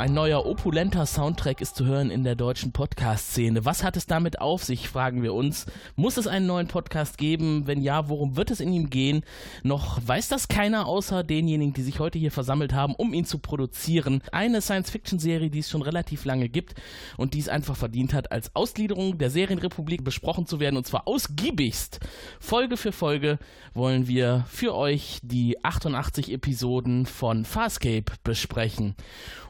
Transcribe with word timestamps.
ein 0.00 0.14
neuer 0.14 0.46
opulenter 0.46 1.04
Soundtrack 1.04 1.60
ist 1.60 1.76
zu 1.76 1.84
hören 1.84 2.10
in 2.10 2.24
der 2.24 2.34
deutschen 2.34 2.72
Podcast-Szene. 2.72 3.66
Was 3.66 3.84
hat 3.84 3.98
es 3.98 4.06
damit 4.06 4.40
auf 4.40 4.64
sich, 4.64 4.88
fragen 4.88 5.22
wir 5.22 5.34
uns. 5.34 5.66
Muss 5.94 6.16
es 6.16 6.26
einen 6.26 6.46
neuen 6.46 6.68
Podcast 6.68 7.18
geben? 7.18 7.66
Wenn 7.66 7.82
ja, 7.82 8.08
worum 8.08 8.34
wird 8.34 8.50
es 8.50 8.60
in 8.60 8.72
ihm 8.72 8.88
gehen? 8.88 9.24
Noch 9.62 10.00
weiß 10.02 10.28
das 10.28 10.48
keiner 10.48 10.86
außer 10.86 11.22
denjenigen, 11.22 11.74
die 11.74 11.82
sich 11.82 12.00
heute 12.00 12.18
hier 12.18 12.32
versammelt 12.32 12.72
haben, 12.72 12.94
um 12.94 13.12
ihn 13.12 13.26
zu 13.26 13.40
produzieren. 13.40 14.22
Eine 14.32 14.62
Science-Fiction-Serie, 14.62 15.50
die 15.50 15.58
es 15.58 15.68
schon 15.68 15.82
relativ 15.82 16.24
lange 16.24 16.48
gibt 16.48 16.76
und 17.18 17.34
die 17.34 17.40
es 17.40 17.50
einfach 17.50 17.76
verdient 17.76 18.14
hat, 18.14 18.32
als 18.32 18.56
Ausgliederung 18.56 19.18
der 19.18 19.28
Serienrepublik 19.28 20.02
besprochen 20.02 20.46
zu 20.46 20.60
werden 20.60 20.78
und 20.78 20.86
zwar 20.86 21.06
ausgiebigst. 21.06 22.00
Folge 22.38 22.78
für 22.78 22.92
Folge 22.92 23.38
wollen 23.74 24.08
wir 24.08 24.46
für 24.48 24.74
euch 24.74 25.18
die 25.22 25.62
88 25.62 26.32
Episoden 26.32 27.04
von 27.04 27.44
Farscape 27.44 28.06
besprechen. 28.24 28.94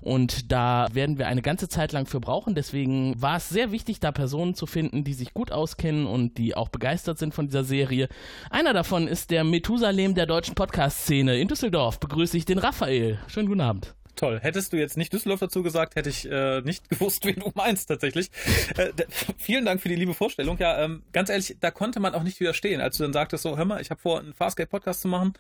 Und 0.01 0.40
da 0.49 0.89
werden 0.93 1.19
wir 1.19 1.27
eine 1.27 1.43
ganze 1.43 1.69
Zeit 1.69 1.93
lang 1.93 2.07
für 2.07 2.21
brauchen. 2.21 2.55
Deswegen 2.55 3.21
war 3.21 3.37
es 3.37 3.49
sehr 3.49 3.73
wichtig, 3.73 4.01
da 4.01 4.13
Personen 4.13 4.55
zu 4.55 4.67
finden, 4.67 5.05
die 5.05 5.15
sich 5.15 5.35
gut 5.35 5.53
auskennen 5.53 6.07
und 6.07 6.39
die 6.39 6.57
auch 6.57 6.69
begeistert 6.69 7.19
sind 7.19 7.35
von 7.35 7.47
dieser 7.47 7.65
Serie. 7.65 8.09
Einer 8.51 8.73
davon 8.73 9.09
ist 9.09 9.31
der 9.31 9.45
Methusalem 9.45 10.15
der 10.15 10.27
deutschen 10.27 10.55
Podcast-Szene. 10.55 11.39
In 11.39 11.49
Düsseldorf 11.49 12.01
begrüße 12.01 12.37
ich 12.37 12.45
den 12.45 12.59
Raphael. 12.59 13.19
Schönen 13.29 13.49
guten 13.49 13.61
Abend. 13.61 13.95
Toll. 14.21 14.39
Hättest 14.43 14.75
du 14.75 14.77
jetzt 14.77 14.99
nicht 14.99 15.15
Düsseldorf 15.15 15.41
dazu 15.41 15.63
gesagt, 15.63 15.97
hätte 15.97 16.11
ich 16.11 16.31
äh, 16.31 16.61
nicht 16.61 16.87
gewusst, 16.91 17.25
wen 17.25 17.37
du 17.37 17.53
meinst 17.55 17.89
tatsächlich. 17.89 18.31
Äh, 18.77 18.91
vielen 19.39 19.65
Dank 19.65 19.81
für 19.81 19.89
die 19.89 19.95
liebe 19.95 20.13
Vorstellung. 20.13 20.59
Ja, 20.59 20.79
ähm, 20.85 21.03
ganz 21.13 21.31
ehrlich, 21.31 21.57
da 21.59 21.71
konnte 21.71 22.01
man 22.01 22.15
auch 22.15 22.23
nicht 22.23 22.39
widerstehen, 22.39 22.83
als 22.83 22.99
du 22.99 23.05
dann 23.05 23.15
sagtest, 23.15 23.45
so, 23.45 23.57
hör 23.57 23.65
mal, 23.65 23.81
ich 23.81 23.89
habe 23.89 23.99
vor, 23.99 24.21
einen 24.21 24.35
Farscape-Podcast 24.35 25.01
zu 25.01 25.09
machen. 25.09 25.33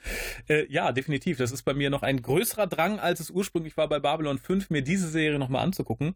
Äh, 0.48 0.64
ja, 0.72 0.92
definitiv. 0.92 1.36
Das 1.36 1.52
ist 1.52 1.62
bei 1.64 1.74
mir 1.74 1.90
noch 1.90 2.02
ein 2.02 2.22
größerer 2.22 2.66
Drang, 2.68 2.98
als 2.98 3.20
es 3.20 3.30
ursprünglich 3.30 3.76
war 3.76 3.86
bei 3.86 3.98
Babylon 3.98 4.38
5, 4.38 4.70
mir 4.70 4.80
diese 4.80 5.10
Serie 5.10 5.38
nochmal 5.38 5.62
anzugucken. 5.62 6.14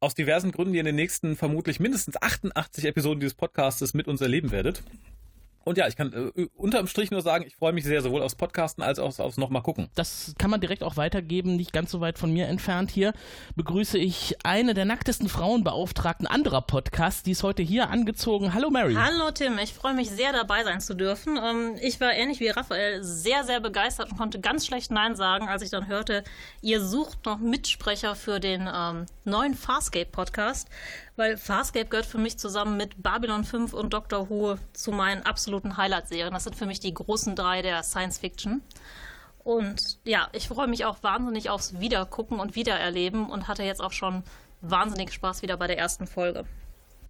Aus 0.00 0.16
diversen 0.16 0.50
Gründen, 0.50 0.72
die 0.72 0.78
ihr 0.78 0.80
in 0.80 0.86
den 0.86 0.96
nächsten 0.96 1.36
vermutlich 1.36 1.78
mindestens 1.78 2.20
88 2.20 2.84
Episoden 2.84 3.20
dieses 3.20 3.34
Podcastes 3.34 3.94
mit 3.94 4.08
uns 4.08 4.20
erleben 4.20 4.50
werdet. 4.50 4.82
Und 5.64 5.78
ja, 5.78 5.86
ich 5.86 5.96
kann 5.96 6.32
äh, 6.36 6.46
unterm 6.54 6.86
Strich 6.86 7.10
nur 7.10 7.22
sagen, 7.22 7.44
ich 7.46 7.56
freue 7.56 7.72
mich 7.72 7.84
sehr 7.84 8.02
sowohl 8.02 8.22
aufs 8.22 8.34
Podcasten 8.34 8.82
als 8.82 8.98
auch 8.98 9.18
aufs 9.18 9.36
nochmal 9.36 9.62
gucken. 9.62 9.88
Das 9.94 10.34
kann 10.38 10.50
man 10.50 10.60
direkt 10.60 10.82
auch 10.82 10.96
weitergeben, 10.96 11.56
nicht 11.56 11.72
ganz 11.72 11.90
so 11.90 12.00
weit 12.00 12.18
von 12.18 12.32
mir 12.32 12.48
entfernt 12.48 12.90
hier. 12.90 13.12
Begrüße 13.56 13.98
ich 13.98 14.36
eine 14.44 14.74
der 14.74 14.84
nacktesten 14.84 15.28
Frauenbeauftragten 15.28 16.26
anderer 16.26 16.62
Podcasts, 16.62 17.22
die 17.22 17.32
ist 17.32 17.42
heute 17.42 17.62
hier 17.62 17.90
angezogen. 17.90 18.54
Hallo 18.54 18.70
Mary. 18.70 18.94
Hallo 18.94 19.30
Tim, 19.30 19.58
ich 19.58 19.72
freue 19.72 19.94
mich 19.94 20.10
sehr 20.10 20.32
dabei 20.32 20.64
sein 20.64 20.80
zu 20.80 20.94
dürfen. 20.94 21.38
Ähm, 21.42 21.76
ich 21.80 22.00
war 22.00 22.12
ähnlich 22.12 22.40
wie 22.40 22.48
Raphael 22.48 23.02
sehr, 23.02 23.44
sehr 23.44 23.60
begeistert 23.60 24.10
und 24.10 24.18
konnte 24.18 24.40
ganz 24.40 24.66
schlecht 24.66 24.90
Nein 24.90 25.16
sagen, 25.16 25.48
als 25.48 25.62
ich 25.62 25.70
dann 25.70 25.86
hörte, 25.86 26.24
ihr 26.60 26.84
sucht 26.84 27.24
noch 27.26 27.38
Mitsprecher 27.38 28.14
für 28.14 28.40
den 28.40 28.68
ähm, 28.72 29.06
neuen 29.24 29.54
Farscape 29.54 30.10
Podcast 30.10 30.68
weil 31.16 31.36
Farscape 31.36 31.86
gehört 31.86 32.06
für 32.06 32.18
mich 32.18 32.38
zusammen 32.38 32.76
mit 32.76 33.02
Babylon 33.02 33.44
5 33.44 33.72
und 33.72 33.92
Doctor 33.92 34.30
Who 34.30 34.56
zu 34.72 34.92
meinen 34.92 35.22
absoluten 35.22 35.76
Highlight-Serien. 35.76 36.32
Das 36.32 36.44
sind 36.44 36.56
für 36.56 36.66
mich 36.66 36.80
die 36.80 36.94
großen 36.94 37.36
drei 37.36 37.62
der 37.62 37.82
Science 37.82 38.18
Fiction. 38.18 38.62
Und 39.44 39.98
ja, 40.04 40.28
ich 40.32 40.48
freue 40.48 40.68
mich 40.68 40.84
auch 40.84 41.02
wahnsinnig 41.02 41.50
aufs 41.50 41.80
Wiedergucken 41.80 42.38
und 42.38 42.54
Wiedererleben 42.54 43.28
und 43.28 43.48
hatte 43.48 43.64
jetzt 43.64 43.82
auch 43.82 43.92
schon 43.92 44.22
wahnsinnig 44.60 45.12
Spaß 45.12 45.42
wieder 45.42 45.56
bei 45.56 45.66
der 45.66 45.78
ersten 45.78 46.06
Folge. 46.06 46.44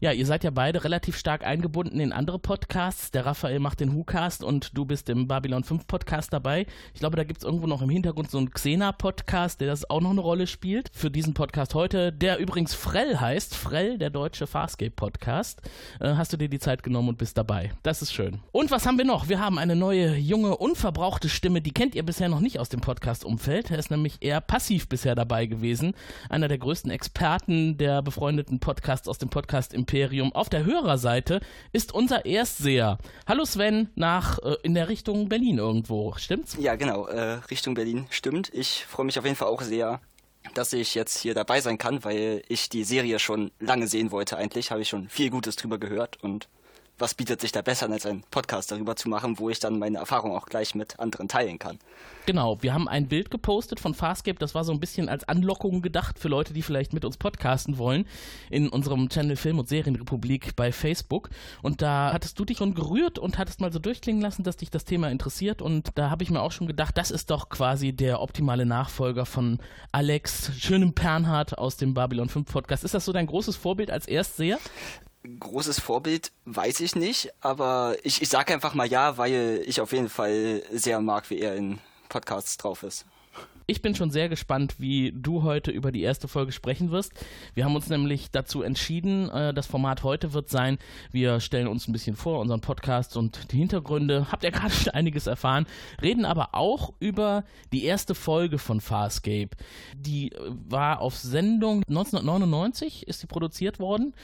Ja, 0.03 0.11
ihr 0.11 0.27
seid 0.27 0.43
ja 0.43 0.51
beide 0.51 0.83
relativ 0.83 1.17
stark 1.17 1.47
eingebunden 1.47 2.01
in 2.01 2.13
andere 2.13 2.41
Podcasts. 2.41 3.13
Der 3.13 3.25
Raphael 3.25 3.61
macht 3.61 3.79
den 3.79 3.95
WhoCast 3.95 4.43
und 4.43 4.77
du 4.77 4.85
bist 4.85 5.09
im 5.09 5.29
Babylon 5.29 5.63
5 5.63 5.87
Podcast 5.87 6.33
dabei. 6.33 6.67
Ich 6.93 6.99
glaube, 6.99 7.17
da 7.17 7.23
gibt 7.23 7.39
es 7.39 7.45
irgendwo 7.45 7.69
noch 7.69 7.83
im 7.83 7.89
Hintergrund 7.89 8.29
so 8.29 8.39
einen 8.39 8.51
Xena-Podcast, 8.51 9.61
der 9.61 9.69
das 9.69 9.89
auch 9.89 10.01
noch 10.01 10.11
eine 10.11 10.21
Rolle 10.21 10.49
spielt. 10.49 10.91
Für 10.93 11.09
diesen 11.09 11.35
Podcast 11.35 11.77
heute, 11.77 12.13
der 12.13 12.39
übrigens 12.39 12.75
Frell 12.75 13.21
heißt. 13.21 13.55
Frell, 13.55 13.97
der 13.97 14.11
deutsche 14.11 14.49
Farscape-Podcast. 14.49 15.63
Äh, 16.01 16.15
hast 16.17 16.33
du 16.33 16.37
dir 16.37 16.49
die 16.49 16.59
Zeit 16.59 16.83
genommen 16.83 17.11
und 17.11 17.19
bist 17.19 17.39
dabei. 17.39 17.71
Das 17.85 18.03
ist 18.03 18.13
schön. 18.13 18.41
Und 18.51 18.73
was 18.73 18.87
haben 18.87 18.99
wir 18.99 19.05
noch? 19.05 19.29
Wir 19.29 19.39
haben 19.39 19.57
eine 19.57 19.77
neue, 19.77 20.17
junge, 20.17 20.57
unverbrauchte 20.57 21.29
Stimme. 21.29 21.63
Die 21.63 21.71
kennt 21.71 21.95
ihr 21.95 22.05
bisher 22.05 22.29
noch 22.29 22.41
nicht 22.41 22.59
aus 22.59 22.71
dem 22.71 22.81
Podcast-Umfeld. 22.81 23.71
Er 23.71 23.79
ist 23.79 23.93
nämlich 23.93 24.17
eher 24.19 24.41
passiv 24.41 24.89
bisher 24.89 25.15
dabei 25.15 25.47
gewesen. 25.47 25.95
Einer 26.29 26.49
der 26.49 26.59
größten 26.59 26.91
Experten 26.91 27.77
der 27.77 28.03
befreundeten 28.03 28.59
Podcasts 28.59 29.07
aus 29.07 29.19
dem 29.19 29.29
Podcast 29.29 29.73
im 29.73 29.87
Imperium 29.93 30.33
auf 30.33 30.49
der 30.49 30.65
Hörerseite 30.65 31.43
ist 31.73 31.93
unser 31.93 32.25
Erstseher. 32.25 32.97
Hallo 33.27 33.45
Sven, 33.45 33.91
nach 33.95 34.39
äh, 34.39 34.57
in 34.63 34.73
der 34.73 34.89
Richtung 34.89 35.29
Berlin 35.29 35.59
irgendwo, 35.59 36.15
stimmt's? 36.17 36.57
Ja, 36.59 36.77
genau, 36.77 37.09
äh, 37.09 37.41
Richtung 37.51 37.75
Berlin 37.75 38.07
stimmt. 38.09 38.51
Ich 38.55 38.87
freue 38.87 39.05
mich 39.05 39.19
auf 39.19 39.27
jeden 39.27 39.37
Fall 39.37 39.49
auch 39.49 39.61
sehr, 39.61 40.01
dass 40.55 40.73
ich 40.73 40.95
jetzt 40.95 41.19
hier 41.19 41.35
dabei 41.35 41.61
sein 41.61 41.77
kann, 41.77 42.05
weil 42.05 42.43
ich 42.49 42.71
die 42.71 42.85
Serie 42.85 43.19
schon 43.19 43.51
lange 43.61 43.87
sehen 43.87 44.13
wollte 44.13 44.39
eigentlich, 44.39 44.71
habe 44.71 44.81
ich 44.81 44.89
schon 44.89 45.11
viel 45.11 45.29
Gutes 45.29 45.57
drüber 45.57 45.77
gehört 45.77 46.17
und 46.23 46.49
was 47.03 47.15
bietet 47.15 47.41
sich 47.41 47.51
da 47.51 47.63
besser 47.63 47.91
als 47.91 48.07
einen 48.07 48.23
Podcast 48.31 48.71
darüber 48.71 48.95
zu 48.95 49.09
machen, 49.09 49.41
wo 49.41 49.51
ich 49.51 49.59
dann 49.59 49.81
meine 49.81 49.99
Erfahrung 49.99 50.37
auch 50.37 50.47
gleich 50.47 50.77
mit 50.77 51.01
anderen 51.01 51.27
teilen 51.27 51.59
kann. 51.59 51.81
Genau, 52.27 52.63
wir 52.63 52.73
haben 52.73 52.87
ein 52.87 53.09
Bild 53.09 53.29
gepostet 53.29 53.81
von 53.81 53.93
Farscape, 53.93 54.39
das 54.39 54.55
war 54.55 54.63
so 54.63 54.71
ein 54.71 54.79
bisschen 54.79 55.09
als 55.09 55.25
Anlockung 55.29 55.83
gedacht 55.83 56.21
für 56.21 56.29
Leute, 56.29 56.55
die 56.55 56.63
vielleicht 56.63 56.93
mit 56.93 57.05
uns 57.05 57.17
podcasten 57.17 57.77
wollen, 57.77 58.07
in 58.51 58.69
unserem 58.69 59.09
Channel 59.09 59.35
Film 59.35 59.59
und 59.59 59.69
Serienrepublik 59.69 60.55
bei 60.55 60.71
Facebook. 60.71 61.31
Und 61.61 61.83
da 61.83 62.13
hattest 62.13 62.39
du 62.39 62.45
dich 62.45 62.59
schon 62.59 62.73
gerührt 62.75 63.19
und 63.19 63.37
hattest 63.37 63.61
mal 63.61 63.73
so 63.73 63.81
durchklingen 63.81 64.23
lassen, 64.23 64.45
dass 64.45 64.57
dich 64.57 64.71
das 64.71 64.85
Thema 64.85 65.11
interessiert. 65.11 65.61
Und 65.61 65.91
da 65.97 66.09
habe 66.09 66.23
ich 66.23 66.31
mir 66.31 66.41
auch 66.41 66.53
schon 66.53 66.69
gedacht, 66.69 66.97
das 66.97 67.11
ist 67.11 67.31
doch 67.31 67.49
quasi 67.49 67.93
der 67.93 68.21
optimale 68.21 68.65
Nachfolger 68.65 69.27
von 69.27 69.59
Alex, 69.91 70.53
schönem 70.57 70.95
Pernhardt 70.95 71.59
aus 71.59 71.77
dem 71.77 71.95
Babylon 71.95 72.29
5 72.29 72.53
Podcast. 72.53 72.85
Ist 72.85 72.95
das 72.95 73.05
so 73.05 73.13
dein 73.13 73.27
großes 73.27 73.57
Vorbild 73.57 73.91
als 73.91 74.07
Erstseher? 74.07 74.61
Großes 75.25 75.81
Vorbild 75.81 76.33
weiß 76.45 76.81
ich 76.81 76.97
nicht, 76.97 77.33
aber 77.41 77.97
ich, 78.03 78.23
ich 78.23 78.29
sage 78.29 78.53
einfach 78.53 78.75
mal 78.75 78.87
ja, 78.87 79.19
weil 79.19 79.63
ich 79.67 79.81
auf 79.81 79.93
jeden 79.93 80.09
Fall 80.09 80.63
sehr 80.71 81.01
mag, 81.01 81.31
wie 81.31 81.41
er 81.41 81.57
in 81.57 81.79
Podcasts 82.09 82.57
drauf 82.57 82.83
ist. 82.83 83.07
Ich 83.67 83.81
bin 83.81 83.95
schon 83.95 84.11
sehr 84.11 84.29
gespannt, 84.29 84.77
wie 84.79 85.13
du 85.13 85.45
heute 85.45 85.71
über 85.71 85.93
die 85.93 86.03
erste 86.03 86.27
Folge 86.27 86.53
sprechen 86.53 86.91
wirst. 86.91 87.13
Wir 87.55 87.65
haben 87.65 87.77
uns 87.77 87.89
nämlich 87.89 88.31
dazu 88.31 88.63
entschieden, 88.63 89.31
äh, 89.31 89.55
das 89.55 89.67
Format 89.67 90.03
heute 90.03 90.33
wird 90.33 90.49
sein, 90.49 90.79
wir 91.13 91.39
stellen 91.39 91.69
uns 91.69 91.87
ein 91.87 91.93
bisschen 91.93 92.17
vor, 92.17 92.41
unseren 92.41 92.61
Podcast 92.61 93.17
und 93.17 93.53
die 93.53 93.59
Hintergründe. 93.59 94.27
Habt 94.33 94.43
ihr 94.43 94.51
gerade 94.51 94.71
schon 94.75 94.93
einiges 94.93 95.27
erfahren, 95.27 95.67
reden 96.03 96.25
aber 96.25 96.51
auch 96.53 96.93
über 96.99 97.45
die 97.73 97.85
erste 97.85 98.15
Folge 98.15 98.59
von 98.59 98.81
Farscape. 98.81 99.51
Die 99.97 100.33
äh, 100.33 100.39
war 100.69 101.01
auf 101.01 101.17
Sendung 101.17 101.83
1999, 101.89 103.07
ist 103.07 103.21
sie 103.21 103.27
produziert 103.27 103.79
worden. 103.79 104.15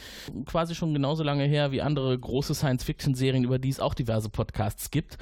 Quasi 0.46 0.74
schon 0.74 0.92
genauso 0.94 1.22
lange 1.22 1.44
her 1.44 1.70
wie 1.70 1.80
andere 1.80 2.18
große 2.18 2.54
Science-Fiction-Serien, 2.54 3.44
über 3.44 3.58
die 3.58 3.68
es 3.68 3.78
auch 3.78 3.94
diverse 3.94 4.30
Podcasts 4.30 4.90
gibt. 4.90 5.18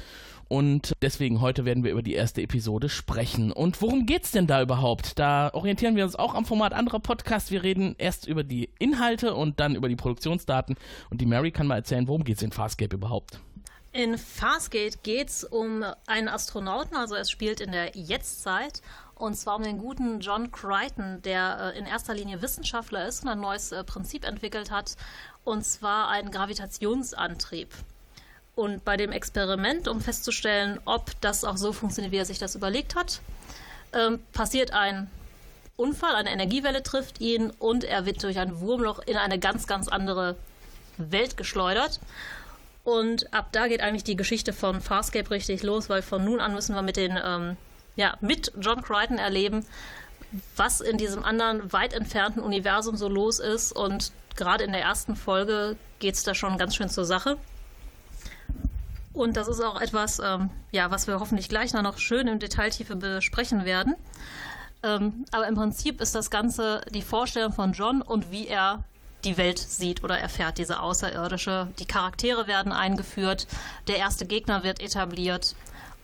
Und 0.49 0.93
deswegen 1.03 1.41
heute 1.41 1.65
werden 1.65 1.83
wir 1.83 1.91
über 1.91 2.03
die 2.03 2.15
erste 2.15 2.43
Episode 2.43 2.89
sprechen. 2.89 3.51
Und 3.51 3.83
worum 3.83 4.07
geht's 4.07 4.31
denn 4.31 4.47
da 4.47 4.63
überhaupt? 4.63 5.19
Da 5.19 5.51
orientieren 5.53 5.97
wir 5.97 6.05
uns 6.05 6.15
auch 6.15 6.35
am 6.35 6.45
Format 6.45 6.73
anderer 6.73 7.01
Podcasts. 7.01 7.51
Wir 7.51 7.63
reden 7.63 7.97
erst 7.99 8.29
über 8.29 8.45
die 8.45 8.71
Inhalte 8.79 9.35
und 9.35 9.59
dann 9.59 9.75
über 9.75 9.89
die 9.89 9.97
Produktionsdaten. 9.97 10.77
Und 11.11 11.21
die 11.21 11.27
Mary 11.27 11.51
kann 11.51 11.67
mal 11.67 11.77
erzählen, 11.77 12.07
worum 12.07 12.23
geht's 12.23 12.43
in 12.43 12.53
Farscape 12.53 12.95
überhaupt? 12.95 13.41
In 13.93 14.19
Farscape 14.19 14.93
geht 15.03 15.29
es 15.31 15.43
um 15.43 15.83
einen 16.07 16.29
Astronauten, 16.29 16.97
also 16.97 17.15
es 17.15 17.31
spielt 17.31 17.61
in 17.63 17.73
der 17.73 17.97
Jetztzeit. 17.97 18.83
Und 19.15 19.35
zwar 19.35 19.57
um 19.57 19.63
den 19.63 19.79
guten 19.79 20.21
John 20.21 20.53
Crichton, 20.53 21.23
der 21.23 21.73
äh, 21.75 21.79
in 21.79 21.87
erster 21.87 22.13
Linie 22.13 22.43
Wissenschaftler 22.43 23.09
ist 23.09 23.25
und 23.25 23.31
ein 23.31 23.41
neues 23.41 23.73
äh, 23.73 23.83
Prinzip 23.83 24.27
entwickelt 24.27 24.71
hat. 24.71 24.97
Und 25.45 25.65
zwar 25.65 26.09
einen 26.09 26.31
Gravitationsantrieb. 26.31 27.71
Und 28.57 28.85
bei 28.85 28.97
dem 28.97 29.13
Experiment, 29.13 29.87
um 29.87 30.01
festzustellen, 30.01 30.81
ob 30.87 31.11
das 31.21 31.45
auch 31.45 31.59
so 31.59 31.73
funktioniert, 31.75 32.11
wie 32.11 32.17
er 32.17 32.25
sich 32.25 32.39
das 32.39 32.55
überlegt 32.55 32.95
hat, 32.97 33.21
ähm, 33.93 34.19
passiert 34.33 34.73
ein 34.73 35.11
Unfall, 35.77 36.15
eine 36.15 36.31
Energiewelle 36.31 36.83
trifft 36.83 37.21
ihn 37.21 37.51
und 37.59 37.85
er 37.85 38.07
wird 38.07 38.23
durch 38.23 38.39
ein 38.39 38.61
Wurmloch 38.61 39.01
in 39.01 39.19
eine 39.19 39.39
ganz, 39.39 39.67
ganz 39.67 39.89
andere 39.89 40.37
Welt 40.97 41.37
geschleudert. 41.37 42.01
Und 42.83 43.33
ab 43.35 43.49
da 43.53 43.69
geht 43.69 43.83
eigentlich 43.83 44.05
die 44.05 44.17
Geschichte 44.17 44.55
von 44.55 44.81
Farscape 44.81 45.31
richtig 45.31 45.63
los, 45.63 45.91
weil 45.91 46.01
von 46.01 46.25
nun 46.25 46.41
an 46.41 46.55
müssen 46.55 46.75
wir 46.75 46.83
mit 46.83 46.97
den, 46.97 47.19
ähm, 47.23 47.59
ja, 47.95 48.17
mit 48.23 48.53
John 48.59 48.81
Crichton 48.81 49.19
erleben, 49.19 49.67
was 50.57 50.81
in 50.81 50.97
diesem 50.97 51.25
anderen 51.25 51.73
weit 51.75 51.93
entfernten 51.93 52.43
Universum 52.43 52.97
so 52.97 53.09
los 53.09 53.39
ist. 53.39 53.73
Und 53.73 54.13
gerade 54.35 54.65
in 54.65 54.73
der 54.73 54.81
ersten 54.81 55.15
Folge 55.15 55.77
geht 55.99 56.15
es 56.15 56.23
da 56.23 56.35
schon 56.35 56.57
ganz 56.57 56.75
schön 56.75 56.89
zur 56.89 57.05
Sache. 57.05 57.37
Und 59.17 59.39
das 59.39 59.49
ist 59.49 59.63
auch 59.63 59.81
etwas, 59.81 60.19
ähm, 60.19 60.51
ja, 60.73 60.91
was 60.91 61.07
wir 61.07 61.19
hoffentlich 61.19 61.49
gleich 61.49 61.73
noch 61.73 61.97
schön 61.97 62.29
in 62.29 62.39
Detailtiefe 62.39 62.97
besprechen 62.97 63.65
werden. 63.65 63.95
Ähm, 64.83 65.25
aber 65.33 65.49
im 65.49 65.55
Prinzip 65.55 66.03
ist 66.03 66.15
das 66.15 66.31
Ganze 66.31 66.83
die 66.93 67.01
Vorstellung 67.01 67.55
von 67.55 67.73
John 67.73 68.03
und 68.03 68.31
wie 68.31 68.47
er 68.47 68.85
die 69.25 69.39
Welt 69.39 69.59
sieht 69.59 70.05
oder 70.05 70.19
erfährt, 70.19 70.59
diese 70.59 70.81
außerirdische. 70.81 71.69
Die 71.79 71.87
Charaktere 71.87 72.47
werden 72.47 72.73
eingeführt, 72.73 73.47
der 73.89 73.97
erste 73.97 74.27
Gegner 74.27 74.63
wird 74.65 74.81
etabliert 74.81 75.57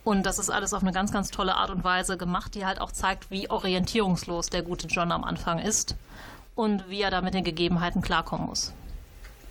Und 0.04 0.24
das 0.24 0.38
ist 0.38 0.48
alles 0.48 0.72
auf 0.72 0.82
eine 0.82 0.92
ganz, 0.92 1.12
ganz 1.12 1.30
tolle 1.30 1.54
Art 1.54 1.70
und 1.70 1.84
Weise 1.84 2.16
gemacht, 2.16 2.54
die 2.54 2.64
halt 2.64 2.80
auch 2.80 2.92
zeigt, 2.92 3.30
wie 3.30 3.50
orientierungslos 3.50 4.48
der 4.48 4.62
gute 4.62 4.86
John 4.88 5.12
am 5.12 5.22
Anfang 5.22 5.58
ist 5.58 5.96
und 6.54 6.88
wie 6.88 7.02
er 7.02 7.10
da 7.10 7.20
mit 7.20 7.34
den 7.34 7.44
Gegebenheiten 7.44 8.00
klarkommen 8.00 8.46
muss. 8.46 8.72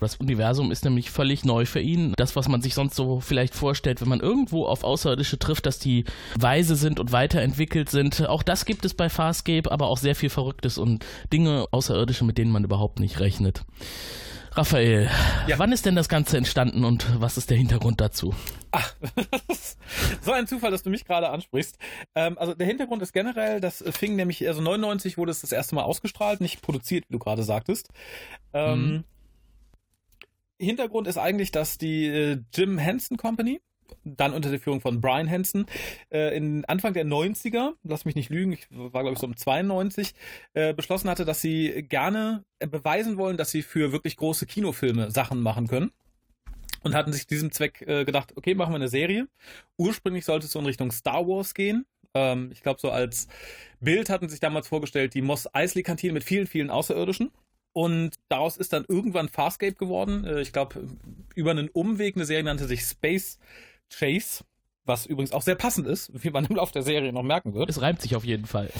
Das 0.02 0.16
Universum 0.16 0.70
ist 0.70 0.84
nämlich 0.84 1.10
völlig 1.10 1.44
neu 1.44 1.64
für 1.64 1.80
ihn. 1.80 2.14
Das, 2.16 2.36
was 2.36 2.48
man 2.48 2.60
sich 2.60 2.74
sonst 2.74 2.94
so 2.94 3.20
vielleicht 3.20 3.54
vorstellt, 3.54 4.00
wenn 4.00 4.08
man 4.08 4.20
irgendwo 4.20 4.66
auf 4.66 4.84
Außerirdische 4.84 5.38
trifft, 5.38 5.66
dass 5.66 5.78
die 5.78 6.04
weise 6.38 6.76
sind 6.76 7.00
und 7.00 7.12
weiterentwickelt 7.12 7.90
sind. 7.90 8.26
Auch 8.28 8.42
das 8.42 8.64
gibt 8.64 8.84
es 8.84 8.94
bei 8.94 9.08
Farscape, 9.08 9.70
aber 9.70 9.86
auch 9.86 9.98
sehr 9.98 10.14
viel 10.14 10.30
Verrücktes 10.30 10.78
und 10.78 11.04
Dinge 11.32 11.66
Außerirdische, 11.70 12.24
mit 12.24 12.38
denen 12.38 12.52
man 12.52 12.64
überhaupt 12.64 13.00
nicht 13.00 13.20
rechnet. 13.20 13.64
Raphael, 14.54 15.08
ja. 15.46 15.58
wann 15.58 15.72
ist 15.72 15.86
denn 15.86 15.96
das 15.96 16.10
Ganze 16.10 16.36
entstanden 16.36 16.84
und 16.84 17.06
was 17.20 17.38
ist 17.38 17.48
der 17.48 17.56
Hintergrund 17.56 18.02
dazu? 18.02 18.34
Ach, 18.70 18.94
so 20.20 20.32
ein 20.32 20.46
Zufall, 20.46 20.70
dass 20.70 20.82
du 20.82 20.90
mich 20.90 21.06
gerade 21.06 21.30
ansprichst. 21.30 21.78
Ähm, 22.14 22.36
also 22.36 22.52
der 22.52 22.66
Hintergrund 22.66 23.00
ist 23.00 23.14
generell, 23.14 23.60
das 23.60 23.82
fing 23.92 24.14
nämlich, 24.14 24.46
also 24.46 24.60
99 24.60 25.16
wurde 25.16 25.30
es 25.30 25.40
das 25.40 25.52
erste 25.52 25.74
Mal 25.74 25.84
ausgestrahlt, 25.84 26.42
nicht 26.42 26.60
produziert, 26.60 27.06
wie 27.08 27.14
du 27.14 27.18
gerade 27.18 27.44
sagtest. 27.44 27.88
Ähm, 28.52 28.86
mhm. 28.86 29.04
Hintergrund 30.62 31.06
ist 31.06 31.18
eigentlich, 31.18 31.52
dass 31.52 31.78
die 31.78 32.06
äh, 32.06 32.38
Jim 32.54 32.78
Henson 32.78 33.16
Company, 33.16 33.60
dann 34.04 34.32
unter 34.32 34.50
der 34.50 34.60
Führung 34.60 34.80
von 34.80 35.00
Brian 35.00 35.26
Henson, 35.26 35.66
äh, 36.10 36.36
in 36.36 36.64
Anfang 36.64 36.94
der 36.94 37.04
90er, 37.04 37.74
lass 37.82 38.04
mich 38.04 38.14
nicht 38.14 38.30
lügen, 38.30 38.52
ich 38.52 38.66
war 38.70 39.02
glaube 39.02 39.12
ich 39.12 39.18
so 39.18 39.26
um 39.26 39.36
92, 39.36 40.14
äh, 40.54 40.74
beschlossen 40.74 41.10
hatte, 41.10 41.24
dass 41.24 41.40
sie 41.40 41.84
gerne 41.88 42.44
beweisen 42.58 43.16
wollen, 43.16 43.36
dass 43.36 43.50
sie 43.50 43.62
für 43.62 43.92
wirklich 43.92 44.16
große 44.16 44.46
Kinofilme 44.46 45.10
Sachen 45.10 45.40
machen 45.40 45.68
können. 45.68 45.92
Und 46.84 46.96
hatten 46.96 47.12
sich 47.12 47.28
diesem 47.28 47.52
Zweck 47.52 47.82
äh, 47.86 48.04
gedacht, 48.04 48.36
okay, 48.36 48.56
machen 48.56 48.72
wir 48.72 48.76
eine 48.76 48.88
Serie. 48.88 49.28
Ursprünglich 49.76 50.24
sollte 50.24 50.46
es 50.46 50.52
so 50.52 50.58
in 50.58 50.66
Richtung 50.66 50.90
Star 50.90 51.28
Wars 51.28 51.54
gehen. 51.54 51.86
Ähm, 52.12 52.50
ich 52.52 52.60
glaube, 52.62 52.80
so 52.80 52.90
als 52.90 53.28
Bild 53.80 54.10
hatten 54.10 54.28
sich 54.28 54.40
damals 54.40 54.66
vorgestellt, 54.66 55.14
die 55.14 55.22
Moss 55.22 55.52
Eisley 55.54 55.84
Kantine 55.84 56.12
mit 56.12 56.24
vielen, 56.24 56.48
vielen 56.48 56.70
Außerirdischen. 56.70 57.30
Und 57.72 58.16
daraus 58.28 58.56
ist 58.56 58.72
dann 58.72 58.84
irgendwann 58.86 59.28
Farscape 59.28 59.74
geworden. 59.74 60.24
Äh, 60.24 60.42
ich 60.42 60.52
glaube, 60.52 60.86
über 61.34 61.52
einen 61.52 61.68
Umweg, 61.68 62.16
eine 62.16 62.26
Serie 62.26 62.44
nannte 62.44 62.66
sich 62.66 62.82
Space 62.82 63.38
Chase, 63.90 64.44
was 64.84 65.06
übrigens 65.06 65.32
auch 65.32 65.42
sehr 65.42 65.54
passend 65.54 65.86
ist, 65.86 66.10
wie 66.12 66.30
man 66.30 66.44
im 66.44 66.56
Laufe 66.56 66.72
der 66.72 66.82
Serie 66.82 67.12
noch 67.12 67.22
merken 67.22 67.54
wird. 67.54 67.70
Es 67.70 67.80
reimt 67.80 68.02
sich 68.02 68.16
auf 68.16 68.24
jeden 68.24 68.46
Fall. 68.46 68.70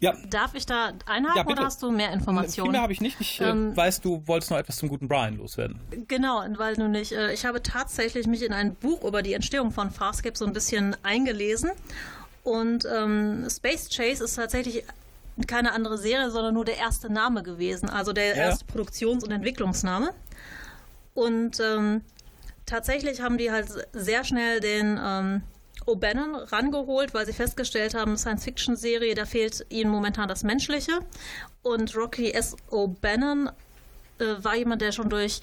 Ja. 0.00 0.14
Darf 0.28 0.54
ich 0.54 0.66
da 0.66 0.92
einhaken 1.06 1.36
ja, 1.36 1.46
oder 1.46 1.64
hast 1.64 1.80
du 1.82 1.92
mehr 1.92 2.12
Informationen? 2.12 2.66
Viel 2.66 2.72
mehr 2.72 2.82
habe 2.82 2.92
ich 2.92 3.00
nicht. 3.00 3.20
Ich 3.20 3.40
äh, 3.40 3.50
ähm, 3.50 3.76
weiß, 3.76 4.00
du 4.00 4.26
wolltest 4.26 4.50
noch 4.50 4.58
etwas 4.58 4.76
zum 4.76 4.88
guten 4.88 5.06
Brian 5.06 5.38
loswerden. 5.38 5.78
Genau, 6.08 6.42
weil 6.58 6.74
du 6.74 6.88
nicht. 6.88 7.12
Äh, 7.12 7.32
ich 7.32 7.46
habe 7.46 7.62
tatsächlich 7.62 8.26
mich 8.26 8.42
in 8.42 8.52
ein 8.52 8.74
Buch 8.74 9.04
über 9.04 9.22
die 9.22 9.32
Entstehung 9.32 9.70
von 9.70 9.90
Farscape 9.92 10.36
so 10.36 10.44
ein 10.44 10.52
bisschen 10.52 10.96
eingelesen. 11.04 11.70
Und 12.42 12.86
ähm, 12.92 13.46
Space 13.48 13.88
Chase 13.88 14.24
ist 14.24 14.34
tatsächlich 14.34 14.82
keine 15.46 15.72
andere 15.72 15.98
Serie, 15.98 16.30
sondern 16.30 16.54
nur 16.54 16.64
der 16.64 16.76
erste 16.76 17.10
Name 17.10 17.42
gewesen, 17.42 17.88
also 17.88 18.12
der 18.12 18.28
ja. 18.28 18.34
erste 18.34 18.64
Produktions- 18.66 19.24
und 19.24 19.30
Entwicklungsname. 19.30 20.12
Und 21.14 21.60
ähm, 21.60 22.02
tatsächlich 22.66 23.20
haben 23.20 23.38
die 23.38 23.50
halt 23.50 23.68
sehr 23.92 24.24
schnell 24.24 24.60
den 24.60 24.98
ähm, 25.02 25.42
O'Bannon 25.86 26.52
rangeholt, 26.52 27.14
weil 27.14 27.26
sie 27.26 27.32
festgestellt 27.32 27.94
haben, 27.94 28.16
Science-Fiction-Serie, 28.16 29.14
da 29.14 29.26
fehlt 29.26 29.66
ihnen 29.68 29.90
momentan 29.90 30.28
das 30.28 30.42
Menschliche. 30.42 30.92
Und 31.62 31.96
Rocky 31.96 32.30
S. 32.32 32.56
O'Bannon 32.70 33.50
äh, 34.18 34.24
war 34.38 34.56
jemand, 34.56 34.82
der 34.82 34.92
schon 34.92 35.10
durch 35.10 35.40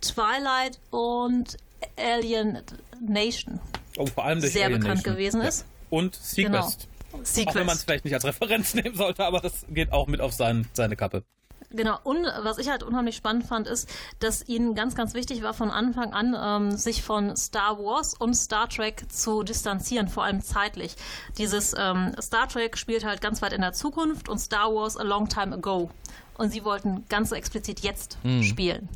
Twilight 0.00 0.78
und 0.90 1.56
Alien 1.96 2.58
Nation 3.00 3.60
oh, 3.96 4.06
vor 4.06 4.24
allem 4.24 4.40
sehr 4.40 4.66
Alien 4.66 4.80
bekannt 4.80 4.98
Nation. 4.98 5.14
gewesen 5.14 5.40
ist. 5.40 5.60
Ja. 5.60 5.66
Und 5.98 6.14
Sequest. 6.14 6.80
Genau. 6.80 6.89
Sequest. 7.22 7.48
Auch 7.48 7.54
wenn 7.54 7.66
man 7.66 7.76
es 7.76 7.84
vielleicht 7.84 8.04
nicht 8.04 8.14
als 8.14 8.24
Referenz 8.24 8.74
nehmen 8.74 8.94
sollte, 8.94 9.24
aber 9.24 9.40
das 9.40 9.66
geht 9.68 9.92
auch 9.92 10.06
mit 10.06 10.20
auf 10.20 10.32
sein, 10.32 10.68
seine 10.72 10.96
Kappe. 10.96 11.24
Genau, 11.72 11.98
und 12.02 12.24
was 12.42 12.58
ich 12.58 12.68
halt 12.68 12.82
unheimlich 12.82 13.14
spannend 13.14 13.46
fand, 13.46 13.68
ist, 13.68 13.88
dass 14.18 14.48
ihnen 14.48 14.74
ganz, 14.74 14.96
ganz 14.96 15.14
wichtig 15.14 15.42
war, 15.42 15.54
von 15.54 15.70
Anfang 15.70 16.12
an 16.12 16.36
ähm, 16.36 16.76
sich 16.76 17.02
von 17.02 17.36
Star 17.36 17.78
Wars 17.78 18.14
und 18.14 18.34
Star 18.34 18.68
Trek 18.68 19.04
zu 19.08 19.44
distanzieren, 19.44 20.08
vor 20.08 20.24
allem 20.24 20.42
zeitlich. 20.42 20.96
Dieses 21.38 21.72
ähm, 21.78 22.12
Star 22.20 22.48
Trek 22.48 22.76
spielt 22.76 23.04
halt 23.04 23.20
ganz 23.20 23.40
weit 23.40 23.52
in 23.52 23.60
der 23.60 23.72
Zukunft 23.72 24.28
und 24.28 24.38
Star 24.38 24.74
Wars 24.74 24.96
a 24.96 25.04
long 25.04 25.28
time 25.28 25.54
ago. 25.54 25.90
Und 26.36 26.50
sie 26.50 26.64
wollten 26.64 27.04
ganz 27.08 27.28
so 27.28 27.36
explizit 27.36 27.80
jetzt 27.80 28.18
mhm. 28.24 28.42
spielen. 28.42 28.88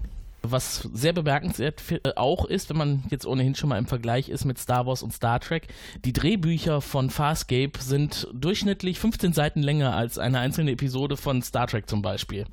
Was 0.47 0.89
sehr 0.93 1.13
bemerkenswert 1.13 1.83
äh, 1.91 2.13
auch 2.17 2.45
ist, 2.45 2.69
wenn 2.69 2.77
man 2.77 3.03
jetzt 3.11 3.27
ohnehin 3.27 3.55
schon 3.55 3.71
mal 3.71 3.79
im 3.79 3.87
Vergleich 3.87 4.29
ist 4.29 4.45
mit 4.45 4.59
Star 4.59 4.87
Wars 4.87 5.03
und 5.03 5.13
Star 5.13 5.41
Trek, 5.41 5.69
die 6.05 6.13
Drehbücher 6.13 6.81
von 6.81 7.09
Farscape 7.09 7.73
sind 7.81 8.29
durchschnittlich 8.35 8.99
15 8.99 9.33
Seiten 9.33 9.63
länger 9.63 9.97
als 9.97 10.19
eine 10.19 10.39
einzelne 10.39 10.73
Episode 10.73 11.17
von 11.17 11.43
Star 11.43 11.67
Trek 11.67 11.89
zum 11.89 12.03
Beispiel. 12.03 12.45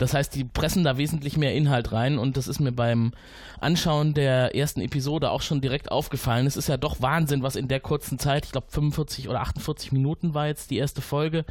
Das 0.00 0.14
heißt, 0.14 0.34
die 0.34 0.44
pressen 0.44 0.82
da 0.82 0.96
wesentlich 0.96 1.36
mehr 1.36 1.54
Inhalt 1.54 1.92
rein 1.92 2.18
und 2.18 2.38
das 2.38 2.48
ist 2.48 2.58
mir 2.58 2.72
beim 2.72 3.12
Anschauen 3.60 4.14
der 4.14 4.56
ersten 4.56 4.80
Episode 4.80 5.30
auch 5.30 5.42
schon 5.42 5.60
direkt 5.60 5.92
aufgefallen. 5.92 6.46
Es 6.46 6.56
ist 6.56 6.68
ja 6.68 6.78
doch 6.78 7.02
Wahnsinn, 7.02 7.42
was 7.42 7.54
in 7.54 7.68
der 7.68 7.80
kurzen 7.80 8.18
Zeit, 8.18 8.46
ich 8.46 8.52
glaube 8.52 8.68
45 8.70 9.28
oder 9.28 9.42
48 9.42 9.92
Minuten 9.92 10.32
war 10.32 10.46
jetzt 10.46 10.70
die 10.70 10.78
erste 10.78 11.02
Folge, 11.02 11.44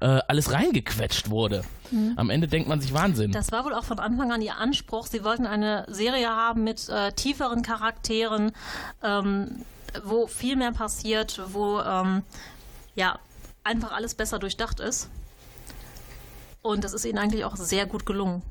äh, 0.00 0.18
alles 0.26 0.52
reingequetscht 0.52 1.30
wurde. 1.30 1.62
Mhm. 1.92 2.14
Am 2.16 2.28
Ende 2.28 2.48
denkt 2.48 2.68
man 2.68 2.80
sich 2.80 2.92
Wahnsinn. 2.92 3.30
Das 3.30 3.52
war 3.52 3.64
wohl 3.64 3.74
auch 3.74 3.84
von 3.84 4.00
Anfang 4.00 4.32
an 4.32 4.42
ihr 4.42 4.56
Anspruch. 4.56 5.06
Sie 5.06 5.22
wollten 5.22 5.46
eine 5.46 5.86
Serie 5.88 6.28
haben 6.28 6.64
mit 6.64 6.88
äh, 6.88 7.12
tieferen 7.12 7.62
Charakteren, 7.62 8.50
ähm, 9.04 9.64
wo 10.02 10.26
viel 10.26 10.56
mehr 10.56 10.72
passiert, 10.72 11.40
wo 11.52 11.78
ähm, 11.78 12.22
ja 12.96 13.20
einfach 13.62 13.92
alles 13.92 14.14
besser 14.14 14.40
durchdacht 14.40 14.80
ist. 14.80 15.08
Und 16.62 16.84
das 16.84 16.92
ist 16.92 17.04
ihnen 17.04 17.18
eigentlich 17.18 17.44
auch 17.44 17.56
sehr 17.56 17.86
gut 17.86 18.06
gelungen. 18.06 18.42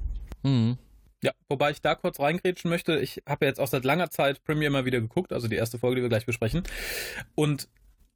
Mhm. 0.43 0.77
Ja, 1.23 1.31
wobei 1.49 1.71
ich 1.71 1.81
da 1.81 1.95
kurz 1.95 2.19
reingrätschen 2.19 2.69
möchte. 2.69 2.99
Ich 2.99 3.21
habe 3.27 3.45
jetzt 3.45 3.59
auch 3.59 3.67
seit 3.67 3.85
langer 3.85 4.09
Zeit 4.09 4.43
Premiere 4.43 4.71
mal 4.71 4.85
wieder 4.85 4.99
geguckt, 4.99 5.33
also 5.33 5.47
die 5.47 5.55
erste 5.55 5.77
Folge, 5.77 5.97
die 5.97 6.01
wir 6.01 6.09
gleich 6.09 6.25
besprechen. 6.25 6.63
Und 7.35 7.69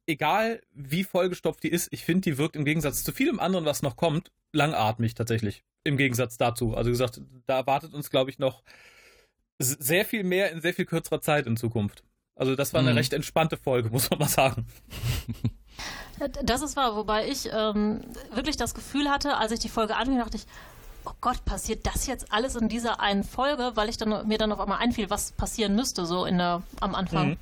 egal 0.06 0.60
wie 0.72 1.04
vollgestopft 1.04 1.62
die 1.62 1.68
ist, 1.68 1.88
ich 1.92 2.04
finde, 2.04 2.22
die 2.22 2.38
wirkt 2.38 2.56
im 2.56 2.64
Gegensatz 2.64 3.04
zu 3.04 3.12
vielem 3.12 3.38
anderen, 3.38 3.64
was 3.64 3.82
noch 3.82 3.96
kommt, 3.96 4.32
langatmig 4.52 5.14
tatsächlich. 5.14 5.62
Im 5.84 5.96
Gegensatz 5.96 6.36
dazu. 6.36 6.74
Also 6.74 6.90
gesagt, 6.90 7.20
da 7.46 7.58
erwartet 7.58 7.94
uns, 7.94 8.10
glaube 8.10 8.30
ich, 8.30 8.40
noch 8.40 8.64
sehr 9.58 10.04
viel 10.04 10.24
mehr 10.24 10.50
in 10.50 10.60
sehr 10.60 10.74
viel 10.74 10.84
kürzerer 10.84 11.20
Zeit 11.20 11.46
in 11.46 11.56
Zukunft. 11.56 12.02
Also 12.34 12.54
das 12.56 12.74
war 12.74 12.80
eine 12.80 12.90
mhm. 12.90 12.98
recht 12.98 13.12
entspannte 13.12 13.56
Folge, 13.56 13.90
muss 13.92 14.10
man 14.10 14.18
mal 14.18 14.28
sagen. 14.28 14.66
Das 16.42 16.62
ist 16.62 16.76
wahr, 16.76 16.96
wobei 16.96 17.28
ich 17.28 17.50
ähm, 17.52 18.00
wirklich 18.32 18.56
das 18.56 18.74
Gefühl 18.74 19.10
hatte, 19.10 19.36
als 19.36 19.52
ich 19.52 19.60
die 19.60 19.68
Folge 19.68 19.96
anhörte, 19.96 20.30
dachte 20.30 20.36
ich, 20.38 20.46
oh 21.04 21.12
Gott, 21.20 21.44
passiert 21.44 21.86
das 21.86 22.06
jetzt 22.06 22.32
alles 22.32 22.56
in 22.56 22.68
dieser 22.68 23.00
einen 23.00 23.22
Folge, 23.22 23.72
weil 23.74 23.88
ich 23.88 23.96
dann 23.98 24.26
mir 24.26 24.38
dann 24.38 24.52
auf 24.52 24.60
einmal 24.60 24.78
einfiel, 24.78 25.10
was 25.10 25.32
passieren 25.32 25.74
müsste 25.74 26.06
so 26.06 26.24
in 26.24 26.38
der 26.38 26.62
am 26.80 26.94
Anfang. 26.94 27.30
Mhm 27.30 27.36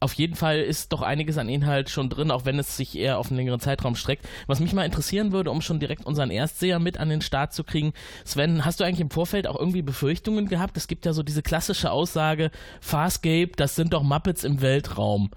auf 0.00 0.14
jeden 0.14 0.34
Fall 0.34 0.60
ist 0.60 0.92
doch 0.92 1.02
einiges 1.02 1.36
an 1.36 1.50
Inhalt 1.50 1.90
schon 1.90 2.08
drin, 2.08 2.30
auch 2.30 2.46
wenn 2.46 2.58
es 2.58 2.76
sich 2.76 2.96
eher 2.96 3.18
auf 3.18 3.28
einen 3.28 3.36
längeren 3.36 3.60
Zeitraum 3.60 3.94
streckt. 3.94 4.26
Was 4.46 4.58
mich 4.58 4.72
mal 4.72 4.86
interessieren 4.86 5.30
würde, 5.32 5.50
um 5.50 5.60
schon 5.60 5.78
direkt 5.78 6.06
unseren 6.06 6.30
Erstseher 6.30 6.78
mit 6.78 6.98
an 6.98 7.10
den 7.10 7.20
Start 7.20 7.52
zu 7.52 7.64
kriegen, 7.64 7.92
Sven, 8.24 8.64
hast 8.64 8.80
du 8.80 8.84
eigentlich 8.84 9.00
im 9.00 9.10
Vorfeld 9.10 9.46
auch 9.46 9.58
irgendwie 9.58 9.82
Befürchtungen 9.82 10.48
gehabt? 10.48 10.78
Es 10.78 10.88
gibt 10.88 11.04
ja 11.04 11.12
so 11.12 11.22
diese 11.22 11.42
klassische 11.42 11.90
Aussage, 11.90 12.50
Farscape, 12.80 13.52
das 13.56 13.76
sind 13.76 13.92
doch 13.92 14.02
Muppets 14.02 14.42
im 14.42 14.62
Weltraum. 14.62 15.30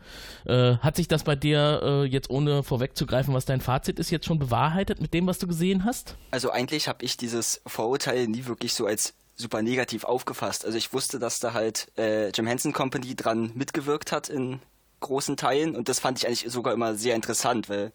Äh, 0.45 0.77
hat 0.77 0.95
sich 0.95 1.09
das 1.09 1.23
bei 1.23 1.35
dir 1.35 1.81
äh, 1.83 2.03
jetzt 2.05 2.29
ohne 2.29 2.63
vorwegzugreifen, 2.63 3.33
was 3.33 3.43
dein 3.43 3.59
Fazit 3.59 3.99
ist, 3.99 4.11
jetzt 4.11 4.25
schon 4.25 4.39
bewahrheitet 4.39 5.01
mit 5.01 5.13
dem, 5.13 5.27
was 5.27 5.39
du 5.39 5.47
gesehen 5.47 5.83
hast? 5.83 6.15
Also 6.31 6.51
eigentlich 6.51 6.87
habe 6.87 7.03
ich 7.03 7.17
dieses 7.17 7.61
Vorurteil 7.67 8.27
nie 8.27 8.45
wirklich 8.45 8.73
so 8.73 8.85
als 8.85 9.13
super 9.35 9.61
negativ 9.61 10.03
aufgefasst. 10.03 10.65
Also 10.65 10.77
ich 10.77 10.93
wusste, 10.93 11.19
dass 11.19 11.39
da 11.39 11.53
halt 11.53 11.91
äh, 11.97 12.29
Jim 12.29 12.47
Henson 12.47 12.73
Company 12.73 13.15
dran 13.15 13.51
mitgewirkt 13.55 14.11
hat 14.11 14.29
in 14.29 14.59
großen 14.99 15.37
Teilen 15.37 15.75
und 15.75 15.89
das 15.89 15.99
fand 15.99 16.17
ich 16.17 16.27
eigentlich 16.27 16.45
sogar 16.51 16.73
immer 16.73 16.95
sehr 16.95 17.15
interessant, 17.15 17.67
weil 17.69 17.91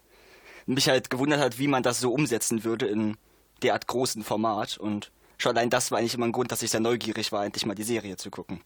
mich 0.66 0.88
halt 0.88 1.11
gewundert 1.11 1.40
hat, 1.40 1.59
wie 1.59 1.68
man 1.68 1.83
das 1.83 2.00
so 2.00 2.12
umsetzen 2.12 2.64
würde 2.64 2.87
in 2.87 3.16
derart 3.62 3.87
großen 3.87 4.23
Format 4.23 4.76
und 4.76 5.11
schon 5.38 5.57
allein 5.57 5.71
das 5.71 5.90
war 5.90 5.99
eigentlich 5.99 6.14
immer 6.14 6.26
ein 6.26 6.33
Grund, 6.33 6.52
dass 6.52 6.62
ich 6.62 6.71
sehr 6.71 6.80
neugierig 6.80 7.33
war, 7.33 7.45
endlich 7.45 7.64
mal 7.64 7.75
die 7.75 7.83
Serie 7.83 8.16
zu 8.16 8.30
gucken. 8.30 8.61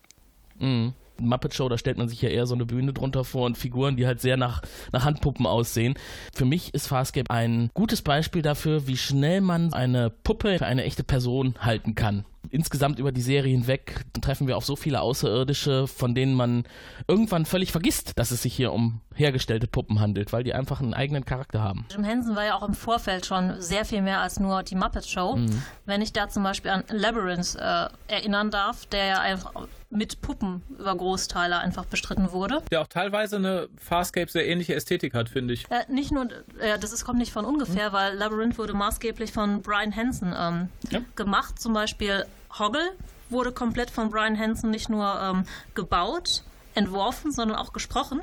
Mhm. 0.58 0.94
Muppet 1.18 1.54
Show, 1.54 1.68
da 1.68 1.78
stellt 1.78 1.98
man 1.98 2.08
sich 2.08 2.20
ja 2.20 2.30
eher 2.30 2.46
so 2.46 2.54
eine 2.54 2.66
Bühne 2.66 2.92
drunter 2.92 3.22
vor 3.22 3.46
und 3.46 3.56
Figuren, 3.56 3.96
die 3.96 4.06
halt 4.06 4.20
sehr 4.20 4.36
nach, 4.36 4.62
nach 4.92 5.04
Handpuppen 5.04 5.46
aussehen. 5.46 5.94
Für 6.34 6.44
mich 6.44 6.74
ist 6.74 6.88
Farscape 6.88 7.30
ein 7.30 7.70
gutes 7.74 8.02
Beispiel 8.02 8.42
dafür, 8.42 8.86
wie 8.88 8.96
schnell 8.96 9.40
man 9.40 9.72
eine 9.72 10.10
Puppe 10.10 10.58
für 10.58 10.66
eine 10.66 10.84
echte 10.84 11.04
Person 11.04 11.54
halten 11.60 11.94
kann. 11.94 12.24
Insgesamt 12.50 12.98
über 12.98 13.12
die 13.12 13.22
Serie 13.22 13.52
hinweg 13.52 14.04
treffen 14.20 14.46
wir 14.46 14.56
auf 14.56 14.64
so 14.64 14.76
viele 14.76 15.00
Außerirdische, 15.00 15.86
von 15.86 16.14
denen 16.14 16.34
man 16.34 16.64
irgendwann 17.06 17.46
völlig 17.46 17.72
vergisst, 17.72 18.18
dass 18.18 18.30
es 18.30 18.42
sich 18.42 18.54
hier 18.54 18.72
um 18.72 19.00
hergestellte 19.14 19.66
Puppen 19.66 20.00
handelt, 20.00 20.32
weil 20.32 20.42
die 20.42 20.54
einfach 20.54 20.80
einen 20.80 20.94
eigenen 20.94 21.24
Charakter 21.24 21.62
haben. 21.62 21.86
Jim 21.90 22.04
Henson 22.04 22.36
war 22.36 22.44
ja 22.44 22.54
auch 22.56 22.66
im 22.66 22.74
Vorfeld 22.74 23.26
schon 23.26 23.60
sehr 23.60 23.84
viel 23.84 24.02
mehr 24.02 24.20
als 24.20 24.40
nur 24.40 24.62
die 24.62 24.74
Muppet 24.74 25.06
Show. 25.06 25.36
Mhm. 25.36 25.62
Wenn 25.86 26.02
ich 26.02 26.12
da 26.12 26.28
zum 26.28 26.42
Beispiel 26.42 26.70
an 26.70 26.84
Labyrinth 26.88 27.56
äh, 27.56 27.88
erinnern 28.08 28.50
darf, 28.50 28.86
der 28.86 29.06
ja 29.06 29.20
einfach 29.20 29.52
mit 29.92 30.22
Puppen 30.22 30.62
über 30.70 30.94
Großteile 30.94 31.58
einfach 31.58 31.84
bestritten 31.84 32.32
wurde. 32.32 32.62
Der 32.70 32.80
auch 32.80 32.86
teilweise 32.86 33.36
eine 33.36 33.68
Farscape 33.76 34.30
sehr 34.30 34.48
ähnliche 34.48 34.74
Ästhetik 34.74 35.12
hat, 35.14 35.28
finde 35.28 35.52
ich. 35.54 35.70
Äh, 35.70 35.84
nicht 35.92 36.10
nur, 36.10 36.28
äh, 36.60 36.78
das 36.80 36.92
ist, 36.92 37.04
kommt 37.04 37.18
nicht 37.18 37.32
von 37.32 37.44
ungefähr, 37.44 37.90
mhm. 37.90 37.94
weil 37.94 38.14
Labyrinth 38.16 38.58
wurde 38.58 38.72
maßgeblich 38.72 39.32
von 39.32 39.60
Brian 39.60 39.92
Henson 39.92 40.34
ähm, 40.36 40.68
ja. 40.90 41.00
gemacht. 41.14 41.60
Zum 41.60 41.74
Beispiel 41.74 42.24
Hoggle 42.58 42.96
wurde 43.30 43.52
komplett 43.52 43.90
von 43.90 44.10
Brian 44.10 44.34
Henson 44.34 44.70
nicht 44.70 44.88
nur 44.88 45.20
ähm, 45.20 45.44
gebaut, 45.74 46.42
entworfen, 46.74 47.32
sondern 47.32 47.56
auch 47.56 47.72
gesprochen. 47.72 48.20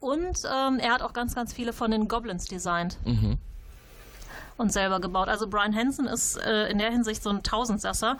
Und 0.00 0.42
ähm, 0.44 0.78
er 0.80 0.92
hat 0.92 1.02
auch 1.02 1.12
ganz, 1.12 1.34
ganz 1.34 1.52
viele 1.52 1.72
von 1.72 1.90
den 1.90 2.08
Goblins 2.08 2.46
designt. 2.46 2.98
Mhm. 3.04 3.38
Und 4.58 4.72
selber 4.72 5.00
gebaut. 5.00 5.28
Also 5.28 5.48
Brian 5.48 5.74
Hansen 5.74 6.06
ist 6.06 6.36
äh, 6.36 6.68
in 6.68 6.78
der 6.78 6.90
Hinsicht 6.90 7.22
so 7.22 7.30
ein 7.30 7.42
Tausendsasser. 7.42 8.18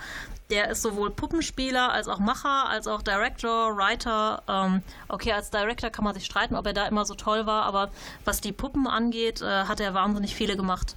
Der 0.51 0.71
ist 0.71 0.83
sowohl 0.83 1.11
Puppenspieler 1.11 1.93
als 1.93 2.09
auch 2.09 2.19
Macher, 2.19 2.69
als 2.69 2.87
auch 2.87 3.03
Director, 3.03 3.77
Writer. 3.77 4.43
Ähm, 4.49 4.83
okay, 5.09 5.33
als 5.33 5.51
Director 5.51 5.91
kann 5.91 6.05
man 6.05 6.15
sich 6.15 6.25
streiten, 6.25 6.57
ob 6.57 6.67
er 6.67 6.73
da 6.73 6.87
immer 6.87 7.05
so 7.05 7.15
toll 7.15 7.47
war, 7.47 7.65
aber 7.65 7.91
was 8.25 8.41
die 8.41 8.53
Puppen 8.53 8.87
angeht, 8.87 9.43
äh, 9.43 9.65
hat 9.65 9.81
er 9.81 9.93
wahnsinnig 9.95 10.35
viele 10.35 10.57
gemacht. 10.57 10.97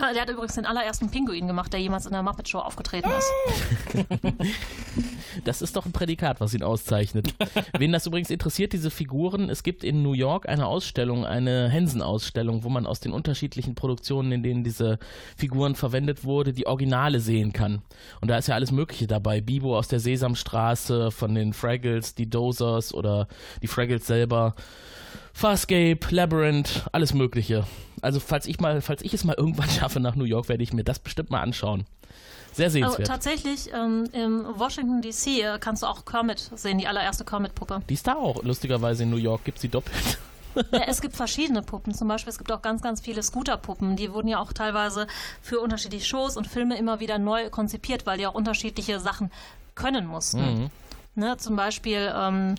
Ah, 0.00 0.12
der 0.12 0.22
hat 0.22 0.30
übrigens 0.30 0.54
den 0.54 0.66
allerersten 0.66 1.10
Pinguin 1.10 1.46
gemacht, 1.46 1.72
der 1.72 1.80
jemals 1.80 2.06
in 2.06 2.12
der 2.12 2.22
Muppet 2.22 2.48
Show 2.48 2.58
aufgetreten 2.58 3.10
ist. 3.10 4.06
Das 5.44 5.62
ist 5.62 5.76
doch 5.76 5.86
ein 5.86 5.92
Prädikat, 5.92 6.40
was 6.40 6.54
ihn 6.54 6.62
auszeichnet. 6.62 7.34
Wen 7.78 7.92
das 7.92 8.06
übrigens 8.06 8.30
interessiert, 8.30 8.72
diese 8.72 8.90
Figuren, 8.90 9.48
es 9.48 9.62
gibt 9.62 9.84
in 9.84 10.02
New 10.02 10.12
York 10.12 10.48
eine 10.48 10.66
Ausstellung, 10.66 11.24
eine 11.24 11.68
Henson-Ausstellung, 11.68 12.64
wo 12.64 12.68
man 12.68 12.84
aus 12.84 13.00
den 13.00 13.12
unterschiedlichen 13.12 13.74
Produktionen, 13.74 14.32
in 14.32 14.42
denen 14.42 14.64
diese 14.64 14.98
Figuren 15.36 15.76
verwendet 15.76 16.24
wurde, 16.24 16.52
die 16.52 16.66
Originale 16.66 17.20
sehen 17.20 17.52
kann. 17.52 17.82
Und 18.20 18.28
da 18.28 18.38
ist 18.38 18.48
ja 18.48 18.54
alles 18.54 18.72
Mögliche 18.72 19.06
dabei. 19.06 19.40
Bibo 19.40 19.78
aus 19.78 19.88
der 19.88 20.00
Sesamstraße, 20.00 21.10
von 21.10 21.34
den 21.34 21.52
Fraggles, 21.52 22.14
die 22.14 22.28
Dozers 22.28 22.92
oder 22.92 23.28
die 23.62 23.68
Fraggles 23.68 24.06
selber. 24.06 24.54
Farscape, 25.40 26.00
Labyrinth, 26.10 26.84
alles 26.92 27.14
Mögliche. 27.14 27.64
Also 28.02 28.20
falls 28.20 28.44
ich 28.44 28.60
mal, 28.60 28.82
falls 28.82 29.00
ich 29.00 29.14
es 29.14 29.24
mal 29.24 29.34
irgendwann 29.34 29.70
schaffe 29.80 29.98
nach 29.98 30.14
New 30.14 30.24
York, 30.24 30.50
werde 30.50 30.62
ich 30.62 30.74
mir 30.74 30.84
das 30.84 30.98
bestimmt 30.98 31.30
mal 31.30 31.40
anschauen. 31.40 31.86
Sehr 32.52 32.66
oh, 32.66 32.70
sehenswert. 32.70 33.08
Oh, 33.08 33.10
tatsächlich, 33.10 33.72
ähm, 33.72 34.04
im 34.12 34.44
Washington 34.58 35.00
DC 35.00 35.42
äh, 35.42 35.58
kannst 35.58 35.82
du 35.82 35.86
auch 35.86 36.04
Kermit 36.04 36.50
sehen, 36.54 36.76
die 36.76 36.86
allererste 36.86 37.24
Kermit-Puppe. 37.24 37.80
Die 37.88 37.94
ist 37.94 38.06
da 38.06 38.16
auch, 38.16 38.42
lustigerweise 38.42 39.04
in 39.04 39.10
New 39.10 39.16
York, 39.16 39.44
gibt 39.44 39.56
es 39.56 39.62
die 39.62 39.70
doppelt. 39.70 40.18
Ja, 40.72 40.82
es 40.86 41.00
gibt 41.00 41.16
verschiedene 41.16 41.62
Puppen. 41.62 41.94
Zum 41.94 42.06
Beispiel, 42.06 42.30
es 42.30 42.36
gibt 42.36 42.52
auch 42.52 42.60
ganz, 42.60 42.82
ganz 42.82 43.00
viele 43.00 43.22
Scooter-Puppen. 43.22 43.96
Die 43.96 44.12
wurden 44.12 44.28
ja 44.28 44.40
auch 44.40 44.52
teilweise 44.52 45.06
für 45.40 45.60
unterschiedliche 45.60 46.04
Shows 46.04 46.36
und 46.36 46.48
Filme 46.48 46.76
immer 46.76 47.00
wieder 47.00 47.16
neu 47.16 47.48
konzipiert, 47.48 48.04
weil 48.04 48.18
die 48.18 48.26
auch 48.26 48.34
unterschiedliche 48.34 49.00
Sachen 49.00 49.30
können 49.74 50.06
mussten. 50.06 50.64
Mhm. 50.64 50.70
Ne, 51.14 51.36
zum 51.38 51.56
Beispiel, 51.56 52.12
ähm, 52.14 52.56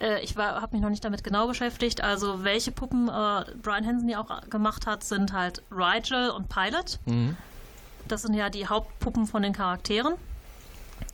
äh, 0.00 0.20
ich 0.20 0.36
habe 0.36 0.68
mich 0.72 0.82
noch 0.82 0.90
nicht 0.90 1.04
damit 1.04 1.22
genau 1.22 1.46
beschäftigt. 1.46 2.02
Also 2.02 2.42
welche 2.44 2.72
Puppen 2.72 3.08
äh, 3.08 3.44
Brian 3.62 3.84
Henson 3.84 4.08
ja 4.08 4.20
auch 4.20 4.48
gemacht 4.48 4.86
hat, 4.86 5.04
sind 5.04 5.32
halt 5.32 5.62
Rigel 5.70 6.30
und 6.30 6.48
Pilot. 6.48 6.98
Mhm. 7.06 7.36
Das 8.08 8.22
sind 8.22 8.34
ja 8.34 8.50
die 8.50 8.66
Hauptpuppen 8.66 9.26
von 9.26 9.42
den 9.42 9.52
Charakteren. 9.52 10.14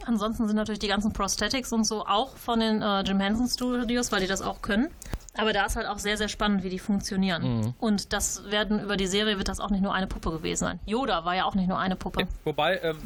Ansonsten 0.04 0.46
sind 0.46 0.56
natürlich 0.56 0.78
die 0.78 0.88
ganzen 0.88 1.12
Prosthetics 1.12 1.72
und 1.72 1.84
so 1.84 2.06
auch 2.06 2.36
von 2.36 2.60
den 2.60 2.82
äh, 2.82 3.00
Jim 3.02 3.20
Henson 3.20 3.48
Studios, 3.48 4.12
weil 4.12 4.20
die 4.20 4.26
das 4.26 4.42
auch 4.42 4.62
können. 4.62 4.88
Aber 5.36 5.52
da 5.52 5.66
ist 5.66 5.76
halt 5.76 5.86
auch 5.86 5.98
sehr, 5.98 6.16
sehr 6.16 6.28
spannend, 6.28 6.62
wie 6.62 6.70
die 6.70 6.78
funktionieren. 6.78 7.60
Mhm. 7.60 7.74
Und 7.78 8.12
das 8.12 8.50
werden 8.50 8.80
über 8.82 8.96
die 8.96 9.06
Serie 9.06 9.36
wird 9.38 9.48
das 9.48 9.60
auch 9.60 9.70
nicht 9.70 9.82
nur 9.82 9.92
eine 9.92 10.06
Puppe 10.06 10.30
gewesen 10.30 10.60
sein. 10.64 10.80
Yoda 10.86 11.24
war 11.24 11.34
ja 11.34 11.44
auch 11.44 11.54
nicht 11.54 11.68
nur 11.68 11.78
eine 11.78 11.96
Puppe. 11.96 12.26
Wobei, 12.44 12.78
ähm, 12.78 12.98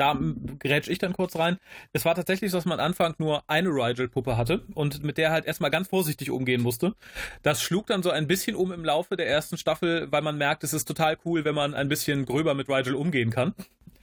da 0.00 0.18
grätsch 0.58 0.88
ich 0.88 0.98
dann 0.98 1.12
kurz 1.12 1.36
rein. 1.36 1.58
Es 1.92 2.04
war 2.04 2.14
tatsächlich 2.14 2.50
so, 2.50 2.56
dass 2.56 2.64
man 2.64 2.80
Anfang 2.80 3.14
nur 3.18 3.42
eine 3.48 3.68
Rigel-Puppe 3.68 4.36
hatte 4.36 4.62
und 4.74 5.04
mit 5.04 5.18
der 5.18 5.30
halt 5.30 5.44
erstmal 5.44 5.70
ganz 5.70 5.88
vorsichtig 5.88 6.30
umgehen 6.30 6.62
musste. 6.62 6.94
Das 7.42 7.62
schlug 7.62 7.86
dann 7.86 8.02
so 8.02 8.10
ein 8.10 8.26
bisschen 8.26 8.56
um 8.56 8.72
im 8.72 8.84
Laufe 8.84 9.16
der 9.16 9.28
ersten 9.28 9.58
Staffel, 9.58 10.10
weil 10.10 10.22
man 10.22 10.38
merkt, 10.38 10.64
es 10.64 10.72
ist 10.72 10.86
total 10.86 11.18
cool, 11.24 11.44
wenn 11.44 11.54
man 11.54 11.74
ein 11.74 11.88
bisschen 11.88 12.24
gröber 12.24 12.54
mit 12.54 12.68
Rigel 12.68 12.94
umgehen 12.94 13.30
kann. 13.30 13.54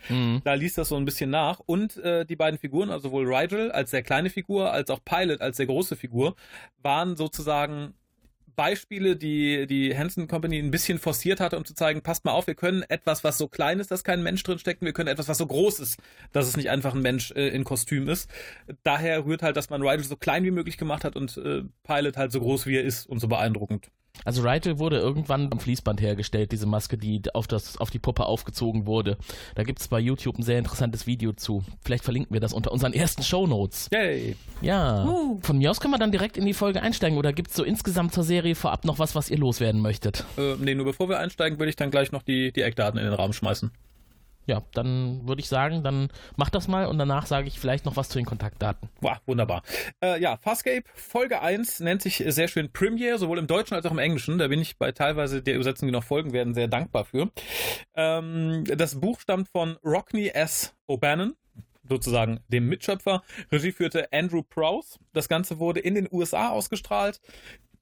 Mhm. 0.10 0.42
Da 0.44 0.54
ließ 0.54 0.76
das 0.76 0.90
so 0.90 0.96
ein 0.98 1.06
bisschen 1.06 1.32
nach. 1.32 1.60
Und 1.66 1.98
äh, 1.98 2.26
die 2.26 2.36
beiden 2.36 2.60
Figuren, 2.60 2.92
also 2.92 3.10
sowohl 3.10 3.34
Rigel 3.34 3.72
als 3.72 3.92
sehr 3.92 4.04
kleine 4.04 4.30
Figur, 4.30 4.72
als 4.72 4.92
auch 4.92 5.00
Pilot 5.04 5.42
als 5.42 5.58
sehr 5.58 5.66
große 5.66 5.96
Figur, 5.96 6.36
waren 6.84 7.16
sozusagen 7.16 7.96
Beispiele, 8.58 9.16
die 9.16 9.68
die 9.68 9.98
Hansen 9.98 10.28
Company 10.28 10.58
ein 10.58 10.72
bisschen 10.72 10.98
forciert 11.00 11.40
hatte, 11.40 11.58
um 11.58 11.64
zu 11.64 11.76
zeigen, 11.76 12.02
passt 12.02 12.26
mal 12.26 12.32
auf, 12.32 12.48
wir 12.48 12.56
können 12.56 12.84
etwas, 12.90 13.24
was 13.24 13.38
so 13.38 13.48
klein 13.48 13.80
ist, 13.80 13.92
dass 13.92 14.04
kein 14.04 14.24
Mensch 14.24 14.44
drin 14.44 14.60
steckt, 14.60 14.82
wir 14.82 14.94
können 14.94 15.08
etwas, 15.08 15.28
was 15.28 15.38
so 15.38 15.46
groß 15.46 15.80
ist, 15.80 16.00
dass 16.34 16.48
es 16.48 16.58
nicht 16.58 16.70
einfach 16.70 16.96
ein 16.96 17.02
Mensch 17.02 17.32
äh, 17.32 17.50
in 17.50 17.64
Kostüm 17.64 18.10
ist. 18.10 18.30
Daher 18.84 19.26
rührt 19.26 19.44
halt, 19.44 19.56
dass 19.56 19.70
man 19.70 19.82
Rigel 19.82 20.04
so 20.04 20.18
klein 20.18 20.44
wie 20.44 20.52
möglich 20.52 20.78
gemacht 20.78 21.06
hat 21.06 21.16
und 21.16 21.38
äh, 21.38 21.64
Pilot 21.84 22.18
halt 22.18 22.32
so 22.32 22.40
groß 22.40 22.66
wie 22.66 22.76
er 22.76 22.84
ist 22.84 23.06
und 23.06 23.20
so 23.20 23.28
beeindruckend. 23.28 23.92
Also 24.26 24.42
Rigel 24.42 24.80
wurde 24.80 24.98
irgendwann 24.98 25.52
am 25.52 25.60
Fließband 25.60 26.02
hergestellt, 26.02 26.52
diese 26.52 26.66
Maske, 26.66 26.98
die 26.98 27.22
auf, 27.34 27.48
das, 27.48 27.78
auf 27.78 27.90
die 27.90 28.00
Puppe 28.00 28.26
aufgezogen 28.26 28.86
wurde. 28.86 29.18
Da 29.56 29.64
gibt 29.64 29.80
es 29.80 29.88
bei 29.88 30.00
YouTube 30.00 30.38
ein 30.38 30.44
sehr 30.44 30.58
interessantes 30.58 31.08
Video 31.08 31.34
zu. 31.34 31.64
Vielleicht 31.82 32.04
verlinken 32.04 32.34
wir 32.34 32.42
das 32.42 32.54
unter 32.54 32.72
unseren 32.72 32.94
ersten 32.94 33.24
Shownotes. 33.24 33.90
Yay! 33.92 34.36
Ja. 34.62 35.06
Uh. 35.06 35.40
Von 35.42 35.58
mir 35.58 35.72
aus 35.72 35.80
können 35.80 35.94
wir 35.94 36.00
dann 36.00 36.12
direkt 36.12 36.38
in 36.38 36.46
die 36.46 36.54
Folge 36.54 36.82
einsteigen 36.82 37.18
oder 37.18 37.34
gibt 37.34 37.50
es 37.50 37.56
so 37.56 37.64
insgesamt 37.64 38.14
zur 38.14 38.24
Serie 38.24 38.56
vorab 38.56 38.86
noch 38.86 39.00
was, 39.00 39.16
was 39.16 39.30
ihr 39.30 39.38
loswerden 39.38 39.82
möchtet? 39.82 40.26
Äh, 40.38 40.56
nee, 40.60 40.76
nur 40.76 40.86
bevor 40.86 41.10
wir 41.10 41.20
einsteigen, 41.20 41.60
würde 41.60 41.70
ich 41.70 41.76
dann 41.76 41.92
gleich 41.92 42.12
noch 42.12 42.24
die, 42.24 42.52
die 42.52 42.62
Eckdaten 42.62 43.00
in 43.00 43.06
den 43.06 43.14
Raum 43.14 43.34
schmeißen 43.34 43.72
ja, 44.48 44.64
dann 44.74 45.28
würde 45.28 45.42
ich 45.42 45.50
sagen, 45.50 45.84
dann 45.84 46.08
mach 46.38 46.50
das 46.50 46.68
mal 46.68 46.86
und 46.88 46.98
danach 46.98 47.26
sage 47.26 47.48
ich 47.48 47.60
vielleicht 47.60 47.86
noch 47.86 47.98
was 47.98 48.10
zu 48.10 48.18
den 48.18 48.26
Kontaktdaten. 48.26 48.90
Wow, 49.02 49.18
wunderbar. 49.26 49.62
Äh, 50.02 50.22
ja, 50.22 50.38
Farscape 50.38 50.84
Folge 50.96 51.42
1 51.42 51.82
nennt 51.82 52.02
sich 52.02 52.24
sehr 52.26 52.48
schön 52.48 52.72
Premiere, 52.72 53.20
sowohl 53.20 53.40
im 53.40 53.48
Deutschen 53.48 53.76
als 53.76 53.86
auch 53.86 53.92
im 53.92 54.00
Englischen. 54.00 54.38
Da 54.38 54.48
bin 54.48 54.62
ich 54.62 54.78
bei 54.78 54.94
teilweise 54.94 55.44
der 55.44 55.56
Übersetzung, 55.56 55.90
die 55.90 55.92
noch 55.92 56.06
folgen 56.06 56.32
werden, 56.32 56.54
sehr 56.54 56.70
dankbar 56.70 57.04
für. 57.04 57.30
Ähm, 57.94 58.64
das 58.66 59.00
Buch 59.00 59.20
stammt 59.20 59.50
von 59.50 59.78
Rockney 59.84 60.30
S. 60.30 60.74
O'Bannon 60.90 61.34
sozusagen 61.90 62.40
dem 62.48 62.68
Mitschöpfer. 62.68 63.24
Regie 63.52 63.72
führte 63.72 64.12
Andrew 64.12 64.44
Prowse. 64.44 64.98
Das 65.14 65.30
Ganze 65.30 65.60
wurde 65.60 65.80
in 65.80 65.96
den 65.96 66.08
USA 66.12 66.50
ausgestrahlt 66.50 67.20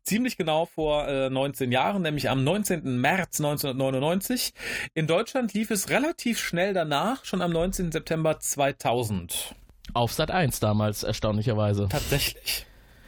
ziemlich 0.06 0.38
genau 0.38 0.66
vor 0.66 1.08
äh, 1.08 1.30
19 1.30 1.72
Jahren, 1.72 2.04
nämlich 2.04 2.30
am 2.30 2.44
19. 2.44 3.00
März 3.00 3.40
1999. 3.40 4.54
In 4.94 5.08
Deutschland 5.08 5.54
lief 5.54 5.72
es 5.72 5.90
relativ 5.90 6.40
schnell 6.40 6.74
danach, 6.74 7.26
schon 7.26 7.42
am 7.42 7.52
19. 7.52 7.92
September 7.92 8.40
2000. 8.40 9.56
Auf 9.94 10.14
Sat 10.14 10.32
1 10.32 10.60
damals, 10.60 11.04
erstaunlicherweise. 11.04 11.88
Tatsächlich. 11.90 12.66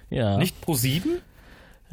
Ja. 0.10 0.38
Nicht 0.38 0.60
Pro 0.62 0.74
7? 0.74 1.22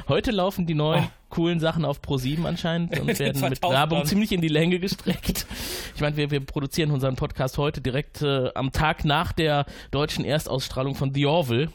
Heute 0.07 0.31
laufen 0.31 0.65
die 0.65 0.73
neuen 0.73 1.05
oh. 1.05 1.09
coolen 1.29 1.59
Sachen 1.59 1.85
auf 1.85 2.01
Pro 2.01 2.17
7 2.17 2.45
anscheinend 2.45 2.99
und 2.99 3.19
werden 3.19 3.49
mit 3.49 3.61
Werbung 3.61 4.05
ziemlich 4.05 4.31
in 4.31 4.41
die 4.41 4.47
Länge 4.47 4.79
gestreckt. 4.79 5.45
Ich 5.95 6.01
meine, 6.01 6.17
wir, 6.17 6.31
wir 6.31 6.39
produzieren 6.39 6.91
unseren 6.91 7.15
Podcast 7.15 7.57
heute 7.57 7.81
direkt 7.81 8.21
äh, 8.21 8.49
am 8.55 8.71
Tag 8.71 9.05
nach 9.05 9.31
der 9.31 9.65
deutschen 9.91 10.25
Erstausstrahlung 10.25 10.95
von 10.95 11.13
The 11.13 11.25
Orville. 11.25 11.69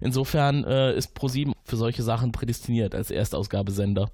Insofern 0.00 0.64
äh, 0.64 0.94
ist 0.94 1.16
Pro7 1.16 1.52
für 1.68 1.76
solche 1.76 2.02
Sachen 2.02 2.32
prädestiniert 2.32 2.94
als 2.94 3.10
Erstausgabesender. 3.10 4.10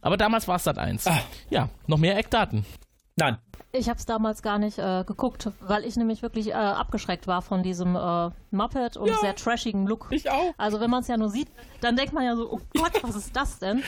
Aber 0.00 0.16
damals 0.16 0.46
war 0.48 0.56
es 0.56 0.64
Sat 0.64 0.78
1. 0.78 1.06
Ah. 1.06 1.18
Ja, 1.50 1.70
noch 1.86 1.98
mehr 1.98 2.16
Eckdaten. 2.16 2.64
Nein. 3.16 3.38
Ich 3.72 3.88
habe 3.88 3.98
es 3.98 4.06
damals 4.06 4.42
gar 4.42 4.58
nicht 4.58 4.78
äh, 4.78 5.04
geguckt, 5.04 5.50
weil 5.60 5.84
ich 5.84 5.96
nämlich 5.96 6.22
wirklich 6.22 6.48
äh, 6.48 6.52
abgeschreckt 6.52 7.26
war 7.26 7.42
von 7.42 7.62
diesem 7.62 7.96
äh, 7.96 8.30
Muppet 8.50 8.96
und 8.96 9.08
ja, 9.08 9.16
sehr 9.16 9.34
trashigen 9.34 9.86
Look. 9.86 10.08
Ich 10.10 10.30
auch. 10.30 10.52
Also 10.58 10.80
wenn 10.80 10.90
man 10.90 11.00
es 11.00 11.08
ja 11.08 11.16
nur 11.16 11.28
sieht, 11.28 11.48
dann 11.80 11.96
denkt 11.96 12.12
man 12.12 12.24
ja 12.24 12.36
so, 12.36 12.50
oh 12.52 12.60
Gott, 12.76 13.02
was 13.02 13.16
ist 13.16 13.34
das 13.34 13.58
denn? 13.58 13.82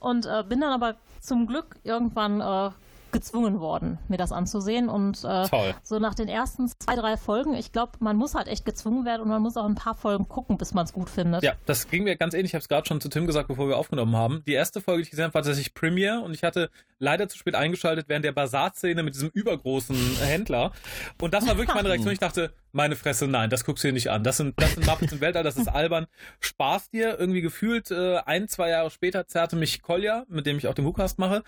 Und 0.00 0.26
äh, 0.26 0.44
bin 0.48 0.60
dann 0.60 0.72
aber 0.72 0.96
zum 1.20 1.46
Glück 1.46 1.76
irgendwann 1.82 2.40
äh, 2.40 2.70
gezwungen 3.12 3.60
worden, 3.60 3.98
mir 4.08 4.16
das 4.16 4.32
anzusehen. 4.32 4.88
Und 4.88 5.24
äh, 5.24 5.46
so 5.82 5.98
nach 5.98 6.14
den 6.14 6.28
ersten 6.28 6.68
zwei, 6.68 6.96
drei 6.96 7.16
Folgen, 7.16 7.54
ich 7.54 7.72
glaube, 7.72 7.92
man 8.00 8.16
muss 8.16 8.34
halt 8.34 8.48
echt 8.48 8.64
gezwungen 8.64 9.04
werden 9.04 9.22
und 9.22 9.28
man 9.28 9.42
muss 9.42 9.56
auch 9.56 9.64
ein 9.64 9.74
paar 9.74 9.94
Folgen 9.94 10.28
gucken, 10.28 10.58
bis 10.58 10.74
man 10.74 10.84
es 10.84 10.92
gut 10.92 11.10
findet. 11.10 11.42
Ja, 11.42 11.54
das 11.66 11.88
ging 11.88 12.04
mir 12.04 12.16
ganz 12.16 12.34
ähnlich. 12.34 12.50
Ich 12.50 12.54
habe 12.54 12.62
es 12.62 12.68
gerade 12.68 12.86
schon 12.86 13.00
zu 13.00 13.08
Tim 13.08 13.26
gesagt, 13.26 13.48
bevor 13.48 13.68
wir 13.68 13.76
aufgenommen 13.76 14.16
haben. 14.16 14.42
Die 14.46 14.52
erste 14.52 14.80
Folge, 14.80 15.02
die 15.02 15.04
ich 15.04 15.10
gesehen 15.10 15.24
habe, 15.24 15.34
war 15.34 15.42
tatsächlich 15.42 15.74
Premiere 15.74 16.20
und 16.20 16.34
ich 16.34 16.42
hatte 16.44 16.70
leider 16.98 17.28
zu 17.28 17.38
spät 17.38 17.54
eingeschaltet 17.54 18.08
während 18.08 18.24
der 18.24 18.32
Bazar-Szene 18.32 19.02
mit 19.02 19.14
diesem 19.14 19.30
übergroßen 19.30 19.96
Händler. 20.20 20.72
Und 21.20 21.34
das 21.34 21.46
war 21.46 21.56
wirklich 21.56 21.74
meine 21.74 21.88
Reaktion. 21.88 22.12
Ich 22.12 22.18
dachte, 22.18 22.52
meine 22.72 22.96
Fresse, 22.96 23.26
nein, 23.26 23.50
das 23.50 23.64
guckst 23.64 23.84
du 23.84 23.88
dir 23.88 23.94
nicht 23.94 24.10
an. 24.10 24.24
Das 24.24 24.36
sind, 24.36 24.60
das 24.60 24.74
sind 24.74 24.86
Muppets 24.86 25.12
im 25.12 25.20
Weltall, 25.20 25.42
das 25.42 25.56
ist 25.56 25.68
albern. 25.68 26.06
Spaß 26.40 26.90
dir. 26.90 27.18
Irgendwie 27.18 27.40
gefühlt 27.40 27.90
äh, 27.90 28.18
ein, 28.18 28.48
zwei 28.48 28.70
Jahre 28.70 28.90
später 28.90 29.26
zerrte 29.26 29.56
mich 29.56 29.82
Kolja, 29.82 30.24
mit 30.28 30.46
dem 30.46 30.58
ich 30.58 30.66
auch 30.66 30.74
den 30.74 30.84
WhoCast 30.84 31.18
mache, 31.18 31.42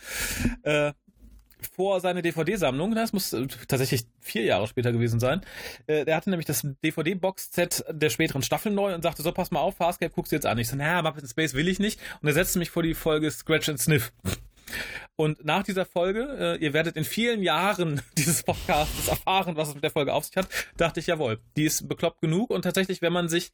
äh, 0.62 0.92
vor 1.74 2.00
seine 2.00 2.22
DVD-Sammlung, 2.22 2.94
das 2.94 3.12
muss 3.12 3.32
äh, 3.32 3.46
tatsächlich 3.68 4.04
vier 4.20 4.44
Jahre 4.44 4.66
später 4.66 4.92
gewesen 4.92 5.20
sein. 5.20 5.42
Äh, 5.86 6.04
der 6.04 6.16
hatte 6.16 6.30
nämlich 6.30 6.46
das 6.46 6.66
DVD-Box-Set 6.84 7.84
der 7.90 8.10
späteren 8.10 8.42
Staffel 8.42 8.72
neu 8.72 8.94
und 8.94 9.02
sagte, 9.02 9.22
so 9.22 9.32
pass 9.32 9.50
mal 9.50 9.60
auf, 9.60 9.76
Farscape, 9.76 10.12
guckst 10.12 10.32
du 10.32 10.36
jetzt 10.36 10.46
an. 10.46 10.58
Ich 10.58 10.68
so, 10.68 10.76
naja, 10.76 11.02
Muppet 11.02 11.22
in 11.22 11.28
Space 11.28 11.54
will 11.54 11.68
ich 11.68 11.78
nicht. 11.78 12.00
Und 12.20 12.28
er 12.28 12.34
setzte 12.34 12.58
mich 12.58 12.70
vor 12.70 12.82
die 12.82 12.94
Folge 12.94 13.30
Scratch 13.30 13.68
and 13.68 13.80
Sniff. 13.80 14.12
Und 15.16 15.44
nach 15.44 15.62
dieser 15.62 15.84
Folge, 15.84 16.56
äh, 16.60 16.64
ihr 16.64 16.72
werdet 16.72 16.96
in 16.96 17.04
vielen 17.04 17.42
Jahren 17.42 18.00
dieses 18.16 18.42
Podcasts 18.42 19.08
erfahren, 19.08 19.56
was 19.56 19.68
es 19.68 19.74
mit 19.74 19.84
der 19.84 19.90
Folge 19.90 20.14
auf 20.14 20.24
sich 20.24 20.36
hat, 20.36 20.48
dachte 20.76 21.00
ich, 21.00 21.06
jawohl, 21.06 21.40
die 21.56 21.64
ist 21.64 21.88
bekloppt 21.88 22.20
genug 22.20 22.50
und 22.50 22.62
tatsächlich, 22.62 23.02
wenn 23.02 23.12
man 23.12 23.28
sich 23.28 23.52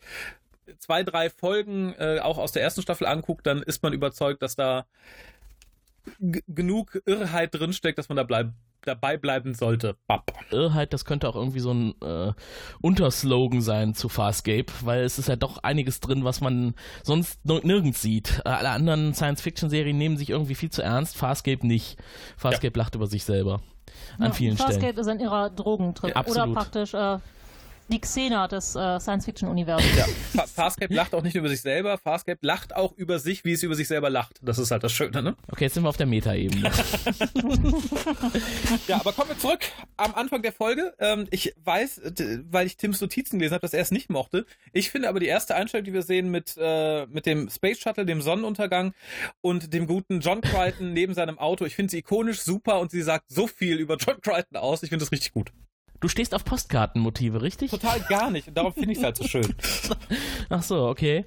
zwei, 0.78 1.02
drei 1.02 1.30
Folgen 1.30 1.94
äh, 1.98 2.20
auch 2.20 2.38
aus 2.38 2.52
der 2.52 2.62
ersten 2.62 2.82
Staffel 2.82 3.06
anguckt, 3.06 3.46
dann 3.46 3.62
ist 3.62 3.82
man 3.82 3.92
überzeugt, 3.92 4.42
dass 4.42 4.56
da 4.56 4.86
genug 6.18 7.00
Irrheit 7.06 7.54
drinsteckt, 7.54 7.98
dass 7.98 8.08
man 8.08 8.16
da 8.16 8.22
bleib 8.22 8.52
dabei 8.86 9.16
bleiben 9.16 9.54
sollte. 9.54 9.96
Bap. 10.06 10.32
Irrheit, 10.50 10.92
das 10.92 11.04
könnte 11.04 11.28
auch 11.28 11.34
irgendwie 11.34 11.60
so 11.60 11.72
ein 11.72 11.94
äh, 12.02 12.32
Unterslogan 12.80 13.60
sein 13.60 13.94
zu 13.94 14.08
Farscape, 14.08 14.66
weil 14.82 15.02
es 15.02 15.18
ist 15.18 15.28
ja 15.28 15.36
doch 15.36 15.58
einiges 15.58 16.00
drin, 16.00 16.24
was 16.24 16.40
man 16.40 16.74
sonst 17.02 17.44
nirgends 17.44 18.00
sieht. 18.00 18.42
Äh, 18.44 18.50
alle 18.50 18.70
anderen 18.70 19.12
Science-Fiction-Serien 19.12 19.98
nehmen 19.98 20.16
sich 20.16 20.30
irgendwie 20.30 20.54
viel 20.54 20.70
zu 20.70 20.82
ernst, 20.82 21.16
Farscape 21.16 21.66
nicht. 21.66 21.98
Farscape 22.36 22.78
ja. 22.78 22.82
lacht 22.84 22.94
über 22.94 23.06
sich 23.06 23.24
selber. 23.24 23.60
An 24.18 24.26
ja, 24.26 24.32
vielen 24.32 24.56
Farscape 24.56 24.78
Stellen. 24.78 24.94
Farscape 24.94 25.00
ist 25.00 25.08
ein 25.08 25.20
irrer 25.20 25.50
Drogentrip. 25.50 26.14
Ja, 26.14 26.26
oder 26.26 26.46
praktisch 26.48 26.94
äh, 26.94 27.18
die 27.88 28.00
Xena 28.00 28.48
des 28.48 28.74
äh, 28.74 29.00
Science-Fiction-Universums. 29.00 29.96
Ja, 30.34 30.46
Farscape 30.46 30.92
lacht 30.92 31.14
auch 31.14 31.22
nicht 31.22 31.36
über 31.36 31.48
sich 31.48 31.60
selber, 31.60 31.98
Farscape 31.98 32.38
lacht 32.42 32.74
auch 32.74 32.92
über 32.96 33.18
sich, 33.18 33.44
wie 33.44 33.52
es 33.52 33.62
über 33.62 33.74
sich 33.74 33.88
selber 33.88 34.10
lacht. 34.10 34.38
Das 34.42 34.58
ist 34.58 34.70
halt 34.70 34.82
das 34.82 34.92
Schöne, 34.92 35.22
ne? 35.22 35.36
Okay, 35.48 35.64
jetzt 35.64 35.74
sind 35.74 35.84
wir 35.84 35.88
auf 35.88 35.96
der 35.96 36.06
Meta-Ebene. 36.06 36.70
ja, 38.88 39.00
aber 39.00 39.12
kommen 39.12 39.30
wir 39.30 39.38
zurück 39.38 39.60
am 39.96 40.14
Anfang 40.14 40.42
der 40.42 40.52
Folge. 40.52 40.94
Ähm, 40.98 41.26
ich 41.30 41.54
weiß, 41.62 42.00
weil 42.50 42.66
ich 42.66 42.76
Tims 42.76 43.00
Notizen 43.00 43.38
gelesen 43.38 43.54
habe, 43.54 43.62
dass 43.62 43.74
er 43.74 43.82
es 43.82 43.90
nicht 43.90 44.10
mochte. 44.10 44.46
Ich 44.72 44.90
finde 44.90 45.08
aber 45.08 45.20
die 45.20 45.26
erste 45.26 45.54
Einstellung, 45.54 45.84
die 45.84 45.92
wir 45.92 46.02
sehen 46.02 46.30
mit, 46.30 46.56
äh, 46.58 47.06
mit 47.06 47.26
dem 47.26 47.48
Space 47.50 47.78
Shuttle, 47.78 48.06
dem 48.06 48.20
Sonnenuntergang 48.20 48.94
und 49.40 49.72
dem 49.72 49.86
guten 49.86 50.20
John 50.20 50.40
Crichton 50.40 50.92
neben 50.92 51.14
seinem 51.14 51.38
Auto, 51.38 51.64
ich 51.64 51.74
finde 51.74 51.90
sie 51.90 51.98
ikonisch 51.98 52.40
super 52.40 52.80
und 52.80 52.90
sie 52.90 53.02
sagt 53.02 53.26
so 53.28 53.46
viel 53.46 53.78
über 53.78 53.96
John 53.96 54.20
Crichton 54.20 54.56
aus. 54.56 54.82
Ich 54.82 54.88
finde 54.88 55.04
das 55.04 55.12
richtig 55.12 55.32
gut. 55.32 55.52
Du 56.00 56.08
stehst 56.08 56.34
auf 56.34 56.44
Postkartenmotive, 56.44 57.42
richtig? 57.42 57.70
Total 57.70 58.00
gar 58.00 58.30
nicht. 58.30 58.48
Und 58.48 58.56
darum 58.56 58.72
finde 58.72 58.92
ich 58.92 58.98
es 58.98 59.04
halt 59.04 59.16
so 59.16 59.24
schön. 59.24 59.54
Ach 60.48 60.62
so, 60.62 60.86
okay. 60.86 61.24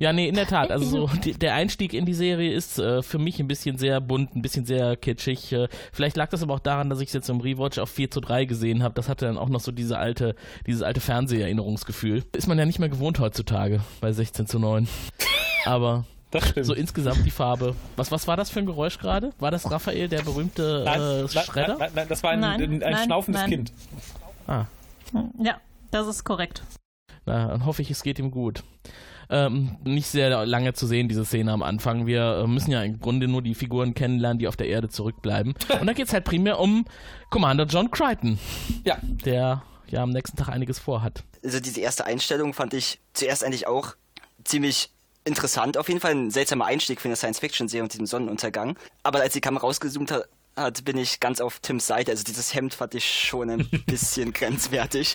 Ja, 0.00 0.12
nee, 0.12 0.28
in 0.28 0.34
der 0.34 0.46
Tat. 0.46 0.70
Also 0.70 1.06
so, 1.06 1.10
die, 1.24 1.32
der 1.32 1.54
Einstieg 1.54 1.92
in 1.92 2.06
die 2.06 2.14
Serie 2.14 2.52
ist 2.52 2.78
äh, 2.78 3.02
für 3.02 3.18
mich 3.18 3.38
ein 3.40 3.48
bisschen 3.48 3.76
sehr 3.76 4.00
bunt, 4.00 4.34
ein 4.34 4.42
bisschen 4.42 4.64
sehr 4.64 4.96
kitschig. 4.96 5.52
Äh, 5.52 5.68
vielleicht 5.92 6.16
lag 6.16 6.30
das 6.30 6.42
aber 6.42 6.54
auch 6.54 6.60
daran, 6.60 6.90
dass 6.90 7.00
ich 7.00 7.08
es 7.08 7.14
jetzt 7.14 7.28
im 7.28 7.40
Rewatch 7.40 7.78
auf 7.78 7.90
4 7.90 8.10
zu 8.10 8.20
3 8.20 8.46
gesehen 8.46 8.82
habe. 8.82 8.94
Das 8.94 9.08
hatte 9.08 9.26
dann 9.26 9.38
auch 9.38 9.48
noch 9.48 9.60
so 9.60 9.72
diese 9.72 9.98
alte, 9.98 10.34
dieses 10.66 10.82
alte 10.82 11.00
Fernseherinnerungsgefühl. 11.00 12.24
Ist 12.36 12.48
man 12.48 12.58
ja 12.58 12.64
nicht 12.64 12.78
mehr 12.78 12.88
gewohnt 12.88 13.18
heutzutage 13.18 13.80
bei 14.00 14.12
16 14.12 14.46
zu 14.46 14.58
9. 14.58 14.88
Aber 15.64 16.04
das 16.30 16.48
stimmt. 16.48 16.66
So 16.66 16.74
insgesamt 16.74 17.24
die 17.24 17.30
Farbe. 17.30 17.74
Was, 17.96 18.10
was 18.10 18.26
war 18.26 18.36
das 18.36 18.50
für 18.50 18.60
ein 18.60 18.66
Geräusch 18.66 18.98
gerade? 18.98 19.32
War 19.38 19.50
das 19.50 19.70
Raphael, 19.70 20.08
der 20.08 20.22
berühmte 20.22 20.82
nein, 20.84 21.00
äh, 21.00 21.28
Schredder? 21.28 21.76
Nein, 21.78 21.90
nein, 21.94 22.06
das 22.08 22.22
war 22.22 22.30
ein, 22.30 22.40
nein, 22.40 22.62
ein, 22.62 22.82
ein 22.82 23.04
schnaufendes 23.04 23.44
Kind. 23.44 23.72
Ah. 24.46 24.66
Ja, 25.38 25.60
das 25.90 26.06
ist 26.06 26.24
korrekt. 26.24 26.62
Na, 27.26 27.48
dann 27.48 27.66
hoffe 27.66 27.82
ich, 27.82 27.90
es 27.90 28.02
geht 28.02 28.18
ihm 28.18 28.30
gut. 28.30 28.62
Ähm, 29.30 29.76
nicht 29.84 30.06
sehr 30.06 30.46
lange 30.46 30.72
zu 30.72 30.86
sehen, 30.86 31.08
diese 31.08 31.24
Szene 31.24 31.52
am 31.52 31.62
Anfang. 31.62 32.06
Wir 32.06 32.42
äh, 32.44 32.46
müssen 32.46 32.70
ja 32.70 32.82
im 32.82 32.98
Grunde 32.98 33.28
nur 33.28 33.42
die 33.42 33.54
Figuren 33.54 33.92
kennenlernen, 33.92 34.38
die 34.38 34.48
auf 34.48 34.56
der 34.56 34.68
Erde 34.68 34.88
zurückbleiben. 34.88 35.54
Und 35.80 35.86
da 35.86 35.92
geht 35.92 36.06
es 36.06 36.12
halt 36.12 36.24
primär 36.24 36.58
um 36.58 36.86
Commander 37.28 37.66
John 37.66 37.90
Crichton. 37.90 38.38
Ja. 38.84 38.96
Der 39.24 39.62
ja 39.90 40.02
am 40.02 40.10
nächsten 40.10 40.36
Tag 40.36 40.48
einiges 40.48 40.78
vorhat. 40.78 41.24
Also 41.44 41.60
diese 41.60 41.80
erste 41.80 42.04
Einstellung 42.04 42.54
fand 42.54 42.74
ich 42.74 43.00
zuerst 43.12 43.44
eigentlich 43.44 43.66
auch 43.66 43.96
ziemlich 44.44 44.90
interessant. 45.28 45.76
Auf 45.76 45.88
jeden 45.88 46.00
Fall 46.00 46.12
ein 46.12 46.30
seltsamer 46.30 46.66
Einstieg 46.66 47.00
für 47.00 47.08
eine 47.08 47.16
Science-Fiction-Serie 47.16 47.84
mit 47.84 47.92
diesem 47.92 48.06
Sonnenuntergang. 48.06 48.76
Aber 49.02 49.20
als 49.20 49.34
die 49.34 49.40
Kamera 49.40 49.66
rausgezoomt 49.66 50.10
hat, 50.10 50.28
hat, 50.56 50.84
bin 50.84 50.98
ich 50.98 51.20
ganz 51.20 51.40
auf 51.40 51.60
Tims 51.60 51.86
Seite. 51.86 52.10
Also 52.10 52.24
dieses 52.24 52.54
Hemd 52.54 52.74
fand 52.74 52.94
ich 52.94 53.04
schon 53.04 53.50
ein 53.50 53.68
bisschen 53.86 54.32
grenzwertig. 54.32 55.14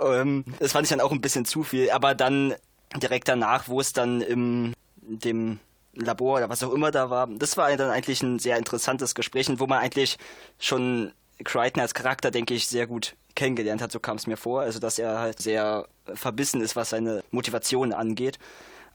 Ähm, 0.00 0.44
das 0.58 0.72
fand 0.72 0.84
ich 0.84 0.90
dann 0.90 1.00
auch 1.00 1.12
ein 1.12 1.20
bisschen 1.20 1.44
zu 1.44 1.62
viel. 1.62 1.90
Aber 1.90 2.14
dann 2.14 2.54
direkt 2.96 3.28
danach, 3.28 3.68
wo 3.68 3.80
es 3.80 3.92
dann 3.92 4.20
im 4.22 4.72
dem 4.96 5.58
Labor 5.92 6.38
oder 6.38 6.48
was 6.48 6.62
auch 6.62 6.72
immer 6.72 6.90
da 6.90 7.10
war, 7.10 7.26
das 7.26 7.58
war 7.58 7.76
dann 7.76 7.90
eigentlich 7.90 8.22
ein 8.22 8.38
sehr 8.38 8.56
interessantes 8.56 9.14
Gespräch, 9.14 9.48
wo 9.58 9.66
man 9.66 9.80
eigentlich 9.80 10.16
schon 10.58 11.12
Crichton 11.44 11.82
als 11.82 11.92
Charakter, 11.92 12.30
denke 12.30 12.54
ich, 12.54 12.66
sehr 12.66 12.86
gut 12.86 13.16
kennengelernt 13.34 13.82
hat. 13.82 13.92
So 13.92 14.00
kam 14.00 14.16
es 14.16 14.26
mir 14.26 14.36
vor. 14.36 14.62
Also, 14.62 14.78
dass 14.78 14.98
er 14.98 15.18
halt 15.18 15.40
sehr 15.40 15.86
verbissen 16.14 16.60
ist, 16.60 16.74
was 16.74 16.90
seine 16.90 17.22
Motivation 17.30 17.92
angeht 17.92 18.38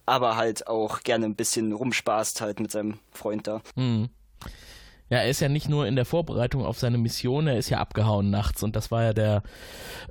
aber 0.10 0.36
halt 0.36 0.68
auch 0.68 1.02
gerne 1.02 1.26
ein 1.26 1.36
bisschen 1.36 1.72
rumspaßt 1.72 2.42
halt 2.42 2.60
mit 2.60 2.72
seinem 2.72 3.00
Freund 3.12 3.48
da. 3.48 3.62
Mhm. 3.76 4.10
Ja, 5.10 5.18
er 5.18 5.30
ist 5.30 5.40
ja 5.40 5.50
nicht 5.50 5.70
nur 5.70 5.88
in 5.88 5.96
der 5.96 6.06
Vorbereitung 6.06 6.64
auf 6.64 6.78
seine 6.78 7.00
Mission, 7.00 7.48
er 7.48 7.58
ist 7.58 7.70
ja 7.70 7.80
abgehauen 7.80 8.30
nachts 8.30 8.62
und 8.62 8.76
das 8.76 8.92
war 8.92 9.04
ja 9.04 9.14
der, 9.14 9.44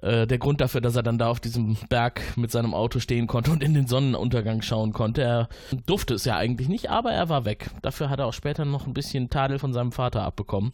äh, 0.03 0.27
der 0.27 0.39
Grund 0.39 0.61
dafür, 0.61 0.81
dass 0.81 0.97
er 0.97 1.05
dann 1.05 1.19
da 1.19 1.29
auf 1.29 1.39
diesem 1.39 1.77
Berg 1.89 2.21
mit 2.37 2.51
seinem 2.51 2.75
Auto 2.75 2.99
stehen 2.99 3.29
konnte 3.29 3.53
und 3.53 3.63
in 3.63 3.75
den 3.75 3.87
Sonnenuntergang 3.87 4.61
schauen 4.63 4.93
konnte. 4.93 5.23
Er 5.23 5.49
durfte 5.87 6.15
es 6.15 6.25
ja 6.25 6.37
eigentlich 6.37 6.69
nicht, 6.69 6.91
aber 6.91 7.13
er 7.13 7.29
war 7.29 7.45
weg. 7.45 7.71
Dafür 7.83 8.11
hat 8.11 8.19
er 8.19 8.27
auch 8.27 8.33
später 8.33 8.65
noch 8.65 8.87
ein 8.87 8.95
bisschen 8.95 9.31
Tadel 9.31 9.61
von 9.61 9.73
seinem 9.73 9.93
Vater 9.93 10.23
abbekommen, 10.23 10.73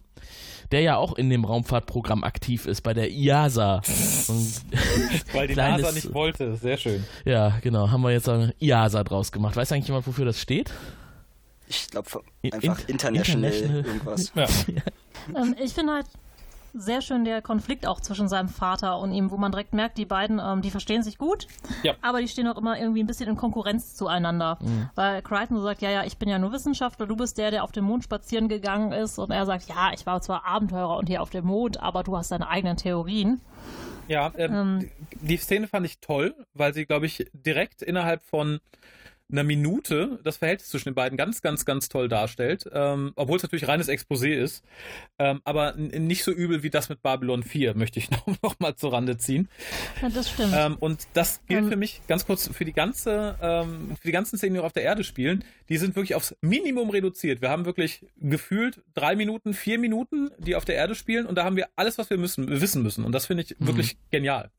der 0.73 0.81
ja 0.81 0.97
auch 0.97 1.15
in 1.17 1.29
dem 1.29 1.45
Raumfahrtprogramm 1.45 2.25
aktiv 2.25 2.67
ist, 2.67 2.81
bei 2.81 2.95
der 2.95 3.11
IASA. 3.11 3.83
Weil 5.33 5.49
die 5.49 5.53
kleines, 5.53 5.83
NASA 5.83 5.95
nicht 5.95 6.15
wollte, 6.15 6.57
sehr 6.57 6.79
schön. 6.79 7.05
Ja, 7.27 7.59
genau, 7.61 7.91
haben 7.91 8.03
wir 8.03 8.11
jetzt 8.11 8.29
eine 8.31 8.55
IASA 8.59 9.05
draus 9.05 9.33
gemacht. 9.33 9.55
Weiß 9.55 9.71
eigentlich 9.71 9.89
jemand, 9.89 10.07
wofür 10.07 10.25
das 10.25 10.41
steht? 10.41 10.73
Ich 11.67 11.89
glaube 11.91 12.09
einfach 12.43 12.81
In 12.81 12.89
international, 12.89 13.53
international, 13.53 13.87
irgendwas. 13.87 14.33
Ja. 14.35 14.47
ähm, 15.43 15.57
ich 15.59 15.73
finde 15.73 15.95
halt 15.95 16.07
sehr 16.75 17.01
schön 17.01 17.25
der 17.25 17.41
Konflikt 17.41 17.87
auch 17.87 18.01
zwischen 18.01 18.29
seinem 18.29 18.49
Vater 18.49 18.99
und 18.99 19.13
ihm, 19.13 19.31
wo 19.31 19.37
man 19.37 19.53
direkt 19.53 19.73
merkt, 19.73 19.97
die 19.97 20.05
beiden, 20.05 20.41
ähm, 20.45 20.61
die 20.61 20.71
verstehen 20.71 21.05
sich 21.05 21.19
gut, 21.19 21.47
ja. 21.85 21.95
aber 22.03 22.21
die 22.21 22.27
stehen 22.27 22.49
auch 22.49 22.59
immer 22.59 22.79
irgendwie 22.79 23.01
ein 23.01 23.07
bisschen 23.07 23.29
in 23.29 23.37
Konkurrenz 23.37 23.95
zueinander. 23.95 24.59
Mhm. 24.61 24.91
Weil 24.97 25.23
Crichton 25.23 25.57
so 25.57 25.63
sagt, 25.63 25.83
ja, 25.83 25.91
ja, 25.91 26.05
ich 26.05 26.19
bin 26.19 26.29
ja 26.29 26.39
nur 26.39 26.53
Wissenschaftler, 26.53 27.07
du 27.07 27.17
bist 27.17 27.39
der, 27.39 27.53
der 27.53 27.63
auf 27.63 27.71
dem 27.71 27.85
Mond 27.85 28.03
spazieren 28.03 28.49
gegangen 28.49 28.93
ist 28.93 29.19
und 29.19 29.31
er 29.31 29.47
sagt, 29.47 29.69
ja, 29.69 29.93
ich 29.95 30.05
war 30.05 30.21
zwar 30.21 30.45
Abenteurer 30.45 30.97
und 30.97 31.07
hier 31.07 31.23
auf 31.23 31.31
dem 31.31 31.47
Mond, 31.47 31.81
aber 31.81 32.03
du 32.03 32.17
hast 32.17 32.33
deine 32.33 32.49
eigenen 32.49 32.77
Theorien. 32.77 33.41
Ja, 34.09 34.33
ähm, 34.37 34.53
ähm, 34.53 34.91
die 35.21 35.37
Szene 35.37 35.69
fand 35.69 35.87
ich 35.87 36.01
toll, 36.01 36.35
weil 36.53 36.75
sie, 36.75 36.85
glaube 36.87 37.07
ich, 37.07 37.31
direkt 37.33 37.83
innerhalb 37.83 38.23
von 38.23 38.61
einer 39.35 39.45
Minute 39.45 40.21
das 40.25 40.39
Verhältnis 40.39 40.71
zwischen 40.71 40.91
den 40.91 40.95
beiden 40.95 41.19
ganz, 41.19 41.43
ganz, 41.43 41.65
ganz 41.65 41.89
toll 41.89 42.09
darstellt. 42.09 42.69
Ähm, 42.73 43.13
obwohl 43.17 43.37
es 43.37 43.43
natürlich 43.43 43.69
reines 43.69 43.89
Exposé 43.89 44.31
ist. 44.31 44.65
Ähm, 45.19 45.41
aber 45.45 45.75
nicht 45.75 46.25
so 46.25 46.31
übel 46.31 46.63
wie 46.63 46.71
das 46.71 46.89
mit 46.89 47.03
Babylon 47.03 47.43
4, 47.43 47.75
möchte 47.75 47.99
ich 47.99 48.11
noch, 48.27 48.27
noch 48.43 48.61
mal 48.61 48.77
zur 48.77 48.93
Rande 48.93 49.17
ziehen. 49.17 49.49
Ja, 50.01 50.09
das 50.09 50.31
stimmt. 50.31 50.55
Ähm, 50.57 50.77
und 50.79 51.07
das 51.15 51.41
gilt 51.47 51.65
ähm. 51.65 51.71
für 51.71 51.77
mich 51.77 52.01
ganz 52.07 52.27
kurz 52.27 52.49
für 52.49 52.65
die 52.65 52.73
ganze, 52.73 53.37
ähm, 53.43 53.97
für 54.01 54.07
die 54.07 54.13
ganzen 54.13 54.39
Szenen, 54.39 54.55
die 54.55 54.61
auf 54.61 54.73
der 54.73 54.85
Erde 54.85 55.05
spielen. 55.05 55.45
Die 55.69 55.77
sind 55.77 55.97
wirklich 55.97 56.15
aufs 56.15 56.37
Minimum 56.41 56.91
reduziert. 56.91 57.43
Wir 57.43 57.51
haben 57.51 57.65
wirklich 57.65 58.07
gefühlt 58.17 58.83
drei 58.95 59.17
Minuten, 59.17 59.55
vier 59.55 59.79
Minuten, 59.79 60.31
die 60.39 60.55
auf 60.55 60.65
der 60.65 60.77
Erde 60.77 60.95
spielen. 60.95 61.27
Und 61.27 61.37
da 61.37 61.45
haben 61.45 61.57
wir 61.57 61.69
alles, 61.77 61.99
was 61.99 62.11
wir 62.11 62.19
müssen, 62.19 62.49
wissen 62.61 62.83
müssen. 62.83 63.05
Und 63.05 63.13
das 63.13 63.27
finde 63.27 63.43
ich 63.43 63.59
mhm. 63.59 63.67
wirklich 63.67 63.97
genial. 64.11 64.51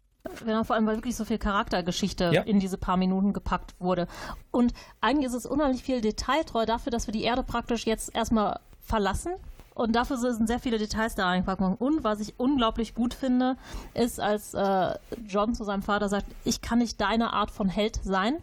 Genau, 0.43 0.63
vor 0.63 0.75
allem, 0.75 0.85
weil 0.85 0.95
wirklich 0.95 1.15
so 1.15 1.25
viel 1.25 1.37
Charaktergeschichte 1.37 2.31
ja. 2.33 2.41
in 2.41 2.59
diese 2.59 2.77
paar 2.77 2.97
Minuten 2.97 3.33
gepackt 3.33 3.75
wurde. 3.79 4.07
Und 4.51 4.73
eigentlich 5.01 5.27
ist 5.27 5.33
es 5.33 5.45
unheimlich 5.45 5.83
viel 5.83 6.01
detailtreu 6.01 6.65
dafür, 6.65 6.91
dass 6.91 7.07
wir 7.07 7.11
die 7.11 7.23
Erde 7.23 7.43
praktisch 7.43 7.85
jetzt 7.85 8.15
erstmal 8.15 8.59
verlassen. 8.81 9.31
Und 9.75 9.93
dafür 9.93 10.17
sind 10.17 10.47
sehr 10.47 10.59
viele 10.59 10.77
Details 10.77 11.15
da 11.15 11.29
eingepackt 11.29 11.59
worden. 11.59 11.75
Und 11.75 12.03
was 12.05 12.21
ich 12.21 12.33
unglaublich 12.37 12.95
gut 12.95 13.13
finde, 13.13 13.57
ist, 13.93 14.21
als 14.21 14.53
äh, 14.53 14.95
John 15.27 15.53
zu 15.53 15.65
seinem 15.65 15.81
Vater 15.81 16.07
sagt, 16.07 16.27
ich 16.45 16.61
kann 16.61 16.79
nicht 16.79 17.01
deine 17.01 17.33
Art 17.33 17.51
von 17.51 17.67
Held 17.67 17.99
sein. 18.01 18.37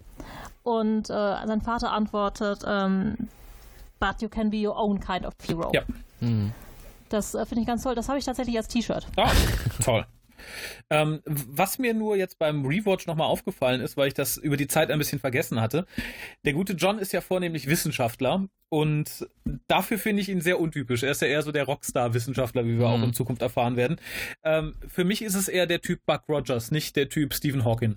Und 0.62 1.08
äh, 1.08 1.12
sein 1.46 1.62
Vater 1.62 1.90
antwortet, 1.90 2.62
ähm, 2.66 3.16
but 3.98 4.20
you 4.20 4.28
can 4.28 4.50
be 4.50 4.68
your 4.68 4.76
own 4.76 5.00
kind 5.00 5.24
of 5.24 5.32
hero. 5.42 5.70
Ja. 5.72 5.82
Mhm. 6.20 6.52
Das 7.08 7.34
äh, 7.34 7.46
finde 7.46 7.62
ich 7.62 7.66
ganz 7.66 7.82
toll. 7.82 7.94
Das 7.94 8.08
habe 8.08 8.18
ich 8.18 8.24
tatsächlich 8.24 8.56
als 8.56 8.68
T-Shirt. 8.68 9.06
Ah, 9.16 9.30
toll. 9.82 10.06
Ähm, 10.90 11.20
was 11.24 11.78
mir 11.78 11.94
nur 11.94 12.16
jetzt 12.16 12.38
beim 12.38 12.64
Rewatch 12.64 13.06
nochmal 13.06 13.28
aufgefallen 13.28 13.80
ist, 13.80 13.96
weil 13.96 14.08
ich 14.08 14.14
das 14.14 14.36
über 14.36 14.56
die 14.56 14.68
Zeit 14.68 14.90
ein 14.90 14.98
bisschen 14.98 15.18
vergessen 15.18 15.60
hatte, 15.60 15.86
der 16.44 16.52
gute 16.52 16.74
John 16.74 16.98
ist 16.98 17.12
ja 17.12 17.20
vornehmlich 17.20 17.66
Wissenschaftler 17.66 18.46
und 18.68 19.26
dafür 19.68 19.98
finde 19.98 20.22
ich 20.22 20.28
ihn 20.28 20.40
sehr 20.40 20.58
untypisch. 20.60 21.02
Er 21.02 21.10
ist 21.10 21.22
ja 21.22 21.28
eher 21.28 21.42
so 21.42 21.52
der 21.52 21.64
Rockstar-Wissenschaftler, 21.64 22.64
wie 22.64 22.78
wir 22.78 22.88
mhm. 22.88 22.92
auch 22.94 23.02
in 23.02 23.12
Zukunft 23.12 23.42
erfahren 23.42 23.76
werden. 23.76 23.96
Ähm, 24.44 24.74
für 24.88 25.04
mich 25.04 25.22
ist 25.22 25.34
es 25.34 25.48
eher 25.48 25.66
der 25.66 25.80
Typ 25.80 26.00
Buck 26.06 26.22
Rogers, 26.28 26.70
nicht 26.70 26.96
der 26.96 27.08
Typ 27.08 27.34
Stephen 27.34 27.64
Hawking. 27.64 27.96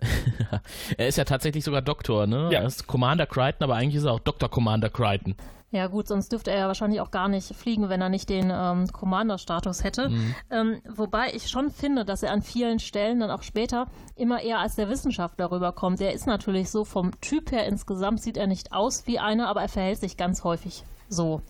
er 0.96 1.08
ist 1.08 1.18
ja 1.18 1.24
tatsächlich 1.24 1.64
sogar 1.64 1.82
Doktor, 1.82 2.26
ne? 2.26 2.50
Ja. 2.52 2.60
Er 2.60 2.66
ist 2.66 2.86
Commander 2.86 3.26
Crichton, 3.26 3.64
aber 3.64 3.76
eigentlich 3.76 3.96
ist 3.96 4.04
er 4.04 4.12
auch 4.12 4.20
Dr. 4.20 4.50
Commander 4.50 4.90
Crichton. 4.90 5.34
Ja 5.72 5.86
gut, 5.86 6.08
sonst 6.08 6.32
dürfte 6.32 6.50
er 6.50 6.58
ja 6.58 6.66
wahrscheinlich 6.66 7.00
auch 7.00 7.12
gar 7.12 7.28
nicht 7.28 7.54
fliegen, 7.54 7.88
wenn 7.88 8.00
er 8.00 8.08
nicht 8.08 8.28
den 8.28 8.50
ähm, 8.52 8.88
Commander-Status 8.92 9.84
hätte. 9.84 10.08
Mhm. 10.08 10.34
Ähm, 10.50 10.82
wobei 10.88 11.32
ich 11.32 11.48
schon 11.48 11.70
finde, 11.70 12.04
dass 12.04 12.24
er 12.24 12.32
an 12.32 12.42
vielen 12.42 12.80
Stellen 12.80 13.20
dann 13.20 13.30
auch 13.30 13.42
später 13.42 13.86
immer 14.16 14.42
eher 14.42 14.58
als 14.58 14.74
der 14.74 14.88
Wissenschaftler 14.88 15.52
rüberkommt. 15.52 16.00
Er 16.00 16.12
ist 16.12 16.26
natürlich 16.26 16.70
so 16.70 16.84
vom 16.84 17.12
Typ 17.20 17.52
her 17.52 17.66
insgesamt, 17.66 18.20
sieht 18.20 18.36
er 18.36 18.48
nicht 18.48 18.72
aus 18.72 19.06
wie 19.06 19.20
einer, 19.20 19.48
aber 19.48 19.62
er 19.62 19.68
verhält 19.68 20.00
sich 20.00 20.16
ganz 20.16 20.42
häufig 20.42 20.82
so. 21.08 21.40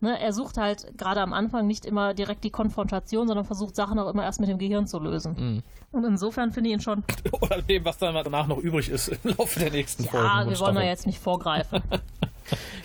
Ne, 0.00 0.20
er 0.20 0.32
sucht 0.32 0.58
halt 0.58 0.96
gerade 0.96 1.20
am 1.20 1.32
Anfang 1.32 1.66
nicht 1.66 1.84
immer 1.84 2.14
direkt 2.14 2.44
die 2.44 2.50
Konfrontation, 2.50 3.26
sondern 3.26 3.44
versucht 3.44 3.74
Sachen 3.74 3.98
auch 3.98 4.08
immer 4.08 4.22
erst 4.22 4.38
mit 4.38 4.48
dem 4.48 4.58
Gehirn 4.58 4.86
zu 4.86 5.00
lösen. 5.00 5.34
Mhm. 5.36 5.62
Und 5.90 6.04
insofern 6.04 6.52
finde 6.52 6.70
ich 6.70 6.74
ihn 6.74 6.80
schon. 6.80 7.02
Oder 7.40 7.60
dem, 7.62 7.84
was 7.84 7.98
dann 7.98 8.14
danach 8.14 8.46
noch 8.46 8.58
übrig 8.58 8.88
ist 8.88 9.08
im 9.08 9.34
Laufe 9.36 9.58
der 9.58 9.72
nächsten 9.72 10.04
Folgen. 10.04 10.24
Ja, 10.24 10.48
wir 10.48 10.60
wollen 10.60 10.76
da 10.76 10.82
jetzt 10.82 11.06
nicht 11.06 11.18
vorgreifen. 11.18 11.82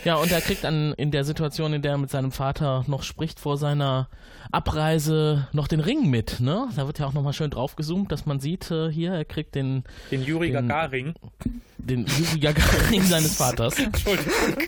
Ja, 0.03 0.15
und 0.15 0.31
er 0.31 0.41
kriegt 0.41 0.63
dann 0.63 0.93
in 0.93 1.11
der 1.11 1.23
Situation, 1.23 1.73
in 1.73 1.81
der 1.81 1.91
er 1.93 1.97
mit 1.97 2.09
seinem 2.09 2.31
Vater 2.31 2.83
noch 2.87 3.03
spricht 3.03 3.39
vor 3.39 3.57
seiner 3.57 4.09
Abreise, 4.51 5.47
noch 5.53 5.67
den 5.67 5.79
Ring 5.79 6.09
mit. 6.09 6.39
Ne? 6.39 6.67
Da 6.75 6.85
wird 6.87 6.99
ja 6.99 7.05
auch 7.07 7.13
nochmal 7.13 7.33
schön 7.33 7.49
draufgezoomt, 7.49 8.11
dass 8.11 8.25
man 8.25 8.39
sieht, 8.39 8.69
äh, 8.71 8.91
hier, 8.91 9.13
er 9.13 9.25
kriegt 9.25 9.55
den, 9.55 9.83
Den 10.11 10.23
Juri 10.23 10.51
Den- 10.51 10.67
Gagarin. 10.67 11.13
den 11.77 12.05
Yuri 12.05 12.39
Gagarin 12.39 13.03
seines 13.03 13.35
Vaters. 13.37 13.79
Entschuldigung. 13.79 14.33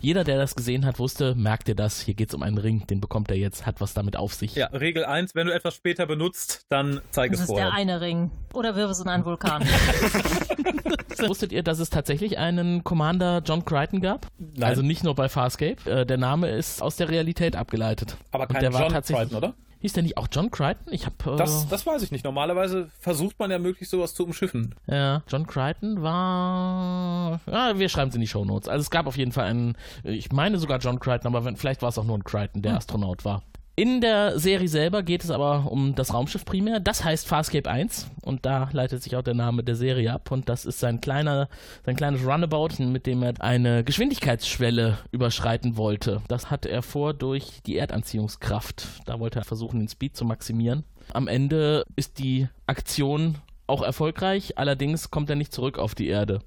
Jeder, 0.00 0.22
der 0.24 0.36
das 0.38 0.54
gesehen 0.54 0.86
hat, 0.86 0.98
wusste, 0.98 1.34
merkt 1.34 1.68
ihr 1.68 1.74
das, 1.74 2.00
hier 2.00 2.14
geht's 2.14 2.32
um 2.34 2.42
einen 2.42 2.58
Ring, 2.58 2.86
den 2.86 3.00
bekommt 3.00 3.30
er 3.30 3.36
jetzt, 3.36 3.66
hat 3.66 3.80
was 3.80 3.94
damit 3.94 4.16
auf 4.16 4.32
sich. 4.34 4.54
Ja, 4.54 4.66
Regel 4.68 5.04
1, 5.04 5.34
wenn 5.34 5.48
du 5.48 5.52
etwas 5.54 5.74
später 5.74 6.06
benutzt, 6.06 6.66
dann 6.68 7.00
zeig 7.10 7.32
Das 7.32 7.40
es 7.40 7.48
ist 7.48 7.54
der 7.56 7.64
vorher. 7.66 7.72
eine 7.80 8.00
Ring. 8.00 8.30
Oder 8.54 8.76
wirf 8.76 8.90
es 8.92 9.00
in 9.00 9.08
einen 9.08 9.24
Vulkan. 9.24 9.62
Wusstet 11.26 11.52
ihr, 11.52 11.62
dass 11.64 11.78
es 11.80 11.90
tatsächlich 11.90 12.38
einen 12.38 12.84
Commander 12.84 13.42
John 13.44 13.64
Crichton 13.64 14.00
gab? 14.00 14.28
Nein. 14.38 14.62
Also 14.62 14.82
nicht 14.82 15.02
nur 15.02 15.14
bei 15.16 15.28
Farscape. 15.28 15.90
Äh, 15.90 16.06
der 16.06 16.16
Name 16.16 16.48
ist 16.48 16.80
aus 16.80 16.96
der 16.96 17.08
Realität 17.08 17.56
abgeleitet. 17.56 18.16
Aber 18.30 18.46
kein 18.46 18.60
der 18.62 18.72
war 18.72 18.82
John 18.82 18.92
tatsächlich- 18.92 19.30
Crichton, 19.30 19.36
oder? 19.38 19.54
Hieß 19.80 19.92
der 19.92 20.02
nicht 20.02 20.16
auch 20.16 20.26
John 20.30 20.50
Crichton? 20.50 20.92
Ich 20.92 21.06
habe 21.06 21.14
äh, 21.32 21.36
Das, 21.36 21.68
das 21.68 21.86
weiß 21.86 22.02
ich 22.02 22.10
nicht. 22.10 22.24
Normalerweise 22.24 22.90
versucht 22.98 23.38
man 23.38 23.50
ja 23.50 23.58
möglichst 23.58 23.92
sowas 23.92 24.14
zu 24.14 24.24
umschiffen. 24.24 24.74
Ja, 24.86 25.22
John 25.28 25.46
Crichton 25.46 26.02
war. 26.02 27.40
Ja, 27.46 27.78
wir 27.78 27.88
schreiben 27.88 28.08
es 28.08 28.14
in 28.14 28.20
die 28.20 28.26
Shownotes. 28.26 28.68
Also 28.68 28.82
es 28.82 28.90
gab 28.90 29.06
auf 29.06 29.16
jeden 29.16 29.32
Fall 29.32 29.46
einen, 29.46 29.76
ich 30.02 30.32
meine 30.32 30.58
sogar 30.58 30.78
John 30.78 30.98
Crichton, 30.98 31.28
aber 31.28 31.44
wenn, 31.44 31.56
vielleicht 31.56 31.82
war 31.82 31.90
es 31.90 31.98
auch 31.98 32.04
nur 32.04 32.18
ein 32.18 32.24
Crichton, 32.24 32.62
der 32.62 32.76
Astronaut 32.76 33.24
war. 33.24 33.42
In 33.78 34.00
der 34.00 34.40
Serie 34.40 34.66
selber 34.66 35.04
geht 35.04 35.22
es 35.22 35.30
aber 35.30 35.70
um 35.70 35.94
das 35.94 36.12
Raumschiff 36.12 36.44
primär. 36.44 36.80
Das 36.80 37.04
heißt 37.04 37.28
Farscape 37.28 37.70
1 37.70 38.10
und 38.22 38.44
da 38.44 38.68
leitet 38.72 39.04
sich 39.04 39.14
auch 39.14 39.22
der 39.22 39.34
Name 39.34 39.62
der 39.62 39.76
Serie 39.76 40.12
ab 40.12 40.32
und 40.32 40.48
das 40.48 40.64
ist 40.64 40.80
sein 40.80 41.00
kleiner, 41.00 41.48
sein 41.86 41.94
kleines 41.94 42.26
Runabout, 42.26 42.70
mit 42.80 43.06
dem 43.06 43.22
er 43.22 43.34
eine 43.38 43.84
Geschwindigkeitsschwelle 43.84 44.98
überschreiten 45.12 45.76
wollte. 45.76 46.22
Das 46.26 46.50
hat 46.50 46.66
er 46.66 46.82
vor 46.82 47.14
durch 47.14 47.62
die 47.66 47.76
Erdanziehungskraft. 47.76 48.84
Da 49.06 49.20
wollte 49.20 49.38
er 49.38 49.44
versuchen, 49.44 49.78
den 49.78 49.88
Speed 49.88 50.16
zu 50.16 50.24
maximieren. 50.24 50.82
Am 51.12 51.28
Ende 51.28 51.84
ist 51.94 52.18
die 52.18 52.48
Aktion 52.66 53.38
auch 53.68 53.82
erfolgreich, 53.82 54.58
allerdings 54.58 55.10
kommt 55.10 55.30
er 55.30 55.36
nicht 55.36 55.52
zurück 55.52 55.78
auf 55.78 55.94
die 55.94 56.08
Erde. 56.08 56.40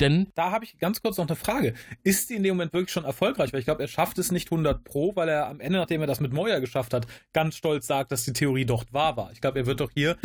Denn 0.00 0.28
Da 0.34 0.50
habe 0.50 0.64
ich 0.64 0.78
ganz 0.78 1.02
kurz 1.02 1.16
noch 1.18 1.26
eine 1.26 1.36
Frage. 1.36 1.74
Ist 2.02 2.30
die 2.30 2.34
in 2.34 2.42
dem 2.42 2.56
Moment 2.56 2.72
wirklich 2.72 2.92
schon 2.92 3.04
erfolgreich? 3.04 3.52
Weil 3.52 3.60
ich 3.60 3.66
glaube, 3.66 3.82
er 3.82 3.88
schafft 3.88 4.18
es 4.18 4.30
nicht 4.32 4.50
100 4.50 4.84
pro, 4.84 5.14
weil 5.16 5.28
er 5.28 5.48
am 5.48 5.60
Ende, 5.60 5.78
nachdem 5.78 6.00
er 6.00 6.06
das 6.06 6.20
mit 6.20 6.32
Moya 6.32 6.58
geschafft 6.58 6.94
hat, 6.94 7.06
ganz 7.32 7.56
stolz 7.56 7.86
sagt, 7.86 8.12
dass 8.12 8.24
die 8.24 8.32
Theorie 8.32 8.64
doch 8.64 8.84
wahr 8.92 9.16
war. 9.16 9.32
Ich 9.32 9.40
glaube, 9.40 9.58
er 9.58 9.66
wird 9.66 9.80
doch 9.80 9.90
hier 9.92 10.16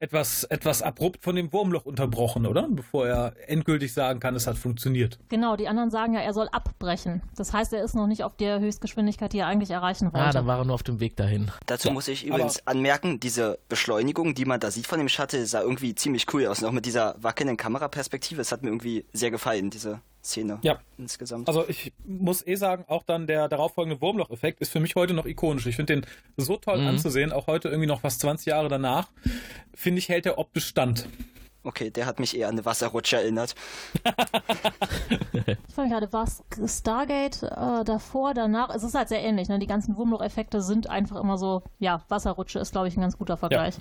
etwas, 0.00 0.44
etwas 0.44 0.82
abrupt 0.82 1.22
von 1.22 1.36
dem 1.36 1.52
Wurmloch 1.52 1.84
unterbrochen, 1.84 2.46
oder? 2.46 2.66
Bevor 2.70 3.06
er 3.06 3.34
endgültig 3.46 3.92
sagen 3.92 4.18
kann, 4.18 4.34
es 4.34 4.46
hat 4.46 4.56
funktioniert. 4.56 5.18
genau, 5.28 5.56
die 5.56 5.68
anderen 5.68 5.90
sagen 5.90 6.14
ja, 6.14 6.20
er 6.20 6.32
soll 6.32 6.48
abbrechen. 6.48 7.22
Das 7.36 7.52
heißt, 7.52 7.72
er 7.74 7.84
ist 7.84 7.94
noch 7.94 8.06
nicht 8.06 8.24
auf 8.24 8.34
der 8.36 8.60
Höchstgeschwindigkeit, 8.60 9.32
die 9.32 9.38
er 9.38 9.46
eigentlich 9.46 9.70
erreichen 9.70 10.06
wollte. 10.12 10.26
ah, 10.26 10.32
da 10.32 10.46
war 10.46 10.58
er 10.58 10.64
nur 10.64 10.74
auf 10.74 10.82
dem 10.82 11.00
Weg 11.00 11.16
dahin. 11.16 11.50
Dazu 11.66 11.88
Ja, 11.88 11.94
muss 11.94 12.08
ich 12.08 12.26
übrigens 12.26 12.66
anmerken, 12.66 13.20
diese 13.20 13.58
Beschleunigung, 13.68 14.34
die 14.34 14.46
man 14.46 14.58
da 14.58 14.70
sieht 14.70 14.86
von 14.86 14.98
dem 14.98 15.08
Shuttle, 15.08 15.44
sah 15.46 15.60
irgendwie 15.60 15.94
ziemlich 15.94 16.26
cool 16.32 16.46
aus. 16.46 16.60
Und 16.62 16.68
auch 16.68 16.72
mit 16.72 16.86
dieser 16.86 17.16
wackelnden 17.22 17.56
Kameraperspektive, 17.58 18.40
es 18.40 18.52
hat 18.52 18.62
mir 18.62 18.70
irgendwie 18.70 19.04
sehr 19.12 19.30
gefallen, 19.30 19.68
diese 19.70 20.00
Szene 20.22 20.58
Ja. 20.62 20.80
insgesamt. 20.98 21.48
Also 21.48 21.64
ich 21.68 21.92
muss 22.06 22.46
eh 22.46 22.54
sagen, 22.56 22.84
auch 22.88 23.02
dann 23.02 23.26
der 23.26 23.48
darauffolgende 23.48 24.00
Wurmloch-Effekt 24.00 24.60
ist 24.60 24.70
für 24.70 24.80
mich 24.80 24.94
heute 24.94 25.14
noch 25.14 25.26
ikonisch. 25.26 25.66
Ich 25.66 25.76
finde 25.76 25.94
den 26.00 26.06
so 26.36 26.56
toll 26.56 26.80
Mhm. 26.80 26.88
anzusehen, 26.88 27.32
auch 27.32 27.46
heute 27.46 27.68
irgendwie 27.68 27.86
noch 27.88 28.00
fast 28.02 28.20
20 28.20 28.46
Jahre 28.46 28.68
danach. 28.68 29.08
Finde 29.74 29.98
ich, 29.98 30.08
hält 30.08 30.26
er 30.26 30.38
optisch 30.38 30.66
stand. 30.66 31.08
Okay, 31.62 31.90
der 31.90 32.06
hat 32.06 32.20
mich 32.20 32.36
eher 32.36 32.48
an 32.48 32.54
eine 32.54 32.64
Wasserrutsche 32.64 33.16
erinnert. 33.16 33.54
Ich 35.68 35.74
fand 35.74 35.90
gerade, 35.90 36.12
war 36.12 36.26
Stargate 36.66 37.42
äh, 37.42 37.84
davor, 37.84 38.34
danach? 38.34 38.74
Es 38.74 38.82
ist 38.82 38.94
halt 38.94 39.08
sehr 39.08 39.22
ähnlich. 39.22 39.48
Ne? 39.48 39.58
Die 39.58 39.66
ganzen 39.66 39.96
Wurmloch-Effekte 39.96 40.62
sind 40.62 40.88
einfach 40.88 41.16
immer 41.20 41.36
so, 41.38 41.62
ja, 41.78 42.02
Wasserrutsche 42.08 42.58
ist, 42.58 42.72
glaube 42.72 42.88
ich, 42.88 42.96
ein 42.96 43.00
ganz 43.02 43.18
guter 43.18 43.36
Vergleich. 43.36 43.74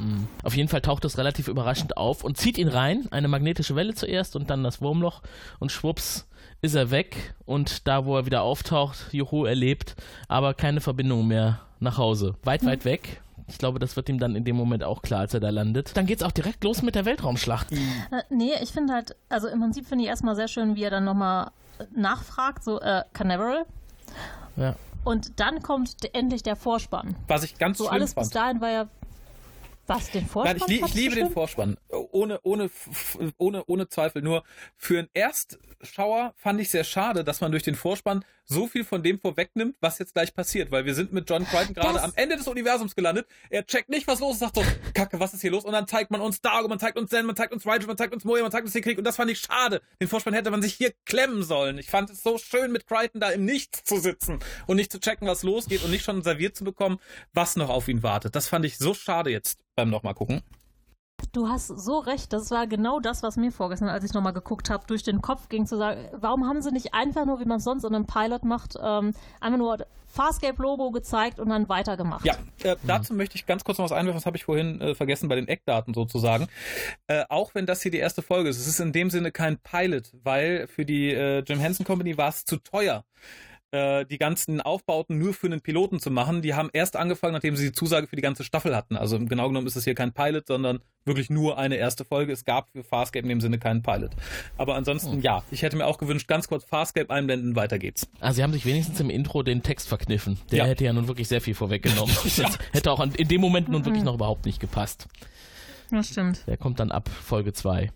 Auf 0.44 0.56
jeden 0.56 0.70
Fall 0.70 0.82
taucht 0.82 1.06
es 1.06 1.18
relativ 1.18 1.48
überraschend 1.48 1.98
auf 1.98 2.24
und 2.24 2.38
zieht 2.38 2.58
ihn 2.58 2.68
rein. 2.68 3.08
Eine 3.12 3.28
magnetische 3.28 3.76
Welle 3.76 3.94
zuerst 3.94 4.36
und 4.36 4.50
dann 4.50 4.63
das 4.63 4.82
Wurmloch 4.82 5.22
und 5.60 5.72
schwupps 5.72 6.28
ist 6.62 6.76
er 6.76 6.92
weg 6.92 7.36
und 7.46 7.88
da, 7.88 8.06
wo 8.06 8.18
er 8.18 8.26
wieder 8.26 8.42
auftaucht, 8.42 9.13
juhu, 9.13 9.46
er 9.46 9.56
lebt, 9.56 9.96
aber 10.28 10.54
keine 10.54 10.82
Verbindung 10.82 11.28
mehr 11.28 11.62
nach 11.80 11.98
Hause. 11.98 12.36
Weit, 12.44 12.65
weit 12.65 12.84
weg. 12.84 13.22
Ich 13.50 13.58
glaube, 13.58 13.80
das 13.80 13.96
wird 13.96 14.10
ihm 14.10 14.20
dann 14.20 14.36
in 14.36 14.44
dem 14.44 14.56
Moment 14.56 14.84
auch 14.84 15.02
klar, 15.02 15.22
als 15.22 15.34
er 15.34 15.40
da 15.40 15.50
landet. 15.50 15.96
Dann 15.98 16.06
geht's 16.06 16.24
auch 16.24 16.32
direkt 16.32 16.64
los 16.64 16.82
mit 16.82 16.96
der 16.96 17.06
Weltraumschlacht. 17.06 17.72
Äh, 17.72 17.78
nee, 18.30 18.52
ich 18.62 18.72
finde 18.72 18.94
halt, 18.94 19.16
also 19.30 19.48
im 19.48 19.60
Prinzip 19.60 19.88
finde 19.88 20.04
ich 20.04 20.10
erstmal 20.10 20.36
sehr 20.36 20.48
schön, 20.48 20.76
wie 20.76 20.84
er 20.84 20.92
dann 20.92 21.04
nochmal 21.06 21.52
nachfragt, 21.96 22.64
so, 22.64 22.80
äh, 22.82 23.04
Canaveral. 23.14 23.66
Ja. 24.56 24.76
Und 25.04 25.40
dann 25.40 25.62
kommt 25.62 25.96
endlich 26.14 26.44
der 26.44 26.56
Vorspann. 26.56 27.16
Was 27.28 27.44
ich 27.44 27.58
ganz 27.58 27.78
So 27.78 27.86
schlimm 27.86 27.94
alles 27.96 28.14
bis 28.16 28.24
fand. 28.26 28.36
dahin 28.36 28.62
war 28.62 28.70
ja. 28.70 28.88
Was, 29.89 30.12
den 30.12 30.28
Vorspann? 30.28 30.58
Nein, 30.58 30.67
ich, 30.67 30.67
lie 30.67 30.86
ich 30.86 30.93
liebe 30.93 31.15
den? 31.15 31.32
Vorspann. 31.32 31.78
Ohne, 31.89 32.39
ohne, 32.43 32.69
ohne, 33.38 33.63
ohne 33.65 33.89
Zweifel. 33.89 34.21
Nur 34.21 34.43
für 34.78 34.99
einen 34.99 35.10
Erstschauer 35.13 36.36
fand 36.38 36.62
ich 36.62 36.69
sehr 36.69 36.84
schade, 36.84 37.23
dass 37.23 37.41
man 37.41 37.49
durch 37.49 37.63
den 37.63 37.73
Vorspann 37.73 38.23
so 38.45 38.67
viel 38.67 38.84
von 38.84 39.02
dem 39.02 39.19
vorwegnimmt, 39.19 39.78
was 39.80 39.97
jetzt 39.97 40.13
gleich 40.13 40.36
passiert. 40.36 40.69
Weil 40.71 40.86
wir 40.86 40.93
sind 40.93 41.12
mit 41.12 41.28
John 41.28 41.43
Crichton 41.43 41.73
gerade 41.73 42.04
am 42.04 42.12
Ende 42.15 42.38
des 42.38 42.47
Universums 42.47 42.95
gelandet. 42.95 43.28
Er 43.49 43.65
checkt 43.65 43.89
nicht, 43.89 44.06
was 44.06 44.19
los 44.19 44.34
ist, 44.34 44.39
sagt 44.39 44.56
so, 44.56 44.63
Kacke, 44.93 45.19
was 45.19 45.34
ist 45.34 45.41
hier 45.41 45.49
los? 45.49 45.65
Und 45.65 45.71
dann 45.71 45.88
zeigt 45.88 46.12
man 46.12 46.21
uns 46.21 46.39
Dargo, 46.39 46.67
man 46.67 46.78
zeigt 46.78 46.95
uns 46.95 47.10
Zen, 47.10 47.25
man 47.25 47.36
zeigt 47.36 47.52
uns 47.52 47.65
Rigel, 47.65 47.88
man 47.88 47.97
zeigt 47.97 48.13
uns 48.13 48.23
Moya, 48.23 48.43
man 48.43 48.52
zeigt 48.52 48.65
uns 48.65 48.73
den 48.73 48.84
Krieg. 48.84 48.99
Und 48.99 49.06
das 49.06 49.15
fand 49.15 49.32
ich 49.32 49.39
schade. 49.39 49.82
Den 49.99 50.08
Vorspann 50.08 50.36
hätte 50.36 50.52
man 50.52 50.62
sich 50.62 50.75
hier 50.75 50.93
klemmen 51.06 51.41
sollen. 51.41 51.80
Ich 51.80 51.89
fand 51.89 52.12
es 52.12 52.21
so 52.21 52.38
schön, 52.38 52.71
mit 52.71 52.86
Crichton 52.86 53.21
da 53.21 53.32
im 53.32 53.43
Nichts 53.43 53.84
zu 53.86 53.99
sitzen 53.99 54.39
und 54.67 54.75
nicht 54.75 54.91
zu 54.91 54.99
checken, 54.99 55.28
was 55.28 55.41
losgeht 55.41 55.84
und 55.84 55.89
nicht 55.89 56.06
schon 56.06 56.21
serviert 56.21 56.56
zu 56.56 56.63
bekommen, 56.63 56.99
was 57.34 57.56
noch 57.56 57.69
auf 57.69 57.88
ihn 57.88 58.04
wartet. 58.04 58.36
Das 58.36 58.47
fand 58.47 58.65
ich 58.65 58.78
so 58.78 58.93
schade 58.93 59.32
jetzt 59.32 59.60
beim 59.80 59.89
nochmal 59.89 60.13
gucken. 60.13 60.42
Du 61.34 61.50
hast 61.50 61.68
so 61.68 62.00
recht, 62.00 62.32
das 62.32 62.50
war 62.50 62.65
genau 62.65 63.00
das, 63.00 63.24
was 63.24 63.36
mir 63.36 63.52
vorgestern, 63.52 63.89
als 63.89 64.06
ich 64.06 64.13
nochmal 64.13 64.34
geguckt 64.34 64.70
habe, 64.70 64.86
durch 64.88 65.04
den 65.04 65.22
Kopf 65.22 65.50
ging, 65.50 65.68
zu 65.68 65.78
sagen, 65.78 66.08
warum 66.13 66.48
haben 66.48 66.62
sie 66.62 66.72
nicht 66.72 66.94
einfach 66.94 67.26
nur, 67.26 67.39
wie 67.42 67.46
man 67.46 67.58
es 67.58 67.65
sonst 67.65 67.84
in 67.84 67.94
einem 67.94 68.06
Pilot 68.06 68.44
macht, 68.44 68.76
ähm, 68.82 69.13
einfach 69.42 69.58
nur 69.58 69.86
Farscape-Logo 70.08 70.92
gezeigt 70.92 71.39
und 71.39 71.50
dann 71.50 71.68
weitergemacht? 71.68 72.26
Ja, 72.26 72.36
äh, 72.63 72.78
dazu 72.84 73.13
möchte 73.13 73.36
ich 73.36 73.46
ganz 73.46 73.65
kurz 73.65 73.78
noch 73.78 73.86
was 73.86 73.92
einwerfen, 73.92 74.18
das 74.18 74.26
habe 74.26 74.38
ich 74.38 74.46
vorhin 74.46 74.80
äh, 74.80 74.96
vergessen 74.96 75.28
bei 75.28 75.36
den 75.36 75.48
Eckdaten 75.48 75.94
sozusagen. 75.94 76.48
Äh, 77.08 77.26
auch 77.28 77.54
wenn 77.54 77.65
das 77.65 77.82
hier 77.82 77.92
die 77.92 77.98
erste 78.00 78.22
Folge 78.22 78.50
ist, 78.50 78.58
es 78.58 78.68
ist 78.68 78.80
in 78.80 78.94
dem 78.94 79.10
Sinne 79.10 79.32
kein 79.32 79.58
Pilot, 79.58 80.12
weil 80.24 80.68
für 80.68 80.86
die 80.86 81.12
äh, 81.12 81.39
Jim 81.39 81.60
Henson 81.60 81.86
Company 81.86 82.18
war 82.18 82.30
es 82.30 82.46
zu 82.46 82.58
teuer 82.58 83.04
äh, 83.72 84.06
die 84.06 84.18
ganzen 84.18 84.62
Aufbauten 84.62 85.18
nur 85.18 85.34
für 85.34 85.48
einen 85.48 85.62
Piloten 85.62 86.00
zu 86.00 86.10
machen. 86.12 86.42
Die 86.42 86.54
haben 86.56 86.70
erst 86.74 86.96
angefangen, 86.96 87.34
nachdem 87.34 87.56
sie 87.56 87.68
die 87.68 87.72
Zusage 87.72 88.08
für 88.08 88.16
die 88.16 88.22
ganze 88.22 88.44
Staffel 88.44 88.76
hatten. 88.76 88.98
Also 88.98 89.20
genau 89.20 89.48
genommen 89.48 89.68
ist 89.68 89.76
es 89.76 89.84
hier 89.84 89.96
kein 89.96 90.12
Pilot, 90.14 90.48
sondern 90.48 90.80
wirklich 91.06 91.30
nur 91.30 91.58
eine 91.58 91.76
erste 91.76 92.06
Folge. 92.06 92.34
Es 92.34 92.46
gab 92.46 92.70
für 92.72 92.84
Farscape 92.84 93.24
in 93.24 93.30
dem 93.30 93.42
Sinne 93.42 93.60
keinen 93.60 93.82
Pilot. 93.84 94.12
Aber 94.58 94.76
ansonsten, 94.76 95.22
ja, 95.22 95.44
ich 95.52 95.62
hätte 95.62 95.78
mir 95.78 95.86
auch 95.86 95.98
gewünscht, 95.98 96.28
ganz 96.28 96.48
kurz 96.48 96.64
Farscape 96.66 97.10
einblenden, 97.10 97.56
weiter 97.56 97.80
geht's. 97.80 98.08
Also 98.20 98.38
sie 98.38 98.44
haben 98.44 98.54
sich 98.54 98.66
wenigstens 98.66 99.00
im 99.00 99.10
Intro 99.10 99.44
den 99.44 99.62
Text 99.64 99.88
verkniffen. 99.88 100.40
Der 100.52 100.60
Ja. 100.60 100.66
hätte 100.66 100.84
ja 100.86 100.94
nun 100.94 101.08
wirklich 101.08 101.28
sehr 101.28 101.42
viel 101.42 101.54
vorweggenommen. 101.56 102.16
Das 102.38 102.58
hätte 102.74 102.92
auch 102.92 103.00
in 103.00 103.28
dem 103.28 103.42
Moment 103.42 103.70
nun 103.70 103.86
wirklich 103.86 104.04
noch 104.04 104.16
überhaupt 104.16 104.46
nicht 104.46 104.60
gepasst. 104.60 105.08
das 105.92 106.08
stimmt. 106.10 106.46
Der 106.48 106.58
kommt 106.58 106.80
dann 106.80 106.92
ab 106.92 107.10
Folge 107.10 107.54
2. 107.54 107.92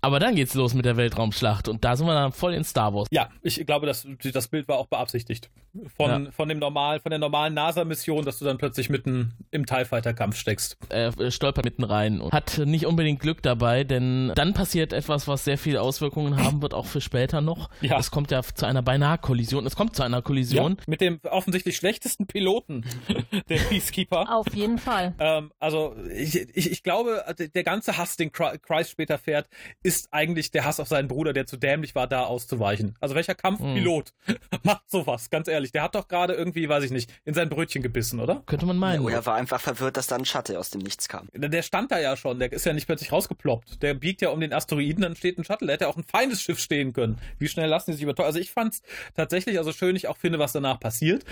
Aber 0.00 0.20
dann 0.20 0.34
geht's 0.36 0.54
los 0.54 0.74
mit 0.74 0.84
der 0.84 0.96
Weltraumschlacht 0.96 1.68
und 1.68 1.84
da 1.84 1.96
sind 1.96 2.06
wir 2.06 2.14
dann 2.14 2.32
voll 2.32 2.54
in 2.54 2.64
Star 2.64 2.94
Wars. 2.94 3.08
Ja, 3.10 3.30
ich 3.42 3.64
glaube, 3.66 3.86
das, 3.86 4.06
das 4.32 4.48
Bild 4.48 4.68
war 4.68 4.78
auch 4.78 4.86
beabsichtigt. 4.86 5.50
Von, 5.96 6.24
Ja. 6.26 6.30
von 6.32 6.48
dem 6.48 6.58
normal, 6.58 6.98
von 7.00 7.10
der 7.10 7.18
normalen 7.18 7.54
NASA-Mission, 7.54 8.24
dass 8.24 8.38
du 8.38 8.44
dann 8.44 8.58
plötzlich 8.58 8.88
mitten 8.90 9.34
im 9.50 9.66
TIE 9.66 9.84
Fighter-Kampf 9.84 10.36
steckst. 10.36 10.76
Er 10.88 11.16
äh, 11.18 11.30
stolpert 11.30 11.64
mitten 11.64 11.84
rein 11.84 12.20
und 12.20 12.32
hat 12.32 12.58
nicht 12.64 12.86
unbedingt 12.86 13.20
Glück 13.20 13.42
dabei, 13.42 13.84
denn 13.84 14.32
dann 14.34 14.54
passiert 14.54 14.92
etwas, 14.92 15.28
was 15.28 15.44
sehr 15.44 15.58
viele 15.58 15.82
Auswirkungen 15.82 16.42
haben 16.42 16.62
wird, 16.62 16.74
auch 16.74 16.86
für 16.86 17.00
später 17.00 17.40
noch. 17.40 17.68
Ja. 17.80 17.98
Es 17.98 18.10
kommt 18.10 18.30
ja 18.30 18.42
zu 18.42 18.66
einer 18.66 18.82
beinahe 18.82 19.18
Kollision. 19.18 19.66
Es 19.66 19.76
kommt 19.76 19.94
zu 19.94 20.02
einer 20.02 20.22
Kollision. 20.22 20.76
mit 20.86 21.00
dem 21.00 21.20
offensichtlich 21.30 21.76
schlechtesten 21.76 22.26
Piloten 22.26 22.84
der 23.48 23.58
Peacekeeper. 23.58 24.34
Auf 24.36 24.52
jeden 24.54 24.78
Fall. 24.78 25.14
Ähm, 25.18 25.52
also 25.58 25.94
ich, 26.14 26.34
ich, 26.56 26.70
ich 26.72 26.82
glaube, 26.82 27.22
der 27.54 27.64
ganze 27.64 27.98
Hass, 27.98 28.16
den 28.16 28.32
Christ 28.32 28.90
später 28.90 29.18
fährt, 29.18 29.48
ist 29.82 29.87
eigentlich 30.10 30.50
der 30.50 30.64
Hass 30.64 30.80
auf 30.80 30.88
seinen 30.88 31.08
Bruder, 31.08 31.32
der 31.32 31.46
zu 31.46 31.56
dämlich 31.56 31.94
war, 31.94 32.06
da 32.06 32.24
auszuweichen. 32.24 32.96
Also 33.00 33.14
welcher 33.14 33.34
Kampfpilot 33.34 34.12
Hm. 34.24 34.36
macht 34.62 34.90
sowas, 34.90 35.30
ganz 35.30 35.48
ehrlich. 35.48 35.72
Der 35.72 35.82
hat 35.82 35.94
doch 35.94 36.08
gerade 36.08 36.34
irgendwie, 36.34 36.68
weiß 36.68 36.84
ich 36.84 36.90
nicht, 36.90 37.10
in 37.24 37.34
sein 37.34 37.48
Brötchen 37.48 37.82
gebissen, 37.82 38.20
oder? 38.20 38.42
Könnte 38.46 38.66
man 38.66 38.76
meinen. 38.76 39.04
Oh, 39.04 39.08
er 39.08 39.24
war 39.26 39.34
einfach 39.34 39.60
verwirrt, 39.60 39.96
dass 39.96 40.06
da 40.06 40.16
ein 40.16 40.24
Shuttle 40.24 40.58
aus 40.58 40.70
dem 40.70 40.80
Nichts 40.80 41.08
kam. 41.08 41.28
Der 41.34 41.62
stand 41.62 41.90
da 41.90 41.98
ja 41.98 42.16
schon, 42.16 42.38
der 42.38 42.52
ist 42.52 42.66
ja 42.66 42.72
nicht 42.72 42.86
plötzlich 42.86 43.12
rausgeploppt. 43.12 43.82
Der 43.82 43.94
biegt 43.94 44.20
ja 44.20 44.30
um 44.30 44.40
den 44.40 44.52
Asteroiden, 44.52 45.02
dann 45.02 45.16
steht 45.16 45.38
ein 45.38 45.44
Shuttle. 45.44 45.66
Da 45.66 45.72
hätte 45.74 45.88
auch 45.88 45.96
ein 45.96 46.04
feindes 46.04 46.42
Schiff 46.42 46.58
stehen 46.58 46.92
können. 46.92 47.18
Wie 47.38 47.48
schnell 47.48 47.68
lassen 47.68 47.90
die 47.90 47.96
sich 47.96 48.02
übertäuschen? 48.02 48.26
Also 48.26 48.38
ich 48.38 48.50
fand's 48.50 48.82
tatsächlich, 49.14 49.58
also 49.58 49.72
schön, 49.72 49.96
ich 49.96 50.08
auch 50.08 50.16
finde, 50.16 50.38
was 50.38 50.52
danach 50.52 50.80
passiert. 50.80 51.24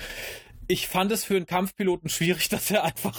Ich 0.69 0.89
fand 0.89 1.13
es 1.13 1.25
für 1.25 1.37
einen 1.37 1.47
Kampfpiloten 1.47 2.09
schwierig, 2.09 2.49
dass 2.51 2.71
er 2.71 2.85
einfach 2.85 3.19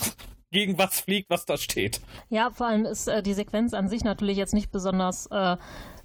gegen 0.52 0.78
was 0.78 1.00
fliegt, 1.02 1.30
was 1.30 1.46
da 1.46 1.58
steht. 1.58 2.02
Ja, 2.30 2.50
vor 2.52 2.68
allem 2.68 2.86
ist 2.86 3.08
äh, 3.08 3.22
die 3.22 3.34
Sequenz 3.34 3.74
an 3.74 3.90
sich 3.90 4.04
natürlich 4.04 4.38
jetzt 4.38 4.54
nicht 4.54 4.72
besonders 4.72 5.28
äh, 5.28 5.58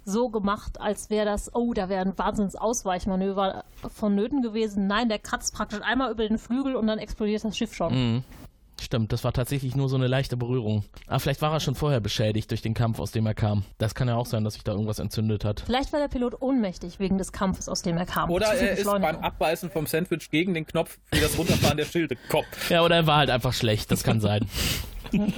so 0.05 0.29
gemacht, 0.29 0.81
als 0.81 1.09
wäre 1.09 1.25
das, 1.25 1.53
oh, 1.53 1.73
da 1.73 1.89
wäre 1.89 2.01
ein 2.01 2.17
Wahnsinns-Ausweichmanöver 2.17 3.63
vonnöten 3.87 4.41
gewesen. 4.41 4.87
Nein, 4.87 5.09
der 5.09 5.19
kratzt 5.19 5.53
praktisch 5.55 5.81
einmal 5.81 6.11
über 6.11 6.27
den 6.27 6.37
Flügel 6.37 6.75
und 6.75 6.87
dann 6.87 6.99
explodiert 6.99 7.43
das 7.43 7.57
Schiff 7.57 7.73
schon. 7.73 7.93
Mhm. 7.93 8.23
Stimmt, 8.81 9.13
das 9.13 9.23
war 9.23 9.31
tatsächlich 9.31 9.75
nur 9.75 9.87
so 9.87 9.95
eine 9.95 10.07
leichte 10.07 10.35
Berührung. 10.35 10.83
Aber 11.07 11.19
vielleicht 11.19 11.41
war 11.41 11.53
er 11.53 11.59
schon 11.59 11.75
vorher 11.75 11.99
beschädigt 11.99 12.51
durch 12.51 12.61
den 12.61 12.73
Kampf, 12.73 12.99
aus 12.99 13.11
dem 13.11 13.25
er 13.25 13.33
kam. 13.33 13.63
Das 13.77 13.95
kann 13.95 14.07
ja 14.07 14.15
auch 14.15 14.25
sein, 14.25 14.43
dass 14.43 14.55
sich 14.55 14.63
da 14.63 14.71
irgendwas 14.73 14.99
entzündet 14.99 15.45
hat. 15.45 15.61
Vielleicht 15.65 15.93
war 15.93 15.99
der 15.99 16.07
Pilot 16.09 16.41
ohnmächtig 16.41 16.99
wegen 16.99 17.17
des 17.17 17.31
Kampfes, 17.31 17.69
aus 17.69 17.81
dem 17.81 17.97
er 17.97 18.05
kam. 18.05 18.29
Oder 18.29 18.47
er 18.53 18.77
ist 18.77 18.85
beim 18.85 19.03
Abbeißen 19.03 19.69
vom 19.71 19.85
Sandwich 19.87 20.29
gegen 20.31 20.53
den 20.53 20.65
Knopf 20.65 20.97
für 21.13 21.21
das 21.21 21.37
Runterfahren 21.37 21.77
der 21.77 21.85
Schilde 21.85 22.15
gekommen. 22.15 22.47
Ja, 22.69 22.83
oder 22.83 22.95
er 22.97 23.07
war 23.07 23.17
halt 23.17 23.29
einfach 23.29 23.53
schlecht, 23.53 23.91
das 23.91 24.03
kann 24.03 24.19
sein. 24.19 24.45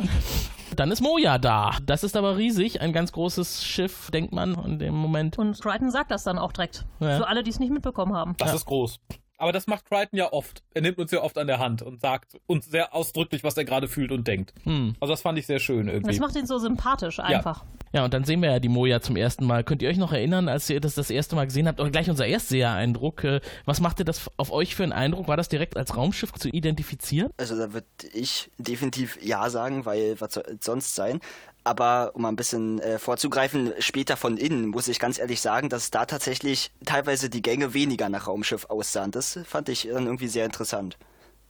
Dann 0.76 0.92
ist 0.92 1.02
Moja 1.02 1.38
da. 1.38 1.78
Das 1.86 2.04
ist 2.04 2.18
aber 2.18 2.38
riesig, 2.38 2.82
ein 2.82 2.92
ganz 2.92 3.12
großes 3.12 3.64
Schiff, 3.64 4.10
denkt 4.12 4.34
man 4.34 4.56
in 4.66 4.80
dem 4.80 4.94
Moment. 4.96 5.38
Und 5.38 5.62
Crichton 5.62 5.92
sagt 5.92 6.12
das 6.12 6.24
dann 6.24 6.38
auch 6.38 6.52
direkt. 6.52 6.86
Ja. 7.00 7.18
Für 7.18 7.28
alle, 7.28 7.44
die 7.44 7.52
es 7.52 7.60
nicht 7.60 7.72
mitbekommen 7.72 8.14
haben. 8.14 8.34
Das 8.38 8.50
Ja. 8.50 8.56
ist 8.56 8.66
groß. 8.66 9.00
Aber 9.38 9.52
das 9.52 9.68
macht 9.68 9.86
Crichton 9.86 10.18
ja 10.18 10.32
oft. 10.32 10.64
Er 10.74 10.82
nimmt 10.82 10.98
uns 10.98 11.12
ja 11.12 11.22
oft 11.22 11.38
an 11.38 11.48
der 11.48 11.60
Hand 11.60 11.82
und 11.82 12.02
sagt 12.02 12.40
uns 12.48 12.66
sehr 12.66 12.94
ausdrücklich, 12.94 13.44
was 13.44 13.58
er 13.58 13.66
gerade 13.66 13.88
fühlt 13.88 14.12
und 14.12 14.28
denkt. 14.28 14.54
Hm. 14.64 14.96
Also 15.00 15.14
das 15.14 15.22
fand 15.22 15.38
ich 15.38 15.46
sehr 15.46 15.60
schön 15.60 15.88
irgendwie. 15.88 16.12
Das 16.12 16.20
macht 16.20 16.36
ihn 16.36 16.46
so 16.46 16.58
sympathisch 16.58 17.20
einfach. 17.20 17.66
Ja, 17.94 18.04
und 18.04 18.14
dann 18.14 18.26
sehen 18.26 18.42
wir 18.42 18.52
ja 18.52 18.60
die 18.60 18.70
Moja 18.70 19.00
zum 19.00 19.16
ersten 19.16 19.46
Mal. 19.46 19.64
Könnt 19.64 19.82
ihr 19.82 19.90
euch 19.90 19.98
noch 19.98 20.12
erinnern, 20.12 20.50
als 20.50 20.70
ihr 20.70 20.82
das 20.82 20.96
das 20.96 21.10
erste 21.10 21.36
Mal 21.36 21.46
gesehen 21.46 21.66
habt, 21.68 21.80
oder 21.80 21.90
gleich 21.90 22.10
unser 22.10 22.26
Erstseher-Eindruck? 22.28 23.24
äh, 23.24 23.42
Was 23.64 23.80
machte 23.80 24.04
das 24.04 24.30
auf 24.36 24.52
euch 24.52 24.76
für 24.76 24.84
einen 24.84 24.92
Eindruck? 24.92 25.30
War 25.30 25.38
das 25.38 25.48
direkt 25.48 25.78
als 25.78 25.96
Raumschiff 25.96 26.34
zu 26.34 26.50
identifizieren? 26.50 27.32
Also 27.38 27.58
da 27.58 27.72
würde 27.72 27.88
ich 28.14 28.52
definitiv 28.58 29.18
ja 29.22 29.50
sagen, 29.50 29.86
weil 29.86 30.20
was 30.20 30.34
soll 30.34 30.44
es 30.48 30.66
sonst 30.66 30.96
sein? 30.96 31.22
Aber 31.66 32.12
um 32.14 32.22
mal 32.22 32.30
ein 32.30 32.36
bisschen 32.36 32.80
äh, 32.80 33.00
vorzugreifen, 33.00 33.74
später 33.80 34.18
von 34.18 34.38
innen 34.38 34.68
muss 34.68 34.88
ich 34.88 35.00
ganz 35.00 35.18
ehrlich 35.18 35.42
sagen, 35.42 35.68
dass 35.68 35.90
da 35.90 36.06
tatsächlich 36.06 36.72
teilweise 36.86 37.28
die 37.28 37.42
Gänge 37.42 37.74
weniger 37.74 38.08
nach 38.08 38.28
Raumschiff 38.28 38.66
aussahen. 38.70 39.10
Das 39.10 39.40
fand 39.46 39.70
ich 39.70 39.90
dann 39.92 40.06
irgendwie 40.06 40.28
sehr 40.28 40.46
interessant. 40.46 40.98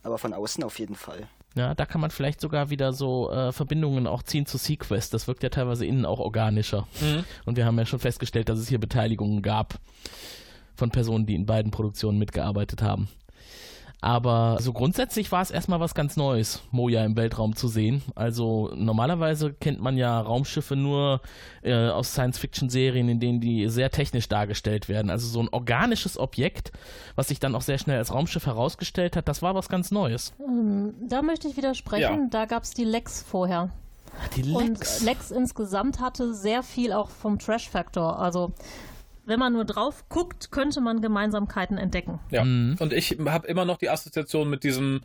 Aber 0.04 0.18
von 0.18 0.34
außen 0.34 0.64
auf 0.64 0.80
jeden 0.80 0.96
Fall. 0.96 1.28
Ja, 1.56 1.74
da 1.74 1.86
kann 1.86 2.00
man 2.00 2.12
vielleicht 2.12 2.40
sogar 2.40 2.70
wieder 2.70 2.94
so 2.94 3.30
äh, 3.30 3.52
Verbindungen 3.52 4.08
auch 4.08 4.24
ziehen 4.24 4.46
zu 4.46 4.58
Sequest. 4.58 5.14
Das 5.14 5.28
wirkt 5.28 5.44
ja 5.44 5.50
teilweise 5.50 5.86
innen 5.86 6.06
auch 6.06 6.20
organischer. 6.20 6.88
Und 7.46 7.58
wir 7.58 7.66
haben 7.66 7.78
ja 7.78 7.86
schon 7.86 8.00
festgestellt, 8.00 8.48
dass 8.48 8.60
es 8.60 8.70
hier 8.70 8.80
Beteiligungen 8.80 9.42
gab 9.42 9.80
von 10.76 10.92
Personen, 10.92 11.26
die 11.26 11.36
in 11.36 11.46
beiden 11.46 11.72
Produktionen 11.72 12.20
mitgearbeitet 12.20 12.82
haben. 12.82 13.10
Aber 14.06 14.58
so 14.62 14.72
grundsätzlich 14.72 15.32
war 15.32 15.42
es 15.42 15.50
erstmal 15.50 15.80
was 15.80 15.96
ganz 15.96 16.16
Neues, 16.16 16.62
Moja 16.70 17.04
im 17.04 17.18
Weltraum 17.18 17.56
zu 17.56 17.68
sehen. 17.68 18.04
Also 18.14 18.72
normalerweise 18.76 19.52
kennt 19.52 19.82
man 19.82 19.98
ja 19.98 20.22
Raumschiffe 20.22 20.76
nur 20.76 21.22
äh, 21.64 21.88
aus 21.88 22.12
Science-Fiction-Serien, 22.12 23.10
in 23.10 23.20
denen 23.20 23.42
die 23.42 23.68
sehr 23.68 23.90
technisch 23.90 24.30
dargestellt 24.30 24.90
werden. 24.90 25.10
Also 25.10 25.26
so 25.28 25.40
ein 25.40 25.50
organisches 25.50 26.20
Objekt, 26.20 26.72
was 27.16 27.30
sich 27.30 27.40
dann 27.40 27.56
auch 27.56 27.64
sehr 27.64 27.80
schnell 27.80 27.98
als 27.98 28.14
Raumschiff 28.14 28.46
herausgestellt 28.46 29.16
hat, 29.16 29.28
das 29.28 29.42
war 29.42 29.56
was 29.56 29.70
ganz 29.70 29.90
Neues. 29.90 30.34
Da 31.10 31.24
möchte 31.24 31.48
ich 31.48 31.58
widersprechen. 31.58 32.22
Ja. 32.26 32.28
Da 32.30 32.46
gab 32.46 32.62
es 32.62 32.76
die 32.76 32.86
Lex 32.86 33.24
vorher. 33.24 33.72
Die 34.36 34.44
Und 34.54 34.78
Lex. 34.78 35.02
Lex 35.02 35.32
insgesamt 35.32 36.00
hatte 36.00 36.36
sehr 36.36 36.62
viel 36.62 36.94
auch 36.94 37.10
vom 37.10 37.40
Trash-Faktor. 37.40 38.20
Also, 38.20 38.52
wenn 39.26 39.40
man 39.40 39.54
nur 39.54 39.66
drauf 39.66 40.08
guckt, 40.10 40.52
könnte 40.52 40.82
man 40.82 41.02
Gemeinsamkeiten 41.02 41.78
entdecken. 41.78 42.20
Ja. 42.32 42.44
Mhm. 42.44 42.76
Und 42.80 42.94
ich 42.94 43.18
habe 43.26 43.48
immer 43.48 43.66
noch 43.66 43.78
die 43.78 43.90
Assoziation 43.90 44.50
mit 44.50 44.64
diesem 44.64 45.02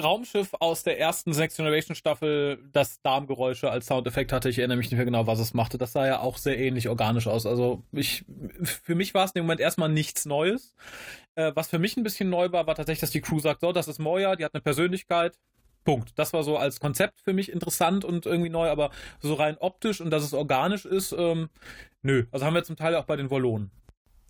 Raumschiff 0.00 0.54
aus 0.60 0.84
der 0.84 1.00
ersten 1.00 1.30
Next 1.30 1.56
Generation 1.56 1.96
Staffel, 1.96 2.58
das 2.72 3.02
Darmgeräusche 3.02 3.70
als 3.70 3.86
Soundeffekt 3.86 4.32
hatte. 4.32 4.48
Ich 4.48 4.58
erinnere 4.58 4.76
mich 4.76 4.90
nicht 4.90 4.96
mehr 4.96 5.04
genau, 5.04 5.26
was 5.26 5.40
es 5.40 5.54
machte. 5.54 5.76
Das 5.76 5.92
sah 5.92 6.06
ja 6.06 6.20
auch 6.20 6.38
sehr 6.38 6.58
ähnlich 6.58 6.88
organisch 6.88 7.26
aus. 7.26 7.46
Also 7.46 7.82
ich, 7.92 8.24
für 8.62 8.94
mich 8.94 9.14
war 9.14 9.24
es 9.24 9.32
in 9.32 9.40
dem 9.40 9.46
Moment 9.46 9.60
erstmal 9.60 9.88
nichts 9.88 10.24
Neues. 10.24 10.74
Äh, 11.34 11.52
was 11.54 11.68
für 11.68 11.78
mich 11.78 11.96
ein 11.96 12.04
bisschen 12.04 12.30
neu 12.30 12.52
war, 12.52 12.66
war 12.66 12.74
tatsächlich, 12.76 13.00
dass 13.00 13.10
die 13.10 13.20
Crew 13.20 13.40
sagt, 13.40 13.60
so, 13.60 13.72
das 13.72 13.88
ist 13.88 13.98
Moja, 13.98 14.36
die 14.36 14.44
hat 14.44 14.54
eine 14.54 14.62
Persönlichkeit. 14.62 15.36
Punkt. 15.84 16.12
Das 16.16 16.32
war 16.32 16.42
so 16.42 16.56
als 16.56 16.80
Konzept 16.80 17.20
für 17.20 17.32
mich 17.32 17.50
interessant 17.50 18.04
und 18.04 18.26
irgendwie 18.26 18.50
neu, 18.50 18.68
aber 18.68 18.90
so 19.20 19.34
rein 19.34 19.56
optisch 19.58 20.00
und 20.00 20.10
dass 20.10 20.22
es 20.22 20.34
organisch 20.34 20.84
ist, 20.84 21.12
ähm, 21.12 21.48
nö. 22.02 22.26
Also 22.30 22.44
haben 22.46 22.54
wir 22.54 22.64
zum 22.64 22.76
Teil 22.76 22.94
auch 22.94 23.04
bei 23.04 23.16
den 23.16 23.30
Wollonen. 23.30 23.70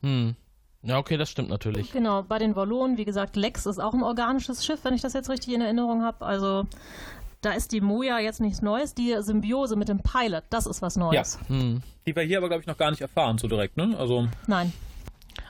Hm. 0.02 0.36
Ja, 0.82 0.98
okay, 0.98 1.16
das 1.16 1.28
stimmt 1.28 1.48
natürlich. 1.48 1.92
Genau, 1.92 2.22
bei 2.22 2.38
den 2.38 2.54
Wallonen, 2.54 2.96
wie 2.96 3.04
gesagt, 3.04 3.34
Lex 3.34 3.66
ist 3.66 3.80
auch 3.80 3.94
ein 3.94 4.02
organisches 4.02 4.64
Schiff, 4.64 4.84
wenn 4.84 4.94
ich 4.94 5.02
das 5.02 5.12
jetzt 5.12 5.28
richtig 5.28 5.52
in 5.52 5.60
Erinnerung 5.60 6.04
habe. 6.04 6.24
Also, 6.24 6.66
da 7.40 7.52
ist 7.52 7.72
die 7.72 7.80
Moja 7.80 8.20
jetzt 8.20 8.40
nichts 8.40 8.62
Neues. 8.62 8.94
Die 8.94 9.16
Symbiose 9.20 9.74
mit 9.74 9.88
dem 9.88 10.00
Pilot, 10.00 10.44
das 10.50 10.66
ist 10.66 10.80
was 10.80 10.96
Neues. 10.96 11.38
Hm. 11.48 11.82
Die 12.06 12.14
wir 12.14 12.22
hier 12.22 12.38
aber, 12.38 12.48
glaube 12.48 12.60
ich, 12.60 12.66
noch 12.68 12.78
gar 12.78 12.90
nicht 12.90 13.00
erfahren, 13.00 13.38
so 13.38 13.48
direkt, 13.48 13.76
ne? 13.76 13.96
Also. 13.98 14.28
Nein. 14.46 14.72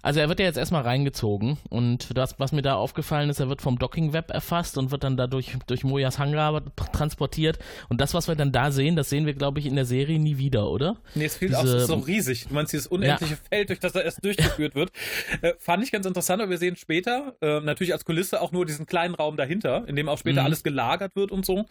Also 0.02 0.20
er 0.20 0.28
wird 0.28 0.40
ja 0.40 0.46
jetzt 0.46 0.56
erstmal 0.58 0.82
reingezogen 0.82 1.58
und 1.70 2.16
das, 2.16 2.38
was 2.38 2.52
mir 2.52 2.62
da 2.62 2.74
aufgefallen 2.74 3.30
ist, 3.30 3.40
er 3.40 3.48
wird 3.48 3.62
vom 3.62 3.78
Docking-Web 3.78 4.30
erfasst 4.30 4.78
und 4.78 4.90
wird 4.90 5.04
dann 5.04 5.16
dadurch 5.16 5.52
durch 5.66 5.84
Mojas 5.84 6.18
Hangar 6.18 6.62
transportiert. 6.92 7.58
Und 7.88 8.00
das, 8.00 8.14
was 8.14 8.28
wir 8.28 8.34
dann 8.34 8.52
da 8.52 8.70
sehen, 8.70 8.96
das 8.96 9.11
sehen 9.11 9.26
wir, 9.26 9.34
glaube 9.34 9.58
ich, 9.61 9.66
in 9.66 9.74
der 9.76 9.84
Serie 9.84 10.18
nie 10.18 10.38
wieder, 10.38 10.68
oder? 10.70 10.96
Nee, 11.14 11.24
es 11.26 11.37
fehlt 11.37 11.52
Diese- 11.52 11.61
auch, 11.61 11.64
ist 11.64 11.87
so 11.87 11.94
riesig. 11.94 12.46
Du 12.48 12.54
meinst 12.54 12.72
dieses 12.72 12.87
unendliche 12.87 13.37
Feld, 13.50 13.68
durch 13.70 13.80
das 13.80 13.94
er 13.94 14.04
erst 14.04 14.24
durchgeführt 14.24 14.74
wird. 14.74 14.90
Äh, 15.42 15.52
fand 15.58 15.84
ich 15.84 15.92
ganz 15.92 16.04
interessant, 16.06 16.40
aber 16.42 16.50
wir 16.50 16.58
sehen 16.58 16.74
später, 16.76 17.37
äh, 17.40 17.61
natürlich 17.61 17.92
als 17.92 18.04
Kulisse 18.04 18.40
auch 18.40 18.50
nur 18.50 18.66
diesen 18.66 18.87
kleinen 18.87 19.14
Raum 19.14 19.37
dahinter, 19.37 19.87
in 19.87 19.94
dem 19.94 20.08
auch 20.08 20.18
später 20.18 20.40
Mhm. 20.40 20.46
alles 20.46 20.62
gelagert 20.62 21.14
wird 21.16 21.30
und 21.30 21.44
so. 21.46 21.66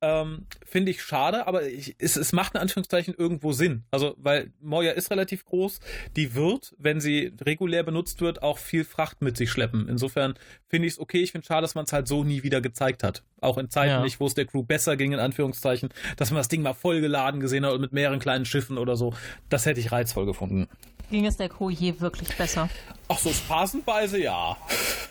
Ähm, 0.00 0.46
Finde 0.64 0.90
ich 0.90 1.02
schade, 1.02 1.46
aber 1.46 1.66
ich, 1.66 1.96
es, 1.98 2.16
es 2.16 2.32
macht 2.32 2.54
in 2.54 2.60
Anführungszeichen 2.60 3.14
irgendwo 3.16 3.52
Sinn. 3.52 3.84
Also, 3.90 4.14
weil 4.18 4.52
Moja 4.60 4.92
ist 4.92 5.10
relativ 5.10 5.44
groß, 5.44 5.80
die 6.16 6.34
wird, 6.34 6.74
wenn 6.78 7.00
sie 7.00 7.32
regulär 7.42 7.60
benutzt 7.82 8.20
wird, 8.20 8.42
auch 8.42 8.58
viel 8.58 8.84
Fracht 8.84 9.22
mit 9.22 9.36
sich 9.36 9.50
schleppen. 9.50 9.88
Insofern 9.88 10.34
finde 10.68 10.86
ich 10.88 10.94
es 10.94 10.98
okay. 11.00 11.22
Ich 11.22 11.32
finde 11.32 11.46
schade, 11.46 11.62
dass 11.62 11.74
man 11.74 11.84
es 11.84 11.92
halt 11.92 12.06
so 12.08 12.24
nie 12.24 12.42
wieder 12.42 12.60
gezeigt 12.60 13.02
hat. 13.02 13.22
Auch 13.40 13.58
in 13.58 13.70
Zeiten 13.70 13.90
Ja. 13.90 14.02
nicht, 14.02 14.20
wo 14.20 14.26
es 14.26 14.34
der 14.34 14.44
Crew 14.46 14.62
besser 14.62 14.96
ging, 14.96 15.12
in 15.12 15.18
Anführungszeichen, 15.18 15.88
dass 16.16 16.30
man 16.30 16.38
das 16.38 16.48
Ding 16.48 16.62
mal 16.62 16.74
vollgeladen 16.74 17.40
gesehen 17.40 17.64
hat 17.64 17.72
und 17.72 17.80
mit 17.80 17.92
mehreren 17.92 18.18
kleinen 18.20 18.44
Schiffen 18.44 18.76
oder 18.78 18.96
so. 18.96 19.14
Das 19.48 19.66
hätte 19.66 19.80
ich 19.80 19.90
reizvoll 19.92 20.26
gefunden. 20.26 20.68
Ging 21.10 21.26
es 21.26 21.36
der 21.36 21.48
Crew 21.48 21.70
je 21.70 22.00
wirklich 22.00 22.36
besser? 22.36 22.68
Ach 23.08 23.18
so, 23.18 23.30
phasenweise 23.30 24.20
ja. 24.22 24.56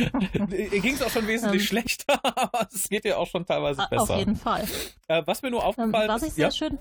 Ging 0.00 0.94
es 0.94 1.02
auch 1.02 1.10
schon 1.10 1.26
wesentlich 1.26 1.66
schlechter, 1.66 2.18
aber 2.22 2.66
es 2.72 2.88
geht 2.88 3.04
ja 3.04 3.16
auch 3.18 3.26
schon 3.26 3.44
teilweise 3.44 3.82
Ah, 3.82 3.86
besser. 3.86 4.14
Auf 4.14 4.18
jeden 4.18 4.36
Fall. 4.36 4.64
Äh, 5.08 5.22
was 5.26 5.42
mir 5.42 5.50
nur 5.50 5.60
Ähm, 5.60 5.66
aufgefallen 5.66 6.08
was 6.08 6.22
ich 6.22 6.28
ist, 6.28 6.36
sehr 6.36 6.46
ja, 6.46 6.50
schön, 6.52 6.78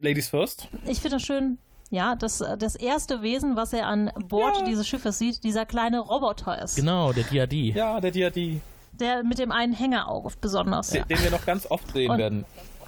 Ladies 0.00 0.28
first. 0.28 0.68
ich 0.86 0.98
finde 1.00 1.16
das 1.16 1.22
schön, 1.22 1.58
ja, 1.90 2.14
dass 2.16 2.40
äh, 2.40 2.56
das 2.56 2.74
erste 2.76 3.22
Wesen, 3.22 3.56
was 3.56 3.72
er 3.72 3.86
an 3.86 4.10
Bord 4.28 4.58
Ja. 4.58 4.64
dieses 4.64 4.86
Schiffes 4.88 5.18
sieht, 5.18 5.44
dieser 5.44 5.66
kleine 5.66 6.00
Roboter 6.00 6.60
ist. 6.62 6.76
Genau, 6.76 7.12
der 7.12 7.24
DAD. 7.24 7.52
Ja, 7.52 8.00
der 8.00 8.10
DAD, 8.12 8.60
Der 8.92 9.22
mit 9.24 9.38
dem 9.38 9.50
einen 9.52 9.72
Hängerauge 9.72 10.30
besonders. 10.40 10.90
den, 10.90 11.06
den 11.08 11.22
wir 11.22 11.30
noch 11.30 11.44
ganz 11.44 11.66
oft 11.70 11.90
sehen 11.92 12.10
Und- 12.10 12.18
werden. 12.18 12.44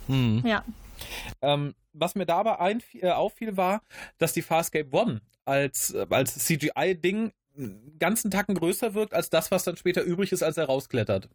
Hm. 0.06 0.42
Ja. 0.46 0.64
Ähm, 1.40 1.74
was 1.92 2.14
mir 2.14 2.26
dabei 2.26 2.60
einf- 2.60 2.94
äh, 3.02 3.10
auffiel, 3.10 3.56
war, 3.56 3.82
dass 4.18 4.32
die 4.32 4.42
Farscape 4.42 4.88
One 4.92 5.20
als, 5.44 5.90
äh, 5.92 6.06
als 6.10 6.34
CGI-Ding 6.38 7.32
einen 7.56 7.98
ganzen 7.98 8.30
Tacken 8.30 8.54
größer 8.54 8.94
wirkt 8.94 9.12
als 9.14 9.28
das, 9.30 9.50
was 9.50 9.64
dann 9.64 9.76
später 9.76 10.02
übrig 10.02 10.32
ist, 10.32 10.42
als 10.42 10.56
er 10.56 10.66
rausklettert. 10.66 11.28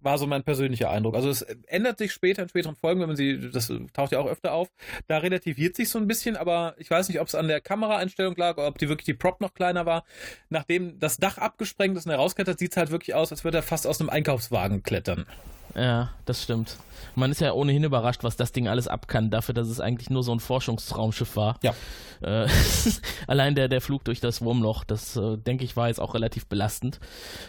War 0.00 0.18
so 0.18 0.26
mein 0.26 0.42
persönlicher 0.42 0.90
Eindruck. 0.90 1.14
Also 1.14 1.30
es 1.30 1.42
ändert 1.42 1.98
sich 1.98 2.12
später 2.12 2.42
in 2.42 2.48
späteren 2.48 2.76
Folgen, 2.76 3.00
wenn 3.00 3.08
man 3.08 3.16
sie, 3.16 3.50
das 3.50 3.72
taucht 3.92 4.12
ja 4.12 4.20
auch 4.20 4.26
öfter 4.26 4.52
auf, 4.52 4.68
da 5.06 5.18
relativiert 5.18 5.76
sich 5.76 5.88
so 5.88 5.98
ein 5.98 6.06
bisschen, 6.06 6.36
aber 6.36 6.74
ich 6.78 6.90
weiß 6.90 7.08
nicht, 7.08 7.20
ob 7.20 7.28
es 7.28 7.34
an 7.34 7.48
der 7.48 7.60
Kameraeinstellung 7.60 8.36
lag 8.36 8.56
oder 8.56 8.68
ob 8.68 8.78
die 8.78 8.88
wirklich 8.88 9.06
die 9.06 9.14
Prop 9.14 9.40
noch 9.40 9.54
kleiner 9.54 9.86
war. 9.86 10.04
Nachdem 10.48 10.98
das 10.98 11.18
Dach 11.18 11.38
abgesprengt 11.38 11.96
ist 11.96 12.06
und 12.06 12.12
er 12.12 12.18
rausklettert, 12.18 12.58
sieht 12.58 12.72
es 12.72 12.76
halt 12.76 12.90
wirklich 12.90 13.14
aus, 13.14 13.32
als 13.32 13.44
würde 13.44 13.58
er 13.58 13.62
fast 13.62 13.86
aus 13.86 14.00
einem 14.00 14.10
Einkaufswagen 14.10 14.82
klettern. 14.82 15.26
Ja, 15.74 16.10
das 16.24 16.42
stimmt. 16.42 16.76
Man 17.14 17.30
ist 17.30 17.40
ja 17.40 17.52
ohnehin 17.52 17.84
überrascht, 17.84 18.24
was 18.24 18.36
das 18.36 18.52
Ding 18.52 18.68
alles 18.68 18.88
ab 18.88 19.06
kann, 19.06 19.30
dafür, 19.30 19.54
dass 19.54 19.68
es 19.68 19.80
eigentlich 19.80 20.10
nur 20.10 20.22
so 20.22 20.32
ein 20.32 20.40
Forschungsraumschiff 20.40 21.36
war. 21.36 21.58
Ja. 21.62 21.74
Äh, 22.20 22.48
allein 23.26 23.54
der, 23.54 23.68
der 23.68 23.80
Flug 23.80 24.04
durch 24.04 24.20
das 24.20 24.42
Wurmloch, 24.42 24.84
das 24.84 25.16
äh, 25.16 25.36
denke 25.36 25.64
ich 25.64 25.76
war 25.76 25.88
jetzt 25.88 26.00
auch 26.00 26.14
relativ 26.14 26.46
belastend. 26.46 26.98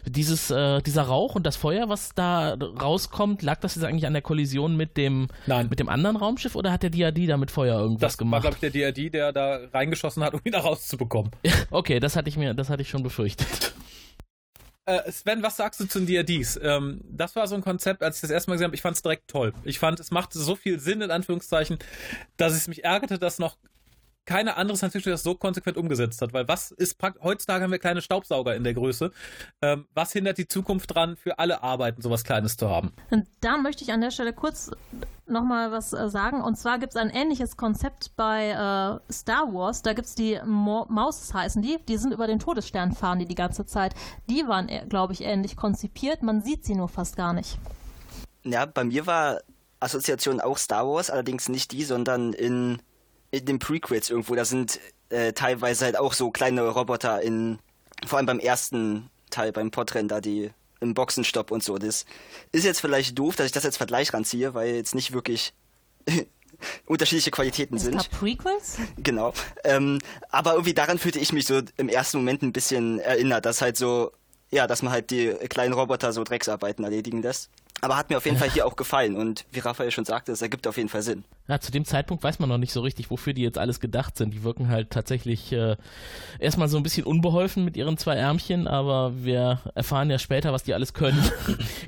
Dieses, 0.06 0.52
äh, 0.52 0.82
dieser 0.82 1.04
Rauch 1.04 1.36
und 1.36 1.46
das 1.46 1.56
Feuer, 1.56 1.90
was 1.90 2.14
da 2.14 2.29
da 2.30 2.58
rauskommt, 2.82 3.42
lag 3.42 3.60
das 3.60 3.76
jetzt 3.76 3.84
eigentlich 3.84 4.06
an 4.08 4.14
der 4.14 4.22
Kollision 4.22 4.78
mit 4.78 4.98
dem, 4.98 5.28
Nein. 5.48 5.68
mit 5.70 5.80
dem 5.80 5.90
anderen 5.90 6.16
Raumschiff 6.16 6.56
oder 6.56 6.72
hat 6.72 6.84
der 6.84 6.90
DAD 6.90 7.28
da 7.28 7.38
mit 7.38 7.52
Feuer 7.52 7.80
irgendwas 7.80 8.14
Das 8.14 8.20
war, 8.20 8.26
gemacht? 8.26 8.42
glaube 8.42 8.58
ich, 8.62 8.72
der 8.72 8.92
DRD, 8.92 9.14
der 9.14 9.32
da 9.34 9.60
reingeschossen 9.74 10.24
hat, 10.24 10.34
um 10.34 10.42
ihn 10.44 10.52
da 10.52 10.60
rauszubekommen. 10.60 11.32
okay, 11.72 12.00
das 12.00 12.16
hatte 12.16 12.30
ich 12.30 12.38
mir, 12.38 12.54
das 12.54 12.70
hatte 12.70 12.82
ich 12.82 12.90
schon 12.90 13.04
befürchtet. 13.04 13.74
Äh, 14.86 15.12
Sven, 15.12 15.44
was 15.44 15.58
sagst 15.58 15.80
du 15.80 15.86
zu 15.86 16.00
den 16.00 16.08
DRDs? 16.08 16.60
Ähm, 16.64 17.02
das 17.10 17.36
war 17.36 17.48
so 17.48 17.56
ein 17.56 17.62
Konzept, 17.62 18.02
als 18.02 18.18
ich 18.18 18.22
das 18.22 18.32
erste 18.32 18.50
Mal 18.50 18.56
gesehen 18.56 18.66
habe, 18.66 18.76
ich 18.76 18.82
fand 18.82 18.96
es 18.96 19.02
direkt 19.04 19.28
toll. 19.28 19.54
Ich 19.64 19.78
fand, 19.78 20.00
es 20.00 20.10
machte 20.10 20.40
so 20.40 20.56
viel 20.56 20.80
Sinn, 20.80 21.02
in 21.02 21.12
Anführungszeichen, 21.12 21.78
dass 22.38 22.54
es 22.54 22.68
mich 22.68 22.84
ärgerte, 22.84 23.20
dass 23.20 23.38
noch 23.38 23.58
keine 24.30 24.58
andere 24.58 24.78
Science 24.78 24.94
Fiction 24.94 25.12
das 25.12 25.24
so 25.24 25.34
konsequent 25.34 25.76
umgesetzt 25.76 26.22
hat. 26.22 26.34
Weil 26.34 26.48
was 26.48 26.70
ist 26.70 27.00
prakt 27.00 27.20
heutzutage 27.24 27.64
haben 27.64 27.72
wir 27.72 27.80
kleine 27.80 28.04
Staubsauger 28.04 28.56
in 28.56 28.64
der 28.64 28.76
Größe. 28.76 29.12
Ähm, 29.64 29.88
was 29.96 30.12
hindert 30.12 30.38
die 30.38 30.48
Zukunft 30.48 30.94
dran, 30.94 31.18
für 31.18 31.40
alle 31.40 31.64
Arbeiten 31.64 32.04
sowas 32.04 32.24
Kleines 32.24 32.56
zu 32.56 32.70
haben? 32.70 32.94
Und 33.10 33.26
da 33.42 33.58
möchte 33.58 33.84
ich 33.84 33.92
an 33.92 34.02
der 34.02 34.12
Stelle 34.12 34.32
kurz 34.32 34.70
nochmal 35.26 35.72
was 35.72 35.94
äh, 35.94 36.10
sagen. 36.10 36.44
Und 36.44 36.58
zwar 36.58 36.78
gibt 36.78 36.94
es 36.94 36.96
ein 36.96 37.10
ähnliches 37.10 37.58
Konzept 37.58 38.16
bei 38.16 38.50
äh, 38.50 39.12
Star 39.12 39.52
Wars. 39.52 39.82
Da 39.82 39.94
gibt 39.94 40.08
es 40.08 40.14
die 40.14 40.40
Mo 40.46 40.86
Mauses 40.90 41.34
heißen 41.34 41.64
die. 41.64 41.80
Die 41.88 41.98
sind 41.98 42.14
über 42.14 42.28
den 42.28 42.38
Todesstern 42.38 42.92
fahren 42.92 43.18
die 43.18 43.26
die 43.26 43.34
ganze 43.34 43.66
Zeit. 43.66 43.96
Die 44.30 44.48
waren, 44.48 44.70
glaube 44.90 45.14
ich, 45.14 45.24
ähnlich 45.24 45.56
konzipiert. 45.56 46.22
Man 46.22 46.44
sieht 46.44 46.66
sie 46.66 46.76
nur 46.76 46.88
fast 46.88 47.16
gar 47.18 47.34
nicht. 47.34 47.58
Ja, 48.44 48.68
bei 48.68 48.84
mir 48.84 49.08
war 49.08 49.40
Assoziation 49.80 50.40
auch 50.40 50.60
Star 50.60 50.88
Wars, 50.88 51.10
allerdings 51.10 51.50
nicht 51.50 51.72
die, 51.72 51.84
sondern 51.84 52.34
in, 52.34 52.80
in 53.32 53.46
den 53.46 53.60
Prequels 53.60 54.10
irgendwo. 54.10 54.36
Da 54.36 54.46
sind 54.46 54.80
äh, 55.10 55.34
teilweise 55.34 55.86
halt 55.86 55.98
auch 55.98 56.14
so 56.14 56.32
kleine 56.32 56.68
Roboter 56.68 57.22
in, 57.22 57.60
vor 58.06 58.18
allem 58.18 58.26
beim 58.26 58.40
ersten 58.40 59.10
Teil, 59.30 59.52
beim 59.52 59.72
da, 60.08 60.22
die 60.22 60.52
im 60.82 60.94
Boxenstopp 60.94 61.52
und 61.52 61.64
so. 61.64 61.78
Das 61.78 62.06
ist 62.52 62.64
jetzt 62.64 62.82
vielleicht 62.82 63.18
doof, 63.18 63.36
dass 63.36 63.48
ich 63.48 63.52
das 63.52 63.66
als 63.66 63.78
Vergleich 63.78 64.14
ranziehe, 64.14 64.54
weil 64.54 64.76
jetzt 64.76 64.96
nicht 64.96 65.12
wirklich 65.12 65.54
unterschiedliche 66.86 67.32
Qualitäten 67.32 67.76
Es 67.76 67.84
sind. 67.84 67.98
gab 67.98 68.10
Prequels? 68.12 68.78
Genau. 68.98 69.34
Ähm, 69.64 70.00
aber 70.30 70.54
irgendwie 70.54 70.74
daran 70.74 70.98
fühlte 70.98 71.20
ich 71.20 71.34
mich 71.34 71.46
so 71.46 71.62
im 71.78 71.90
ersten 71.90 72.18
Moment 72.18 72.42
ein 72.42 72.54
bisschen 72.54 73.00
erinnert, 73.00 73.46
dass 73.46 73.62
halt 73.62 73.78
so, 73.78 74.12
ja, 74.52 74.68
dass 74.68 74.82
man 74.82 74.92
halt 74.92 75.12
die 75.12 75.30
kleinen 75.50 75.74
Roboter 75.74 76.14
so 76.14 76.24
Drecksarbeiten 76.24 76.84
erledigen 76.84 77.22
lässt. 77.22 77.50
Aber 77.82 77.96
hat 77.98 78.10
mir 78.10 78.18
auf 78.18 78.26
jeden 78.26 78.38
Fall 78.38 78.50
hier 78.50 78.66
auch 78.66 78.76
gefallen 78.76 79.16
und 79.16 79.46
wie 79.52 79.60
Raphael 79.60 79.92
schon 79.92 80.06
sagte, 80.06 80.32
es 80.32 80.42
ergibt 80.42 80.68
auf 80.68 80.78
jeden 80.78 80.90
Fall 80.90 81.02
Sinn. 81.02 81.24
Ja, 81.48 81.60
zu 81.60 81.72
dem 81.72 81.86
Zeitpunkt 81.86 82.24
weiß 82.24 82.40
man 82.40 82.50
noch 82.50 82.58
nicht 82.58 82.72
so 82.74 82.82
richtig, 82.82 83.10
wofür 83.10 83.34
die 83.34 83.42
jetzt 83.42 83.58
alles 83.58 83.80
gedacht 83.80 84.18
sind. 84.18 84.34
Die 84.34 84.44
wirken 84.44 84.68
halt 84.70 84.92
tatsächlich 84.92 85.52
äh, 85.52 85.78
erstmal 86.40 86.68
so 86.68 86.78
ein 86.78 86.84
bisschen 86.84 87.06
unbeholfen 87.06 87.66
mit 87.66 87.76
ihren 87.78 87.98
zwei 87.98 88.16
Ärmchen, 88.16 88.68
aber 88.68 89.24
wir 89.24 89.62
erfahren 89.76 90.10
ja 90.10 90.20
später, 90.20 90.54
was 90.54 90.64
die 90.64 90.74
alles 90.74 90.94
können. 90.94 91.18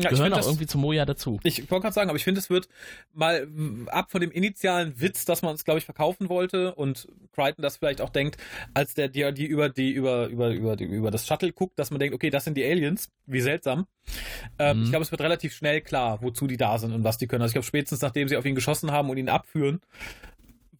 Ja, 0.01 0.09
ich 0.09 0.09
Gehören 0.09 0.17
find 0.25 0.33
auch 0.33 0.37
das- 0.37 0.47
irgendwie 0.47 0.65
zu 0.65 0.77
Moja 0.77 1.05
dazu. 1.05 1.39
Ich 1.43 1.69
wollte 1.69 1.83
gerade 1.83 1.93
sagen, 1.93 2.09
aber 2.09 2.17
ich 2.17 2.23
finde, 2.23 2.39
es 2.39 2.49
wird 2.49 2.67
mal 3.13 3.47
ab 3.87 4.09
von 4.11 4.21
dem 4.21 4.31
initialen 4.31 4.99
Witz, 4.99 5.25
dass 5.25 5.41
man 5.43 5.53
es, 5.53 5.63
glaube 5.63 5.77
ich, 5.77 5.85
verkaufen 5.85 6.29
wollte 6.29 6.73
und 6.75 7.07
Crichton 7.33 7.61
das 7.61 7.77
vielleicht 7.77 8.01
auch 8.01 8.09
denkt, 8.09 8.37
als 8.73 8.93
der 8.95 9.09
die, 9.09 9.31
die 9.33 9.45
über 9.45 9.69
die 9.69 9.91
über 9.91 10.27
über 10.27 10.49
über 10.49 10.75
die, 10.75 10.85
über 10.85 11.11
das 11.11 11.27
Shuttle 11.27 11.51
guckt, 11.51 11.77
dass 11.77 11.91
man 11.91 11.99
denkt, 11.99 12.15
okay, 12.15 12.29
das 12.29 12.45
sind 12.45 12.55
die 12.57 12.63
Aliens, 12.65 13.09
wie 13.27 13.41
seltsam. 13.41 13.85
Ähm, 14.59 14.79
Mhm. 14.79 14.83
Ich 14.83 14.89
glaube, 14.89 15.03
es 15.03 15.11
wird 15.11 15.21
relativ 15.21 15.53
schnell 15.53 15.81
klar, 15.81 16.21
wozu 16.21 16.47
die 16.47 16.57
da 16.57 16.77
sind 16.77 16.93
und 16.93 17.03
was 17.03 17.17
die 17.17 17.27
können. 17.27 17.41
Also 17.41 17.51
ich 17.51 17.55
glaube, 17.55 17.65
spätestens 17.65 18.01
nachdem 18.01 18.27
sie 18.27 18.37
auf 18.37 18.45
ihn 18.45 18.55
geschossen 18.55 18.91
haben 18.91 19.09
und 19.09 19.17
ihn 19.17 19.29
abführen, 19.29 19.81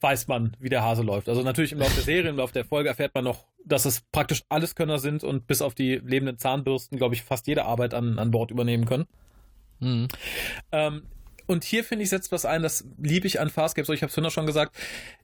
weiß 0.02 0.28
man, 0.28 0.58
wie 0.60 0.70
der 0.70 0.84
Hase 0.84 1.04
läuft. 1.04 1.30
Also 1.30 1.44
natürlich 1.44 1.72
im 1.72 1.80
Laufe 1.80 1.94
der 1.94 2.04
Serie, 2.04 2.30
im 2.30 2.38
Laufe 2.38 2.54
der 2.54 2.66
Folge 2.66 2.90
erfährt 2.90 3.14
man 3.14 3.24
noch, 3.24 3.46
dass 3.64 3.86
es 3.86 4.02
praktisch 4.12 4.44
alles 4.50 4.76
Könner 4.76 4.98
sind 4.98 5.24
und 5.24 5.46
bis 5.46 5.62
auf 5.62 5.76
die 5.76 5.96
lebenden 5.96 6.38
Zahnbürsten, 6.40 6.98
glaube 6.98 7.14
ich, 7.16 7.24
fast 7.24 7.48
jede 7.48 7.66
Arbeit 7.66 7.94
an, 7.94 8.18
an 8.18 8.32
Bord 8.32 8.50
übernehmen 8.52 8.86
können. 8.86 9.06
Mhm. 9.80 10.08
Ähm, 10.72 11.04
und 11.48 11.64
hier 11.64 11.84
finde 11.84 12.04
ich 12.04 12.10
setzt 12.10 12.32
was 12.32 12.46
ein, 12.46 12.64
das 12.64 12.86
liebe 12.98 13.28
ich 13.28 13.40
an 13.40 13.50
Farscape, 13.50 13.86
so 13.86 13.94
ich 13.94 14.02
habe 14.02 14.08
es 14.08 14.14
vorhin 14.14 14.32
schon 14.32 14.46
gesagt, 14.46 14.76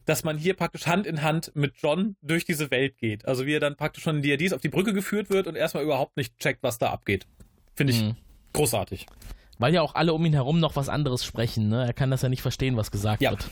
dass 0.06 0.24
man 0.24 0.38
hier 0.38 0.56
praktisch 0.56 0.86
Hand 0.86 1.08
in 1.08 1.24
Hand 1.24 1.52
mit 1.56 1.76
John 1.78 2.16
durch 2.22 2.44
diese 2.44 2.70
Welt 2.70 2.98
geht. 2.98 3.26
Also 3.26 3.46
wie 3.46 3.54
er 3.54 3.60
dann 3.60 3.78
praktisch 3.78 4.04
von 4.04 4.22
DRDs 4.22 4.54
auf 4.54 4.62
die 4.62 4.70
Brücke 4.70 4.94
geführt 4.94 5.30
wird 5.30 5.48
und 5.48 5.56
erstmal 5.56 5.84
überhaupt 5.84 6.18
nicht 6.18 6.38
checkt, 6.38 6.64
was 6.64 6.78
da 6.78 6.90
abgeht. 6.90 7.26
Finde 7.78 7.94
ich 7.94 8.02
Mhm. 8.02 8.16
großartig. 8.54 9.06
Weil 9.60 9.74
ja 9.74 9.82
auch 9.82 9.96
alle 9.96 10.14
um 10.14 10.26
ihn 10.26 10.34
herum 10.34 10.60
noch 10.60 10.76
was 10.76 10.90
anderes 10.90 11.24
sprechen. 11.24 11.70
Ne? 11.70 11.86
Er 11.86 11.94
kann 11.94 12.12
das 12.12 12.22
ja 12.22 12.30
nicht 12.30 12.42
verstehen, 12.42 12.76
was 12.76 12.92
gesagt 12.92 13.22
Ja. 13.22 13.32
wird. 13.32 13.48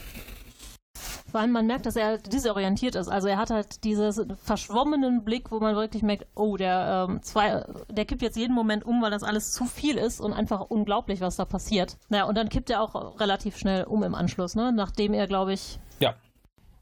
Vor 1.32 1.42
allem, 1.42 1.52
man 1.52 1.68
merkt, 1.68 1.86
dass 1.86 1.96
er 1.98 2.06
halt 2.06 2.32
desorientiert 2.32 2.96
ist. 2.96 3.08
Also 3.10 3.28
er 3.28 3.38
hat 3.38 3.50
halt 3.50 3.84
diesen 3.84 4.36
verschwommenen 4.38 5.26
Blick, 5.26 5.52
wo 5.52 5.60
man 5.60 5.76
wirklich 5.76 6.02
merkt, 6.02 6.28
oh, 6.36 6.56
der, 6.56 7.08
ähm, 7.10 7.22
zwei, 7.24 7.66
der 7.90 8.06
kippt 8.06 8.22
jetzt 8.22 8.38
jeden 8.38 8.54
Moment 8.56 8.86
um, 8.86 9.02
weil 9.02 9.12
das 9.12 9.24
alles 9.24 9.52
zu 9.52 9.66
viel 9.66 9.98
ist 9.98 10.22
und 10.22 10.32
einfach 10.34 10.62
unglaublich, 10.62 11.20
was 11.22 11.36
da 11.36 11.44
passiert. 11.46 11.98
Naja, 12.10 12.24
und 12.26 12.36
dann 12.36 12.48
kippt 12.50 12.70
er 12.70 12.82
auch 12.82 13.20
relativ 13.20 13.58
schnell 13.58 13.84
um 13.84 14.04
im 14.04 14.16
Anschluss, 14.16 14.56
ne? 14.56 14.72
Nachdem 14.74 15.14
er, 15.14 15.28
glaube 15.28 15.54
ich, 15.54 15.80
Ja. 16.00 16.16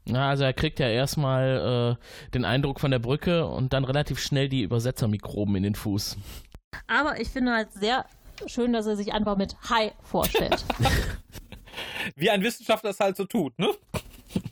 Ja, 0.06 0.28
also 0.28 0.44
er 0.44 0.52
kriegt 0.52 0.78
ja 0.80 0.86
erstmal 0.88 1.96
äh, 1.98 2.30
den 2.34 2.44
Eindruck 2.44 2.78
von 2.78 2.90
der 2.90 2.98
Brücke 2.98 3.46
und 3.46 3.72
dann 3.72 3.84
relativ 3.84 4.20
schnell 4.20 4.50
die 4.50 4.60
Übersetzermikroben 4.62 5.56
in 5.56 5.62
den 5.62 5.74
Fuß. 5.74 6.18
Aber 6.86 7.20
ich 7.20 7.28
finde 7.28 7.52
halt 7.52 7.72
sehr 7.72 8.04
schön, 8.46 8.72
dass 8.72 8.86
er 8.86 8.96
sich 8.96 9.12
einfach 9.12 9.36
mit 9.36 9.56
Hi 9.70 9.92
vorstellt. 10.02 10.64
Wie 12.16 12.30
ein 12.30 12.42
Wissenschaftler 12.42 12.90
es 12.90 13.00
halt 13.00 13.16
so 13.16 13.24
tut, 13.24 13.58
ne? 13.58 13.70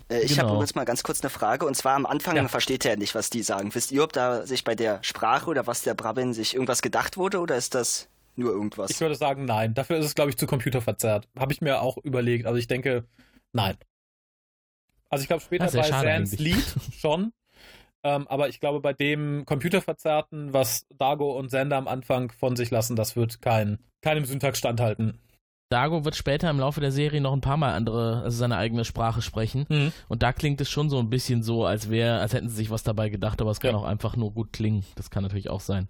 Äh, 0.08 0.20
ich 0.22 0.36
Genau. 0.36 0.50
habe 0.50 0.60
jetzt 0.60 0.74
mal 0.76 0.84
ganz 0.84 1.02
kurz 1.02 1.20
eine 1.20 1.30
Frage 1.30 1.66
und 1.66 1.74
zwar 1.76 1.94
am 1.94 2.06
Anfang 2.06 2.36
Ja. 2.36 2.48
versteht 2.48 2.84
er 2.84 2.96
nicht, 2.96 3.14
was 3.14 3.30
die 3.30 3.42
sagen. 3.42 3.74
Wisst 3.74 3.92
ihr, 3.92 4.02
ob 4.02 4.12
da 4.12 4.46
sich 4.46 4.64
bei 4.64 4.74
der 4.74 5.02
Sprache 5.02 5.48
oder 5.50 5.66
was 5.66 5.82
der 5.82 5.94
Brabbeln 5.94 6.32
sich 6.34 6.54
irgendwas 6.54 6.82
gedacht 6.82 7.16
wurde 7.16 7.40
oder 7.40 7.56
ist 7.56 7.74
das 7.74 8.08
nur 8.36 8.50
irgendwas? 8.52 8.90
Ich 8.90 9.00
würde 9.00 9.14
sagen, 9.14 9.44
nein. 9.44 9.74
Dafür 9.74 9.98
ist 9.98 10.06
es, 10.06 10.14
glaube 10.14 10.30
ich, 10.30 10.36
zu 10.36 10.46
computerverzerrt. 10.46 11.28
Habe 11.38 11.52
ich 11.52 11.60
mir 11.60 11.82
auch 11.82 11.98
überlegt. 11.98 12.46
Also 12.46 12.58
ich 12.58 12.66
denke, 12.68 13.04
nein. 13.52 13.76
Also 15.10 15.22
ich 15.22 15.28
glaube 15.28 15.42
später 15.42 15.66
bei 15.70 15.82
schade 15.82 16.08
Sans. 16.26 16.38
Lied 16.38 16.74
schon. 16.98 17.32
Ähm, 18.04 18.26
aber 18.28 18.48
ich 18.48 18.58
glaube, 18.60 18.80
bei 18.80 18.92
dem 18.92 19.44
Computerverzerrten, 19.46 20.52
was 20.52 20.86
Dago 20.98 21.38
und 21.38 21.50
Sender 21.50 21.76
am 21.76 21.88
Anfang 21.88 22.32
von 22.32 22.56
sich 22.56 22.70
lassen, 22.70 22.96
das 22.96 23.14
wird 23.16 23.40
kein, 23.42 23.78
keinem 24.02 24.24
Syntax 24.24 24.58
standhalten. 24.58 25.18
Dago 25.70 26.04
wird 26.04 26.16
später 26.16 26.50
im 26.50 26.58
Laufe 26.60 26.80
der 26.80 26.92
Serie 26.92 27.22
noch 27.22 27.32
ein 27.32 27.40
paar 27.40 27.56
Mal 27.56 27.72
andere, 27.72 28.20
also 28.24 28.36
seine 28.36 28.58
eigene 28.58 28.84
Sprache 28.84 29.22
sprechen. 29.22 29.64
Mhm. 29.70 29.92
Und 30.08 30.22
da 30.22 30.32
klingt 30.34 30.60
es 30.60 30.68
schon 30.68 30.90
so 30.90 30.98
ein 30.98 31.08
bisschen 31.08 31.42
so, 31.42 31.64
als 31.64 31.88
wäre, 31.88 32.18
als 32.20 32.34
hätten 32.34 32.50
sie 32.50 32.56
sich 32.56 32.70
was 32.70 32.82
dabei 32.82 33.08
gedacht, 33.08 33.40
aber 33.40 33.50
es 33.52 33.60
kann 33.60 33.70
Ja. 33.70 33.76
auch 33.78 33.84
einfach 33.84 34.14
nur 34.16 34.32
gut 34.32 34.52
klingen. 34.52 34.84
Das 34.96 35.10
kann 35.10 35.22
natürlich 35.22 35.48
auch 35.48 35.60
sein. 35.60 35.88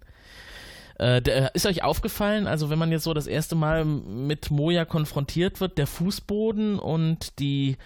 Äh, 0.99 1.21
der, 1.21 1.55
ist 1.55 1.65
euch 1.65 1.83
aufgefallen, 1.83 2.47
also 2.47 2.69
wenn 2.69 2.79
man 2.79 2.91
jetzt 2.91 3.03
so 3.03 3.13
das 3.13 3.27
erste 3.27 3.55
Mal 3.55 3.83
mit 3.85 4.51
Moja 4.51 4.85
konfrontiert 4.85 5.59
wird, 5.59 5.77
der 5.77 5.87
Fußboden 5.87 6.77
und 6.77 7.39
die, 7.39 7.77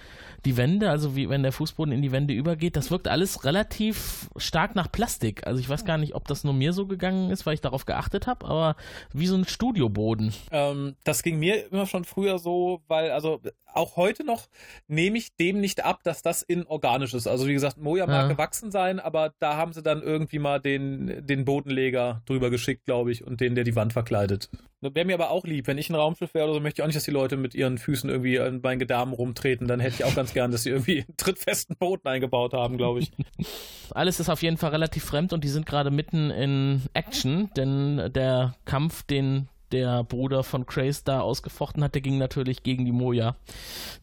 die 0.45 0.57
Wände, 0.57 0.89
also 0.89 1.15
wie 1.15 1.29
wenn 1.29 1.43
der 1.43 1.51
Fußboden 1.53 1.93
in 1.93 2.01
die 2.01 2.11
Wände 2.11 2.33
übergeht, 2.33 2.75
das 2.75 2.91
wirkt 2.91 3.07
alles 3.07 3.45
relativ 3.45 4.29
stark 4.35 4.75
nach 4.75 4.91
Plastik. 4.91 5.47
Also 5.47 5.59
ich 5.59 5.69
weiß 5.69 5.85
gar 5.85 5.97
nicht, 5.97 6.15
ob 6.15 6.27
das 6.27 6.43
nur 6.43 6.53
mir 6.53 6.73
so 6.73 6.85
gegangen 6.85 7.31
ist, 7.31 7.45
weil 7.45 7.53
ich 7.53 7.61
darauf 7.61 7.85
geachtet 7.85 8.27
habe, 8.27 8.45
aber 8.45 8.75
wie 9.13 9.27
so 9.27 9.35
ein 9.35 9.45
Studioboden. 9.45 10.33
Ähm, 10.51 10.95
das 11.03 11.23
ging 11.23 11.39
mir 11.39 11.71
immer 11.71 11.85
schon 11.85 12.03
früher 12.03 12.39
so, 12.39 12.81
weil, 12.87 13.11
also 13.11 13.39
auch 13.77 13.95
heute 13.95 14.25
noch 14.25 14.47
nehme 14.87 15.17
ich 15.17 15.35
dem 15.37 15.61
nicht 15.61 15.85
ab, 15.85 16.01
dass 16.03 16.21
das 16.21 16.41
inorganisch 16.41 17.13
ist. 17.13 17.27
Also 17.27 17.47
wie 17.47 17.53
gesagt, 17.53 17.77
Moja 17.77 18.05
mag 18.05 18.23
Ja. 18.23 18.27
gewachsen 18.27 18.71
sein, 18.71 18.99
aber 18.99 19.33
da 19.39 19.55
haben 19.55 19.71
sie 19.73 19.81
dann 19.81 20.01
irgendwie 20.01 20.39
mal 20.39 20.59
den, 20.59 21.25
den 21.25 21.45
Bodenleger 21.45 22.21
drüber 22.25 22.49
geschickt, 22.49 22.85
glaube 22.85 23.11
ich, 23.11 23.23
und 23.25 23.39
den, 23.39 23.55
der 23.55 23.63
die 23.63 23.75
Wand 23.75 23.93
verkleidet. 23.93 24.49
Wäre 24.81 25.05
mir 25.05 25.15
aber 25.15 25.31
auch 25.31 25.45
lieb, 25.45 25.65
wenn 25.67 25.77
ich 25.79 25.89
ein 25.89 25.95
Raumschiff 25.95 26.33
wäre 26.33 26.45
oder 26.45 26.53
so, 26.55 26.59
möchte 26.59 26.79
ich 26.81 26.83
auch 26.83 26.87
nicht, 26.87 26.95
dass 26.97 27.03
die 27.05 27.11
Leute 27.11 27.35
mit 27.37 27.55
ihren 27.55 27.77
Füßen 27.77 28.09
irgendwie 28.09 28.39
an 28.39 28.59
meinen 28.61 28.77
Gedärmen 28.79 29.13
rumtreten. 29.13 29.67
Dann 29.67 29.79
hätte 29.79 29.95
ich 29.95 30.03
auch 30.03 30.13
ganz 30.15 30.33
gern, 30.33 30.51
dass 30.51 30.63
sie 30.63 30.69
irgendwie 30.69 30.99
einen 31.07 31.17
trittfesten 31.17 31.75
Boden 31.77 32.07
eingebaut 32.07 32.53
haben, 32.53 32.77
glaube 32.77 32.99
ich. 32.99 33.11
Alles 33.91 34.19
ist 34.19 34.29
auf 34.29 34.41
jeden 34.43 34.57
Fall 34.57 34.71
relativ 34.71 35.03
fremd 35.05 35.33
und 35.33 35.43
die 35.43 35.49
sind 35.49 35.65
gerade 35.65 35.89
mitten 35.91 36.29
in 36.29 36.81
Action, 36.93 37.49
denn 37.55 38.11
der 38.13 38.55
Kampf, 38.65 39.03
den 39.03 39.47
der 39.71 40.03
Bruder 40.03 40.43
von 40.43 40.65
Craze 40.65 41.01
da 41.05 41.21
ausgefochten 41.21 41.83
hat, 41.83 41.93
der 41.93 42.01
ging 42.01 42.17
natürlich 42.17 42.63
gegen 42.63 42.85
die 42.85 42.91
Moja. 42.91 43.35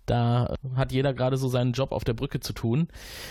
Da 0.07 0.55
hat 0.75 0.93
jeder 0.93 1.15
gerade 1.15 1.37
so 1.37 1.49
seinen 1.49 1.73
Job 1.73 1.93
auf 1.93 2.05
der 2.05 2.13
Brücke 2.13 2.41
zu 2.41 2.53
tun. 2.53 2.89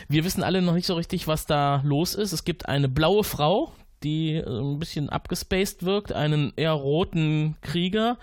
Wir 0.08 0.24
wissen 0.24 0.44
alle 0.44 0.62
noch 0.62 0.74
nicht 0.74 0.88
so 0.88 0.96
richtig, 0.96 1.28
was 1.28 1.46
da 1.46 1.82
los 1.84 2.16
ist. 2.16 2.32
Es 2.32 2.44
gibt 2.44 2.68
eine 2.68 2.90
blaue 2.90 3.24
Frau, 3.24 3.72
die 4.04 4.36
äh, 4.36 4.46
ein 4.46 4.80
bisschen 4.80 5.10
abgespaced 5.10 5.84
wirkt, 5.84 6.14
einen 6.14 6.54
eher 6.56 6.72
roten 6.72 7.56
Krieger 7.62 8.18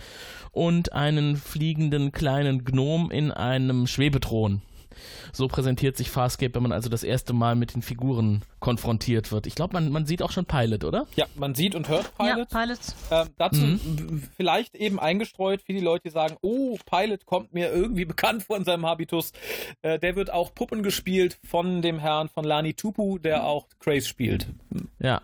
und 0.52 0.92
einen 0.92 1.36
fliegenden 1.36 2.12
kleinen 2.12 2.64
Gnom 2.64 3.10
in 3.10 3.30
einem 3.30 3.86
Schwebethron. 3.86 4.62
So 5.32 5.48
präsentiert 5.48 5.96
sich 5.96 6.10
Farscape, 6.10 6.54
wenn 6.54 6.62
man 6.62 6.72
also 6.72 6.88
das 6.88 7.02
erste 7.02 7.32
Mal 7.32 7.54
mit 7.56 7.74
den 7.74 7.82
Figuren 7.82 8.42
konfrontiert 8.58 9.32
wird. 9.32 9.46
Ich 9.46 9.54
glaube, 9.54 9.72
man, 9.74 9.90
man 9.90 10.06
sieht 10.06 10.22
auch 10.22 10.30
schon 10.32 10.44
Pilot, 10.44 10.84
oder? 10.84 11.06
Ja, 11.16 11.26
man 11.36 11.54
sieht 11.54 11.74
und 11.74 11.88
hört 11.88 12.16
Pilot. 12.16 12.48
Ja, 12.52 12.60
Pilot. 12.60 12.78
Ähm, 13.10 13.28
dazu 13.38 13.60
Mhm. 13.60 14.22
vielleicht 14.36 14.74
eben 14.74 14.98
eingestreut 15.00 15.62
für 15.62 15.72
die 15.72 15.80
Leute, 15.80 16.02
die 16.08 16.10
sagen, 16.10 16.36
oh, 16.42 16.76
Pilot 16.90 17.26
kommt 17.26 17.52
mir 17.54 17.70
irgendwie 17.72 18.04
bekannt 18.06 18.42
vor 18.44 18.56
in 18.56 18.64
seinem 18.64 18.86
Habitus. 18.86 19.32
Äh, 19.82 19.98
der 19.98 20.16
wird 20.16 20.32
auch 20.32 20.54
Puppen 20.54 20.82
gespielt 20.82 21.38
von 21.44 21.82
dem 21.82 21.98
Herrn 21.98 22.28
von 22.28 22.44
Lani 22.44 22.74
Tupu, 22.74 23.18
der 23.18 23.44
auch 23.44 23.66
Craze 23.80 24.06
spielt. 24.06 24.46
Ja. 24.98 25.22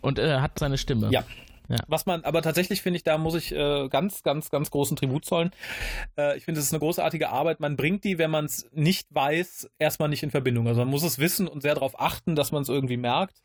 Und 0.00 0.18
er 0.18 0.42
hat 0.42 0.58
seine 0.58 0.78
Stimme. 0.78 1.08
Ja. 1.10 1.24
Ja. 1.72 1.78
Was 1.88 2.04
man, 2.04 2.22
aber 2.24 2.42
tatsächlich 2.42 2.82
finde 2.82 2.98
ich, 2.98 3.02
da 3.02 3.16
muss 3.16 3.34
ich 3.34 3.52
äh, 3.52 3.88
ganz, 3.88 4.22
ganz, 4.22 4.50
ganz 4.50 4.70
großen 4.70 4.94
Tribut 4.94 5.24
zollen. 5.24 5.52
Äh, 6.18 6.36
ich 6.36 6.44
finde, 6.44 6.60
es 6.60 6.66
ist 6.66 6.72
eine 6.72 6.80
großartige 6.80 7.30
Arbeit. 7.30 7.60
Man 7.60 7.76
bringt 7.76 8.04
die, 8.04 8.18
wenn 8.18 8.30
man 8.30 8.44
es 8.44 8.68
nicht 8.72 9.08
weiß, 9.14 9.70
erstmal 9.78 10.10
nicht 10.10 10.22
in 10.22 10.30
Verbindung. 10.30 10.68
Also 10.68 10.80
man 10.80 10.88
muss 10.88 11.02
es 11.02 11.18
wissen 11.18 11.48
und 11.48 11.62
sehr 11.62 11.74
darauf 11.74 11.98
achten, 11.98 12.36
dass 12.36 12.52
man 12.52 12.62
es 12.62 12.68
irgendwie 12.68 12.98
merkt. 12.98 13.40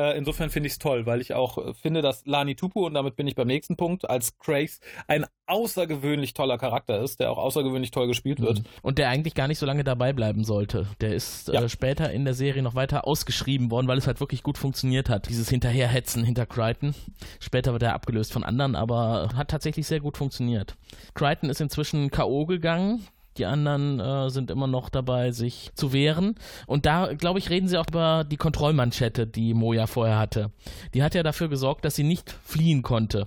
Äh, 0.00 0.16
insofern 0.16 0.48
finde 0.50 0.68
ich 0.68 0.74
es 0.74 0.78
toll, 0.78 1.06
weil 1.06 1.20
ich 1.20 1.34
auch 1.34 1.58
äh, 1.58 1.74
finde, 1.74 2.02
dass 2.02 2.24
Lani 2.24 2.54
Tupu, 2.54 2.86
und 2.86 2.94
damit 2.94 3.16
bin 3.16 3.26
ich 3.26 3.34
beim 3.34 3.48
nächsten 3.48 3.76
Punkt, 3.76 4.08
als 4.08 4.38
Craze 4.38 4.78
ein 5.08 5.26
außergewöhnlich 5.46 6.34
toller 6.34 6.56
Charakter 6.56 7.00
ist, 7.02 7.20
der 7.20 7.30
auch 7.30 7.38
außergewöhnlich 7.38 7.90
toll 7.90 8.06
gespielt 8.06 8.40
wird. 8.40 8.62
Und 8.82 8.98
der 8.98 9.08
eigentlich 9.08 9.34
gar 9.34 9.48
nicht 9.48 9.58
so 9.58 9.66
lange 9.66 9.82
dabei 9.82 10.12
bleiben 10.12 10.44
sollte. 10.44 10.86
Der 11.00 11.14
ist 11.14 11.48
Ja. 11.48 11.62
äh, 11.62 11.68
später 11.68 12.12
in 12.12 12.24
der 12.24 12.34
Serie 12.34 12.62
noch 12.62 12.74
weiter 12.74 13.06
ausgeschrieben 13.06 13.70
worden, 13.70 13.88
weil 13.88 13.98
es 13.98 14.06
halt 14.06 14.20
wirklich 14.20 14.42
gut 14.42 14.56
funktioniert 14.58 15.08
hat. 15.08 15.28
Dieses 15.28 15.48
Hinterherhetzen 15.48 16.22
hinter 16.22 16.46
Crichton. 16.46 16.94
Später 17.40 17.72
wird 17.72 17.82
er 17.82 17.94
abgelöst 17.94 18.32
von 18.32 18.44
anderen, 18.44 18.76
aber 18.76 19.30
hat 19.34 19.48
tatsächlich 19.50 19.86
sehr 19.86 20.00
gut 20.00 20.16
funktioniert. 20.16 20.76
Crichton 21.14 21.50
ist 21.50 21.60
inzwischen 21.60 22.10
K.O. 22.10 22.46
gegangen. 22.46 23.04
Die 23.38 23.46
anderen 23.46 24.00
äh, 24.00 24.30
sind 24.30 24.50
immer 24.50 24.66
noch 24.66 24.88
dabei, 24.88 25.30
sich 25.30 25.70
zu 25.74 25.92
wehren. 25.92 26.34
Und 26.66 26.86
da, 26.86 27.14
glaube 27.14 27.38
ich, 27.38 27.50
reden 27.50 27.68
sie 27.68 27.78
auch 27.78 27.86
über 27.88 28.24
die 28.24 28.36
Kontrollmanschette, 28.36 29.26
die 29.26 29.54
Moja 29.54 29.86
vorher 29.86 30.18
hatte. 30.18 30.50
Die 30.94 31.02
hat 31.02 31.14
ja 31.14 31.22
dafür 31.22 31.48
gesorgt, 31.48 31.84
dass 31.84 31.94
sie 31.94 32.04
nicht 32.04 32.30
fliehen 32.42 32.82
konnte. 32.82 33.26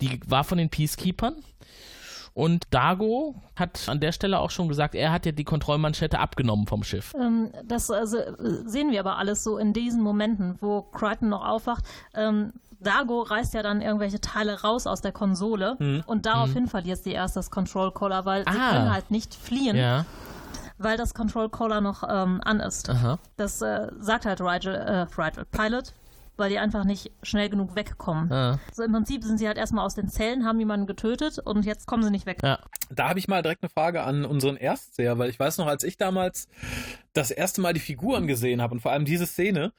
Die 0.00 0.20
war 0.26 0.44
von 0.44 0.58
den 0.58 0.68
Peacekeepers. 0.68 1.34
Und 2.38 2.66
Dago 2.70 3.34
hat 3.56 3.88
an 3.88 3.98
der 3.98 4.12
Stelle 4.12 4.38
auch 4.38 4.50
schon 4.50 4.68
gesagt, 4.68 4.94
er 4.94 5.10
hat 5.10 5.26
ja 5.26 5.32
die 5.32 5.42
Kontrollmanschette 5.42 6.20
abgenommen 6.20 6.68
vom 6.68 6.84
Schiff. 6.84 7.12
Ähm, 7.18 7.50
das 7.66 7.90
also, 7.90 8.18
äh, 8.18 8.32
sehen 8.64 8.92
wir 8.92 9.00
aber 9.00 9.18
alles 9.18 9.42
so 9.42 9.58
in 9.58 9.72
diesen 9.72 10.00
Momenten, 10.00 10.54
wo 10.60 10.82
Crichton 10.82 11.30
noch 11.30 11.44
aufwacht. 11.44 11.84
Ähm, 12.14 12.52
Dago 12.80 13.22
reißt 13.22 13.54
ja 13.54 13.62
dann 13.62 13.80
irgendwelche 13.80 14.20
Teile 14.20 14.60
raus 14.62 14.86
aus 14.86 15.00
der 15.00 15.12
Konsole 15.12 15.76
und 16.06 16.26
daraufhin 16.26 16.66
verliert 16.68 17.02
sie 17.02 17.12
erst 17.12 17.36
das 17.36 17.50
Control 17.50 17.90
Collar, 17.90 18.24
weil 18.24 18.44
sie 18.44 18.58
Ah. 18.58 18.70
können 18.72 18.92
halt 18.92 19.10
nicht 19.10 19.34
fliehen, 19.34 19.76
Ja, 19.76 20.04
weil 20.78 20.96
das 20.96 21.12
Control 21.14 21.48
Collar 21.48 21.80
noch 21.80 22.04
ähm, 22.08 22.40
an 22.44 22.60
ist. 22.60 22.88
aha. 22.88 23.18
Das 23.36 23.60
äh, 23.62 23.88
sagt 23.98 24.26
halt 24.26 24.40
Rigel, 24.40 24.74
äh, 24.74 25.06
Rigel 25.20 25.44
Pilot, 25.46 25.92
weil 26.38 26.50
die 26.50 26.58
einfach 26.58 26.84
nicht 26.84 27.10
schnell 27.22 27.48
genug 27.48 27.74
wegkommen. 27.76 28.32
Ah. 28.32 28.60
So 28.72 28.82
im 28.82 28.92
Prinzip 28.92 29.24
sind 29.24 29.38
sie 29.38 29.46
halt 29.46 29.58
erstmal 29.58 29.84
aus 29.84 29.94
den 29.94 30.08
Zellen, 30.08 30.44
haben 30.44 30.58
jemanden 30.58 30.86
getötet 30.86 31.38
und 31.38 31.64
jetzt 31.64 31.86
kommen 31.86 32.02
sie 32.02 32.10
nicht 32.10 32.26
weg. 32.26 32.38
Ja. 32.42 32.58
Da 32.90 33.08
habe 33.08 33.18
ich 33.18 33.28
mal 33.28 33.42
direkt 33.42 33.62
eine 33.62 33.70
Frage 33.70 34.02
an 34.02 34.24
unseren 34.24 34.56
Erstseher, 34.56 35.18
weil 35.18 35.30
ich 35.30 35.38
weiß 35.38 35.58
noch, 35.58 35.66
als 35.66 35.84
ich 35.84 35.96
damals 35.96 36.48
das 37.12 37.30
erste 37.30 37.60
Mal 37.60 37.72
die 37.72 37.80
Figuren 37.80 38.26
gesehen 38.26 38.62
habe 38.62 38.74
und 38.74 38.80
vor 38.80 38.92
allem 38.92 39.04
diese 39.04 39.26
Szene, 39.26 39.72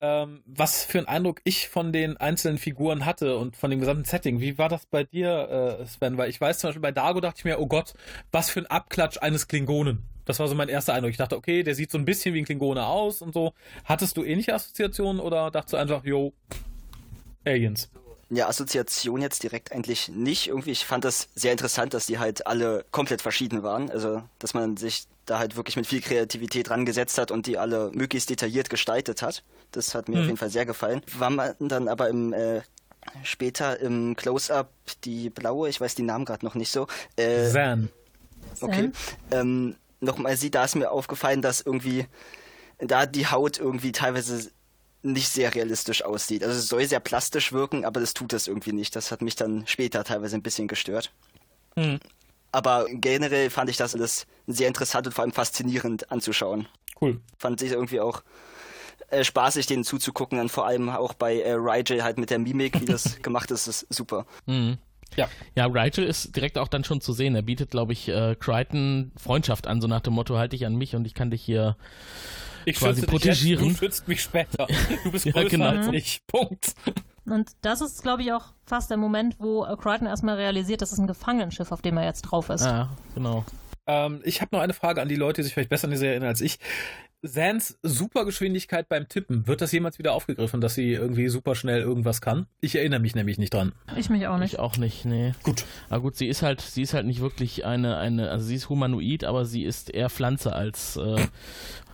ähm, 0.00 0.42
was 0.46 0.84
für 0.84 0.98
einen 0.98 1.08
Eindruck 1.08 1.40
ich 1.44 1.68
von 1.68 1.92
den 1.92 2.16
einzelnen 2.16 2.58
Figuren 2.58 3.04
hatte 3.04 3.36
und 3.36 3.56
von 3.56 3.70
dem 3.70 3.80
gesamten 3.80 4.04
Setting. 4.04 4.40
Wie 4.40 4.58
war 4.58 4.68
das 4.68 4.86
bei 4.86 5.04
dir, 5.04 5.80
äh, 5.80 5.86
Sven? 5.86 6.16
Weil 6.16 6.30
ich 6.30 6.40
weiß 6.40 6.60
zum 6.60 6.68
Beispiel 6.68 6.82
bei 6.82 6.92
Dago 6.92 7.20
dachte 7.20 7.38
ich 7.38 7.44
mir, 7.44 7.58
oh 7.58 7.66
Gott, 7.66 7.94
was 8.30 8.48
für 8.50 8.60
ein 8.60 8.66
Abklatsch 8.66 9.18
eines 9.20 9.48
Klingonen. 9.48 10.04
Das 10.28 10.38
war 10.38 10.46
so 10.46 10.54
mein 10.54 10.68
erster 10.68 10.92
Eindruck. 10.92 11.10
Ich 11.10 11.16
dachte, 11.16 11.38
okay, 11.38 11.62
der 11.62 11.74
sieht 11.74 11.90
so 11.90 11.96
ein 11.96 12.04
bisschen 12.04 12.34
wie 12.34 12.40
ein 12.40 12.44
Klingone 12.44 12.84
aus 12.84 13.22
und 13.22 13.32
so. 13.32 13.54
Hattest 13.84 14.14
du 14.18 14.24
ähnliche 14.24 14.54
Assoziationen 14.54 15.22
oder 15.22 15.50
dachtest 15.50 15.72
du 15.72 15.76
einfach, 15.78 16.04
yo, 16.04 16.34
Aliens? 17.46 17.88
Ja, 18.28 18.46
Assoziation 18.46 19.22
jetzt 19.22 19.42
direkt 19.42 19.72
eigentlich 19.72 20.10
nicht. 20.10 20.48
Irgendwie, 20.48 20.72
ich 20.72 20.84
fand 20.84 21.06
das 21.06 21.30
sehr 21.34 21.52
interessant, 21.52 21.94
dass 21.94 22.04
die 22.04 22.18
halt 22.18 22.46
alle 22.46 22.84
komplett 22.90 23.22
verschieden 23.22 23.62
waren. 23.62 23.90
Also, 23.90 24.22
dass 24.38 24.52
man 24.52 24.76
sich 24.76 25.04
da 25.24 25.38
halt 25.38 25.56
wirklich 25.56 25.76
mit 25.76 25.86
viel 25.86 26.02
Kreativität 26.02 26.68
rangesetzt 26.68 27.16
hat 27.16 27.30
und 27.30 27.46
die 27.46 27.56
alle 27.56 27.90
möglichst 27.94 28.28
detailliert 28.28 28.68
gestaltet 28.68 29.22
hat. 29.22 29.42
Das 29.72 29.94
hat 29.94 30.10
mir 30.10 30.20
auf 30.20 30.26
jeden 30.26 30.36
Fall 30.36 30.50
sehr 30.50 30.66
gefallen. 30.66 31.00
War 31.18 31.30
man 31.30 31.54
dann 31.58 31.88
aber 31.88 32.10
im 32.10 32.34
äh, 32.34 32.60
später 33.22 33.80
im 33.80 34.14
Close-Up 34.14 34.70
die 35.04 35.30
blaue, 35.30 35.70
ich 35.70 35.80
weiß 35.80 35.94
die 35.94 36.02
Namen 36.02 36.26
gerade 36.26 36.44
noch 36.44 36.54
nicht 36.54 36.70
so. 36.70 36.86
Äh, 37.16 37.48
Zan. 37.48 37.88
Okay. 38.60 38.90
Ähm, 39.30 39.74
Nochmal 40.00 40.36
sie, 40.36 40.50
da 40.50 40.64
ist 40.64 40.76
mir 40.76 40.90
aufgefallen, 40.90 41.42
dass 41.42 41.60
irgendwie 41.60 42.06
da 42.78 43.06
die 43.06 43.26
Haut 43.26 43.58
irgendwie 43.58 43.92
teilweise 43.92 44.50
nicht 45.02 45.28
sehr 45.28 45.54
realistisch 45.54 46.04
aussieht. 46.04 46.42
Also 46.42 46.58
es 46.58 46.68
soll 46.68 46.84
sehr 46.86 47.00
plastisch 47.00 47.52
wirken, 47.52 47.84
aber 47.84 48.00
das 48.00 48.14
tut 48.14 48.32
es 48.32 48.48
irgendwie 48.48 48.72
nicht. 48.72 48.96
Das 48.96 49.10
hat 49.10 49.22
mich 49.22 49.36
dann 49.36 49.66
später 49.66 50.04
teilweise 50.04 50.36
ein 50.36 50.42
bisschen 50.42 50.68
gestört. 50.68 51.12
Aber 52.50 52.86
generell 52.90 53.50
fand 53.50 53.70
ich 53.70 53.76
das 53.76 53.94
alles 53.94 54.26
sehr 54.46 54.68
interessant 54.68 55.06
und 55.06 55.12
vor 55.12 55.22
allem 55.22 55.32
faszinierend 55.32 56.10
anzuschauen. 56.10 56.66
Cool. 57.00 57.20
Fand 57.36 57.62
ich 57.62 57.72
irgendwie 57.72 58.00
auch 58.00 58.22
äh, 59.10 59.22
spaßig, 59.22 59.66
denen 59.66 59.84
zuzugucken. 59.84 60.38
Dann 60.38 60.48
vor 60.48 60.66
allem 60.66 60.88
auch 60.88 61.14
bei 61.14 61.40
äh, 61.40 61.52
Rigel 61.52 62.02
halt 62.02 62.18
mit 62.18 62.30
der 62.30 62.38
Mimik, 62.38 62.80
wie 62.80 62.86
das 62.86 63.18
gemacht 63.22 63.50
ist, 63.50 63.68
ist 63.68 63.86
super. 63.90 64.26
Ja. 65.16 65.28
Ja, 65.54 65.66
Rigel 65.66 66.04
ist 66.04 66.36
direkt 66.36 66.58
auch 66.58 66.68
dann 66.68 66.84
schon 66.84 67.00
zu 67.00 67.12
sehen. 67.12 67.34
Er 67.34 67.42
bietet, 67.42 67.70
glaube 67.70 67.92
ich, 67.92 68.08
äh, 68.08 68.36
Crichton 68.38 69.12
Freundschaft 69.16 69.66
an, 69.66 69.80
so 69.80 69.88
nach 69.88 70.00
dem 70.00 70.14
Motto, 70.14 70.36
halt 70.36 70.52
dich 70.52 70.66
an 70.66 70.76
mich 70.76 70.94
und 70.94 71.06
ich 71.06 71.14
kann 71.14 71.30
dich 71.30 71.42
hier. 71.42 71.76
Ich 72.64 72.76
quasi 72.76 73.00
schütze 73.00 73.10
protegieren. 73.10 73.60
Dich 73.60 73.68
jetzt, 73.68 73.80
du 73.80 73.84
schützt 73.86 74.08
mich 74.08 74.22
später. 74.22 74.66
Du 75.04 75.10
bist 75.10 75.24
Ja, 75.24 75.32
größer 75.32 75.48
genau. 75.48 75.68
als 75.68 75.88
ich. 75.88 76.20
Punkt. 76.26 76.74
Und 77.24 77.50
das 77.62 77.80
ist, 77.80 78.02
glaube 78.02 78.22
ich, 78.22 78.32
auch 78.32 78.46
fast 78.64 78.90
der 78.90 78.96
Moment, 78.96 79.36
wo 79.38 79.64
äh, 79.64 79.76
Crichton 79.76 80.06
erstmal 80.06 80.36
realisiert, 80.36 80.82
das 80.82 80.92
ist 80.92 80.98
ein 80.98 81.06
Gefangenenschiff, 81.06 81.72
auf 81.72 81.82
dem 81.82 81.96
er 81.96 82.04
jetzt 82.04 82.22
drauf 82.22 82.48
ist. 82.50 82.62
Ah, 82.62 82.90
genau. 83.14 83.44
Ähm, 83.88 84.20
ich 84.24 84.40
habe 84.40 84.54
noch 84.54 84.62
eine 84.62 84.74
Frage 84.74 85.02
an 85.02 85.08
die 85.08 85.16
Leute, 85.16 85.40
die 85.40 85.44
sich 85.44 85.54
vielleicht 85.54 85.70
besser 85.70 85.86
an 85.86 85.90
die 85.90 85.96
Serie 85.96 86.12
erinnern 86.12 86.28
als 86.28 86.40
ich. 86.40 86.58
Sans 87.22 87.76
Supergeschwindigkeit 87.82 88.88
beim 88.88 89.08
Tippen, 89.08 89.48
wird 89.48 89.60
das 89.60 89.72
jemals 89.72 89.98
wieder 89.98 90.12
aufgegriffen, 90.12 90.60
dass 90.60 90.74
sie 90.74 90.92
irgendwie 90.92 91.28
super 91.28 91.56
schnell 91.56 91.80
irgendwas 91.80 92.20
kann? 92.20 92.46
Ich 92.60 92.76
erinnere 92.76 93.00
mich 93.00 93.16
nämlich 93.16 93.38
nicht 93.38 93.52
dran. 93.52 93.72
Ich 93.96 94.08
mich 94.08 94.28
auch 94.28 94.38
nicht. 94.38 94.52
Ich 94.52 94.58
auch 94.60 94.76
nicht, 94.76 95.04
nee. 95.04 95.32
Gut. 95.42 95.64
Aber 95.88 96.02
gut, 96.02 96.16
sie 96.16 96.28
ist 96.28 96.42
halt, 96.42 96.60
sie 96.60 96.82
ist 96.82 96.94
halt 96.94 97.06
nicht 97.06 97.20
wirklich 97.20 97.64
eine, 97.64 97.96
eine, 97.96 98.30
also 98.30 98.46
sie 98.46 98.54
ist 98.54 98.68
humanoid, 98.68 99.24
aber 99.24 99.46
sie 99.46 99.64
ist 99.64 99.90
eher 99.92 100.10
Pflanze 100.10 100.52
als, 100.52 100.96
äh, 100.96 101.26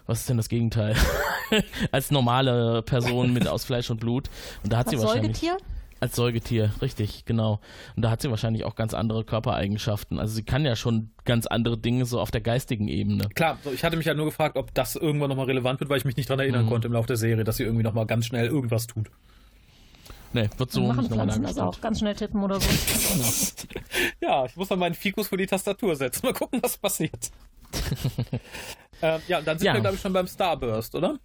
was 0.07 0.21
ist 0.21 0.29
denn 0.29 0.37
das 0.37 0.51
Gegenteil? 0.51 0.95
als 1.91 2.11
normale 2.11 2.83
Person 2.83 3.33
mit 3.33 3.49
aus 3.49 3.65
Fleisch 3.65 3.89
und 3.89 4.01
Blut. 4.01 4.29
Und 4.63 4.75
da 4.75 4.79
hat 4.79 4.91
sie 4.91 4.97
Als 4.97 5.07
wahrscheinlich. 5.07 5.39
Säugetier? 5.39 5.57
Als 6.05 6.17
Säugetier, 6.17 6.71
richtig, 6.83 7.25
genau. 7.25 7.61
Und 7.97 8.03
da 8.05 8.11
hat 8.11 8.21
sie 8.21 8.29
wahrscheinlich 8.29 8.65
auch 8.65 8.75
ganz 8.75 8.93
andere 8.93 9.25
Körpereigenschaften. 9.25 10.19
Also 10.19 10.35
sie 10.35 10.43
kann 10.43 10.67
ja 10.67 10.77
schon 10.77 11.09
ganz 11.25 11.47
andere 11.47 11.79
Dinge 11.79 12.05
so 12.05 12.21
auf 12.21 12.31
der 12.31 12.43
geistigen 12.43 12.89
Ebene. 12.89 13.27
Klar, 13.35 13.57
so, 13.65 13.73
ich 13.73 13.83
hatte 13.85 13.97
mich 13.97 14.05
ja 14.05 14.13
nur 14.13 14.27
gefragt, 14.27 14.59
ob 14.59 14.75
das 14.75 14.97
irgendwann 14.97 15.31
nochmal 15.31 15.47
relevant 15.47 15.81
wird, 15.81 15.89
weil 15.89 15.97
ich 15.97 16.05
mich 16.05 16.19
nicht 16.19 16.29
dran 16.29 16.39
erinnern 16.41 16.67
Mhm. 16.67 16.69
konnte 16.69 16.89
im 16.89 16.93
Laufe 16.93 17.07
der 17.07 17.17
Serie, 17.17 17.43
dass 17.43 17.57
sie 17.57 17.63
irgendwie 17.63 17.85
nochmal 17.85 18.05
ganz 18.05 18.27
schnell 18.27 18.49
irgendwas 18.49 18.87
tut. 18.87 19.11
Nee, 20.35 20.51
wird 20.59 20.73
so 20.73 20.83
machen 20.83 20.99
nicht 21.01 21.09
nochmal 21.11 21.27
Pflanzen 21.29 21.47
also 21.47 21.63
auch 21.63 21.81
ganz 21.81 22.01
schnell 22.01 22.15
tippen 22.15 22.43
oder 22.43 22.61
so. 22.61 22.69
Ja, 24.21 24.45
ich 24.45 24.55
muss 24.57 24.69
dann 24.69 24.81
meinen 24.81 24.95
Fikus 24.95 25.29
vor 25.29 25.39
die 25.39 25.47
Tastatur 25.47 25.97
setzen. 25.97 26.27
Mal 26.27 26.35
gucken, 26.35 26.61
was 26.63 26.77
passiert. 26.77 27.31
ähm, 29.01 29.21
ja, 29.27 29.39
und 29.39 29.47
dann 29.47 29.59
sind 29.59 29.67
Ja. 29.67 29.73
wir, 29.73 29.81
glaube 29.81 29.97
ich, 29.97 30.03
schon 30.03 30.13
beim 30.13 30.27
Starburst, 30.27 30.95
oder? 30.97 31.19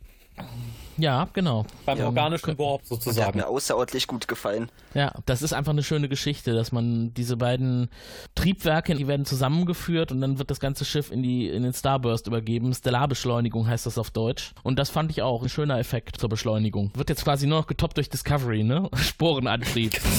Ja, 0.99 1.27
genau. 1.33 1.65
Beim 1.85 1.97
Ja, 1.97 2.05
organischen 2.05 2.57
Warp 2.57 2.81
Der 2.83 2.97
hat 2.97 3.03
sozusagen. 3.03 3.39
mir 3.39 3.47
außerordentlich 3.47 4.07
gut 4.07 4.27
gefallen. 4.27 4.69
Ja, 4.93 5.13
das 5.25 5.41
ist 5.41 5.53
einfach 5.53 5.71
eine 5.71 5.83
schöne 5.83 6.09
Geschichte, 6.09 6.53
dass 6.53 6.71
man 6.71 7.13
diese 7.13 7.37
beiden 7.37 7.89
Triebwerke, 8.35 8.95
die 8.95 9.07
werden 9.07 9.25
zusammengeführt 9.25 10.11
und 10.11 10.19
dann 10.21 10.39
wird 10.39 10.51
das 10.51 10.59
ganze 10.59 10.83
Schiff 10.85 11.11
in 11.11 11.23
die 11.23 11.47
in 11.47 11.63
den 11.63 11.73
Starburst 11.73 12.27
übergeben. 12.27 12.73
Stellarbeschleunigung 12.73 13.67
heißt 13.67 13.85
das 13.85 13.97
auf 13.97 14.11
Deutsch. 14.11 14.53
Und 14.63 14.77
das 14.77 14.89
fand 14.89 15.11
ich 15.11 15.21
auch 15.21 15.41
ein 15.43 15.49
schöner 15.49 15.79
Effekt 15.79 16.17
zur 16.19 16.29
Beschleunigung. 16.29 16.91
Wird 16.95 17.09
jetzt 17.09 17.23
quasi 17.23 17.47
nur 17.47 17.59
noch 17.59 17.67
getoppt 17.67 17.97
durch 17.97 18.09
Discovery, 18.09 18.63
ne? 18.63 18.89
Sporenantrieb. 18.95 19.99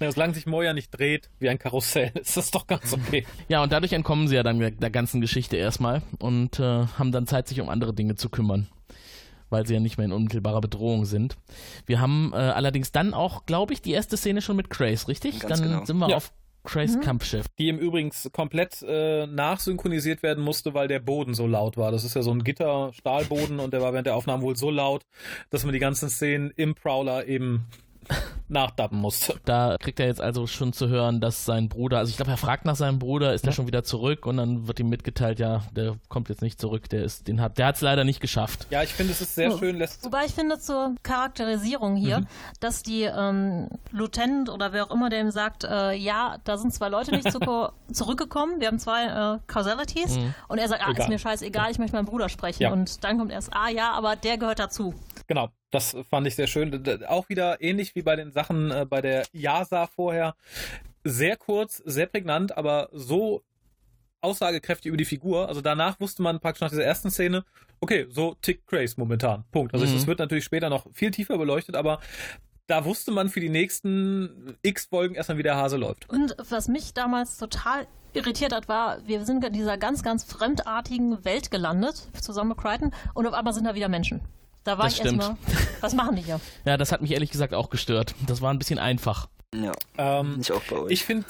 Ja, 0.00 0.10
solange 0.10 0.32
sich 0.32 0.46
Moja 0.46 0.72
nicht 0.72 0.90
dreht 0.98 1.28
wie 1.40 1.50
ein 1.50 1.58
Karussell, 1.58 2.10
ist 2.14 2.34
das 2.36 2.50
doch 2.50 2.66
ganz 2.66 2.94
okay. 2.94 3.26
ja, 3.48 3.62
und 3.62 3.70
dadurch 3.70 3.92
entkommen 3.92 4.28
sie 4.28 4.34
ja 4.36 4.42
dann 4.42 4.58
der, 4.58 4.70
der 4.70 4.88
ganzen 4.88 5.20
Geschichte 5.20 5.56
erstmal 5.58 6.00
und 6.18 6.58
äh, 6.58 6.86
haben 6.98 7.12
dann 7.12 7.26
Zeit, 7.26 7.48
sich 7.48 7.60
um 7.60 7.68
andere 7.68 7.92
Dinge 7.92 8.14
zu 8.14 8.30
kümmern. 8.30 8.66
Weil 9.50 9.66
sie 9.66 9.74
ja 9.74 9.80
nicht 9.80 9.98
mehr 9.98 10.06
in 10.06 10.12
unmittelbarer 10.12 10.60
Bedrohung 10.60 11.04
sind. 11.04 11.36
Wir 11.86 12.00
haben 12.00 12.30
äh, 12.32 12.36
allerdings 12.36 12.92
dann 12.92 13.12
auch, 13.14 13.44
glaube 13.46 13.72
ich, 13.72 13.82
die 13.82 13.92
erste 13.92 14.16
Szene 14.16 14.40
schon 14.42 14.56
mit 14.56 14.70
Craze, 14.70 15.08
richtig? 15.08 15.40
Ganz 15.40 15.60
dann 15.60 15.70
genau. 15.70 15.84
sind 15.84 15.98
wir 15.98 16.08
Ja. 16.08 16.16
auf 16.16 16.32
Craze 16.62 17.00
Kampfschiff. 17.00 17.46
Die 17.58 17.68
ihm 17.68 17.78
übrigens 17.78 18.28
komplett 18.32 18.82
äh, 18.86 19.26
nachsynchronisiert 19.26 20.22
werden 20.22 20.44
musste, 20.44 20.74
weil 20.74 20.88
der 20.88 21.00
Boden 21.00 21.34
so 21.34 21.46
laut 21.46 21.76
war. 21.78 21.90
Das 21.90 22.04
ist 22.04 22.14
ja 22.14 22.22
so 22.22 22.30
ein 22.32 22.44
Gitter-Stahlboden 22.44 23.60
und 23.60 23.72
der 23.72 23.80
war 23.80 23.92
während 23.92 24.06
der 24.06 24.14
Aufnahmen 24.14 24.42
wohl 24.42 24.56
so 24.56 24.70
laut, 24.70 25.04
dass 25.48 25.64
man 25.64 25.72
die 25.72 25.78
ganzen 25.78 26.10
Szenen 26.10 26.50
im 26.56 26.74
Prowler 26.74 27.26
eben 27.26 27.66
nachdappen 28.48 28.98
musste. 28.98 29.34
Da 29.44 29.76
kriegt 29.78 30.00
er 30.00 30.06
jetzt 30.06 30.20
also 30.20 30.46
schon 30.46 30.72
zu 30.72 30.88
hören, 30.88 31.20
dass 31.20 31.44
sein 31.44 31.68
Bruder, 31.68 31.98
also 31.98 32.10
ich 32.10 32.16
glaube, 32.16 32.30
er 32.30 32.36
fragt 32.36 32.64
nach 32.64 32.76
seinem 32.76 32.98
Bruder, 32.98 33.32
ist 33.32 33.44
ja. 33.44 33.50
er 33.50 33.52
schon 33.52 33.66
wieder 33.66 33.84
zurück 33.84 34.26
und 34.26 34.36
dann 34.36 34.66
wird 34.66 34.80
ihm 34.80 34.88
mitgeteilt, 34.88 35.38
ja, 35.38 35.62
der 35.72 35.96
kommt 36.08 36.28
jetzt 36.28 36.42
nicht 36.42 36.60
zurück, 36.60 36.88
der 36.88 37.04
ist, 37.04 37.28
den 37.28 37.40
hat, 37.40 37.58
der 37.58 37.66
hat 37.66 37.76
es 37.76 37.80
leider 37.80 38.04
nicht 38.04 38.20
geschafft. 38.20 38.66
Ja, 38.70 38.82
ich 38.82 38.92
finde, 38.92 39.12
es 39.12 39.20
ist 39.20 39.34
sehr 39.34 39.56
schön. 39.56 39.76
Lässt 39.76 40.04
Wobei 40.04 40.24
ich 40.26 40.32
finde 40.32 40.58
zur 40.58 40.94
Charakterisierung 41.02 41.96
hier, 41.96 42.20
mhm. 42.20 42.26
dass 42.60 42.82
die 42.82 43.02
ähm, 43.02 43.68
Lieutenant 43.90 44.50
oder 44.50 44.72
wer 44.72 44.86
auch 44.86 44.90
immer, 44.90 45.08
der 45.10 45.20
ihm 45.20 45.30
sagt, 45.30 45.64
äh, 45.64 45.92
ja, 45.94 46.38
da 46.44 46.58
sind 46.58 46.74
zwei 46.74 46.88
Leute 46.88 47.12
nicht 47.12 47.30
zu 47.30 47.40
zurückgekommen, 47.92 48.60
wir 48.60 48.68
haben 48.68 48.78
zwei 48.78 49.06
äh, 49.06 49.38
Causalities 49.46 50.16
mhm. 50.16 50.34
und 50.48 50.58
er 50.58 50.68
sagt, 50.68 50.82
ah, 50.82 50.90
egal. 50.90 51.02
ist 51.02 51.08
mir 51.08 51.18
scheißegal, 51.18 51.70
ich 51.70 51.78
möchte 51.78 51.96
meinen 51.96 52.06
Bruder 52.06 52.28
sprechen 52.28 52.62
ja. 52.62 52.72
und 52.72 53.04
dann 53.04 53.18
kommt 53.18 53.32
erst, 53.32 53.50
ah 53.52 53.68
ja, 53.68 53.92
aber 53.92 54.16
der 54.16 54.38
gehört 54.38 54.58
dazu. 54.58 54.94
Genau, 55.30 55.50
das 55.70 55.96
fand 56.10 56.26
ich 56.26 56.34
sehr 56.34 56.48
schön. 56.48 56.84
Auch 57.06 57.28
wieder 57.28 57.62
ähnlich 57.62 57.94
wie 57.94 58.02
bei 58.02 58.16
den 58.16 58.32
Sachen 58.32 58.72
äh, 58.72 58.84
bei 58.84 59.00
der 59.00 59.24
Yasa 59.32 59.86
vorher. 59.86 60.34
Sehr 61.04 61.36
kurz, 61.36 61.76
sehr 61.76 62.06
prägnant, 62.06 62.58
aber 62.58 62.88
so 62.90 63.44
aussagekräftig 64.22 64.88
über 64.88 64.96
die 64.96 65.04
Figur. 65.04 65.46
Also 65.46 65.60
danach 65.60 66.00
wusste 66.00 66.22
man 66.22 66.40
praktisch 66.40 66.62
nach 66.62 66.70
dieser 66.70 66.82
ersten 66.82 67.12
Szene, 67.12 67.44
okay, 67.78 68.08
so 68.10 68.34
tickt 68.42 68.66
Grace 68.66 68.96
momentan. 68.96 69.44
Punkt. 69.52 69.72
Also 69.72 69.86
es 69.86 70.02
mhm. 70.02 70.08
wird 70.08 70.18
natürlich 70.18 70.42
später 70.42 70.68
noch 70.68 70.92
viel 70.92 71.12
tiefer 71.12 71.38
beleuchtet, 71.38 71.76
aber 71.76 72.00
da 72.66 72.84
wusste 72.84 73.12
man 73.12 73.28
für 73.28 73.38
die 73.38 73.50
nächsten 73.50 74.56
x 74.62 74.86
Folgen 74.86 75.14
erstmal, 75.14 75.38
wie 75.38 75.44
der 75.44 75.54
Hase 75.54 75.76
läuft. 75.76 76.08
Und 76.08 76.34
was 76.50 76.66
mich 76.66 76.92
damals 76.92 77.38
total 77.38 77.86
irritiert 78.14 78.52
hat, 78.52 78.66
war, 78.66 79.06
wir 79.06 79.24
sind 79.24 79.44
in 79.44 79.52
dieser 79.52 79.78
ganz, 79.78 80.02
ganz 80.02 80.24
fremdartigen 80.24 81.24
Welt 81.24 81.52
gelandet, 81.52 82.08
zusammen 82.20 82.48
mit 82.48 82.58
Crichton, 82.58 82.92
und 83.14 83.28
auf 83.28 83.34
einmal 83.34 83.54
sind 83.54 83.62
da 83.62 83.76
wieder 83.76 83.88
Menschen. 83.88 84.22
Da 84.64 84.76
war 84.78 84.84
das 84.84 84.94
ich 84.94 85.00
stimmt. 85.00 85.22
erstmal, 85.22 85.38
was 85.80 85.94
machen 85.94 86.16
die 86.16 86.22
hier? 86.22 86.40
Ja, 86.64 86.76
das 86.76 86.92
hat 86.92 87.00
mich 87.00 87.12
ehrlich 87.12 87.30
gesagt 87.30 87.54
auch 87.54 87.70
gestört. 87.70 88.14
Das 88.26 88.40
war 88.40 88.52
ein 88.52 88.58
bisschen 88.58 88.78
einfach. 88.78 89.28
Ja. 89.54 89.72
Ähm, 89.98 90.38
ich 90.40 90.52
auch 90.52 90.62
bei 90.62 90.76
euch. 90.76 90.92
Ich 90.92 91.04
finde 91.04 91.26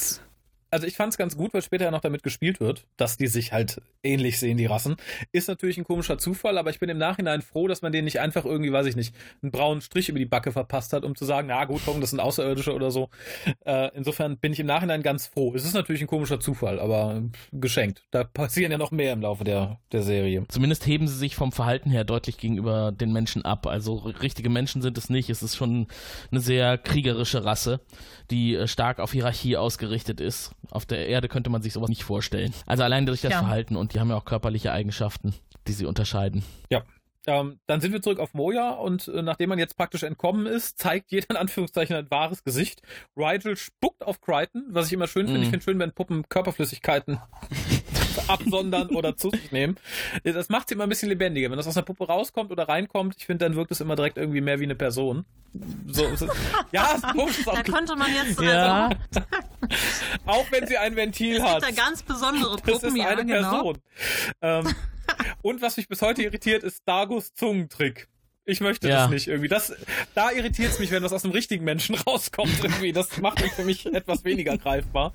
also 0.70 0.86
ich 0.86 0.96
fand 0.96 1.12
es 1.12 1.18
ganz 1.18 1.36
gut, 1.36 1.52
weil 1.52 1.62
später 1.62 1.84
ja 1.84 1.90
noch 1.90 2.00
damit 2.00 2.22
gespielt 2.22 2.60
wird, 2.60 2.86
dass 2.96 3.16
die 3.16 3.26
sich 3.26 3.52
halt 3.52 3.80
ähnlich 4.02 4.38
sehen, 4.38 4.56
die 4.56 4.66
Rassen. 4.66 4.96
Ist 5.32 5.48
natürlich 5.48 5.78
ein 5.78 5.84
komischer 5.84 6.18
Zufall, 6.18 6.58
aber 6.58 6.70
ich 6.70 6.78
bin 6.78 6.88
im 6.88 6.98
Nachhinein 6.98 7.42
froh, 7.42 7.66
dass 7.66 7.82
man 7.82 7.92
denen 7.92 8.04
nicht 8.04 8.20
einfach 8.20 8.44
irgendwie, 8.44 8.72
weiß 8.72 8.86
ich 8.86 8.96
nicht, 8.96 9.14
einen 9.42 9.50
braunen 9.50 9.80
Strich 9.80 10.08
über 10.08 10.18
die 10.18 10.26
Backe 10.26 10.52
verpasst 10.52 10.92
hat, 10.92 11.04
um 11.04 11.16
zu 11.16 11.24
sagen, 11.24 11.48
na 11.48 11.64
gut, 11.64 11.82
komm, 11.84 12.00
das 12.00 12.10
sind 12.10 12.20
Außerirdische 12.20 12.72
oder 12.72 12.90
so. 12.90 13.10
Äh, 13.64 13.90
insofern 13.94 14.38
bin 14.38 14.52
ich 14.52 14.60
im 14.60 14.66
Nachhinein 14.66 15.02
ganz 15.02 15.26
froh. 15.26 15.52
Es 15.54 15.64
ist 15.64 15.74
natürlich 15.74 16.02
ein 16.02 16.06
komischer 16.06 16.40
Zufall, 16.40 16.78
aber 16.78 17.22
geschenkt. 17.52 18.04
Da 18.10 18.24
passieren 18.24 18.70
ja 18.70 18.78
noch 18.78 18.92
mehr 18.92 19.12
im 19.12 19.22
Laufe 19.22 19.44
der, 19.44 19.80
der 19.92 20.02
Serie. 20.02 20.44
Zumindest 20.48 20.86
heben 20.86 21.08
sie 21.08 21.16
sich 21.16 21.34
vom 21.34 21.52
Verhalten 21.52 21.90
her 21.90 22.04
deutlich 22.04 22.38
gegenüber 22.38 22.92
den 22.92 23.12
Menschen 23.12 23.44
ab. 23.44 23.66
Also 23.66 23.96
richtige 23.96 24.50
Menschen 24.50 24.82
sind 24.82 24.96
es 24.98 25.10
nicht. 25.10 25.30
Es 25.30 25.42
ist 25.42 25.56
schon 25.56 25.88
eine 26.30 26.40
sehr 26.40 26.78
kriegerische 26.78 27.44
Rasse, 27.44 27.80
die 28.30 28.54
äh, 28.54 28.68
stark 28.68 29.00
auf 29.00 29.12
Hierarchie 29.12 29.56
ausgerichtet 29.56 30.20
ist 30.20 30.54
auf 30.70 30.86
der 30.86 31.08
Erde 31.08 31.28
könnte 31.28 31.50
man 31.50 31.62
sich 31.62 31.72
sowas 31.72 31.88
nicht 31.88 32.04
vorstellen. 32.04 32.52
Also 32.66 32.82
allein 32.82 33.06
durch 33.06 33.20
das 33.20 33.32
ja. 33.32 33.38
Verhalten 33.38 33.76
und 33.76 33.94
die 33.94 34.00
haben 34.00 34.10
ja 34.10 34.16
auch 34.16 34.24
körperliche 34.24 34.72
Eigenschaften, 34.72 35.34
die 35.66 35.72
sie 35.72 35.86
unterscheiden. 35.86 36.44
Ja. 36.70 36.82
Ähm, 37.26 37.60
dann 37.66 37.82
sind 37.82 37.92
wir 37.92 38.00
zurück 38.00 38.18
auf 38.18 38.32
Moja 38.32 38.70
und 38.70 39.08
äh, 39.08 39.20
nachdem 39.20 39.50
man 39.50 39.58
jetzt 39.58 39.76
praktisch 39.76 40.04
entkommen 40.04 40.46
ist, 40.46 40.78
zeigt 40.78 41.12
jeder 41.12 41.28
in 41.30 41.36
Anführungszeichen 41.36 41.94
ein 41.94 42.10
wahres 42.10 42.44
Gesicht. 42.44 42.80
Rigel 43.14 43.56
spuckt 43.56 44.02
auf 44.02 44.22
Crichton, 44.22 44.64
was 44.70 44.86
ich 44.86 44.94
immer 44.94 45.06
schön 45.06 45.26
finde. 45.26 45.40
Mm. 45.40 45.42
Ich 45.42 45.50
finde 45.50 45.64
schön, 45.64 45.78
wenn 45.78 45.92
Puppen 45.92 46.26
Körperflüssigkeiten 46.30 47.20
absondern 48.28 48.88
oder 48.90 49.16
zu 49.16 49.30
sich 49.30 49.52
nehmen. 49.52 49.76
Das 50.24 50.48
macht 50.48 50.68
sie 50.68 50.74
immer 50.74 50.84
ein 50.84 50.88
bisschen 50.88 51.08
lebendiger. 51.08 51.50
Wenn 51.50 51.56
das 51.56 51.66
aus 51.66 51.76
einer 51.76 51.84
Puppe 51.84 52.06
rauskommt 52.06 52.50
oder 52.50 52.68
reinkommt, 52.68 53.14
ich 53.18 53.26
finde, 53.26 53.44
dann 53.46 53.56
wirkt 53.56 53.70
es 53.70 53.80
immer 53.80 53.96
direkt 53.96 54.18
irgendwie 54.18 54.40
mehr 54.40 54.60
wie 54.60 54.64
eine 54.64 54.74
Person. 54.74 55.24
So, 55.86 56.14
so. 56.16 56.28
Ja, 56.72 56.92
ist 56.96 57.08
komisch. 57.08 57.44
Da 57.44 57.62
konnte 57.62 57.96
man 57.96 58.08
jetzt 58.12 58.40
ja. 58.40 58.90
auch 60.26 60.46
wenn 60.50 60.66
sie 60.66 60.78
ein 60.78 60.96
Ventil 60.96 61.36
es 61.36 61.42
hat. 61.42 61.62
Das 61.62 61.70
ist 61.70 61.78
eine 61.78 61.88
ganz 61.88 62.02
besondere 62.02 62.56
Puppen, 62.56 62.72
Das 62.72 62.82
ist 62.82 62.96
ja, 62.96 63.08
eine 63.08 63.24
genau. 63.26 63.50
Person. 63.50 63.78
Ähm, 64.42 64.74
und 65.42 65.62
was 65.62 65.76
mich 65.76 65.88
bis 65.88 66.02
heute 66.02 66.22
irritiert, 66.22 66.62
ist 66.62 66.82
Dagos 66.86 67.34
Zungentrick. 67.34 68.08
Ich 68.50 68.60
möchte 68.60 68.88
ja. 68.88 69.02
das 69.02 69.10
nicht 69.10 69.28
irgendwie. 69.28 69.48
Das, 69.48 69.72
da 70.14 70.32
irritiert 70.32 70.72
es 70.72 70.78
mich, 70.80 70.90
wenn 70.90 71.02
das 71.02 71.12
aus 71.12 71.24
einem 71.24 71.32
richtigen 71.32 71.64
Menschen 71.64 71.94
rauskommt 72.06 72.52
irgendwie. 72.62 72.92
Das 72.92 73.18
macht 73.18 73.40
mich 73.40 73.52
für 73.52 73.64
mich 73.64 73.86
etwas 73.86 74.24
weniger 74.24 74.58
greifbar. 74.58 75.14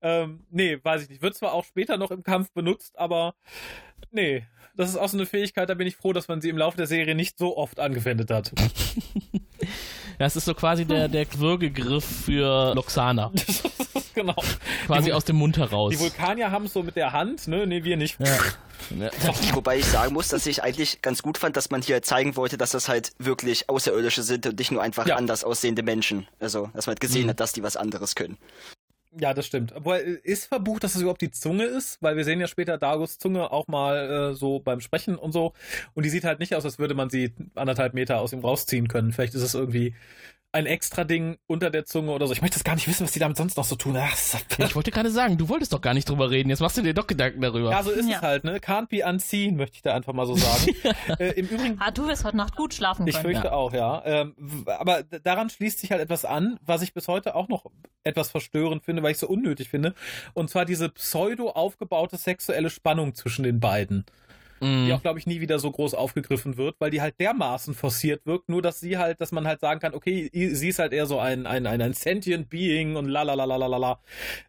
Ähm, 0.00 0.44
nee, 0.50 0.78
weiß 0.82 1.02
ich 1.02 1.08
nicht. 1.08 1.22
Wird 1.22 1.34
zwar 1.34 1.52
auch 1.52 1.64
später 1.64 1.96
noch 1.96 2.12
im 2.12 2.22
Kampf 2.22 2.52
benutzt, 2.52 2.98
aber 2.98 3.34
nee. 4.12 4.46
Das 4.76 4.90
ist 4.90 4.96
auch 4.96 5.08
so 5.08 5.16
eine 5.16 5.26
Fähigkeit, 5.26 5.68
da 5.68 5.74
bin 5.74 5.88
ich 5.88 5.96
froh, 5.96 6.12
dass 6.12 6.28
man 6.28 6.40
sie 6.40 6.50
im 6.50 6.56
Laufe 6.56 6.76
der 6.76 6.86
Serie 6.86 7.16
nicht 7.16 7.36
so 7.36 7.56
oft 7.56 7.80
angewendet 7.80 8.30
hat. 8.30 8.52
Ja, 10.18 10.26
es 10.26 10.34
ist 10.34 10.46
so 10.46 10.54
quasi 10.54 10.84
der, 10.84 11.06
der 11.06 11.26
Würgegriff 11.38 12.04
für 12.04 12.74
Loxana. 12.74 13.30
genau. 14.18 14.36
Quasi 14.86 15.12
aus 15.12 15.24
dem 15.24 15.36
Mund 15.36 15.56
heraus. 15.56 15.92
Die 15.92 16.00
Vulkanier 16.00 16.50
haben 16.50 16.66
es 16.66 16.72
so 16.72 16.82
mit 16.82 16.96
der 16.96 17.12
Hand, 17.12 17.48
ne? 17.48 17.66
Nee, 17.66 17.84
wir 17.84 17.96
nicht. 17.96 18.18
Ja. 18.96 19.10
Wobei 19.54 19.78
ich 19.78 19.84
sagen 19.84 20.14
muss, 20.14 20.28
dass 20.28 20.46
ich 20.46 20.62
eigentlich 20.62 21.02
ganz 21.02 21.20
gut 21.20 21.36
fand, 21.36 21.56
dass 21.56 21.68
man 21.70 21.82
hier 21.82 22.00
zeigen 22.00 22.36
wollte, 22.36 22.56
dass 22.56 22.70
das 22.70 22.88
halt 22.88 23.12
wirklich 23.18 23.68
Außerirdische 23.68 24.22
sind 24.22 24.46
und 24.46 24.56
nicht 24.56 24.70
nur 24.70 24.80
einfach 24.80 25.06
ja. 25.06 25.16
anders 25.16 25.42
aussehende 25.42 25.82
Menschen. 25.82 26.28
Also, 26.38 26.70
dass 26.74 26.86
man 26.86 26.92
halt 26.92 27.00
gesehen 27.00 27.24
mhm. 27.24 27.30
hat, 27.30 27.40
dass 27.40 27.52
die 27.52 27.64
was 27.64 27.76
anderes 27.76 28.14
können. 28.14 28.38
Ja, 29.20 29.34
das 29.34 29.46
stimmt. 29.46 29.72
Aber 29.72 30.00
ist 30.00 30.46
verbucht, 30.46 30.84
dass 30.84 30.94
es 30.94 31.00
überhaupt 31.00 31.22
die 31.22 31.32
Zunge 31.32 31.64
ist? 31.64 32.00
Weil 32.02 32.16
wir 32.16 32.24
sehen 32.24 32.40
ja 32.40 32.46
später 32.46 32.78
Dagos 32.78 33.18
Zunge 33.18 33.50
auch 33.50 33.66
mal 33.66 34.30
äh, 34.30 34.34
so 34.34 34.60
beim 34.60 34.80
Sprechen 34.80 35.16
und 35.16 35.32
so. 35.32 35.54
Und 35.94 36.04
die 36.04 36.10
sieht 36.10 36.24
halt 36.24 36.38
nicht 36.38 36.54
aus, 36.54 36.64
als 36.64 36.78
würde 36.78 36.94
man 36.94 37.10
sie 37.10 37.34
anderthalb 37.56 37.94
Meter 37.94 38.20
aus 38.20 38.32
ihm 38.32 38.40
rausziehen 38.40 38.86
können. 38.86 39.12
Vielleicht 39.12 39.34
ist 39.34 39.42
es 39.42 39.54
irgendwie 39.54 39.94
ein 40.52 40.64
extra 40.66 41.04
Ding 41.04 41.36
unter 41.46 41.70
der 41.70 41.84
Zunge 41.84 42.10
oder 42.10 42.26
so. 42.26 42.32
Ich 42.32 42.40
möchte 42.40 42.56
das 42.56 42.64
gar 42.64 42.74
nicht 42.74 42.88
wissen, 42.88 43.04
was 43.04 43.12
die 43.12 43.18
damit 43.18 43.36
sonst 43.36 43.56
noch 43.56 43.64
so 43.64 43.76
tun. 43.76 43.96
Ach, 43.98 44.16
ich 44.58 44.74
wollte 44.74 44.90
gerade 44.90 45.10
sagen, 45.10 45.36
du 45.36 45.48
wolltest 45.48 45.74
doch 45.74 45.80
gar 45.80 45.92
nicht 45.92 46.08
drüber 46.08 46.30
reden. 46.30 46.48
Jetzt 46.48 46.60
machst 46.60 46.78
du 46.78 46.82
dir 46.82 46.94
doch 46.94 47.06
Gedanken 47.06 47.42
darüber. 47.42 47.70
Ja, 47.70 47.82
so 47.82 47.90
ist 47.90 48.08
ja. 48.08 48.16
es 48.16 48.22
halt, 48.22 48.44
ne? 48.44 48.58
Can't 48.58 48.88
be 48.88 49.06
unseen, 49.06 49.56
möchte 49.56 49.76
ich 49.76 49.82
da 49.82 49.94
einfach 49.94 50.14
mal 50.14 50.26
so 50.26 50.36
sagen. 50.36 50.74
äh, 51.18 51.32
Im 51.38 51.46
Übrigen. 51.48 51.76
Ah, 51.80 51.90
du 51.90 52.06
wirst 52.06 52.24
heute 52.24 52.38
Nacht 52.38 52.56
gut 52.56 52.72
schlafen 52.72 53.04
können. 53.04 53.08
Ich 53.08 53.18
fürchte 53.18 53.48
ja. 53.48 53.52
auch, 53.52 53.74
ja. 53.74 54.02
Ähm, 54.06 54.64
aber 54.66 55.02
daran 55.02 55.50
schließt 55.50 55.80
sich 55.80 55.90
halt 55.90 56.00
etwas 56.00 56.24
an, 56.24 56.58
was 56.62 56.80
ich 56.80 56.94
bis 56.94 57.08
heute 57.08 57.34
auch 57.34 57.48
noch 57.48 57.66
etwas 58.04 58.30
verstörend 58.30 58.84
finde, 58.84 59.02
weil 59.02 59.12
ich 59.12 59.18
so 59.18 59.28
unnötig 59.28 59.68
finde. 59.68 59.94
Und 60.32 60.48
zwar 60.48 60.64
diese 60.64 60.88
pseudo 60.88 61.50
aufgebaute 61.50 62.16
sexuelle 62.16 62.70
Spannung 62.70 63.14
zwischen 63.14 63.42
den 63.42 63.60
beiden 63.60 64.06
mhm. 64.60 64.86
die 64.86 64.92
auch, 64.92 65.02
glaube 65.02 65.18
ich, 65.18 65.26
nie 65.26 65.40
wieder 65.40 65.58
so 65.58 65.70
groß 65.70 65.94
aufgegriffen 65.94 66.56
wird, 66.56 66.76
weil 66.78 66.90
die 66.90 67.00
halt 67.00 67.18
dermaßen 67.20 67.74
forciert 67.74 68.26
wirkt, 68.26 68.48
nur 68.48 68.62
dass 68.62 68.80
sie 68.80 68.98
halt, 68.98 69.20
dass 69.20 69.32
man 69.32 69.46
halt 69.46 69.60
sagen 69.60 69.80
kann, 69.80 69.94
okay, 69.94 70.30
sie 70.32 70.68
ist 70.68 70.78
halt 70.78 70.92
eher 70.92 71.06
so 71.06 71.18
ein, 71.18 71.46
ein, 71.46 71.66
ein, 71.66 71.80
ein 71.80 71.92
sentient 71.94 72.50
Being 72.50 72.96
und 72.96 73.06
la 73.06 73.22
la 73.22 73.34
la 73.34 73.44
la 73.44 73.56
la 73.56 73.76
la 73.76 74.00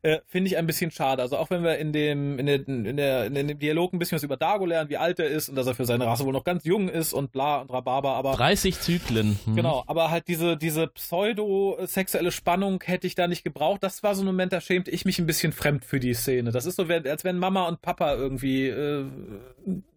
äh, 0.01 0.19
finde 0.27 0.49
ich 0.49 0.57
ein 0.57 0.67
bisschen 0.67 0.91
schade. 0.91 1.21
Also 1.21 1.37
auch 1.37 1.49
wenn 1.49 1.63
wir 1.63 1.77
in 1.77 1.93
dem, 1.93 2.39
in, 2.39 2.45
der, 2.45 2.67
in, 2.67 2.97
der, 2.97 3.25
in 3.25 3.47
dem 3.47 3.59
Dialog 3.59 3.93
ein 3.93 3.99
bisschen 3.99 4.15
was 4.15 4.23
über 4.23 4.37
Dago 4.37 4.65
lernen, 4.65 4.89
wie 4.89 4.97
alt 4.97 5.19
er 5.19 5.27
ist 5.27 5.49
und 5.49 5.55
dass 5.55 5.67
er 5.67 5.75
für 5.75 5.85
seine 5.85 6.05
Rasse 6.05 6.25
wohl 6.25 6.33
noch 6.33 6.43
ganz 6.43 6.63
jung 6.63 6.89
ist 6.89 7.13
und 7.13 7.31
bla 7.31 7.61
und 7.61 7.71
rababa, 7.71 8.13
aber 8.13 8.33
30 8.33 8.79
Zyklen. 8.79 9.39
Mhm. 9.45 9.55
Genau, 9.55 9.83
aber 9.87 10.11
halt 10.11 10.27
diese, 10.27 10.57
diese 10.57 10.87
pseudo-sexuelle 10.87 12.31
Spannung 12.31 12.81
hätte 12.83 13.07
ich 13.07 13.15
da 13.15 13.27
nicht 13.27 13.43
gebraucht. 13.43 13.83
Das 13.83 14.03
war 14.03 14.15
so 14.15 14.23
ein 14.23 14.25
Moment, 14.25 14.53
da 14.53 14.61
schämte 14.61 14.91
ich 14.91 15.05
mich 15.05 15.19
ein 15.19 15.25
bisschen 15.25 15.51
fremd 15.51 15.85
für 15.85 15.99
die 15.99 16.13
Szene. 16.13 16.51
Das 16.51 16.65
ist 16.65 16.75
so, 16.75 16.83
als 16.83 17.23
wenn 17.23 17.37
Mama 17.37 17.67
und 17.67 17.81
Papa 17.81 18.15
irgendwie 18.15 18.67
äh, 18.67 19.05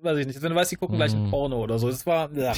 weiß 0.02 0.18
ich 0.18 0.26
nicht, 0.26 0.42
wenn 0.42 0.50
du 0.50 0.56
weißt, 0.56 0.72
die 0.72 0.76
gucken 0.76 0.96
gleich 0.96 1.12
ein 1.12 1.26
mhm. 1.26 1.30
Porno 1.30 1.62
oder 1.62 1.78
so. 1.78 1.88
Das 1.88 2.06
war, 2.06 2.30
ja. 2.32 2.52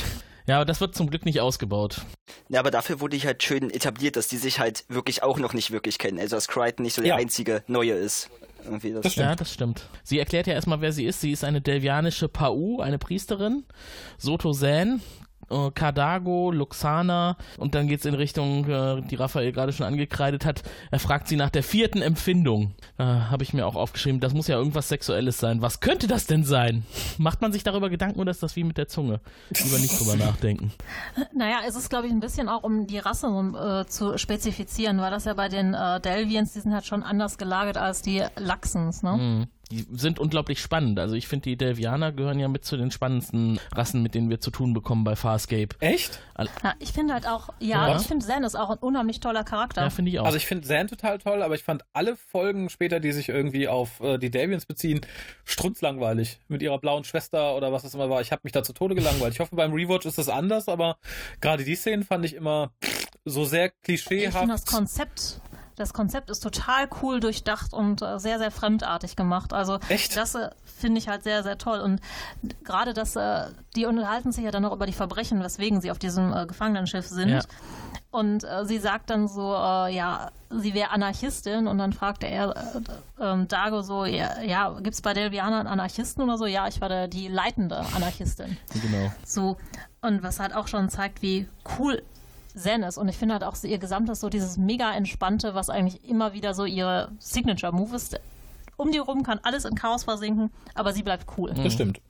Ja, 0.47 0.57
aber 0.57 0.66
das 0.66 0.80
wird 0.80 0.95
zum 0.95 1.09
Glück 1.09 1.24
nicht 1.24 1.40
ausgebaut. 1.40 2.03
Ja, 2.51 2.61
aber 2.61 2.70
dafür 2.70 3.01
wurde 3.01 3.16
ich 3.16 3.24
halt 3.24 3.42
schön 3.42 3.70
etabliert, 3.70 4.16
dass 4.16 4.28
die 4.28 4.36
sich 4.36 4.59
halt 4.59 4.84
wirklich 4.88 5.22
auch 5.22 5.38
noch 5.38 5.55
nicht 5.55 5.70
wirklich 5.70 5.99
kennen. 5.99 6.18
Also 6.18 6.36
dass 6.36 6.49
Crichton 6.49 6.82
nicht 6.82 6.95
so 6.95 7.01
ja. 7.01 7.09
der 7.09 7.16
einzige 7.16 7.62
Neue 7.66 7.92
ist. 7.92 8.30
Das, 8.64 9.03
das 9.03 9.14
ja, 9.16 9.34
das 9.34 9.53
stimmt. 9.53 9.88
Sie 10.05 10.18
erklärt 10.18 10.47
ja 10.47 10.55
erstmal, 10.55 10.80
wer 10.80 10.92
sie 10.92 11.05
ist. 11.05 11.20
Sie 11.20 11.32
ist 11.32 11.45
eine 11.45 11.61
delvianische 11.61 12.28
Pau, 12.28 12.80
eine 12.80 12.99
Priesterin. 12.99 13.64
Soto 14.16 14.53
Zen, 14.53 15.03
äh, 15.51 15.70
Cardago, 15.70 16.51
Luxana 16.51 17.36
und 17.59 17.74
dann 17.74 17.88
geht 17.88 18.01
es 18.01 18.07
in 18.07 18.14
Richtung, 18.14 18.68
äh, 18.68 19.01
die 19.03 19.16
Raphael 19.16 19.53
gerade 19.53 19.72
schon 19.72 19.86
angekreidet 19.86 20.45
hat. 20.45 20.62
Er 20.90 20.99
fragt 20.99 21.28
sie 21.28 21.36
nach 21.36 21.51
der 21.51 21.62
vierten 21.62 22.03
Empfindung. 22.03 22.74
Da 22.97 23.30
habe 23.30 23.42
ich 23.42 23.53
mir 23.53 23.66
auch 23.66 23.76
aufgeschrieben, 23.76 24.20
das 24.20 24.34
muss 24.34 24.49
ja 24.49 24.57
irgendwas 24.57 24.88
Sexuelles 24.88 25.38
sein. 25.38 25.62
Was 25.62 25.80
könnte 25.80 26.07
das 26.07 26.26
denn 26.26 26.45
sein? 26.45 26.84
Macht 27.18 27.42
man 27.42 27.53
sich 27.53 27.62
darüber 27.64 27.90
Gedanken 27.90 28.20
oder 28.20 28.30
ist 28.30 28.42
das 28.42 28.57
wie 28.57 28.64
mit 28.64 28.78
der 28.78 28.88
Zunge? 28.88 29.20
Lieber 29.51 29.78
nicht 29.78 29.99
drüber 30.01 30.16
nachdenken. 30.24 30.72
Naja, 31.34 31.59
es 31.66 31.76
ist, 31.76 31.90
glaube 31.90 32.07
ich, 32.07 32.12
ein 32.12 32.20
bisschen 32.20 32.49
auch, 32.49 32.62
um 32.62 32.86
die 32.86 32.99
Rasse 32.99 33.26
äh, 33.26 33.86
zu 33.86 34.18
spezifizieren, 34.18 34.99
weil 34.99 35.11
das 35.11 35.24
ja 35.24 35.34
bei 35.34 35.49
den 35.49 35.74
äh, 35.74 36.01
Delvians, 36.01 36.53
die 36.53 36.61
sind 36.61 36.72
halt 36.72 36.86
schon 36.86 37.03
anders 37.03 37.38
gelagert 37.38 37.76
als 37.76 38.03
die 38.03 38.22
Lachsens, 38.36 39.03
ne? 39.03 39.12
Mhm 39.16 39.47
die 39.71 39.87
sind 39.93 40.19
unglaublich 40.19 40.61
spannend. 40.61 40.99
Also 40.99 41.15
ich 41.15 41.29
finde, 41.29 41.45
die 41.45 41.57
Delvianer 41.57 42.12
gehören 42.12 42.39
ja 42.39 42.49
mit 42.49 42.65
zu 42.65 42.77
den 42.77 42.91
spannendsten 42.91 43.61
Rassen, 43.75 44.03
mit 44.03 44.15
denen 44.15 44.31
wir 44.31 44.41
zu 44.41 44.51
tun 44.51 44.75
bekommen 44.75 45.05
bei 45.05 45.17
Farscape. 45.17 45.69
Echt? 45.81 46.21
Ja, 46.62 46.75
ich 46.79 46.93
finde 46.93 47.15
halt 47.15 47.27
auch, 47.27 47.51
ja, 47.61 47.89
ja. 47.89 47.97
ich 47.97 48.07
finde 48.07 48.27
Zen 48.27 48.45
ist 48.45 48.55
auch 48.55 48.71
ein 48.71 48.79
unheimlich 48.79 49.21
toller 49.21 49.45
Charakter. 49.45 49.83
Ja, 49.83 49.91
finde 49.91 50.11
ich 50.11 50.21
auch. 50.21 50.27
Also 50.27 50.37
ich 50.37 50.47
finde 50.47 50.67
Zen 50.67 50.89
total 50.89 51.19
toll, 51.19 51.43
aber 51.43 51.55
ich 51.55 51.62
fand 51.62 51.85
alle 51.93 52.17
Folgen 52.17 52.69
später, 52.71 53.01
die 53.01 53.12
sich 53.12 53.29
irgendwie 53.29 53.69
auf 53.69 54.01
äh, 54.01 54.19
die 54.19 54.31
Delvians 54.31 54.67
beziehen, 54.67 55.01
strunzlangweilig. 55.45 56.41
Mit 56.49 56.62
ihrer 56.62 56.79
blauen 56.79 57.05
Schwester 57.05 57.57
oder 57.57 57.73
was 57.73 57.85
es 57.85 57.95
immer 57.95 58.11
war. 58.11 58.21
Ich 58.21 58.33
habe 58.33 58.41
mich 58.45 58.53
da 58.53 58.62
zu 58.62 58.73
Tode 58.73 58.95
gelangweilt. 58.95 59.35
Ich 59.35 59.41
hoffe, 59.41 59.57
beim 59.57 59.73
Rewatch 59.73 60.07
ist 60.07 60.19
das 60.19 60.29
anders, 60.29 60.69
aber 60.69 60.99
gerade 61.41 61.65
die 61.65 61.75
Szenen 61.75 62.05
fand 62.05 62.25
ich 62.25 62.35
immer 62.35 62.73
so 63.25 63.45
sehr 63.45 63.73
Ich 63.87 64.03
finde 64.03 64.29
das 64.29 64.65
klischeehaft. 64.65 64.67
Konzept, 64.67 65.41
das 65.77 65.93
Konzept 65.93 66.31
ist 66.31 66.41
total 66.41 66.89
cool 67.03 67.20
durchdacht 67.20 67.72
und 67.72 68.03
äh, 68.03 68.18
sehr, 68.18 68.39
sehr 68.39 68.51
fremdartig 68.51 69.16
gemacht. 69.16 69.53
Also 69.53 69.79
Echt? 69.89 70.16
das 70.16 70.35
äh, 70.35 70.51
finde 70.64 70.99
ich 70.99 71.09
halt 71.09 71.25
sehr, 71.25 71.43
sehr 71.43 71.59
toll. 71.59 71.81
Und 71.81 72.01
gerade 72.62 72.95
das, 72.95 73.16
äh, 73.16 73.47
die 73.75 73.87
unterhalten 73.87 74.33
sich 74.33 74.45
ja 74.45 74.51
dann 74.51 74.62
noch 74.62 74.72
über 74.72 74.87
die 74.87 74.93
Verbrechen, 74.93 75.43
weswegen 75.43 75.81
sie 75.81 75.91
auf 75.91 75.99
diesem 75.99 76.33
äh, 76.33 76.47
Gefangenenschiff 76.47 77.07
sind. 77.07 77.31
Ja. 77.31 77.41
Und 78.11 78.45
äh, 78.45 78.64
sie 78.64 78.79
sagt 78.79 79.11
dann 79.11 79.27
so, 79.27 79.53
äh, 79.55 79.93
ja, 79.93 80.31
sie 80.51 80.75
wäre 80.75 80.91
Anarchistin 80.91 81.66
und 81.66 81.79
dann 81.79 81.93
fragte 81.93 82.27
er 82.29 82.51
äh, 82.51 83.25
ähm, 83.25 83.49
Dago 83.49 83.83
so, 83.83 84.05
ja, 84.05 84.41
ja 84.43 84.70
gibt 84.81 84.95
es 84.95 85.03
bei 85.03 85.14
Delviana 85.14 85.62
Anarchisten 85.62 86.22
oder 86.22 86.39
so? 86.39 86.47
Ja, 86.47 86.68
ich 86.68 86.81
war 86.81 86.89
der, 86.89 87.09
die 87.09 87.27
leitende 87.27 87.85
Anarchistin. 87.97 88.57
Genau. 88.81 89.12
So, 89.27 89.57
und 90.01 90.22
was 90.22 90.39
halt 90.39 90.55
auch 90.55 90.68
schon 90.68 90.91
zeigt, 90.91 91.22
wie 91.22 91.49
cool 91.79 92.03
Zen 92.55 92.82
ist. 92.82 92.98
Und 92.98 93.09
ich 93.09 93.16
finde 93.16 93.34
halt 93.34 93.44
auch 93.44 93.55
so 93.55 93.66
ihr 93.66 93.78
gesamtes, 93.78 94.20
so 94.20 94.28
dieses 94.28 94.57
mega 94.57 94.92
entspannte, 94.94 95.55
was 95.55 95.70
eigentlich 95.70 96.09
immer 96.09 96.32
wieder 96.32 96.55
so 96.55 96.64
ihre 96.64 97.12
Signature-Move 97.18 97.96
ist. 97.96 98.20
Um 98.76 98.90
die 98.90 98.98
rum 98.98 99.22
kann 99.22 99.40
alles 99.42 99.64
in 99.64 99.74
Chaos 99.74 100.05
versinken, 100.05 100.50
aber 100.74 100.92
sie 100.92 101.02
bleibt 101.02 101.26
cool. 101.38 101.52
Das 101.55 101.72
stimmt. 101.72 102.00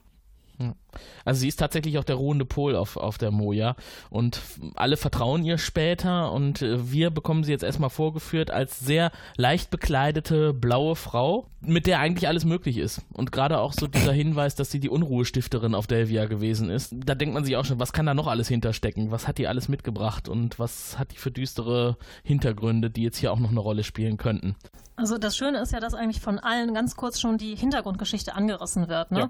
Also 1.25 1.41
sie 1.41 1.47
ist 1.47 1.57
tatsächlich 1.57 1.97
auch 1.97 2.03
der 2.03 2.15
ruhende 2.15 2.45
Pol 2.45 2.75
auf, 2.75 2.97
auf 2.97 3.17
der 3.17 3.31
Moja 3.31 3.75
und 4.09 4.41
alle 4.75 4.95
vertrauen 4.95 5.43
ihr 5.43 5.57
später 5.57 6.31
und 6.31 6.61
äh, 6.61 6.91
wir 6.91 7.09
bekommen 7.09 7.43
sie 7.43 7.51
jetzt 7.51 7.63
erstmal 7.63 7.89
vorgeführt 7.89 8.51
als 8.51 8.79
sehr 8.79 9.11
leicht 9.35 9.69
bekleidete 9.71 10.53
blaue 10.53 10.95
Frau, 10.95 11.47
mit 11.61 11.87
der 11.87 11.99
eigentlich 11.99 12.27
alles 12.27 12.45
möglich 12.45 12.77
ist. 12.77 13.01
Und 13.13 13.31
gerade 13.31 13.59
auch 13.59 13.73
so 13.73 13.87
dieser 13.87 14.13
Hinweis, 14.13 14.55
dass 14.55 14.71
sie 14.71 14.79
die 14.79 14.89
Unruhestifterin 14.89 15.75
auf 15.75 15.87
Delvia 15.87 16.25
gewesen 16.25 16.69
ist, 16.69 16.93
da 16.95 17.15
denkt 17.15 17.33
man 17.33 17.43
sich 17.43 17.57
auch 17.57 17.65
schon, 17.65 17.79
was 17.79 17.93
kann 17.93 18.05
da 18.05 18.13
noch 18.13 18.27
alles 18.27 18.47
hinterstecken? 18.47 19.11
Was 19.11 19.27
hat 19.27 19.37
die 19.37 19.47
alles 19.47 19.67
mitgebracht 19.67 20.29
und 20.29 20.59
was 20.59 20.97
hat 20.97 21.11
die 21.11 21.17
für 21.17 21.31
düstere 21.31 21.97
Hintergründe, 22.23 22.89
die 22.89 23.03
jetzt 23.03 23.17
hier 23.17 23.31
auch 23.33 23.39
noch 23.39 23.51
eine 23.51 23.59
Rolle 23.59 23.83
spielen 23.83 24.17
könnten? 24.17 24.55
Also 24.97 25.17
das 25.17 25.35
Schöne 25.35 25.59
ist 25.59 25.73
ja, 25.73 25.79
dass 25.79 25.93
eigentlich 25.93 26.21
von 26.21 26.39
allen 26.39 26.73
ganz 26.73 26.95
kurz 26.95 27.19
schon 27.19 27.37
die 27.37 27.55
Hintergrundgeschichte 27.55 28.33
angerissen 28.33 28.87
wird. 28.87 29.11
Ne? 29.11 29.29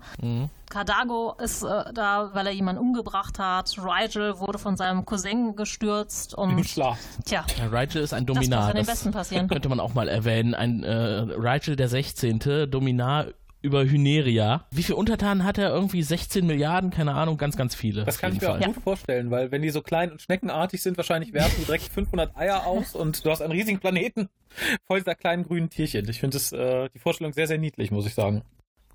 Cardago 0.70 1.36
ist 1.41 1.63
äh, 1.63 1.93
da, 1.93 2.32
weil 2.34 2.47
er 2.47 2.53
jemanden 2.53 2.82
umgebracht 2.82 3.39
hat. 3.39 3.76
Rigel 3.78 4.39
wurde 4.39 4.57
von 4.59 4.76
seinem 4.78 5.05
Cousin 5.05 5.55
gestürzt 5.55 6.34
Im 6.38 6.57
und 6.57 6.66
Schlaf. 6.66 6.97
tja, 7.26 7.45
Ja, 7.57 7.66
Rigel 7.68 8.01
ist 8.01 8.13
ein 8.13 8.26
das 8.26 8.36
Dominar. 8.36 8.74
Das 8.74 8.88
Besten 8.88 9.11
passieren. 9.11 9.47
könnte 9.47 9.70
man 9.70 9.80
auch 9.80 9.93
mal 9.93 10.07
erwähnen. 10.07 10.53
Ein 10.55 10.84
äh, 10.84 10.91
Rigel 10.93 11.76
der 11.76 11.88
16. 11.88 12.39
Dominar 12.70 13.28
über 13.61 13.84
Hyneria. 13.84 14.66
Wie 14.70 14.84
viele 14.84 14.95
Untertanen 14.97 15.43
hat 15.43 15.57
er? 15.57 15.70
Irgendwie 15.70 16.03
16 16.03 16.45
Milliarden? 16.45 16.91
Keine 16.91 17.16
Ahnung, 17.16 17.38
ganz, 17.38 17.57
ganz 17.57 17.74
viele. 17.74 18.03
Das 18.03 18.20
kann 18.20 18.32
ich 18.34 18.39
mir 18.41 18.49
auch 18.51 18.59
Fall. 18.59 18.74
gut 18.74 18.84
vorstellen, 18.84 19.32
weil 19.32 19.51
wenn 19.51 19.63
die 19.63 19.72
so 19.72 19.82
klein 19.82 20.11
und 20.11 20.22
schneckenartig 20.22 20.84
sind, 20.84 20.97
wahrscheinlich 20.97 21.34
werfen 21.34 21.55
die 21.59 21.66
direkt 21.66 21.86
500 21.91 22.38
Eier 22.38 22.68
aus 22.68 22.93
und 22.93 23.26
du 23.26 23.32
hast 23.32 23.41
einen 23.41 23.51
riesigen 23.53 23.80
Planeten 23.80 24.30
voll 24.88 24.99
dieser 24.99 25.16
kleinen 25.16 25.43
grünen 25.43 25.72
Tierchen. 25.72 26.07
Ich 26.09 26.20
finde 26.20 26.38
das, 26.38 26.51
äh, 26.51 26.89
die 26.93 26.99
Vorstellung 26.99 27.34
sehr, 27.34 27.47
sehr 27.47 27.57
niedlich, 27.57 27.89
muss 27.89 28.05
ich 28.05 28.13
sagen. 28.13 28.43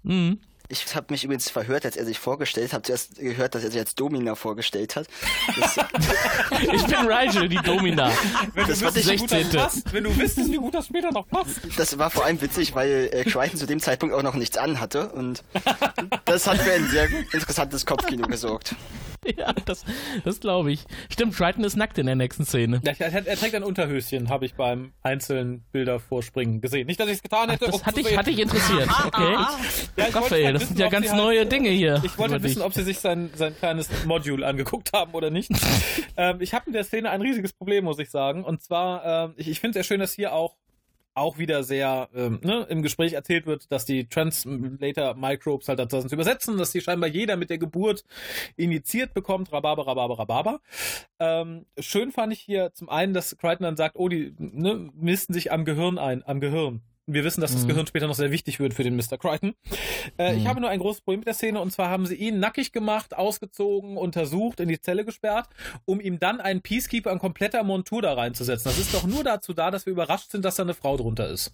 Mhm. 0.04 0.38
Ich 0.72 0.94
habe 0.94 1.06
mich 1.10 1.24
übrigens 1.24 1.50
verhört, 1.50 1.84
als 1.84 1.96
er 1.96 2.04
sich 2.04 2.20
vorgestellt 2.20 2.72
hat. 2.72 2.86
Zuerst 2.86 3.16
gehört, 3.16 3.56
dass 3.56 3.64
er 3.64 3.72
sich 3.72 3.80
als 3.80 3.96
Domina 3.96 4.36
vorgestellt 4.36 4.94
hat. 4.94 5.08
Das, 5.58 5.76
Ich 6.72 6.84
bin 6.84 7.08
Rigel, 7.10 7.48
die 7.48 7.56
Domina. 7.56 8.12
Wenn 8.54 8.66
Das 8.68 8.78
du 8.78 8.86
wüsstest, 8.86 9.10
ich- 9.10 9.12
wie 9.14 9.16
gut 9.18 9.32
das 9.32 9.38
16.. 9.40 9.60
passt, 9.60 9.92
wenn 9.92 10.04
du 10.04 10.16
wüsstest, 10.16 10.52
wie 10.52 10.56
gut 10.58 10.72
das 10.74 10.86
später 10.86 11.10
noch 11.10 11.26
passt. 11.28 11.58
das 11.76 11.98
war 11.98 12.08
vor 12.10 12.24
allem 12.24 12.40
witzig, 12.40 12.74
weil 12.76 13.10
äh, 13.12 13.24
Crichton 13.24 13.58
zu 13.58 13.66
dem 13.66 13.80
Zeitpunkt 13.80 14.14
auch 14.14 14.22
noch 14.22 14.34
nichts 14.36 14.56
anhatte. 14.58 15.08
Und 15.10 15.42
das 16.24 16.46
hat 16.46 16.58
für 16.58 16.72
ein 16.72 16.88
sehr 16.88 17.08
interessantes 17.32 17.84
Kopfkino 17.84 18.28
gesorgt. 18.28 18.76
Ja, 19.36 19.52
das, 19.64 19.84
das 20.24 20.40
glaube 20.40 20.72
ich. 20.72 20.84
Stimmt, 21.10 21.36
Triton 21.36 21.64
ist 21.64 21.76
nackt 21.76 21.98
in 21.98 22.06
der 22.06 22.16
nächsten 22.16 22.44
Szene. 22.44 22.80
Ja, 22.84 22.92
er, 22.98 23.26
er 23.26 23.36
trägt 23.36 23.54
ein 23.54 23.62
Unterhöschen, 23.62 24.28
habe 24.28 24.44
ich 24.46 24.54
beim 24.54 24.92
einzelnen 25.02 25.62
Bilder 25.72 26.00
vorspringen 26.00 26.60
gesehen. 26.60 26.86
Nicht, 26.86 26.98
dass 27.00 27.08
ich 27.08 27.14
es 27.14 27.22
getan 27.22 27.50
hätte. 27.50 27.66
Das 27.66 27.76
um 27.76 27.84
hatte 27.84 28.00
ich, 28.00 28.16
hatte 28.16 28.30
ich 28.30 28.38
interessiert. 28.38 28.88
Okay. 29.10 29.32
Ja, 29.32 30.08
ich 30.08 30.14
Raphael, 30.14 30.44
halt 30.44 30.56
das 30.56 30.68
sind 30.68 30.78
ja 30.78 30.88
ganz 30.88 31.08
halt- 31.08 31.16
neue 31.16 31.46
Dinge 31.46 31.70
hier. 31.70 32.00
Ich 32.04 32.16
wollte 32.18 32.42
wissen, 32.42 32.56
dich. 32.56 32.64
ob 32.64 32.74
sie 32.74 32.82
sich 32.82 32.98
sein, 32.98 33.30
sein 33.34 33.56
kleines 33.56 33.88
Module 34.04 34.46
angeguckt 34.46 34.92
haben 34.92 35.12
oder 35.12 35.30
nicht. 35.30 35.50
ähm, 36.16 36.40
ich 36.40 36.54
habe 36.54 36.66
in 36.66 36.72
der 36.72 36.84
Szene 36.84 37.10
ein 37.10 37.20
riesiges 37.20 37.52
Problem, 37.52 37.84
muss 37.84 37.98
ich 37.98 38.10
sagen. 38.10 38.44
Und 38.44 38.62
zwar, 38.62 39.04
ähm, 39.04 39.34
ich, 39.36 39.48
ich 39.48 39.60
finde 39.60 39.78
es 39.78 39.86
sehr 39.86 39.94
schön, 39.94 40.00
dass 40.00 40.12
hier 40.12 40.32
auch 40.32 40.56
auch 41.20 41.38
wieder 41.38 41.62
sehr 41.62 42.08
ähm, 42.14 42.40
ne, 42.42 42.66
im 42.68 42.82
Gespräch 42.82 43.12
erzählt 43.12 43.46
wird, 43.46 43.70
dass 43.70 43.84
die 43.84 44.08
Translator 44.08 45.14
Microbes 45.14 45.68
halt 45.68 45.78
dazu 45.78 46.00
sind 46.00 46.08
zu 46.08 46.16
übersetzen, 46.16 46.56
dass 46.56 46.72
die 46.72 46.80
scheinbar 46.80 47.10
jeder 47.10 47.36
mit 47.36 47.50
der 47.50 47.58
Geburt 47.58 48.04
injiziert 48.56 49.14
bekommt, 49.14 49.52
Rhabarber, 49.52 49.86
Rhabarber, 49.86 50.18
Rhabarber. 50.18 50.60
Ähm, 51.18 51.66
schön 51.78 52.10
fand 52.10 52.32
ich 52.32 52.40
hier 52.40 52.72
zum 52.74 52.88
einen, 52.88 53.12
dass 53.12 53.36
Crichton 53.36 53.64
dann 53.64 53.76
sagt, 53.76 53.96
oh, 53.96 54.08
die 54.08 54.34
ne, 54.38 54.90
misten 54.94 55.34
sich 55.34 55.52
am 55.52 55.64
Gehirn 55.64 55.98
ein, 55.98 56.22
am 56.26 56.40
Gehirn. 56.40 56.82
Wir 57.12 57.24
wissen, 57.24 57.40
dass 57.40 57.52
das 57.52 57.62
Mhm. 57.64 57.68
Gehirn 57.68 57.86
später 57.86 58.06
noch 58.06 58.14
sehr 58.14 58.30
wichtig 58.30 58.61
wird 58.61 58.74
für 58.74 58.82
den 58.84 58.96
Mr. 58.96 59.18
Crichton. 59.18 59.54
Äh, 60.18 60.36
Ich 60.36 60.44
Mhm. 60.44 60.48
habe 60.48 60.61
nur 60.61 60.70
ein 60.70 60.78
großes 60.78 61.00
Problem 61.02 61.20
mit 61.20 61.26
der 61.26 61.34
Szene 61.34 61.61
und 61.61 61.70
zwar 61.72 61.90
haben 61.90 62.06
sie 62.06 62.14
ihn 62.14 62.38
nackig 62.38 62.72
gemacht, 62.72 63.16
ausgezogen, 63.16 63.96
untersucht, 63.96 64.61
in 64.61 64.68
die 64.68 64.80
Zelle 64.80 65.04
gesperrt, 65.04 65.48
um 65.84 66.00
ihm 66.00 66.18
dann 66.20 66.40
einen 66.40 66.62
Peacekeeper 66.62 67.11
in 67.12 67.18
kompletter 67.18 67.62
Montur 67.64 68.02
da 68.02 68.14
reinzusetzen. 68.14 68.70
Das 68.70 68.78
ist 68.78 68.94
doch 68.94 69.04
nur 69.04 69.24
dazu 69.24 69.52
da, 69.52 69.70
dass 69.70 69.86
wir 69.86 69.92
überrascht 69.92 70.30
sind, 70.30 70.44
dass 70.44 70.54
da 70.56 70.62
eine 70.62 70.74
Frau 70.74 70.96
drunter 70.96 71.28
ist. 71.28 71.52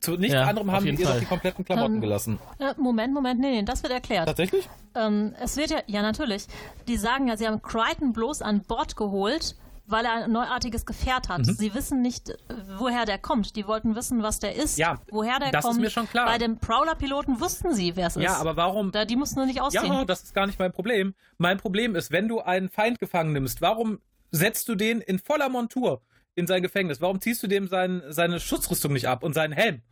Zu 0.00 0.16
nichts 0.16 0.34
Ja, 0.34 0.44
anderem 0.46 0.72
haben 0.72 0.84
die 0.84 1.00
ihr 1.00 1.06
doch 1.06 1.18
die 1.18 1.26
kompletten 1.26 1.64
Klamotten 1.64 1.94
Ähm, 1.96 2.00
gelassen. 2.00 2.38
äh, 2.58 2.74
Moment, 2.76 3.14
Moment, 3.14 3.40
nee, 3.40 3.50
nee, 3.52 3.62
das 3.62 3.82
wird 3.84 3.92
erklärt. 3.92 4.26
Tatsächlich? 4.26 4.68
Ähm, 4.96 5.34
es 5.40 5.56
wird 5.56 5.70
ja, 5.70 5.78
ja 5.86 6.02
natürlich. 6.02 6.46
Die 6.88 6.96
sagen 6.96 7.28
ja, 7.28 7.36
sie 7.36 7.46
haben 7.46 7.62
Crichton 7.62 8.12
bloß 8.12 8.42
an 8.42 8.62
Bord 8.62 8.96
geholt, 8.96 9.54
weil 9.92 10.04
er 10.04 10.24
ein 10.24 10.32
neuartiges 10.32 10.86
Gefährt 10.86 11.28
hat. 11.28 11.46
Mhm. 11.46 11.54
Sie 11.54 11.74
wissen 11.74 12.02
nicht, 12.02 12.30
äh, 12.30 12.34
woher 12.78 13.04
der 13.04 13.18
kommt. 13.18 13.54
Die 13.54 13.66
wollten 13.66 13.94
wissen, 13.94 14.22
was 14.22 14.40
der 14.40 14.56
ist. 14.56 14.78
Ja, 14.78 15.00
woher 15.10 15.38
der 15.38 15.52
das 15.52 15.64
ist 15.64 15.68
kommt. 15.70 15.80
mir 15.80 15.90
schon 15.90 16.08
klar. 16.08 16.26
Bei 16.26 16.38
dem 16.38 16.58
Prowler-Piloten 16.58 17.40
wussten 17.40 17.74
sie, 17.74 17.94
wer 17.94 18.08
es 18.08 18.16
ist. 18.16 18.22
Ja, 18.22 18.36
aber 18.36 18.56
warum? 18.56 18.90
Da, 18.90 19.04
die 19.04 19.16
mussten 19.16 19.36
nur 19.36 19.46
nicht 19.46 19.60
ausziehen. 19.60 19.92
Ja, 19.92 20.04
das 20.04 20.24
ist 20.24 20.34
gar 20.34 20.46
nicht 20.46 20.58
mein 20.58 20.72
Problem. 20.72 21.14
Mein 21.38 21.58
Problem 21.58 21.94
ist, 21.94 22.10
wenn 22.10 22.26
du 22.26 22.40
einen 22.40 22.70
Feind 22.70 22.98
gefangen 22.98 23.32
nimmst, 23.32 23.60
warum 23.60 24.00
setzt 24.30 24.68
du 24.68 24.74
den 24.74 25.00
in 25.00 25.18
voller 25.18 25.48
Montur 25.48 26.02
in 26.34 26.46
sein 26.46 26.62
Gefängnis? 26.62 27.00
Warum 27.00 27.20
ziehst 27.20 27.42
du 27.42 27.46
dem 27.46 27.68
sein, 27.68 28.02
seine 28.08 28.40
Schutzrüstung 28.40 28.92
nicht 28.92 29.06
ab 29.06 29.22
und 29.22 29.34
seinen 29.34 29.52
Helm? 29.52 29.82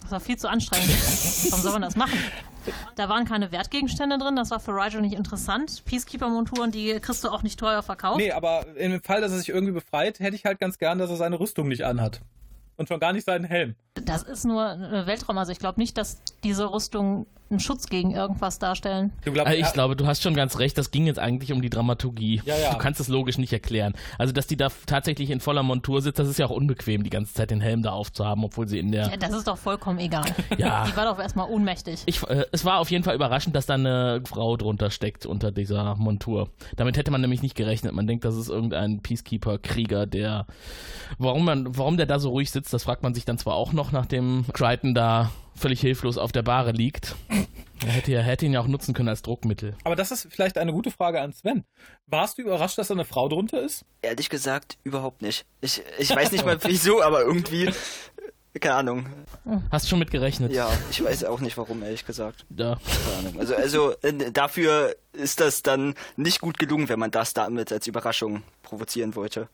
Das 0.00 0.12
war 0.12 0.20
viel 0.20 0.36
zu 0.36 0.48
anstrengend. 0.48 0.88
Warum 1.50 1.62
soll 1.62 1.72
man 1.72 1.82
das 1.82 1.96
machen? 1.96 2.18
Da 2.96 3.08
waren 3.08 3.24
keine 3.24 3.52
Wertgegenstände 3.52 4.18
drin, 4.18 4.36
das 4.36 4.50
war 4.50 4.60
für 4.60 4.72
Rigel 4.72 5.00
nicht 5.00 5.14
interessant. 5.14 5.84
Peacekeeper-Monturen, 5.84 6.70
die 6.70 6.98
kriegst 7.00 7.24
du 7.24 7.28
auch 7.28 7.42
nicht 7.42 7.58
teuer 7.58 7.82
verkauft. 7.82 8.18
Nee, 8.18 8.32
aber 8.32 8.66
im 8.76 9.02
Fall, 9.02 9.20
dass 9.20 9.32
er 9.32 9.38
sich 9.38 9.48
irgendwie 9.48 9.72
befreit, 9.72 10.20
hätte 10.20 10.36
ich 10.36 10.44
halt 10.44 10.58
ganz 10.60 10.78
gern, 10.78 10.98
dass 10.98 11.10
er 11.10 11.16
seine 11.16 11.38
Rüstung 11.40 11.68
nicht 11.68 11.84
anhat. 11.84 12.20
Und 12.76 12.88
schon 12.88 13.00
gar 13.00 13.12
nicht 13.12 13.24
seinen 13.24 13.44
Helm. 13.44 13.74
Das 13.94 14.22
ist 14.22 14.44
nur 14.44 14.64
ein 14.64 15.06
Weltraum. 15.06 15.36
Also 15.36 15.50
ich 15.50 15.58
glaube 15.58 15.80
nicht, 15.80 15.98
dass 15.98 16.22
diese 16.44 16.72
Rüstungen 16.72 17.26
einen 17.50 17.60
Schutz 17.60 17.88
gegen 17.88 18.10
irgendwas 18.12 18.58
darstellen. 18.58 19.12
Du 19.24 19.32
glaubst, 19.32 19.48
Also 19.48 19.58
ich 19.60 19.66
er- 19.66 19.72
glaube, 19.72 19.96
du 19.96 20.06
hast 20.06 20.22
schon 20.22 20.34
ganz 20.34 20.58
recht, 20.58 20.76
das 20.76 20.90
ging 20.90 21.06
jetzt 21.06 21.18
eigentlich 21.18 21.52
um 21.52 21.62
die 21.62 21.70
Dramaturgie. 21.70 22.42
Ja, 22.44 22.56
ja. 22.56 22.72
Du 22.72 22.78
kannst 22.78 23.00
es 23.00 23.08
logisch 23.08 23.38
nicht 23.38 23.52
erklären. 23.52 23.94
Also, 24.18 24.32
dass 24.32 24.46
die 24.46 24.56
da 24.56 24.68
tatsächlich 24.86 25.30
in 25.30 25.40
voller 25.40 25.62
Montur 25.62 26.02
sitzt, 26.02 26.18
das 26.18 26.28
ist 26.28 26.38
ja 26.38 26.46
auch 26.46 26.50
unbequem, 26.50 27.02
die 27.04 27.10
ganze 27.10 27.32
Zeit 27.34 27.50
den 27.50 27.60
Helm 27.60 27.82
da 27.82 27.92
aufzuhaben, 27.92 28.44
obwohl 28.44 28.68
sie 28.68 28.78
in 28.78 28.92
der... 28.92 29.08
Ja, 29.08 29.16
das 29.16 29.32
ist 29.32 29.46
doch 29.48 29.56
vollkommen 29.58 29.98
egal. 29.98 30.24
Ja. 30.58 30.84
Die 30.86 30.96
war 30.96 31.04
doch 31.06 31.18
erstmal 31.18 31.48
ohnmächtig. 31.48 32.02
Ich, 32.06 32.22
äh, 32.28 32.44
es 32.52 32.64
war 32.64 32.78
auf 32.80 32.90
jeden 32.90 33.04
Fall 33.04 33.14
überraschend, 33.14 33.54
dass 33.56 33.66
da 33.66 33.74
eine 33.74 34.22
Frau 34.26 34.56
drunter 34.56 34.90
steckt 34.90 35.24
unter 35.26 35.50
dieser 35.52 35.94
Montur. 35.96 36.48
Damit 36.76 36.96
hätte 36.96 37.10
man 37.10 37.20
nämlich 37.20 37.42
nicht 37.42 37.54
gerechnet. 37.54 37.92
Man 37.94 38.06
denkt, 38.06 38.24
das 38.24 38.34
ist 38.36 38.48
irgendein 38.48 39.00
Peacekeeper-Krieger, 39.00 40.06
der. 40.06 40.46
Warum, 41.18 41.44
man, 41.44 41.76
warum 41.76 41.96
der 41.96 42.06
da 42.06 42.18
so 42.18 42.30
ruhig 42.30 42.50
sitzt, 42.50 42.72
das 42.72 42.84
fragt 42.84 43.02
man 43.02 43.14
sich 43.14 43.24
dann 43.24 43.38
zwar 43.38 43.54
auch 43.54 43.72
noch, 43.72 43.92
nachdem 43.92 44.44
Crichton 44.52 44.94
da 44.94 45.30
völlig 45.58 45.80
hilflos 45.80 46.16
auf 46.18 46.32
der 46.32 46.42
Bahre 46.42 46.72
liegt. 46.72 47.14
Er 47.84 47.92
hätte, 47.92 48.10
ja- 48.12 48.20
hätte 48.20 48.46
ihn 48.46 48.52
ja 48.52 48.60
auch 48.60 48.66
nutzen 48.66 48.94
können 48.94 49.08
als 49.08 49.22
Druckmittel. 49.22 49.74
aber 49.84 49.94
das 49.96 50.10
ist 50.10 50.28
vielleicht 50.30 50.58
eine 50.58 50.72
gute 50.72 50.90
Frage 50.90 51.20
an 51.20 51.32
Sven. 51.32 51.64
Warst 52.06 52.38
du 52.38 52.42
überrascht, 52.42 52.78
dass 52.78 52.88
da 52.88 52.94
eine 52.94 53.04
Frau 53.04 53.28
drunter 53.28 53.60
ist? 53.62 53.84
Ehrlich 54.02 54.28
gesagt, 54.30 54.78
überhaupt 54.84 55.22
nicht. 55.22 55.44
Ich, 55.60 55.82
ich 55.98 56.10
weiß 56.14 56.32
nicht 56.32 56.44
mal 56.44 56.58
wieso, 56.64 57.02
aber 57.02 57.22
irgendwie. 57.22 57.70
Keine 58.60 58.74
Ahnung. 58.74 59.06
Hast 59.70 59.84
du 59.84 59.90
schon 59.90 60.00
mit 60.00 60.10
gerechnet? 60.10 60.50
Ja, 60.52 60.68
ich 60.90 61.04
weiß 61.04 61.22
auch 61.24 61.38
nicht 61.40 61.56
warum, 61.56 61.80
ehrlich 61.84 62.04
gesagt. 62.04 62.44
Ja. 62.56 62.76
Keine 63.04 63.18
Ahnung. 63.28 63.38
Also, 63.40 63.54
also 63.54 63.92
äh, 64.02 64.32
dafür 64.32 64.96
ist 65.12 65.38
das 65.38 65.62
dann 65.62 65.94
nicht 66.16 66.40
gut 66.40 66.58
gelungen, 66.58 66.88
wenn 66.88 66.98
man 66.98 67.12
das 67.12 67.34
damit 67.34 67.70
als 67.70 67.86
Überraschung 67.86 68.42
provozieren 68.64 69.14
wollte. 69.14 69.48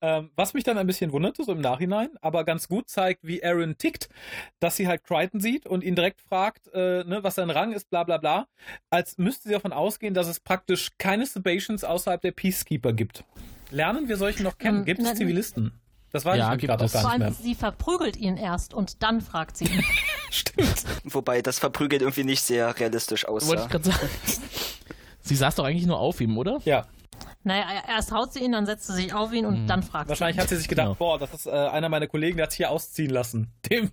Ähm, 0.00 0.30
was 0.36 0.54
mich 0.54 0.64
dann 0.64 0.78
ein 0.78 0.86
bisschen 0.86 1.12
wunderte, 1.12 1.44
so 1.44 1.52
im 1.52 1.60
Nachhinein, 1.60 2.10
aber 2.20 2.44
ganz 2.44 2.68
gut 2.68 2.88
zeigt, 2.88 3.24
wie 3.26 3.44
Aaron 3.44 3.76
tickt, 3.78 4.08
dass 4.60 4.76
sie 4.76 4.88
halt 4.88 5.04
Crichton 5.04 5.40
sieht 5.40 5.66
und 5.66 5.84
ihn 5.84 5.94
direkt 5.94 6.20
fragt, 6.20 6.68
äh, 6.74 7.04
ne, 7.04 7.20
was 7.22 7.36
sein 7.36 7.50
Rang 7.50 7.72
ist, 7.72 7.90
bla 7.90 8.04
bla 8.04 8.18
bla, 8.18 8.46
als 8.90 9.18
müsste 9.18 9.48
sie 9.48 9.54
davon 9.54 9.72
ausgehen, 9.72 10.14
dass 10.14 10.26
es 10.28 10.40
praktisch 10.40 10.90
keine 10.98 11.26
Sebaceans 11.26 11.84
außerhalb 11.84 12.20
der 12.20 12.32
Peacekeeper 12.32 12.92
gibt. 12.92 13.24
Lernen 13.70 14.08
wir 14.08 14.16
solche 14.16 14.42
noch 14.42 14.58
kennen? 14.58 14.80
Ähm, 14.80 14.84
Gibt 14.84 15.00
es 15.00 15.14
Zivilisten? 15.14 15.72
Das 16.10 16.24
weiß 16.26 16.36
Ja, 16.36 16.54
ich 16.54 16.60
gerade 16.60 16.84
auch 16.84 16.92
gar 16.92 17.02
Vor 17.02 17.10
nicht 17.12 17.22
allem, 17.22 17.32
mehr. 17.32 17.42
sie 17.42 17.54
verprügelt 17.54 18.16
ihn 18.18 18.36
erst 18.36 18.74
und 18.74 19.02
dann 19.02 19.20
fragt 19.22 19.56
sie 19.56 19.64
ihn. 19.64 19.82
Stimmt. 20.30 20.84
Wobei 21.04 21.40
das 21.40 21.58
verprügelt 21.58 22.02
irgendwie 22.02 22.24
nicht 22.24 22.42
sehr 22.42 22.78
realistisch 22.78 23.24
Wollte 23.26 23.46
aussah. 23.46 23.64
ich 23.64 23.70
gerade 23.70 23.84
sagen. 23.84 24.08
Sie 25.24 25.36
saß 25.36 25.54
doch 25.54 25.64
eigentlich 25.64 25.86
nur 25.86 25.98
auf 26.00 26.20
ihm, 26.20 26.36
oder? 26.36 26.58
Ja. 26.64 26.86
Naja, 27.44 27.64
erst 27.88 28.12
haut 28.12 28.32
sie 28.32 28.40
ihn, 28.40 28.52
dann 28.52 28.66
setzt 28.66 28.86
sie 28.86 28.92
sich 28.94 29.12
auf 29.14 29.32
ihn 29.32 29.46
und 29.46 29.66
dann 29.66 29.82
fragt 29.82 30.08
Wahrscheinlich 30.08 30.36
sie. 30.36 30.42
hat 30.42 30.48
sie 30.48 30.56
sich 30.56 30.68
gedacht, 30.68 30.86
Genau. 30.86 30.94
boah, 30.96 31.18
das 31.18 31.32
ist 31.34 31.46
äh, 31.46 31.50
einer 31.50 31.88
meiner 31.88 32.06
Kollegen, 32.06 32.36
der 32.36 32.46
hat 32.46 32.52
hier 32.52 32.70
ausziehen 32.70 33.10
lassen. 33.10 33.50
Dem, 33.70 33.90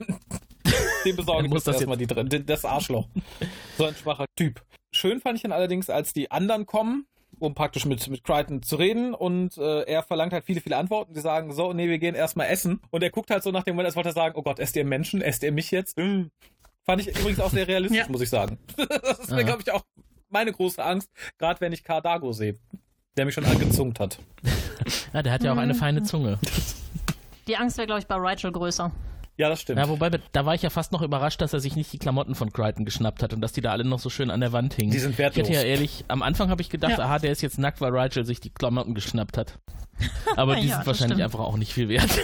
dem 1.06 1.16
besorge 1.16 1.45
ich 1.45 1.50
Muss 1.52 1.64
das 1.64 1.76
erstmal 1.78 1.97
die 1.97 2.08
drin. 2.08 2.30
Das 2.45 2.66
Arschloch. 2.66 3.08
So 3.78 3.86
ein 3.86 3.95
schwacher 3.95 4.26
Typ. 4.36 4.62
Schön 4.91 5.20
fand 5.22 5.38
ich 5.38 5.45
ihn 5.45 5.52
allerdings, 5.52 5.89
als 5.89 6.12
die 6.14 6.32
anderen 6.32 6.66
kommen, 6.66 7.06
um 7.39 7.54
praktisch 7.56 7.86
mit, 7.86 8.08
mit 8.10 8.24
Crichton 8.24 8.62
zu 8.62 8.76
reden 8.76 9.14
und 9.14 9.58
äh, 9.58 9.84
er 9.84 10.04
verlangt 10.04 10.34
halt 10.34 10.43
viele, 10.43 10.60
viele 10.62 10.76
Antworten. 10.78 11.14
Die 11.14 11.22
sagen, 11.22 11.54
so, 11.54 11.72
nee, 11.74 11.88
wir 11.88 11.97
gehen 12.00 12.14
erstmal 12.16 12.47
essen. 12.47 12.82
Und 12.91 13.02
er 13.04 13.10
guckt 13.10 13.30
halt 13.32 13.41
so 13.43 13.52
nach 13.52 13.64
dem 13.64 13.76
Moment, 13.76 13.86
als 13.88 13.95
wollte 13.95 14.10
er 14.10 14.14
sagen, 14.14 14.36
oh 14.38 14.41
Gott, 14.43 14.60
esst 14.60 14.76
ihr 14.76 14.84
Menschen? 14.84 15.22
Esst 15.22 15.43
ihr 15.43 15.52
mich 15.54 15.72
jetzt? 15.72 15.95
Fand 15.97 17.02
ich 17.02 17.08
übrigens 17.08 17.39
auch 17.39 17.52
sehr 17.52 17.68
realistisch, 17.68 18.00
Ja. 18.00 18.10
muss 18.10 18.22
ich 18.22 18.30
sagen. 18.30 18.58
Das 18.76 19.20
ist 19.20 19.32
mir, 19.32 19.43
glaube 19.45 19.62
ich, 19.62 19.72
auch 19.72 19.84
meine 20.28 20.52
große 20.52 20.84
Angst, 20.84 21.10
gerade 21.38 21.62
wenn 21.62 21.72
ich 21.72 21.84
Cardago 21.84 22.34
sehe, 22.34 22.58
der 23.18 23.26
mich 23.26 23.34
schon 23.36 23.45
angezungt 23.45 23.99
hat. 23.99 24.20
Ja, 25.14 25.24
der 25.24 25.34
hat 25.34 25.43
ja 25.43 25.51
auch 25.51 25.57
eine 25.57 25.74
feine 25.76 26.03
Zunge. 26.03 26.38
Die 27.47 27.57
Angst 27.57 27.78
wäre, 27.78 27.88
glaube 27.88 27.99
ich, 27.99 28.07
bei 28.07 28.16
Rachel 28.16 28.51
größer. 28.51 28.91
Ja, 29.38 29.49
das 29.49 29.62
stimmt. 29.62 29.80
Ja, 29.80 29.89
wobei, 29.89 30.10
da 30.10 30.45
war 30.45 30.53
ich 30.53 30.62
ja 30.62 30.70
fast 30.70 30.91
noch 30.91 31.01
überrascht, 31.01 31.41
dass 31.41 31.51
er 31.53 31.60
sich 31.60 31.76
nicht 31.76 31.91
die 31.91 31.97
Klamotten 31.97 32.36
von 32.36 32.53
Crichton 32.53 32.86
geschnappt 32.86 33.24
hat 33.24 33.34
und 33.34 33.41
dass 33.41 33.51
die 33.51 33.62
da 33.62 33.72
alle 33.72 33.84
noch 33.84 33.99
so 33.99 34.10
schön 34.10 34.30
an 34.30 34.39
der 34.39 34.51
Wand 34.53 34.74
hingen. 34.76 34.91
Die 34.91 34.99
sind 34.99 35.18
wertlos. 35.18 35.47
Ich 35.49 35.55
hätte 35.55 35.66
ja 35.68 35.70
ehrlich, 35.74 36.05
am 36.07 36.22
Anfang 36.22 36.49
habe 36.49 36.62
ich 36.62 36.70
gedacht, 36.70 36.97
Ja. 36.97 37.05
aha, 37.05 37.20
der 37.20 37.32
ist 37.32 37.41
jetzt 37.41 37.57
nackt, 37.57 37.82
weil 37.82 37.95
Rachel 37.95 38.26
sich 38.26 38.39
die 38.39 38.51
Klamotten 38.51 38.93
geschnappt 38.93 39.38
hat. 39.38 39.57
Aber 40.38 40.55
die 40.55 40.68
Ja, 40.68 40.76
sind 40.78 40.88
wahrscheinlich 40.88 41.16
stimmt. 41.18 41.22
einfach 41.24 41.39
auch 41.39 41.57
nicht 41.57 41.74
viel 41.74 41.89
wert. 41.89 42.10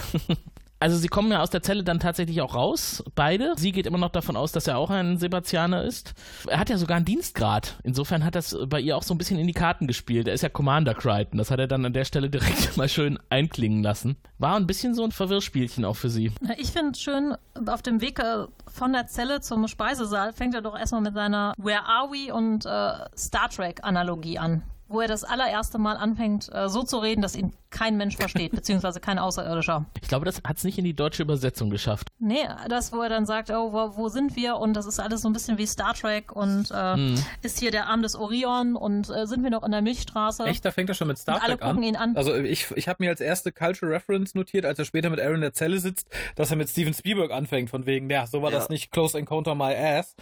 Also 0.85 0.97
sie 0.97 1.07
kommen 1.07 1.31
ja 1.31 1.41
aus 1.41 1.49
der 1.49 1.63
Zelle 1.63 1.83
dann 1.83 1.99
tatsächlich 1.99 2.43
auch 2.43 2.53
raus, 2.53 3.03
beide. 3.15 3.55
Sie 3.57 3.71
geht 3.71 3.87
immer 3.87 3.97
noch 3.97 4.11
davon 4.11 4.37
aus, 4.37 4.51
dass 4.51 4.67
er 4.67 4.77
auch 4.77 4.91
ein 4.91 5.17
Sebastianer 5.17 5.83
ist. 5.83 6.13
Er 6.47 6.59
hat 6.59 6.69
ja 6.69 6.77
sogar 6.77 6.97
einen 6.97 7.05
Dienstgrad. 7.07 7.79
Insofern 7.81 8.23
hat 8.23 8.35
das 8.35 8.55
bei 8.67 8.79
ihr 8.79 8.95
auch 8.95 9.01
so 9.01 9.15
ein 9.15 9.17
bisschen 9.17 9.39
in 9.39 9.47
die 9.47 9.53
Karten 9.53 9.87
gespielt. 9.87 10.27
Er 10.27 10.35
ist 10.35 10.43
ja 10.43 10.49
Commander 10.49 10.93
Crichton. 10.93 11.39
Das 11.39 11.49
hat 11.49 11.59
er 11.59 11.65
dann 11.65 11.83
an 11.85 11.93
der 11.93 12.05
Stelle 12.05 12.29
direkt 12.29 12.77
mal 12.77 12.87
schön 12.87 13.17
einklingen 13.31 13.81
lassen. 13.81 14.15
War 14.37 14.57
ein 14.57 14.67
bisschen 14.67 14.93
so 14.93 15.03
ein 15.03 15.11
Verwirrspielchen 15.11 15.85
auch 15.85 15.95
für 15.95 16.11
sie. 16.11 16.31
Ich 16.59 16.69
finde 16.69 16.91
es 16.91 17.01
schön, 17.01 17.35
auf 17.65 17.81
dem 17.81 17.99
Weg 17.99 18.19
äh, 18.19 18.45
von 18.71 18.93
der 18.93 19.07
Zelle 19.07 19.41
zum 19.41 19.67
Speisesaal 19.67 20.33
fängt 20.33 20.53
er 20.53 20.61
doch 20.61 20.77
erstmal 20.77 21.01
mit 21.01 21.15
seiner 21.15 21.53
Where 21.57 21.83
Are 21.83 22.11
We 22.11 22.31
und 22.31 22.67
äh, 22.67 23.17
Star 23.17 23.49
Trek 23.49 23.79
Analogie 23.81 24.37
an. 24.37 24.61
Wo 24.87 25.01
er 25.01 25.07
das 25.07 25.23
allererste 25.23 25.79
Mal 25.79 25.97
anfängt, 25.97 26.53
äh, 26.53 26.69
so 26.69 26.83
zu 26.83 26.99
reden, 26.99 27.23
dass 27.23 27.35
ihn 27.35 27.53
kein 27.75 27.97
Mensch 27.97 28.15
versteht, 28.15 28.51
beziehungsweise 28.53 28.99
kein 29.01 29.19
Außerirdischer. 29.19 29.85
Ich 30.01 30.07
glaube, 30.07 30.25
das 30.25 30.41
hat 30.47 30.57
es 30.57 30.63
nicht 30.63 30.77
in 30.77 30.85
die 30.85 30.93
deutsche 30.95 31.23
Übersetzung 31.23 31.69
geschafft. 31.69 32.07
Nee, 32.19 32.47
das, 32.69 32.93
wo 32.93 33.01
er 33.01 33.09
dann 33.09 33.25
sagt, 33.25 33.49
oh, 33.51 33.73
wo, 33.73 33.97
wo 33.97 34.07
sind 34.09 34.35
wir? 34.37 34.55
Und 34.57 34.73
das 34.73 34.85
ist 34.85 34.99
alles 34.99 35.21
so 35.21 35.29
ein 35.29 35.33
bisschen 35.33 35.57
wie 35.57 35.65
Star 35.67 35.93
Trek 35.93 36.31
und 36.31 36.71
äh, 36.71 37.15
ist 37.41 37.59
hier 37.59 37.71
der 37.71 37.87
Arm 37.87 38.01
des 38.01 38.15
Orion 38.15 38.75
und 38.77 39.09
äh, 39.09 39.27
sind 39.27 39.43
wir 39.43 39.49
noch 39.49 39.63
in 39.63 39.71
der 39.71 39.81
Milchstraße? 39.81 40.45
Echt, 40.45 40.63
da 40.63 40.71
fängt 40.71 40.89
er 40.89 40.95
schon 40.95 41.07
mit 41.09 41.17
Star 41.17 41.35
Und 41.35 41.43
alle 41.43 41.53
Trek 41.53 41.63
an. 41.63 41.69
gucken 41.75 41.83
ihn 41.83 41.95
an. 41.97 42.15
Also 42.15 42.33
ich, 42.35 42.71
ich 42.75 42.87
habe 42.87 43.03
mir 43.03 43.09
als 43.09 43.19
erste 43.19 43.51
Cultural 43.51 43.93
Reference 43.93 44.35
notiert, 44.35 44.65
als 44.65 44.79
er 44.79 44.85
später 44.85 45.09
mit 45.09 45.19
Aaron 45.19 45.35
in 45.35 45.41
der 45.41 45.53
Zelle 45.53 45.79
sitzt, 45.79 46.07
dass 46.35 46.51
er 46.51 46.57
mit 46.57 46.69
Steven 46.69 46.93
Spielberg 46.93 47.31
anfängt, 47.31 47.69
von 47.69 47.85
wegen, 47.85 48.09
ja, 48.09 48.25
so 48.25 48.41
war 48.41 48.51
Ja. 48.51 48.57
das 48.59 48.69
nicht 48.69 48.91
Close 48.91 49.17
Encounter 49.17 49.53
My 49.55 49.75
Ass. 49.75 50.15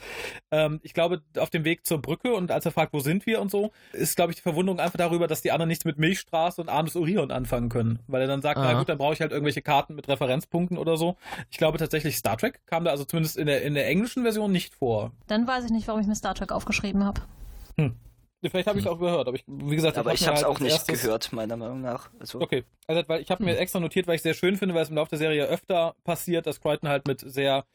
Ähm, 0.51 0.79
ich 0.83 0.93
glaube, 0.93 1.21
auf 1.37 1.49
dem 1.51 1.65
Weg 1.65 1.85
zur 1.85 2.01
Brücke 2.01 2.33
und 2.33 2.49
als 2.51 2.65
er 2.65 2.71
fragt, 2.71 2.93
wo 2.93 2.99
sind 2.99 3.25
wir 3.25 3.41
und 3.41 3.51
so, 3.51 3.71
ist, 3.91 4.15
glaube 4.15 4.31
ich, 4.31 4.37
die 4.37 4.41
Verwunderung 4.41 4.79
einfach 4.79 4.97
darüber, 4.97 5.27
dass 5.27 5.41
die 5.41 5.51
anderen 5.51 5.67
nichts 5.69 5.85
mit 5.85 5.97
Milchstraße 5.99 6.59
und 6.61 6.69
Arm 6.69 6.85
des 6.85 6.95
Orion 6.95 7.31
anfangen 7.43 7.69
können. 7.69 7.99
Weil 8.07 8.21
er 8.21 8.27
dann 8.27 8.41
sagt, 8.41 8.57
na 8.57 8.69
Aha. 8.69 8.79
gut, 8.79 8.89
dann 8.89 8.97
brauche 8.97 9.13
ich 9.13 9.21
halt 9.21 9.31
irgendwelche 9.31 9.61
Karten 9.61 9.95
mit 9.95 10.07
Referenzpunkten 10.07 10.77
oder 10.77 10.97
so. 10.97 11.17
Ich 11.51 11.57
glaube 11.57 11.77
tatsächlich, 11.77 12.17
Star 12.17 12.37
Trek 12.37 12.61
kam 12.65 12.85
da 12.85 12.91
also 12.91 13.03
zumindest 13.03 13.37
in 13.37 13.47
der, 13.47 13.63
in 13.63 13.73
der 13.73 13.87
englischen 13.87 14.23
Version 14.23 14.51
nicht 14.51 14.73
vor. 14.73 15.11
Dann 15.27 15.45
weiß 15.45 15.65
ich 15.65 15.71
nicht, 15.71 15.87
warum 15.87 16.01
ich 16.01 16.07
mir 16.07 16.15
Star 16.15 16.35
Trek 16.35 16.51
aufgeschrieben 16.51 17.03
habe. 17.03 17.21
Vielleicht 18.49 18.67
habe 18.67 18.79
ich 18.79 18.85
es 18.85 18.91
auch 18.91 18.99
gehört, 18.99 19.27
aber 19.27 19.35
ich, 19.35 19.43
wie 19.47 19.75
gesagt, 19.75 19.97
Aber 19.97 20.13
ich 20.13 20.25
habe 20.27 20.35
es 20.37 20.43
halt 20.43 20.55
auch 20.55 20.59
nicht 20.59 20.73
erstes- 20.73 21.01
gehört, 21.01 21.31
meiner 21.33 21.55
Meinung 21.57 21.81
nach. 21.81 22.09
Also, 22.19 22.41
Okay, 22.41 22.63
also 22.87 23.01
weil 23.07 23.21
ich 23.21 23.31
habe 23.31 23.43
mir 23.43 23.57
extra 23.57 23.79
notiert, 23.79 24.07
weil 24.07 24.15
ich 24.15 24.21
sehr 24.21 24.33
schön 24.33 24.57
finde, 24.57 24.75
weil 24.75 24.83
es 24.83 24.89
im 24.89 24.95
Laufe 24.95 25.09
der 25.09 25.19
Serie 25.19 25.45
öfter 25.45 25.95
passiert, 26.03 26.45
dass 26.47 26.61
Crichton 26.61 26.89
halt 26.89 27.07
mit 27.07 27.21
sehr 27.21 27.65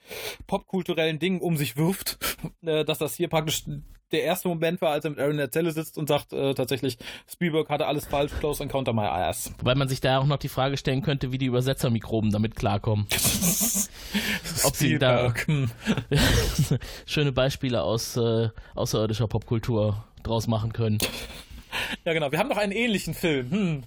popkulturellen 0.46 1.18
Dingen 1.18 1.40
um 1.40 1.56
sich 1.56 1.76
wirft, 1.76 2.18
äh, 2.62 2.84
dass 2.84 2.98
das 2.98 3.14
hier 3.14 3.28
praktisch 3.28 3.64
der 4.10 4.22
erste 4.22 4.48
Moment 4.48 4.80
war, 4.80 4.92
als 4.92 5.04
er 5.04 5.10
mit 5.10 5.18
Aaron 5.18 5.32
in 5.32 5.36
der 5.36 5.50
Zelle 5.50 5.70
sitzt 5.70 5.98
und 5.98 6.08
sagt 6.08 6.32
äh, 6.32 6.54
tatsächlich, 6.54 6.96
Spielberg 7.30 7.68
hatte 7.68 7.86
alles 7.86 8.06
falsch, 8.06 8.32
Close 8.38 8.62
Encounter 8.62 8.94
My 8.94 9.02
Ass. 9.02 9.52
Wobei 9.58 9.74
man 9.74 9.86
sich 9.88 10.00
da 10.00 10.18
auch 10.18 10.24
noch 10.24 10.38
die 10.38 10.48
Frage 10.48 10.78
stellen 10.78 11.02
könnte, 11.02 11.30
wie 11.30 11.36
die 11.36 11.44
Übersetzermikroben 11.44 12.30
damit 12.30 12.56
klarkommen. 12.56 13.06
Ob 14.64 14.74
sie 14.74 14.98
da 14.98 15.34
Spielberg, 15.34 15.46
hm. 15.46 15.70
schöne 17.06 17.32
Beispiele 17.32 17.82
aus 17.82 18.16
äh, 18.16 18.48
außerirdischer 18.74 19.28
Popkultur 19.28 20.04
draus 20.28 20.46
machen 20.46 20.72
können. 20.72 20.98
Ja 22.04 22.12
genau, 22.12 22.32
wir 22.32 22.38
haben 22.38 22.48
noch 22.48 22.56
einen 22.56 22.72
ähnlichen 22.72 23.14
Film. 23.14 23.50
Hm. 23.50 23.84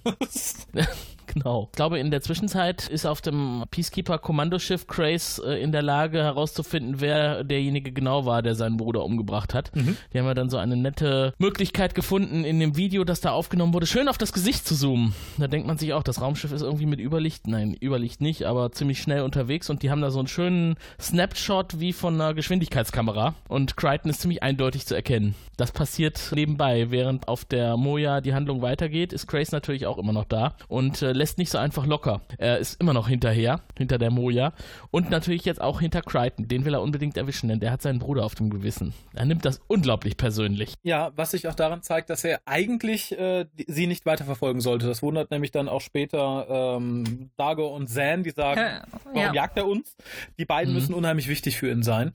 Genau. 1.34 1.68
Ich 1.72 1.76
glaube, 1.76 1.98
in 1.98 2.10
der 2.10 2.20
Zwischenzeit 2.20 2.88
ist 2.88 3.06
auf 3.06 3.20
dem 3.20 3.64
Peacekeeper-Kommandoschiff 3.70 4.86
Crace 4.86 5.40
äh, 5.44 5.62
in 5.62 5.72
der 5.72 5.82
Lage 5.82 6.22
herauszufinden, 6.22 7.00
wer 7.00 7.44
derjenige 7.44 7.92
genau 7.92 8.26
war, 8.26 8.42
der 8.42 8.54
seinen 8.54 8.76
Bruder 8.76 9.04
umgebracht 9.04 9.54
hat. 9.54 9.70
Die 9.74 10.18
haben 10.18 10.26
ja 10.26 10.34
dann 10.34 10.50
so 10.50 10.58
eine 10.58 10.76
nette 10.76 11.34
Möglichkeit 11.38 11.94
gefunden, 11.94 12.44
in 12.44 12.60
dem 12.60 12.76
Video, 12.76 13.04
das 13.04 13.20
da 13.20 13.30
aufgenommen 13.30 13.72
wurde, 13.74 13.86
schön 13.86 14.08
auf 14.08 14.18
das 14.18 14.32
Gesicht 14.32 14.66
zu 14.66 14.74
zoomen. 14.74 15.14
Da 15.38 15.48
denkt 15.48 15.66
man 15.66 15.78
sich 15.78 15.92
auch, 15.92 16.02
das 16.02 16.20
Raumschiff 16.20 16.52
ist 16.52 16.62
irgendwie 16.62 16.86
mit 16.86 17.00
Überlicht, 17.00 17.46
nein, 17.46 17.76
Überlicht 17.80 18.20
nicht, 18.20 18.44
aber 18.44 18.72
ziemlich 18.72 19.00
schnell 19.00 19.22
unterwegs 19.22 19.70
und 19.70 19.82
die 19.82 19.90
haben 19.90 20.02
da 20.02 20.10
so 20.10 20.18
einen 20.18 20.28
schönen 20.28 20.76
Snapshot 21.00 21.80
wie 21.80 21.92
von 21.92 22.14
einer 22.14 22.34
Geschwindigkeitskamera 22.34 23.34
und 23.48 23.76
Crichton 23.76 24.10
ist 24.10 24.20
ziemlich 24.20 24.42
eindeutig 24.42 24.86
zu 24.86 24.94
erkennen. 24.94 25.34
Das 25.56 25.72
passiert 25.72 26.32
nebenbei, 26.34 26.90
während 26.90 27.28
auf 27.28 27.44
der 27.44 27.76
Moja 27.76 28.20
die 28.20 28.34
Handlung 28.34 28.62
weitergeht, 28.62 29.12
ist 29.12 29.26
Grace 29.26 29.52
natürlich 29.52 29.86
auch 29.86 29.98
immer 29.98 30.12
noch 30.12 30.24
da 30.24 30.54
und 30.68 31.02
äh, 31.02 31.12
lässt 31.22 31.38
nicht 31.38 31.50
so 31.50 31.58
einfach 31.58 31.86
locker. 31.86 32.20
Er 32.36 32.58
ist 32.58 32.80
immer 32.80 32.92
noch 32.92 33.06
hinterher, 33.08 33.60
hinter 33.78 33.96
der 33.96 34.10
Moja 34.10 34.52
und 34.90 35.08
natürlich 35.08 35.44
jetzt 35.44 35.60
auch 35.60 35.78
hinter 35.80 36.02
Crichton. 36.02 36.48
Den 36.48 36.64
will 36.64 36.74
er 36.74 36.82
unbedingt 36.82 37.16
erwischen, 37.16 37.48
denn 37.48 37.60
der 37.60 37.70
hat 37.70 37.80
seinen 37.80 38.00
Bruder 38.00 38.24
auf 38.24 38.34
dem 38.34 38.50
Gewissen. 38.50 38.92
Er 39.14 39.24
nimmt 39.24 39.44
das 39.44 39.60
unglaublich 39.68 40.16
persönlich. 40.16 40.74
Ja, 40.82 41.12
was 41.14 41.30
sich 41.30 41.46
auch 41.46 41.54
daran 41.54 41.80
zeigt, 41.82 42.10
dass 42.10 42.24
er 42.24 42.40
eigentlich 42.44 43.16
äh, 43.16 43.46
sie 43.68 43.86
nicht 43.86 44.04
weiterverfolgen 44.04 44.60
sollte. 44.60 44.86
Das 44.88 45.00
wundert 45.00 45.30
nämlich 45.30 45.52
dann 45.52 45.68
auch 45.68 45.80
später 45.80 46.76
ähm, 46.76 47.30
Dago 47.36 47.68
und 47.68 47.86
Zan, 47.86 48.24
die 48.24 48.30
sagen, 48.30 48.60
Ja, 48.60 48.82
warum 49.04 49.20
ja. 49.20 49.32
jagt 49.32 49.56
er 49.56 49.66
uns? 49.68 49.94
Die 50.40 50.44
beiden 50.44 50.72
Mhm. 50.72 50.80
müssen 50.80 50.94
unheimlich 50.94 51.28
wichtig 51.28 51.56
für 51.56 51.70
ihn 51.70 51.84
sein. 51.84 52.14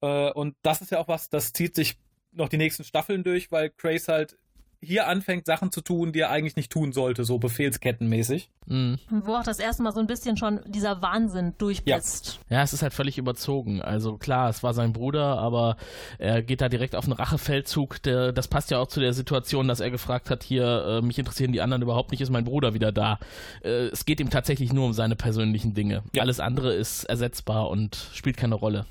Äh, 0.00 0.32
und 0.32 0.56
das 0.62 0.80
ist 0.80 0.90
ja 0.90 0.98
auch 0.98 1.06
was, 1.08 1.28
das 1.30 1.52
zieht 1.52 1.76
sich 1.76 1.96
noch 2.32 2.48
die 2.48 2.56
nächsten 2.56 2.82
Staffeln 2.82 3.22
durch, 3.22 3.52
weil 3.52 3.70
Grace 3.70 4.08
halt 4.08 4.36
hier 4.82 5.06
anfängt, 5.06 5.46
Sachen 5.46 5.70
zu 5.70 5.82
tun, 5.82 6.12
die 6.12 6.20
er 6.20 6.30
eigentlich 6.30 6.56
nicht 6.56 6.72
tun 6.72 6.92
sollte, 6.92 7.24
so 7.24 7.38
befehlskettenmäßig. 7.38 8.48
Mhm. 8.66 8.98
Wo 9.10 9.34
auch 9.34 9.42
das 9.42 9.58
erste 9.58 9.82
Mal 9.82 9.92
so 9.92 10.00
ein 10.00 10.06
bisschen 10.06 10.36
schon 10.36 10.60
dieser 10.66 11.02
Wahnsinn 11.02 11.54
durchblitzt. 11.58 12.40
Ja, 12.48 12.62
es 12.62 12.72
ist 12.72 12.82
halt 12.82 12.94
völlig 12.94 13.18
überzogen. 13.18 13.82
Also 13.82 14.16
klar, 14.16 14.48
es 14.48 14.62
war 14.62 14.72
sein 14.72 14.92
Bruder, 14.92 15.38
aber 15.38 15.76
er 16.18 16.42
geht 16.42 16.62
da 16.62 16.68
direkt 16.68 16.96
auf 16.96 17.04
einen 17.04 17.12
Rachefeldzug. 17.12 18.02
Der, 18.02 18.32
das 18.32 18.48
passt 18.48 18.70
ja 18.70 18.78
auch 18.78 18.88
zu 18.88 19.00
der 19.00 19.12
Situation, 19.12 19.68
dass 19.68 19.80
er 19.80 19.90
gefragt 19.90 20.30
hat, 20.30 20.42
hier, 20.42 20.84
äh, 20.86 21.02
mich 21.02 21.18
interessieren 21.18 21.52
die 21.52 21.60
anderen 21.60 21.82
überhaupt 21.82 22.10
nicht, 22.10 22.20
ist 22.20 22.30
mein 22.30 22.44
Bruder 22.44 22.72
wieder 22.72 22.90
da. 22.90 23.18
Äh, 23.62 23.88
es 23.88 24.06
geht 24.06 24.20
ihm 24.20 24.30
tatsächlich 24.30 24.72
nur 24.72 24.86
um 24.86 24.92
seine 24.94 25.16
persönlichen 25.16 25.74
Dinge. 25.74 26.02
Ja. 26.14 26.22
Alles 26.22 26.40
andere 26.40 26.72
ist 26.72 27.04
ersetzbar 27.04 27.68
und 27.68 28.08
spielt 28.14 28.38
keine 28.38 28.54
Rolle. 28.54 28.86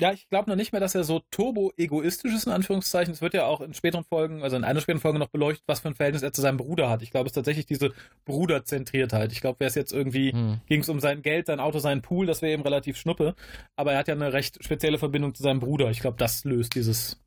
Ja, 0.00 0.12
ich 0.12 0.28
glaube 0.28 0.50
noch 0.50 0.56
nicht 0.56 0.72
mehr, 0.72 0.80
dass 0.80 0.96
er 0.96 1.04
so 1.04 1.22
turbo-egoistisch 1.30 2.34
ist, 2.34 2.46
in 2.46 2.52
Anführungszeichen. 2.52 3.14
Es 3.14 3.22
wird 3.22 3.32
ja 3.32 3.46
auch 3.46 3.60
in 3.60 3.74
späteren 3.74 4.02
Folgen, 4.04 4.42
also 4.42 4.56
in 4.56 4.64
einer 4.64 4.80
späteren 4.80 5.00
Folge 5.00 5.20
noch 5.20 5.28
beleuchtet, 5.28 5.62
was 5.68 5.80
für 5.80 5.88
ein 5.88 5.94
Verhältnis 5.94 6.24
er 6.24 6.32
zu 6.32 6.40
seinem 6.40 6.56
Bruder 6.56 6.90
hat. 6.90 7.02
Ich 7.02 7.12
glaube, 7.12 7.26
es 7.26 7.30
ist 7.30 7.36
tatsächlich 7.36 7.66
diese 7.66 7.92
Bruderzentriertheit. 8.24 9.30
Ich 9.30 9.40
glaube, 9.40 9.60
wäre 9.60 9.68
es 9.68 9.76
jetzt 9.76 9.92
irgendwie, 9.92 10.32
Hm. 10.32 10.60
ging 10.66 10.80
es 10.80 10.88
um 10.88 10.98
sein 10.98 11.22
Geld, 11.22 11.46
sein 11.46 11.60
Auto, 11.60 11.78
seinen 11.78 12.02
Pool, 12.02 12.26
das 12.26 12.42
wäre 12.42 12.52
eben 12.52 12.62
relativ 12.62 12.96
schnuppe. 12.96 13.34
Aber 13.76 13.92
er 13.92 13.98
hat 13.98 14.08
ja 14.08 14.14
eine 14.14 14.32
recht 14.32 14.62
spezielle 14.64 14.98
Verbindung 14.98 15.34
zu 15.34 15.42
seinem 15.44 15.60
Bruder. 15.60 15.90
Ich 15.90 16.00
glaube, 16.00 16.16
das 16.18 16.44
löst 16.44 16.74
dieses, 16.74 17.20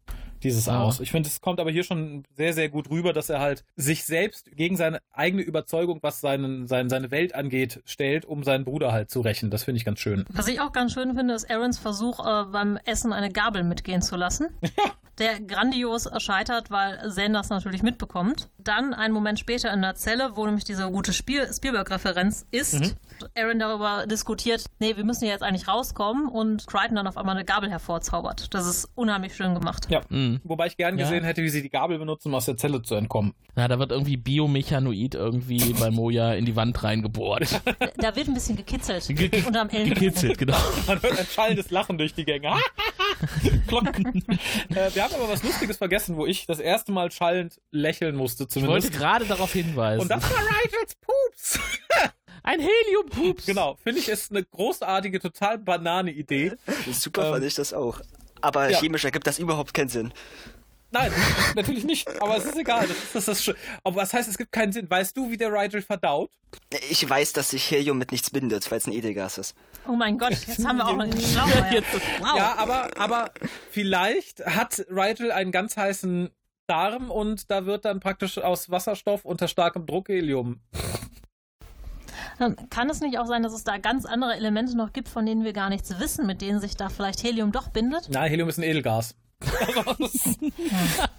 dieses 0.44 0.68
Ah. 0.70 0.84
aus. 0.84 1.00
Ich 1.00 1.12
finde, 1.12 1.30
es 1.30 1.42
kommt 1.42 1.60
aber 1.60 1.72
hier 1.72 1.84
schon 1.84 2.24
sehr, 2.36 2.54
sehr 2.54 2.70
gut 2.70 2.90
rüber, 2.90 3.14
dass 3.14 3.30
er 3.30 3.40
halt 3.40 3.64
sich 3.76 4.04
selbst 4.06 4.50
gegen 4.56 4.76
seine 4.76 5.00
eigene 5.12 5.42
Überzeugung, 5.44 6.00
was 6.02 6.22
seinen, 6.22 6.68
sein, 6.68 6.90
seine 6.90 7.12
Welt 7.12 7.34
angeht, 7.36 7.82
stellt, 7.86 8.26
um 8.26 8.44
seinen 8.44 8.64
Bruder 8.66 8.92
halt 8.92 9.10
zu 9.10 9.22
rächen. 9.22 9.50
Das 9.50 9.64
finde 9.64 9.78
ich 9.78 9.86
ganz 9.86 10.00
schön. 10.00 10.26
Was 10.32 10.48
ich 10.48 10.62
auch 10.62 10.72
ganz 10.72 10.94
schön 10.94 11.16
finde, 11.16 11.34
ist 11.34 11.50
Aarons 11.50 11.78
Versuch, 11.80 12.20
äh, 12.20 12.46
beim 12.52 12.78
Essen 12.86 13.14
eine 13.14 13.30
Gabel 13.32 13.64
mitgehen 13.64 14.02
zu 14.02 14.16
lassen. 14.16 14.48
Der 15.20 15.40
grandios 15.42 16.08
scheitert, 16.20 16.70
weil 16.70 17.00
Zen 17.12 17.34
das 17.34 17.50
natürlich 17.50 17.82
mitbekommt. 17.82 18.50
Dann 18.60 18.94
einen 18.94 19.14
Moment 19.14 19.40
später 19.40 19.74
in 19.74 19.82
der 19.82 19.96
Zelle, 19.96 20.32
wo 20.36 20.46
nämlich 20.46 20.64
diese 20.64 20.92
gute 20.92 21.12
Spiel 21.14 21.48
Spielberg-Referenz 21.52 22.46
ist, 22.52 22.96
Aaron 23.36 23.58
darüber 23.58 24.06
diskutiert, 24.06 24.66
nee, 24.80 24.96
wir 24.96 25.04
müssen 25.04 25.26
ja 25.26 25.32
jetzt 25.32 25.42
eigentlich 25.42 25.68
rauskommen 25.68 26.28
und 26.28 26.68
Crichton 26.68 26.96
dann 26.96 27.08
auf 27.08 27.18
einmal 27.18 27.36
eine 27.36 27.46
Gabel 27.46 27.70
hervorzaubert. 27.72 28.54
Das 28.54 28.68
ist 28.68 28.90
unheimlich 28.94 29.36
schön 29.36 29.56
gemacht. 29.56 29.88
Ja. 29.90 30.02
Mhm. 30.10 30.40
Wobei 30.44 30.68
ich 30.68 30.78
gern 30.78 30.98
Ja. 31.00 31.06
gesehen 31.06 31.24
hätte, 31.24 31.42
wie 31.42 31.50
sie 31.50 31.64
die 31.64 31.70
Gabel 31.70 31.98
benutzen, 31.98 32.28
um 32.30 32.36
aus 32.36 32.46
der 32.46 32.58
Zelle 32.58 32.82
zu 32.84 32.94
entkommen. 32.96 33.34
Na, 33.56 33.68
da 33.68 33.80
wird 33.80 33.92
irgendwie 33.92 34.18
Biomechanoid 34.18 35.16
irgendwie 35.16 35.74
bei 35.80 35.90
Moja 35.90 36.34
in 36.34 36.46
die 36.46 36.56
Wand 36.56 36.84
reingebohrt. 36.84 37.62
Da 37.98 38.16
wird 38.16 38.28
ein 38.28 38.34
bisschen 38.36 38.56
gekitzelt 38.56 39.08
Ge- 39.08 39.44
unterm 39.46 39.70
Ellbogen. 39.70 39.94
Gekitzelt, 39.96 40.38
genau. 40.38 40.58
Man 40.86 41.02
hört 41.02 41.18
ein 41.20 41.26
schallendes 41.26 41.72
Lachen 41.72 41.98
durch 41.98 42.14
die 42.14 42.26
Gänge. 42.26 42.50
äh, 43.58 44.94
wir 44.94 45.04
haben 45.04 45.07
aber 45.14 45.30
was 45.30 45.44
Lustiges 45.44 45.78
vergessen, 45.78 46.16
wo 46.18 46.26
ich 46.26 46.46
das 46.46 46.60
erste 46.60 46.92
Mal 46.92 47.12
schallend 47.12 47.60
lächeln 47.72 48.16
musste 48.16 48.44
Ich 48.44 48.50
zumindest. 48.50 48.88
wollte 48.88 48.98
gerade 48.98 49.26
darauf 49.26 49.52
hinweisen. 49.54 50.02
Und 50.02 50.10
das 50.10 50.24
war 50.24 50.40
Rigels 50.40 50.96
Pups. 50.96 51.60
Ein 52.44 52.62
Helium-Pups. 52.62 53.46
genau, 53.46 53.78
finde 53.84 54.00
ich, 54.00 54.08
ist 54.08 54.32
eine 54.32 54.42
großartige, 54.44 55.20
total 55.20 55.58
banane 55.58 56.12
Idee. 56.12 56.54
Super 56.92 57.26
Ähm, 57.26 57.34
fand 57.34 57.44
ich 57.44 57.56
das 57.56 57.74
auch. 57.74 58.00
Aber 58.40 58.70
ja. 58.70 58.80
chemisch 58.80 59.04
ergibt 59.04 59.28
das 59.28 59.38
überhaupt 59.38 59.74
keinen 59.74 59.90
Sinn. 59.90 60.14
Nein, 60.92 61.12
natürlich 61.56 61.84
nicht, 61.84 62.08
aber 62.22 62.38
es 62.38 62.46
ist 62.46 62.56
egal. 62.58 62.88
Das 62.88 62.96
ist 62.98 63.16
das, 63.16 63.26
das 63.26 63.44
Sch- 63.44 63.56
aber 63.84 63.98
was 63.98 64.14
heißt, 64.14 64.30
es 64.30 64.38
gibt 64.38 64.54
keinen 64.54 64.72
Sinn? 64.72 64.90
Weißt 64.90 65.18
du, 65.18 65.30
wie 65.30 65.36
der 65.36 65.52
Rigel 65.52 65.82
verdaut? 65.82 66.32
Ich 66.90 67.08
weiß, 67.10 67.34
dass 67.34 67.50
sich 67.50 67.70
Helium 67.70 67.98
mit 67.98 68.14
nichts 68.14 68.30
bindet, 68.30 68.72
weil 68.72 68.78
es 68.78 68.88
ein 68.88 68.94
Edelgas 68.94 69.38
ist. 69.38 69.54
Oh 69.88 69.96
mein 69.96 70.18
Gott, 70.18 70.32
jetzt 70.48 70.66
haben 70.66 70.78
wir 70.78 70.88
auch 70.88 70.98
einen 71.00 71.20
Schlauer. 71.20 71.72
Jetzt- 71.72 71.88
Wow. 72.20 72.38
Ja, 72.38 72.56
aber, 72.58 72.90
aber 73.00 73.32
vielleicht 73.72 74.46
hat 74.46 74.86
Rigel 74.90 75.32
einen 75.32 75.52
ganz 75.52 75.78
heißen 75.78 76.30
Darm 76.68 77.10
und 77.12 77.50
da 77.50 77.66
wird 77.66 77.86
dann 77.86 78.00
praktisch 78.00 78.38
aus 78.38 78.70
Wasserstoff 78.70 79.24
unter 79.24 79.48
starkem 79.48 79.86
Druck 79.86 80.10
Helium. 80.10 80.60
Kann 82.70 82.90
es 82.90 83.00
nicht 83.02 83.18
auch 83.18 83.26
sein, 83.26 83.42
dass 83.42 83.54
es 83.54 83.64
da 83.64 83.78
ganz 83.78 84.06
andere 84.06 84.36
Elemente 84.36 84.76
noch 84.78 84.94
gibt, 84.94 85.10
von 85.10 85.26
denen 85.26 85.44
wir 85.44 85.54
gar 85.54 85.70
nichts 85.70 86.00
wissen, 86.00 86.28
mit 86.28 86.42
denen 86.42 86.60
sich 86.60 86.76
da 86.76 86.90
vielleicht 86.90 87.24
Helium 87.24 87.52
doch 87.52 87.70
bindet? 87.70 88.10
Na, 88.12 88.24
Helium 88.24 88.48
ist 88.50 88.58
ein 88.60 88.64
Edelgas. 88.64 89.16
Also, 89.86 90.06
es 90.06 90.16
ist- 90.16 90.40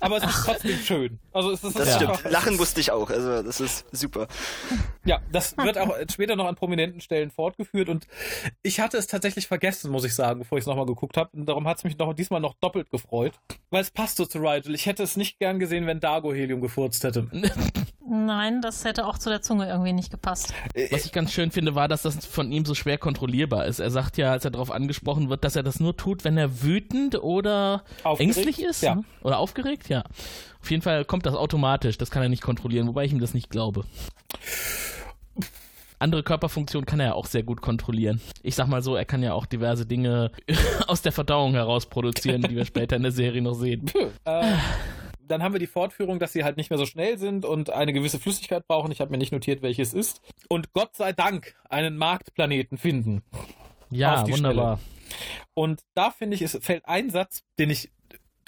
aber 0.00 0.16
es 0.16 0.24
ist 0.24 0.44
trotzdem 0.44 0.76
schön. 0.78 1.18
Also 1.32 1.52
es 1.52 1.62
ist 1.62 1.78
Das 1.78 1.94
stimmt. 1.94 2.24
Lachen 2.30 2.56
musste 2.56 2.80
ich 2.80 2.90
auch. 2.90 3.08
Also 3.10 3.42
das 3.42 3.60
ist 3.60 3.86
super. 3.92 4.26
Ja, 5.04 5.20
das 5.32 5.56
wird 5.56 5.78
auch 5.78 5.94
später 6.10 6.34
noch 6.36 6.46
an 6.46 6.56
prominenten 6.56 7.00
Stellen 7.00 7.30
fortgeführt 7.30 7.88
und 7.88 8.06
ich 8.62 8.80
hatte 8.80 8.96
es 8.96 9.06
tatsächlich 9.06 9.46
vergessen, 9.46 9.90
muss 9.90 10.04
ich 10.04 10.14
sagen, 10.14 10.40
bevor 10.40 10.58
ich 10.58 10.62
es 10.62 10.66
nochmal 10.66 10.86
geguckt 10.86 11.16
habe. 11.16 11.30
Und 11.36 11.46
darum 11.46 11.66
hat 11.68 11.78
es 11.78 11.84
mich 11.84 11.96
noch 11.96 12.12
diesmal 12.12 12.40
noch 12.40 12.54
doppelt 12.60 12.90
gefreut, 12.90 13.34
weil 13.70 13.82
es 13.82 13.90
passt 13.90 14.16
so 14.16 14.26
zu 14.26 14.38
Rigel. 14.38 14.74
Ich 14.74 14.86
hätte 14.86 15.02
es 15.02 15.16
nicht 15.16 15.38
gern 15.38 15.58
gesehen, 15.58 15.86
wenn 15.86 16.00
Dargo 16.00 16.32
Helium 16.32 16.60
gefurzt 16.60 17.04
hätte. 17.04 17.28
Nein, 18.10 18.62
das 18.62 18.84
hätte 18.84 19.06
auch 19.06 19.18
zu 19.18 19.28
der 19.28 19.42
Zunge 19.42 19.68
irgendwie 19.68 19.92
nicht 19.92 20.10
gepasst. 20.10 20.54
Was 20.90 21.04
ich 21.04 21.12
ganz 21.12 21.30
schön 21.32 21.50
finde, 21.50 21.74
war, 21.74 21.88
dass 21.88 22.02
das 22.02 22.24
von 22.24 22.50
ihm 22.50 22.64
so 22.64 22.74
schwer 22.74 22.96
kontrollierbar 22.96 23.66
ist. 23.66 23.80
Er 23.80 23.90
sagt 23.90 24.16
ja, 24.16 24.32
als 24.32 24.44
er 24.46 24.50
darauf 24.50 24.70
angesprochen 24.70 25.28
wird, 25.28 25.44
dass 25.44 25.56
er 25.56 25.62
das 25.62 25.78
nur 25.78 25.94
tut, 25.96 26.24
wenn 26.24 26.38
er 26.38 26.62
wütend 26.62 27.22
oder 27.22 27.84
Aufgeregt? 28.08 28.36
ängstlich 28.36 28.66
ist. 28.66 28.82
Ja. 28.82 28.96
ne? 28.96 29.04
Oder 29.22 29.38
aufgeregt, 29.38 29.88
ja. 29.88 30.04
Auf 30.60 30.70
jeden 30.70 30.82
Fall 30.82 31.04
kommt 31.04 31.26
das 31.26 31.34
automatisch. 31.34 31.98
Das 31.98 32.10
kann 32.10 32.22
er 32.22 32.28
nicht 32.28 32.42
kontrollieren, 32.42 32.88
wobei 32.88 33.04
ich 33.04 33.12
ihm 33.12 33.20
das 33.20 33.34
nicht 33.34 33.50
glaube. 33.50 33.84
Andere 36.00 36.22
Körperfunktionen 36.22 36.86
kann 36.86 37.00
er 37.00 37.06
ja 37.06 37.12
auch 37.14 37.26
sehr 37.26 37.42
gut 37.42 37.60
kontrollieren. 37.60 38.20
Ich 38.42 38.54
sag 38.54 38.68
mal 38.68 38.82
so, 38.82 38.94
er 38.94 39.04
kann 39.04 39.22
ja 39.22 39.32
auch 39.32 39.46
diverse 39.46 39.84
Dinge 39.84 40.30
aus 40.86 41.02
der 41.02 41.12
Verdauung 41.12 41.54
heraus 41.54 41.86
produzieren, 41.86 42.42
die 42.42 42.54
wir 42.54 42.64
später 42.64 42.96
in 42.96 43.02
der 43.02 43.12
Serie 43.12 43.42
noch 43.42 43.54
sehen. 43.54 43.90
Äh, 44.24 44.54
dann 45.26 45.42
haben 45.42 45.54
wir 45.54 45.58
die 45.58 45.66
Fortführung, 45.66 46.18
dass 46.18 46.32
sie 46.32 46.44
halt 46.44 46.56
nicht 46.56 46.70
mehr 46.70 46.78
so 46.78 46.86
schnell 46.86 47.18
sind 47.18 47.44
und 47.44 47.70
eine 47.70 47.92
gewisse 47.92 48.18
Flüssigkeit 48.18 48.66
brauchen. 48.68 48.92
Ich 48.92 49.00
habe 49.00 49.10
mir 49.10 49.18
nicht 49.18 49.32
notiert, 49.32 49.62
welches 49.62 49.92
ist. 49.92 50.20
Und 50.48 50.72
Gott 50.72 50.96
sei 50.96 51.12
Dank 51.12 51.56
einen 51.68 51.96
Marktplaneten 51.96 52.78
finden. 52.78 53.22
Ja, 53.90 54.28
wunderbar. 54.28 54.78
Und 55.54 55.82
da 55.94 56.10
finde 56.10 56.36
ich, 56.36 56.42
es 56.42 56.58
fällt 56.60 56.86
ein 56.86 57.10
Satz, 57.10 57.42
den 57.58 57.70
ich 57.70 57.90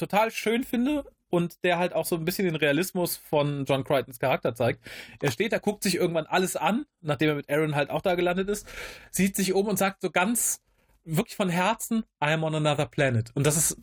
total 0.01 0.31
schön 0.31 0.65
finde 0.65 1.05
und 1.31 1.63
der 1.65 1.79
halt 1.79 1.93
auch 1.93 2.07
so 2.07 2.17
ein 2.17 2.25
bisschen 2.25 2.45
den 2.45 2.57
Realismus 2.57 3.17
von 3.17 3.65
John 3.65 3.85
Crichtons 3.85 4.19
Charakter 4.19 4.55
zeigt. 4.55 4.81
Er 5.21 5.31
steht 5.31 5.53
da, 5.53 5.59
guckt 5.59 5.83
sich 5.83 5.95
irgendwann 5.95 6.27
alles 6.27 6.57
an, 6.57 6.87
nachdem 7.01 7.29
er 7.31 7.35
mit 7.37 7.51
Aaron 7.51 7.77
halt 7.77 7.91
auch 7.91 8.03
da 8.03 8.17
gelandet 8.17 8.49
ist, 8.49 8.67
sieht 9.11 9.37
sich 9.37 9.53
um 9.53 9.67
und 9.69 9.79
sagt 9.79 10.03
so 10.03 10.11
ganz, 10.11 10.61
wirklich 11.05 11.37
von 11.37 11.49
Herzen, 11.49 12.01
I 12.23 12.33
am 12.33 12.45
on 12.45 12.55
another 12.55 12.87
planet. 12.87 13.31
Und 13.35 13.47
das 13.47 13.57
ist, 13.57 13.77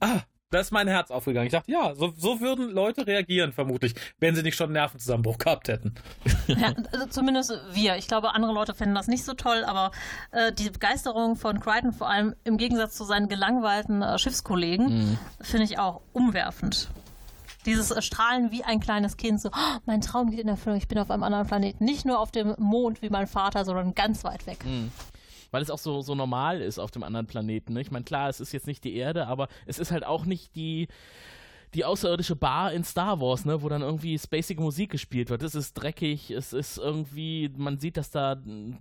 ah, 0.00 0.22
da 0.50 0.60
ist 0.60 0.70
mein 0.70 0.88
Herz 0.88 1.10
aufgegangen. 1.10 1.46
Ich 1.46 1.52
dachte, 1.52 1.70
ja, 1.70 1.94
so, 1.94 2.12
so 2.16 2.40
würden 2.40 2.70
Leute 2.70 3.06
reagieren, 3.06 3.52
vermutlich, 3.52 3.94
wenn 4.18 4.34
sie 4.34 4.42
nicht 4.42 4.56
schon 4.56 4.66
einen 4.66 4.74
Nervenzusammenbruch 4.74 5.38
gehabt 5.38 5.68
hätten. 5.68 5.94
Ja, 6.48 6.72
also 6.92 7.06
zumindest 7.06 7.52
wir. 7.72 7.96
Ich 7.96 8.08
glaube, 8.08 8.34
andere 8.34 8.54
Leute 8.54 8.72
finden 8.74 8.94
das 8.94 9.06
nicht 9.06 9.22
so 9.22 9.34
toll, 9.34 9.64
aber 9.66 9.90
äh, 10.30 10.50
die 10.50 10.70
Begeisterung 10.70 11.36
von 11.36 11.60
Crichton, 11.60 11.92
vor 11.92 12.08
allem 12.08 12.34
im 12.44 12.56
Gegensatz 12.56 12.96
zu 12.96 13.04
seinen 13.04 13.28
gelangweilten 13.28 14.00
äh, 14.00 14.18
Schiffskollegen, 14.18 15.18
finde 15.42 15.64
ich 15.64 15.78
auch 15.78 16.00
umwerfend. 16.14 16.88
Dieses 17.66 17.90
äh, 17.90 18.00
Strahlen 18.00 18.50
wie 18.50 18.64
ein 18.64 18.80
kleines 18.80 19.18
Kind, 19.18 19.42
so, 19.42 19.50
oh, 19.50 19.78
mein 19.84 20.00
Traum 20.00 20.30
geht 20.30 20.40
in 20.40 20.48
Erfüllung, 20.48 20.78
ich 20.78 20.88
bin 20.88 20.98
auf 20.98 21.10
einem 21.10 21.22
anderen 21.22 21.46
Planeten. 21.46 21.84
Nicht 21.84 22.06
nur 22.06 22.18
auf 22.18 22.30
dem 22.30 22.54
Mond 22.58 23.02
wie 23.02 23.10
mein 23.10 23.26
Vater, 23.26 23.66
sondern 23.66 23.94
ganz 23.94 24.24
weit 24.24 24.46
weg. 24.46 24.64
Weil 25.50 25.62
es 25.62 25.70
auch 25.70 25.78
so, 25.78 26.02
so 26.02 26.14
normal 26.14 26.60
ist 26.60 26.78
auf 26.78 26.90
dem 26.90 27.02
anderen 27.02 27.26
Planeten. 27.26 27.72
Ne? 27.74 27.80
Ich 27.80 27.90
meine, 27.90 28.04
klar, 28.04 28.28
es 28.28 28.40
ist 28.40 28.52
jetzt 28.52 28.66
nicht 28.66 28.84
die 28.84 28.96
Erde, 28.96 29.26
aber 29.26 29.48
es 29.66 29.78
ist 29.78 29.90
halt 29.90 30.04
auch 30.04 30.24
nicht 30.24 30.54
die, 30.54 30.88
die 31.74 31.84
außerirdische 31.84 32.36
Bar 32.36 32.72
in 32.72 32.84
Star 32.84 33.20
Wars, 33.20 33.44
ne, 33.44 33.62
wo 33.62 33.68
dann 33.68 33.82
irgendwie 33.82 34.18
spacige 34.18 34.60
Musik 34.60 34.90
gespielt 34.90 35.30
wird. 35.30 35.42
Es 35.42 35.54
ist 35.54 35.74
dreckig, 35.74 36.30
es 36.30 36.52
ist 36.52 36.78
irgendwie, 36.78 37.50
man 37.56 37.78
sieht, 37.78 37.96
dass 37.96 38.10
da 38.10 38.36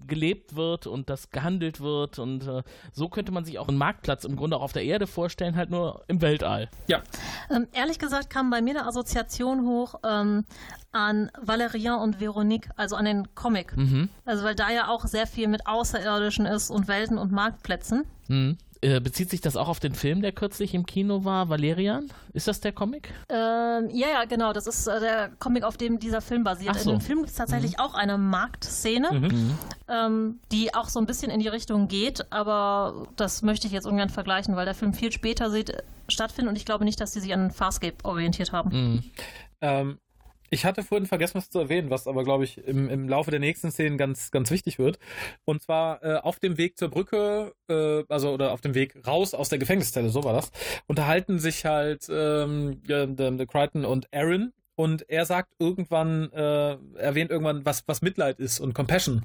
gelebt 0.07 0.55
wird 0.55 0.88
und 0.88 1.09
dass 1.09 1.30
gehandelt 1.30 1.82
wird 1.82 2.20
und 2.20 2.47
äh, 2.47 2.63
so 2.91 3.09
könnte 3.09 3.32
man 3.32 3.43
sich 3.45 3.59
auch 3.59 3.68
einen 3.68 3.78
Marktplatz 3.78 4.24
im 4.24 4.36
Grunde 4.36 4.57
auch 4.57 4.61
auf 4.61 4.74
der 4.74 4.84
Erde 4.84 5.07
vorstellen, 5.07 5.55
halt 5.55 5.70
nur 5.70 6.03
im 6.07 6.22
Weltall. 6.22 6.70
Ja, 6.88 7.01
Ähm, 7.49 7.68
ehrlich 7.74 7.99
gesagt 7.99 8.30
kam 8.30 8.49
bei 8.49 8.61
mir 8.61 8.72
eine 8.72 8.88
Assoziation 8.88 9.65
hoch 9.65 9.95
ähm, 10.05 10.45
an 10.97 11.31
Valerian 11.41 11.99
und 11.99 12.19
Veronique, 12.19 12.69
also 12.75 12.95
an 12.95 13.05
den 13.05 13.35
Comic. 13.35 13.73
Also 14.25 14.43
weil 14.43 14.55
da 14.55 14.69
ja 14.71 14.87
auch 14.87 15.05
sehr 15.05 15.27
viel 15.27 15.47
mit 15.47 15.67
Außerirdischen 15.67 16.45
ist 16.45 16.69
und 16.69 16.87
Welten 16.87 17.17
und 17.17 17.31
Marktplätzen. 17.31 18.03
Mhm. 18.27 18.57
Äh, 18.81 18.99
bezieht 18.99 19.29
sich 19.29 19.41
das 19.41 19.55
auch 19.55 19.69
auf 19.69 19.79
den 19.79 19.95
Film, 19.95 20.21
der 20.21 20.31
kürzlich 20.31 20.75
im 20.75 20.85
Kino 20.85 21.25
war, 21.25 21.49
Valerian? 21.49 22.11
Ist 22.33 22.47
das 22.47 22.61
der 22.61 22.71
Comic? 22.71 23.11
Ähm, 23.29 23.89
ja, 23.91 24.07
ja, 24.09 24.25
genau. 24.25 24.53
Das 24.53 24.67
ist 24.67 24.87
äh, 24.87 24.99
der 24.99 25.29
Comic, 25.39 25.63
auf 25.63 25.77
dem 25.77 25.99
dieser 25.99 26.21
Film 26.21 26.43
basiert. 26.43 26.75
Ach 26.75 26.79
so. 26.79 26.91
In 26.91 26.99
dem 26.99 27.01
Film 27.01 27.19
gibt 27.19 27.29
es 27.29 27.35
tatsächlich 27.35 27.79
auch 27.79 27.95
eine 27.95 28.17
Marktszene, 28.17 29.29
ähm, 29.87 30.39
die 30.51 30.75
auch 30.75 30.89
so 30.89 30.99
ein 30.99 31.07
bisschen 31.07 31.31
in 31.31 31.39
die 31.39 31.47
Richtung 31.47 31.87
geht, 31.87 32.31
aber 32.31 33.07
das 33.15 33.41
möchte 33.41 33.65
ich 33.65 33.73
jetzt 33.73 33.87
ungern 33.87 34.09
vergleichen, 34.09 34.55
weil 34.55 34.65
der 34.65 34.75
Film 34.75 34.93
viel 34.93 35.11
später 35.11 35.49
sieht, 35.49 35.75
stattfindet 36.07 36.51
und 36.51 36.55
ich 36.55 36.65
glaube 36.65 36.85
nicht, 36.85 37.01
dass 37.01 37.13
sie 37.13 37.19
sich 37.19 37.33
an 37.33 37.51
Farscape 37.51 37.97
orientiert 38.03 38.51
haben. 38.51 38.69
Mhm. 38.69 39.03
Ähm, 39.61 39.97
ich 40.49 40.65
hatte 40.65 40.83
vorhin 40.83 41.07
vergessen, 41.07 41.35
was 41.35 41.49
zu 41.49 41.59
erwähnen, 41.59 41.89
was 41.89 42.07
aber, 42.07 42.23
glaube 42.23 42.43
ich, 42.43 42.57
im, 42.59 42.89
im 42.89 43.09
Laufe 43.09 43.31
der 43.31 43.39
nächsten 43.39 43.71
Szenen 43.71 43.97
ganz, 43.97 44.31
ganz 44.31 44.51
wichtig 44.51 44.79
wird. 44.79 44.99
Und 45.45 45.61
zwar 45.61 46.03
äh, 46.03 46.17
auf 46.17 46.39
dem 46.39 46.57
Weg 46.57 46.77
zur 46.77 46.89
Brücke, 46.89 47.53
äh, 47.69 48.03
also 48.09 48.31
oder 48.31 48.51
auf 48.51 48.61
dem 48.61 48.75
Weg 48.75 49.05
raus 49.05 49.33
aus 49.33 49.49
der 49.49 49.59
Gefängniszelle, 49.59 50.09
so 50.09 50.23
war 50.23 50.33
das, 50.33 50.51
unterhalten 50.87 51.39
sich 51.39 51.65
halt 51.65 52.07
ähm, 52.09 52.81
der, 52.87 53.07
der 53.07 53.45
Crichton 53.47 53.85
und 53.85 54.13
Aaron. 54.13 54.53
Und 54.75 55.09
er 55.09 55.25
sagt 55.25 55.53
irgendwann, 55.57 56.31
äh, 56.33 56.77
erwähnt 56.97 57.31
irgendwann, 57.31 57.65
was, 57.65 57.83
was 57.87 58.03
Mitleid 58.03 58.39
ist 58.39 58.59
und 58.59 58.75
Compassion. 58.75 59.23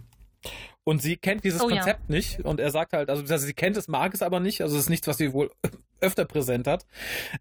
Und 0.85 1.01
sie 1.01 1.17
kennt 1.17 1.45
dieses 1.45 1.61
Oh 1.61 1.69
ja. 1.69 1.77
Konzept 1.77 2.11
nicht. 2.11 2.41
Und 2.41 2.59
er 2.59 2.71
sagt 2.71 2.93
halt, 2.93 3.09
also 3.09 3.25
sie 3.37 3.55
kennt 3.55 3.77
es, 3.77 3.87
mag 3.87 4.15
es 4.15 4.23
aber 4.23 4.41
nicht. 4.41 4.63
Also 4.63 4.77
es 4.77 4.85
ist 4.85 4.91
nichts, 4.91 5.07
was 5.07 5.17
sie 5.17 5.33
wohl 5.33 5.51
öfter 6.01 6.25
präsent 6.25 6.67
hat. 6.67 6.87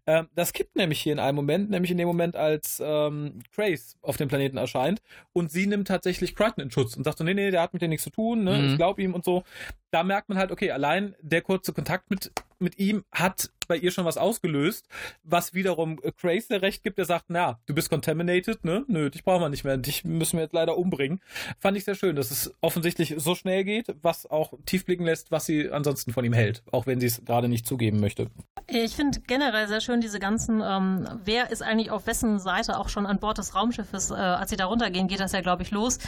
Ähm, 0.06 0.28
das 0.34 0.52
kippt 0.52 0.76
nämlich 0.76 1.00
hier 1.00 1.12
in 1.12 1.18
einem 1.18 1.34
Moment, 1.36 1.68
nämlich 1.70 1.90
in 1.90 1.98
dem 1.98 2.06
Moment, 2.06 2.36
als 2.36 2.80
ähm, 2.84 3.40
Grace 3.54 3.96
auf 4.00 4.16
dem 4.16 4.28
Planeten 4.28 4.56
erscheint 4.56 5.02
und 5.32 5.50
sie 5.50 5.66
nimmt 5.66 5.88
tatsächlich 5.88 6.36
Crichton 6.36 6.62
in 6.62 6.70
Schutz 6.70 6.96
und 6.96 7.02
sagt 7.02 7.18
so, 7.18 7.24
nee, 7.24 7.34
nee, 7.34 7.50
der 7.50 7.62
hat 7.62 7.72
mit 7.72 7.82
dir 7.82 7.88
nichts 7.88 8.04
zu 8.04 8.10
tun, 8.10 8.44
ne? 8.44 8.58
Mhm. 8.58 8.68
ich 8.68 8.76
glaube 8.76 9.02
ihm 9.02 9.14
und 9.14 9.24
so. 9.24 9.42
Da 9.90 10.04
merkt 10.04 10.28
man 10.28 10.38
halt, 10.38 10.52
okay, 10.52 10.70
allein 10.70 11.16
der 11.20 11.42
kurze 11.42 11.72
Kontakt 11.72 12.08
mit, 12.10 12.30
mit 12.60 12.78
ihm 12.78 13.04
hat 13.10 13.50
bei 13.72 13.78
ihr 13.78 13.90
schon 13.90 14.04
was 14.04 14.18
ausgelöst, 14.18 14.86
was 15.24 15.54
wiederum 15.54 15.98
äh, 16.02 16.12
Grace 16.12 16.48
der 16.48 16.60
Recht 16.60 16.82
gibt, 16.82 16.98
der 16.98 17.06
sagt, 17.06 17.26
na, 17.28 17.58
du 17.64 17.74
bist 17.74 17.88
contaminated, 17.88 18.66
ne? 18.66 18.84
Nö, 18.86 19.08
dich 19.08 19.24
brauchen 19.24 19.40
wir 19.40 19.48
nicht 19.48 19.64
mehr, 19.64 19.78
dich 19.78 20.04
müssen 20.04 20.36
wir 20.36 20.42
jetzt 20.42 20.52
leider 20.52 20.76
umbringen. 20.76 21.22
Fand 21.58 21.78
ich 21.78 21.84
sehr 21.84 21.94
schön, 21.94 22.14
dass 22.14 22.30
es 22.30 22.54
offensichtlich 22.60 23.14
so 23.16 23.34
schnell 23.34 23.64
geht, 23.64 23.86
was 24.02 24.30
auch 24.30 24.52
tief 24.66 24.84
blicken 24.84 25.06
lässt, 25.06 25.30
was 25.30 25.46
sie 25.46 25.70
ansonsten 25.70 26.12
von 26.12 26.22
ihm 26.22 26.34
hält, 26.34 26.62
auch 26.70 26.84
wenn 26.84 27.00
sie 27.00 27.06
es 27.06 27.24
gerade 27.24 27.48
nicht 27.48 27.66
zugeben 27.66 27.98
möchte. 27.98 28.26
Ich 28.66 28.94
finde 28.94 29.20
generell 29.20 29.66
sehr 29.68 29.80
schön 29.80 30.02
diese 30.02 30.18
ganzen, 30.18 30.60
ähm, 30.62 31.08
wer 31.24 31.50
ist 31.50 31.62
eigentlich 31.62 31.90
auf 31.90 32.06
wessen 32.06 32.38
Seite 32.40 32.78
auch 32.78 32.90
schon 32.90 33.06
an 33.06 33.20
Bord 33.20 33.38
des 33.38 33.54
Raumschiffes, 33.54 34.10
äh, 34.10 34.14
als 34.14 34.50
sie 34.50 34.56
da 34.56 34.66
runtergehen, 34.66 35.08
geht 35.08 35.20
das 35.20 35.32
ja, 35.32 35.40
glaube 35.40 35.62
ich, 35.62 35.70
los, 35.70 35.98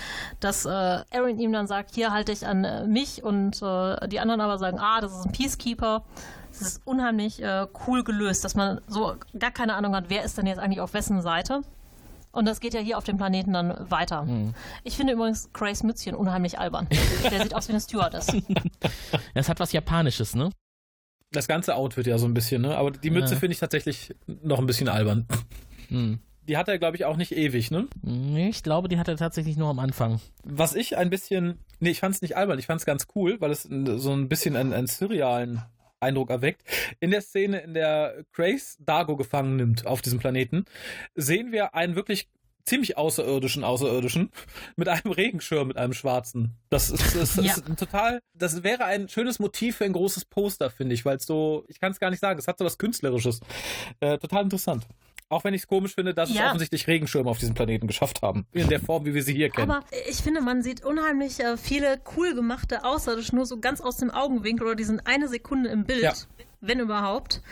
dass 0.41 0.67
äh, 0.67 0.69
Aaron 0.69 1.39
ihm 1.39 1.53
dann 1.55 1.67
sagt, 1.67 1.95
hier 1.95 2.13
halte 2.13 2.31
ich 2.31 2.47
an 2.47 2.65
äh, 2.65 2.87
mich 2.87 3.25
und 3.25 3.63
äh, 3.63 4.07
die 4.09 4.21
anderen 4.21 4.43
aber 4.43 4.59
sagen, 4.59 4.79
ah, 4.79 5.01
das 5.01 5.13
ist 5.19 5.25
ein 5.25 5.33
Peacekeeper. 5.33 6.05
Es 6.55 6.61
ist 6.61 6.83
unheimlich 6.85 7.43
äh, 7.43 7.67
cool 7.87 8.05
gelöst, 8.05 8.45
dass 8.45 8.55
man 8.55 8.81
so 8.87 9.15
gar 9.39 9.51
keine 9.51 9.75
Ahnung 9.75 9.95
hat, 9.97 10.05
wer 10.09 10.23
ist 10.25 10.39
denn 10.39 10.47
jetzt 10.47 10.59
eigentlich 10.61 10.81
auf 10.81 10.95
wessen 10.95 11.21
Seite. 11.21 11.63
Und 12.31 12.47
das 12.47 12.61
geht 12.61 12.75
ja 12.75 12.81
hier 12.81 12.97
auf 12.99 13.05
dem 13.05 13.17
Planeten 13.17 13.53
dann 13.53 13.91
weiter. 13.91 14.27
Ich 14.83 14.97
finde 14.97 15.13
übrigens 15.13 15.51
Grace 15.53 15.83
Mützchen 15.85 16.15
unheimlich 16.17 16.59
albern. 16.59 16.89
Der 17.31 17.43
sieht 17.43 17.55
aus 17.55 17.69
wie 17.69 17.73
eine 17.73 17.81
Stewardess. 17.81 18.27
Das 19.35 19.49
hat 19.49 19.59
was 19.61 19.73
Japanisches, 19.73 20.35
ne? 20.35 20.51
Das 21.33 21.49
ganze 21.49 21.75
Outfit 21.75 22.07
ja 22.07 22.19
so 22.19 22.27
ein 22.27 22.35
bisschen, 22.35 22.63
ne? 22.63 22.77
Aber 22.77 22.91
die 22.93 23.11
Mütze 23.11 23.35
Ja. 23.35 23.41
finde 23.41 23.53
ich 23.55 23.59
tatsächlich 23.61 24.15
noch 24.27 24.59
ein 24.61 24.67
bisschen 24.67 24.89
albern. 24.89 25.27
Mhm. 25.91 26.21
Die 26.47 26.57
hat 26.57 26.69
er, 26.69 26.79
glaube 26.79 26.97
ich, 26.97 27.05
auch 27.05 27.17
nicht 27.17 27.33
ewig, 27.33 27.71
ne? 27.71 27.87
Nee, 28.03 28.49
ich 28.51 28.63
glaube, 28.63 28.89
die 28.89 28.99
hat 28.99 29.09
er 29.09 29.17
tatsächlich 29.17 29.57
nur 29.57 29.69
am 29.71 29.79
Anfang. 29.79 30.21
Was 30.45 30.75
ich 30.75 30.97
ein 30.97 31.11
bisschen, 31.11 31.59
nee, 31.81 31.91
ich 31.91 32.01
fand 32.01 32.15
es 32.15 32.23
nicht 32.23 32.37
albern, 32.37 32.59
ich 32.59 32.67
fand 32.67 32.81
es 32.81 32.85
ganz 32.87 33.07
cool, 33.15 33.41
weil 33.41 33.51
es 33.51 33.63
so 33.63 34.13
ein 34.13 34.29
bisschen 34.29 34.55
einen, 34.57 34.73
einen 34.73 34.87
surrealen 34.87 35.63
Eindruck 36.05 36.31
erweckt. 36.31 36.63
In 37.01 37.11
der 37.11 37.21
Szene, 37.21 37.61
in 37.61 37.75
der 37.75 38.25
Grace 38.33 38.77
Dargo 38.81 39.17
gefangen 39.17 39.57
nimmt 39.57 39.87
auf 39.87 40.03
diesem 40.03 40.19
Planeten, 40.19 40.65
sehen 41.15 41.53
wir 41.53 41.75
einen 41.75 41.97
wirklich 41.97 42.29
ziemlich 42.65 42.97
außerirdischen 42.97 43.63
Außerirdischen 43.63 44.31
mit 44.77 44.89
einem 44.89 45.13
Regenschirm, 45.13 45.69
mit 45.69 45.77
einem 45.77 45.93
schwarzen. 45.93 46.57
Das 46.71 46.91
ist, 46.91 47.15
ist, 47.15 47.37
Ja. 47.37 47.53
ist 47.53 47.65
total, 47.79 48.21
das 48.33 48.63
wäre 48.63 48.85
ein 48.85 49.09
schönes 49.09 49.39
Motiv 49.39 49.77
für 49.77 49.85
ein 49.85 49.93
großes 49.93 50.25
Poster, 50.25 50.71
finde 50.71 50.95
ich, 50.95 51.05
weil 51.05 51.17
es 51.19 51.27
so, 51.27 51.65
ich 51.69 51.79
kann 51.81 51.93
es 51.93 52.01
gar 52.01 52.11
nicht 52.11 52.21
sagen, 52.21 52.39
es 52.39 52.49
hat 52.49 52.59
so 52.59 52.65
was 52.65 52.79
Künstlerisches. 52.79 53.41
Äh, 54.01 54.19
total 54.19 54.45
interessant. 54.45 54.87
Auch 55.35 55.45
wenn 55.45 55.53
ich 55.55 55.63
es 55.63 55.67
komisch 55.67 55.95
finde, 55.95 56.15
dass 56.15 56.31
es 56.31 56.37
Ja. 56.37 56.47
offensichtlich 56.49 56.87
Regenschirme 56.87 57.29
auf 57.29 57.39
diesem 57.39 57.55
Planeten 57.55 57.87
geschafft 57.87 58.23
haben. 58.23 58.47
In 58.53 58.69
der 58.69 58.81
Form, 58.81 59.05
wie 59.05 59.15
wir 59.15 59.23
sie 59.23 59.35
hier 59.35 59.51
kennen. 59.51 59.71
Aber 59.71 59.85
ich 60.09 60.17
finde, 60.19 60.41
man 60.41 60.63
sieht 60.63 60.85
unheimlich 60.85 61.41
äh, 61.41 61.57
viele 61.57 62.01
cool 62.17 62.35
gemachte 62.35 62.85
Außerirdische 62.85 63.35
nur 63.35 63.47
so 63.47 63.59
ganz 63.59 63.81
aus 63.81 63.97
dem 63.97 64.11
Augenwinkel 64.11 64.67
oder 64.67 64.77
die 64.77 64.85
sind 64.85 65.07
eine 65.07 65.29
Sekunde 65.29 65.71
im 65.71 65.85
Bild, 65.85 66.03
Ja. 66.03 66.13
wenn 66.61 66.79
überhaupt. 66.81 67.43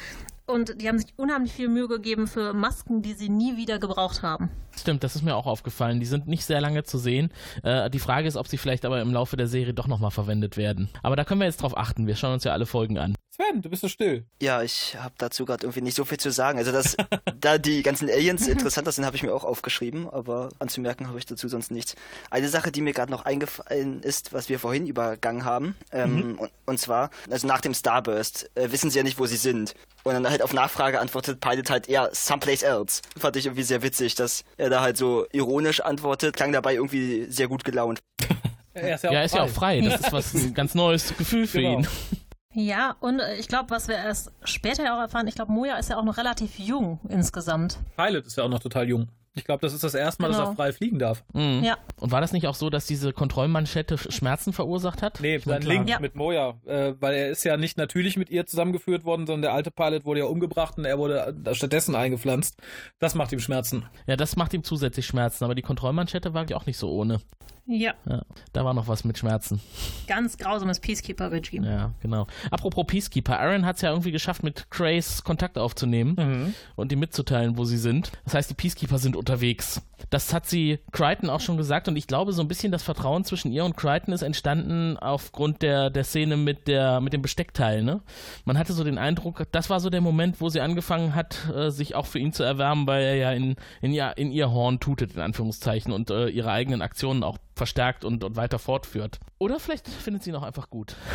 Und 0.44 0.80
die 0.82 0.88
haben 0.88 0.98
sich 0.98 1.12
unheimlich 1.16 1.52
viel 1.52 1.68
Mühe 1.68 1.86
gegeben 1.88 2.26
für 2.26 2.52
Masken, 2.52 3.00
die 3.00 3.12
sie 3.14 3.28
nie 3.28 3.56
wieder 3.56 3.78
gebraucht 3.78 4.22
haben. 4.22 4.50
Stimmt, 4.76 5.04
das 5.04 5.14
ist 5.16 5.22
mir 5.22 5.36
auch 5.36 5.46
aufgefallen. 5.46 6.00
Die 6.00 6.06
sind 6.06 6.26
nicht 6.26 6.44
sehr 6.44 6.60
lange 6.60 6.82
zu 6.82 6.98
sehen. 6.98 7.30
Äh, 7.62 7.88
die 7.90 7.98
Frage 8.00 8.26
ist, 8.26 8.36
ob 8.36 8.48
sie 8.48 8.58
vielleicht 8.58 8.84
aber 8.84 9.00
im 9.00 9.12
Laufe 9.12 9.36
der 9.36 9.46
Serie 9.46 9.72
doch 9.74 9.86
nochmal 9.86 10.10
verwendet 10.10 10.56
werden. 10.56 10.88
Aber 11.02 11.14
da 11.16 11.24
können 11.24 11.40
wir 11.40 11.46
jetzt 11.46 11.62
drauf 11.62 11.76
achten. 11.76 12.06
Wir 12.06 12.16
schauen 12.16 12.34
uns 12.34 12.44
ja 12.44 12.52
alle 12.52 12.66
Folgen 12.66 12.98
an. 12.98 13.14
Sven, 13.34 13.62
du 13.62 13.70
bist 13.70 13.80
so 13.80 13.88
still. 13.88 14.26
Ja, 14.42 14.62
ich 14.62 14.94
habe 14.98 15.14
dazu 15.16 15.46
gerade 15.46 15.64
irgendwie 15.64 15.80
nicht 15.80 15.96
so 15.96 16.04
viel 16.04 16.18
zu 16.18 16.30
sagen. 16.30 16.58
Also, 16.58 16.70
dass 16.70 16.98
da 17.40 17.56
die 17.56 17.82
ganzen 17.82 18.10
Aliens 18.10 18.46
interessanter 18.46 18.92
sind, 18.92 19.06
habe 19.06 19.16
ich 19.16 19.22
mir 19.22 19.32
auch 19.32 19.44
aufgeschrieben, 19.44 20.06
aber 20.06 20.50
anzumerken 20.58 21.08
habe 21.08 21.18
ich 21.18 21.24
dazu 21.24 21.48
sonst 21.48 21.70
nichts. 21.70 21.94
Eine 22.30 22.50
Sache, 22.50 22.70
die 22.70 22.82
mir 22.82 22.92
gerade 22.92 23.10
noch 23.10 23.24
eingefallen 23.24 24.02
ist, 24.02 24.34
was 24.34 24.50
wir 24.50 24.58
vorhin 24.58 24.86
übergangen 24.86 25.46
haben, 25.46 25.74
ähm, 25.92 26.38
und, 26.38 26.50
und 26.66 26.78
zwar, 26.78 27.08
also 27.30 27.46
nach 27.46 27.62
dem 27.62 27.72
Starburst 27.72 28.50
äh, 28.54 28.70
wissen 28.70 28.90
sie 28.90 28.98
ja 28.98 29.02
nicht, 29.02 29.18
wo 29.18 29.24
sie 29.24 29.38
sind. 29.38 29.74
Und 30.04 30.12
dann 30.12 30.28
halt 30.28 30.42
auf 30.42 30.52
Nachfrage 30.52 31.00
antwortet 31.00 31.40
Pilot 31.40 31.70
halt 31.70 31.88
eher 31.88 32.10
someplace 32.12 32.62
else. 32.62 33.00
Fand 33.16 33.36
ich 33.36 33.46
irgendwie 33.46 33.62
sehr 33.62 33.82
witzig, 33.82 34.14
dass 34.14 34.44
er 34.58 34.68
da 34.68 34.82
halt 34.82 34.98
so 34.98 35.24
ironisch 35.32 35.80
antwortet, 35.80 36.36
klang 36.36 36.52
dabei 36.52 36.74
irgendwie 36.74 37.24
sehr 37.30 37.48
gut 37.48 37.64
gelaunt. 37.64 38.00
Er 38.74 38.94
ist 38.94 39.04
Ja, 39.04 39.22
ist 39.22 39.34
ja 39.34 39.42
auch 39.42 39.50
frei. 39.50 39.82
Das 39.82 40.00
ist 40.00 40.12
was 40.12 40.32
ein 40.32 40.54
ganz 40.54 40.74
neues 40.74 41.14
Gefühl 41.18 41.46
für 41.46 41.58
Genau. 41.60 41.80
ihn. 41.80 41.88
Ja, 42.54 42.96
und 43.00 43.18
äh, 43.20 43.36
ich 43.36 43.48
glaube, 43.48 43.70
was 43.70 43.88
wir 43.88 43.96
erst 43.96 44.30
später 44.44 44.84
ja 44.84 44.96
auch 44.96 45.00
erfahren, 45.00 45.26
ich 45.26 45.34
glaube, 45.34 45.52
Moja 45.52 45.76
ist 45.76 45.90
ja 45.90 45.96
auch 45.98 46.04
noch 46.04 46.16
relativ 46.18 46.58
jung 46.58 47.00
insgesamt. 47.08 47.78
Pilot 47.96 48.26
ist 48.26 48.36
ja 48.36 48.44
auch 48.44 48.48
noch 48.48 48.60
total 48.60 48.88
jung. 48.88 49.08
Ich 49.34 49.44
glaube, 49.44 49.62
das 49.62 49.72
ist 49.72 49.82
das 49.82 49.94
erste 49.94 50.20
Mal, 50.20 50.28
dass 50.28 50.36
Genau. 50.36 50.50
er 50.50 50.56
frei 50.56 50.72
fliegen 50.74 50.98
darf. 50.98 51.24
Mhm. 51.32 51.62
Ja. 51.64 51.78
Und 51.98 52.10
war 52.10 52.20
das 52.20 52.32
nicht 52.32 52.46
auch 52.46 52.54
so, 52.54 52.68
dass 52.68 52.84
diese 52.84 53.14
Kontrollmanschette 53.14 53.96
Schmerzen 53.96 54.52
verursacht 54.52 55.00
hat? 55.00 55.20
Nee, 55.22 55.36
Ich 55.36 55.44
sein 55.44 55.62
klar. 55.62 55.72
Link 55.74 55.88
Ja. 55.88 56.00
mit 56.00 56.14
Moja, 56.16 56.52
äh, 56.66 56.92
weil 57.00 57.14
er 57.14 57.30
ist 57.30 57.42
ja 57.44 57.56
nicht 57.56 57.78
natürlich 57.78 58.18
mit 58.18 58.28
ihr 58.28 58.44
zusammengeführt 58.44 59.04
worden, 59.06 59.26
sondern 59.26 59.40
der 59.40 59.54
alte 59.54 59.70
Pilot 59.70 60.04
wurde 60.04 60.20
ja 60.20 60.26
umgebracht 60.26 60.76
und 60.76 60.84
er 60.84 60.98
wurde 60.98 61.34
äh, 61.46 61.54
stattdessen 61.54 61.94
eingepflanzt. 61.94 62.58
Das 62.98 63.14
macht 63.14 63.32
ihm 63.32 63.40
Schmerzen. 63.40 63.86
Ja, 64.06 64.16
das 64.16 64.36
macht 64.36 64.52
ihm 64.52 64.64
zusätzlich 64.64 65.06
Schmerzen. 65.06 65.44
Aber 65.44 65.54
die 65.54 65.62
Kontrollmanschette 65.62 66.34
war 66.34 66.44
auch 66.54 66.66
nicht 66.66 66.76
so 66.76 66.90
ohne. 66.92 67.22
Ja, 67.64 67.94
Ja, 68.08 68.22
da 68.52 68.64
war 68.64 68.74
noch 68.74 68.88
was 68.88 69.04
mit 69.04 69.18
Schmerzen. 69.18 69.60
ganz 70.08 70.36
grausames 70.36 70.80
Peacekeeper-Regime. 70.80 71.66
Ja, 71.66 71.92
genau. 72.00 72.26
Apropos 72.50 72.84
Peacekeeper, 72.86 73.38
Aaron 73.38 73.64
hat 73.64 73.76
es 73.76 73.82
ja 73.82 73.90
irgendwie 73.90 74.10
geschafft, 74.12 74.42
mit 74.42 74.68
Grace 74.70 75.22
Kontakt 75.22 75.56
aufzunehmen 75.58 76.54
und 76.76 76.92
ihm 76.92 76.98
mitzuteilen, 76.98 77.56
wo 77.56 77.64
sie 77.64 77.78
sind. 77.78 78.10
Das 78.24 78.34
heißt, 78.34 78.50
die 78.50 78.54
Peacekeeper 78.54 78.98
sind 78.98 79.14
unterwegs. 79.16 79.80
Das 80.10 80.34
hat 80.34 80.46
sie 80.46 80.80
Crichton 80.90 81.30
auch 81.30 81.40
schon 81.40 81.56
gesagt 81.56 81.86
und 81.86 81.94
ich 81.94 82.08
glaube, 82.08 82.32
so 82.32 82.42
ein 82.42 82.48
bisschen 82.48 82.72
das 82.72 82.82
Vertrauen 82.82 83.24
zwischen 83.24 83.52
ihr 83.52 83.64
und 83.64 83.76
Crichton 83.76 84.12
ist 84.12 84.22
entstanden 84.22 84.96
aufgrund 84.98 85.62
der, 85.62 85.90
der 85.90 86.02
Szene 86.02 86.36
mit, 86.36 86.66
der, 86.66 87.00
mit 87.00 87.12
dem 87.12 87.22
Besteckteil. 87.22 87.82
Ne? 87.84 88.00
Man 88.44 88.58
hatte 88.58 88.72
so 88.72 88.82
den 88.82 88.98
Eindruck, 88.98 89.46
das 89.52 89.70
war 89.70 89.78
so 89.78 89.88
der 89.90 90.00
Moment, 90.00 90.40
wo 90.40 90.48
sie 90.48 90.60
angefangen 90.60 91.14
hat, 91.14 91.48
äh, 91.54 91.70
sich 91.70 91.94
auch 91.94 92.06
für 92.06 92.18
ihn 92.18 92.32
zu 92.32 92.42
erwärmen, 92.42 92.88
weil 92.88 93.04
er 93.04 93.14
ja 93.14 93.30
in, 93.30 93.54
in, 93.80 93.92
ihr, 93.92 94.12
in 94.16 94.32
ihr 94.32 94.50
Horn 94.50 94.80
tutet, 94.80 95.14
in 95.14 95.20
Anführungszeichen, 95.20 95.92
und 95.92 96.10
äh, 96.10 96.26
ihre 96.28 96.50
eigenen 96.50 96.82
Aktionen 96.82 97.22
auch 97.22 97.38
verstärkt 97.62 98.04
und, 98.04 98.24
und 98.24 98.34
weiter 98.34 98.58
fortführt. 98.58 99.20
Oder 99.38 99.60
vielleicht 99.60 99.88
findet 99.88 100.24
sie 100.24 100.30
ihn 100.30 100.36
auch 100.36 100.42
einfach 100.42 100.68
gut. 100.68 100.96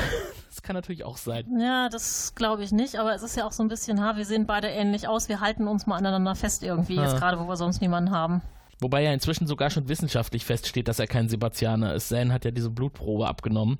Das 0.49 0.63
kann 0.63 0.73
natürlich 0.75 1.03
auch 1.03 1.17
sein. 1.17 1.45
Ja, 1.59 1.87
das 1.87 2.33
glaube 2.33 2.63
ich 2.63 2.71
nicht, 2.71 2.95
aber 2.95 3.13
es 3.13 3.21
ist 3.21 3.37
ja 3.37 3.45
auch 3.45 3.51
so 3.51 3.61
ein 3.61 3.67
bisschen, 3.67 4.01
ha, 4.03 4.15
wir 4.15 4.25
sehen 4.25 4.47
beide 4.47 4.67
ähnlich 4.69 5.07
aus, 5.07 5.29
wir 5.29 5.39
halten 5.39 5.67
uns 5.67 5.85
mal 5.85 5.97
aneinander 5.97 6.33
fest 6.33 6.63
irgendwie, 6.63 6.97
Ah. 6.97 7.03
jetzt 7.03 7.17
gerade, 7.17 7.37
wo 7.39 7.47
wir 7.47 7.57
sonst 7.57 7.79
niemanden 7.79 8.09
haben. 8.09 8.41
Wobei 8.79 9.01
ja 9.01 9.11
inzwischen 9.11 9.47
sogar 9.47 9.69
schon 9.71 9.89
wissenschaftlich 9.89 10.45
feststeht, 10.45 10.87
dass 10.87 10.99
er 10.99 11.07
kein 11.07 11.29
Sebastianer 11.29 11.95
ist. 11.95 12.09
Zane 12.09 12.31
hat 12.31 12.45
ja 12.45 12.51
diese 12.51 12.69
Blutprobe 12.69 13.27
abgenommen 13.27 13.79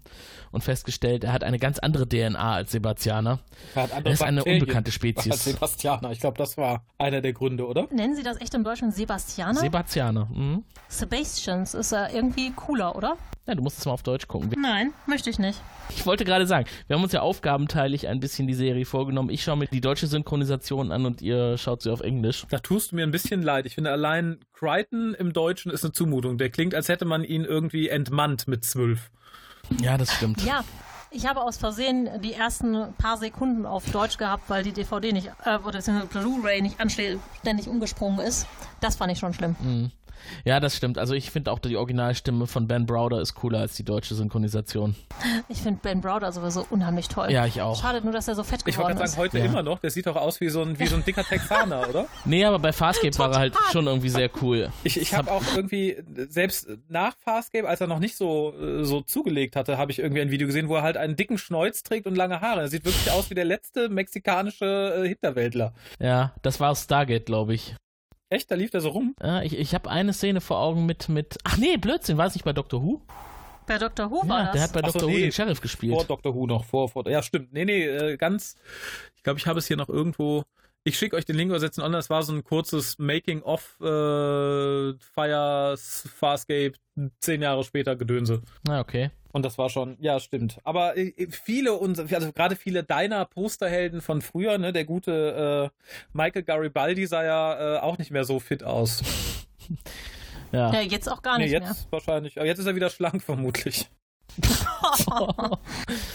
und 0.52 0.64
festgestellt, 0.64 1.24
er 1.24 1.34
hat 1.34 1.44
eine 1.44 1.60
ganz 1.60 1.78
andere 1.78 2.08
DNA 2.08 2.54
als 2.54 2.72
Sebastianer. 2.72 3.40
Er, 3.76 3.84
hat 3.84 3.92
andere 3.92 4.10
Er 4.10 4.14
ist 4.14 4.24
eine 4.24 4.38
Bakterien 4.38 4.62
unbekannte 4.62 4.90
als 4.90 4.96
Spezies. 4.96 5.44
Sebastianer. 5.44 6.12
Ich 6.12 6.20
glaube, 6.20 6.38
das 6.38 6.58
war 6.58 6.84
einer 6.98 7.22
der 7.22 7.34
Gründe, 7.34 7.68
oder? 7.68 7.88
Nennen 7.92 8.16
Sie 8.16 8.24
das 8.24 8.42
echt 8.42 8.56
im 8.56 8.64
Deutschen 8.64 8.92
Sebastianer? 8.92 9.60
Sebastianer. 9.60 10.26
Mhm. 10.34 10.64
Sebastians 10.88 11.76
ist 11.76 11.92
ja 11.92 12.10
irgendwie 12.10 12.52
cooler, 12.56 12.96
oder? 12.96 13.18
Ja, 13.46 13.54
du 13.54 13.62
musst 13.62 13.78
es 13.78 13.86
mal 13.86 13.94
auf 13.94 14.04
Deutsch 14.04 14.28
gucken. 14.28 14.52
Nein, 14.60 14.94
möchte 15.06 15.30
ich 15.30 15.38
nicht. 15.38 15.62
Ich 15.90 16.06
wollte 16.06 16.26
gerade 16.26 16.48
sagen, 16.48 16.68
wir 16.88 16.96
haben 16.96 17.04
uns 17.04 17.14
ja 17.14 17.22
aufgabenteilig 17.22 18.08
ein 18.08 18.20
bisschen 18.20 18.48
die 18.48 18.54
Serie 18.54 18.86
vorgenommen. 18.86 19.30
Ich 19.30 19.44
schaue 19.44 19.58
mir 19.58 19.68
die 19.68 19.82
deutsche 19.82 20.08
Synchronisation 20.08 20.92
an 20.92 21.06
und 21.06 21.22
ihr 21.22 21.58
schaut 21.58 21.82
sie 21.82 21.92
auf 21.92 22.02
Englisch. 22.02 22.46
Da 22.50 22.60
tust 22.60 22.92
du 22.92 22.96
mir 22.96 23.04
ein 23.04 23.12
bisschen 23.12 23.42
leid. 23.42 23.66
Ich 23.66 23.76
finde 23.76 23.92
allein 23.92 24.40
Crichton 24.54 25.14
im 25.14 25.34
Deutschen 25.34 25.72
ist 25.72 25.84
eine 25.84 25.94
Zumutung. 25.94 26.38
Der 26.38 26.50
klingt, 26.50 26.76
als 26.76 26.90
hätte 26.90 27.06
man 27.06 27.24
ihn 27.24 27.46
irgendwie 27.46 27.90
entmannt 27.90 28.48
mit 28.48 28.64
zwölf. 28.66 29.10
Ja, 29.82 29.98
das 29.98 30.14
stimmt. 30.14 30.44
Ja, 30.44 30.64
ich 31.12 31.26
habe 31.26 31.42
aus 31.42 31.58
Versehen 31.58 32.10
die 32.22 32.34
ersten 32.34 32.94
paar 32.98 33.18
Sekunden 33.18 33.66
auf 33.66 33.90
Deutsch 33.92 34.18
gehabt, 34.18 34.50
weil 34.50 34.64
die 34.64 34.74
DVD 34.74 35.14
nicht, 35.14 35.32
äh, 35.46 35.58
oder 35.58 35.80
Blu-ray 35.80 36.62
nicht 36.62 36.80
anständig 36.80 37.68
umgesprungen 37.68 38.20
ist. 38.20 38.46
Das 38.82 38.96
fand 38.98 39.12
ich 39.12 39.20
schon 39.20 39.34
schlimm. 39.34 39.56
Mhm. 39.60 39.92
Ja, 40.46 40.60
das 40.60 40.76
stimmt. 40.76 40.98
Also 40.98 41.14
ich 41.14 41.32
finde 41.32 41.52
auch, 41.52 41.60
die 41.60 41.76
Originalstimme 41.78 42.48
von 42.48 42.68
Ben 42.68 42.86
Browder 42.86 43.20
ist 43.22 43.36
cooler 43.36 43.60
als 43.60 43.76
die 43.76 43.84
deutsche 43.84 44.16
Synchronisation. 44.16 44.96
Ich 45.50 45.60
finde 45.60 45.80
Ben 45.82 46.02
Browder 46.02 46.32
sowieso 46.32 46.66
unheimlich 46.70 47.08
toll. 47.08 47.32
Ja, 47.32 47.46
ich 47.46 47.62
auch. 47.62 47.80
Schade 47.82 48.02
nur, 48.02 48.14
dass 48.14 48.28
er 48.28 48.36
so 48.36 48.44
fett 48.44 48.62
Ich 48.66 48.78
wollte 48.78 48.94
geworden 48.94 48.94
gerade 48.98 49.06
ist. 49.06 49.12
sagen, 49.12 49.22
heute 49.24 49.38
Ja. 49.40 49.46
immer 49.46 49.64
noch. 49.64 49.80
Der 49.80 49.90
sieht 49.90 50.08
doch 50.08 50.16
aus 50.16 50.40
wie 50.42 50.50
so 50.50 50.62
ein, 50.62 50.78
wie 50.80 50.88
so 50.88 50.96
ein 50.96 51.04
dicker 51.06 51.24
Texaner, 51.24 51.88
oder? 51.90 52.06
Nee, 52.26 52.44
aber 52.46 52.60
bei 52.60 52.72
Farscape 52.74 53.18
war 53.20 53.32
er 53.32 53.40
halt 53.40 53.56
schon 53.72 53.88
irgendwie 53.88 54.10
sehr 54.10 54.30
cool. 54.42 54.70
Ich, 54.84 55.00
ich 55.00 55.14
habe 55.14 55.32
auch 55.32 55.44
irgendwie, 55.56 55.98
selbst 56.30 56.68
nach 56.90 57.16
Farscape, 57.18 57.68
als 57.68 57.82
er 57.82 57.88
noch 57.88 58.00
nicht 58.00 58.16
so, 58.18 58.54
so 58.84 59.02
zugelegt 59.02 59.56
hatte, 59.56 59.78
habe 59.78 59.92
ich 59.92 60.00
irgendwie 60.00 60.22
ein 60.22 60.32
Video 60.32 60.48
gesehen, 60.48 60.68
wo 60.70 60.76
er 60.76 60.82
halt 60.84 60.98
einen 60.98 61.16
dicken 61.16 61.38
Schnäuz 61.38 61.84
trägt 61.84 62.08
und 62.08 62.16
lange 62.16 62.42
Haare. 62.42 62.62
Er 62.62 62.68
sieht 62.68 62.86
wirklich 62.86 63.12
aus 63.12 63.30
wie 63.30 63.36
der 63.36 63.46
letzte 63.46 63.90
mexikanische 63.90 65.04
äh, 65.04 65.08
Hinterwäldler. 65.08 65.74
Ja, 66.00 66.34
das 66.42 66.60
war 66.60 66.72
aus 66.72 66.84
Stargate, 66.84 67.26
glaube 67.26 67.54
ich. 67.54 67.76
Echt? 68.30 68.52
Da 68.52 68.56
lief 68.56 68.72
der 68.72 68.82
so 68.82 68.90
rum? 68.90 69.16
Ja, 69.22 69.42
ich 69.42 69.58
ich 69.58 69.74
habe 69.74 69.90
eine 69.90 70.14
Szene 70.14 70.42
vor 70.42 70.60
Augen 70.60 70.86
mit, 70.86 71.08
mit. 71.10 71.38
Ach 71.44 71.58
nee, 71.58 71.78
Blödsinn, 71.78 72.18
war 72.18 72.28
es 72.28 72.34
nicht 72.34 72.44
bei 72.44 72.54
Doctor 72.54 72.84
Who? 72.84 73.02
Bei 73.68 73.78
Dr. 73.78 74.10
Who 74.10 74.28
war 74.28 74.40
Ja, 74.40 74.44
das. 74.46 74.54
der 74.54 74.62
hat 74.64 74.74
bei 74.74 74.80
Ach 74.82 74.88
so, 74.88 74.94
Doctor 74.94 75.10
Who 75.10 75.14
nee. 75.16 75.22
den 75.24 75.32
Sheriff 75.34 75.58
Vor 75.58 75.62
gespielt. 75.64 76.10
Doctor 76.10 76.34
Who 76.34 76.48
noch, 76.48 76.64
vor, 76.64 76.88
vor. 76.88 77.08
Ja, 77.10 77.22
stimmt. 77.22 77.52
Nee, 77.52 77.66
nee, 77.66 77.86
äh, 77.86 78.16
ganz. 78.18 78.56
Ich 79.16 79.24
glaube, 79.24 79.40
ich 79.40 79.46
habe 79.48 79.60
es 79.60 79.68
hier 79.68 79.76
noch 79.78 79.90
irgendwo. 79.90 80.44
Ich 80.88 80.98
schicke 80.98 81.18
euch 81.18 81.26
den 81.26 81.36
Link 81.36 81.52
oder 81.52 81.60
setzen 81.60 81.82
online. 81.82 81.98
Das 81.98 82.10
war 82.10 82.24
so 82.24 82.32
ein 82.32 82.46
kurzes 82.46 82.98
Making-of 82.98 83.76
äh, 83.82 84.94
Fires 85.14 86.08
Farscape 86.16 86.72
zehn 87.20 87.42
Jahre 87.42 87.66
später 87.66 87.98
Gedönse. 87.98 88.42
Na, 88.66 88.80
okay. 88.80 89.12
Und 89.34 89.44
das 89.44 89.58
war 89.58 89.70
schon, 89.70 89.98
ja, 90.00 90.18
stimmt. 90.22 90.60
Aber 90.64 90.96
äh, 90.96 91.28
viele 91.30 91.74
unserer, 91.74 92.16
also 92.16 92.32
gerade 92.32 92.56
viele 92.56 92.86
deiner 92.86 93.26
Posterhelden 93.26 94.00
von 94.00 94.22
früher, 94.22 94.58
ne, 94.58 94.72
der 94.72 94.86
gute 94.86 95.74
äh, 95.76 95.94
Michael 96.14 96.44
Garibaldi 96.44 97.06
sah 97.06 97.26
ja 97.26 97.76
äh, 97.76 97.80
auch 97.80 97.98
nicht 97.98 98.12
mehr 98.12 98.24
so 98.24 98.40
fit 98.40 98.64
aus. 98.64 99.04
Ja. 100.54 100.72
ja, 100.72 100.80
jetzt 100.80 101.12
auch 101.12 101.22
gar 101.22 101.38
nee, 101.38 101.44
nicht 101.44 101.52
jetzt 101.52 101.66
mehr. 101.66 101.76
wahrscheinlich. 101.90 102.38
Aber 102.38 102.48
jetzt 102.48 102.60
ist 102.60 102.66
er 102.66 102.74
wieder 102.74 102.90
schlank, 102.90 103.22
vermutlich. 103.22 103.90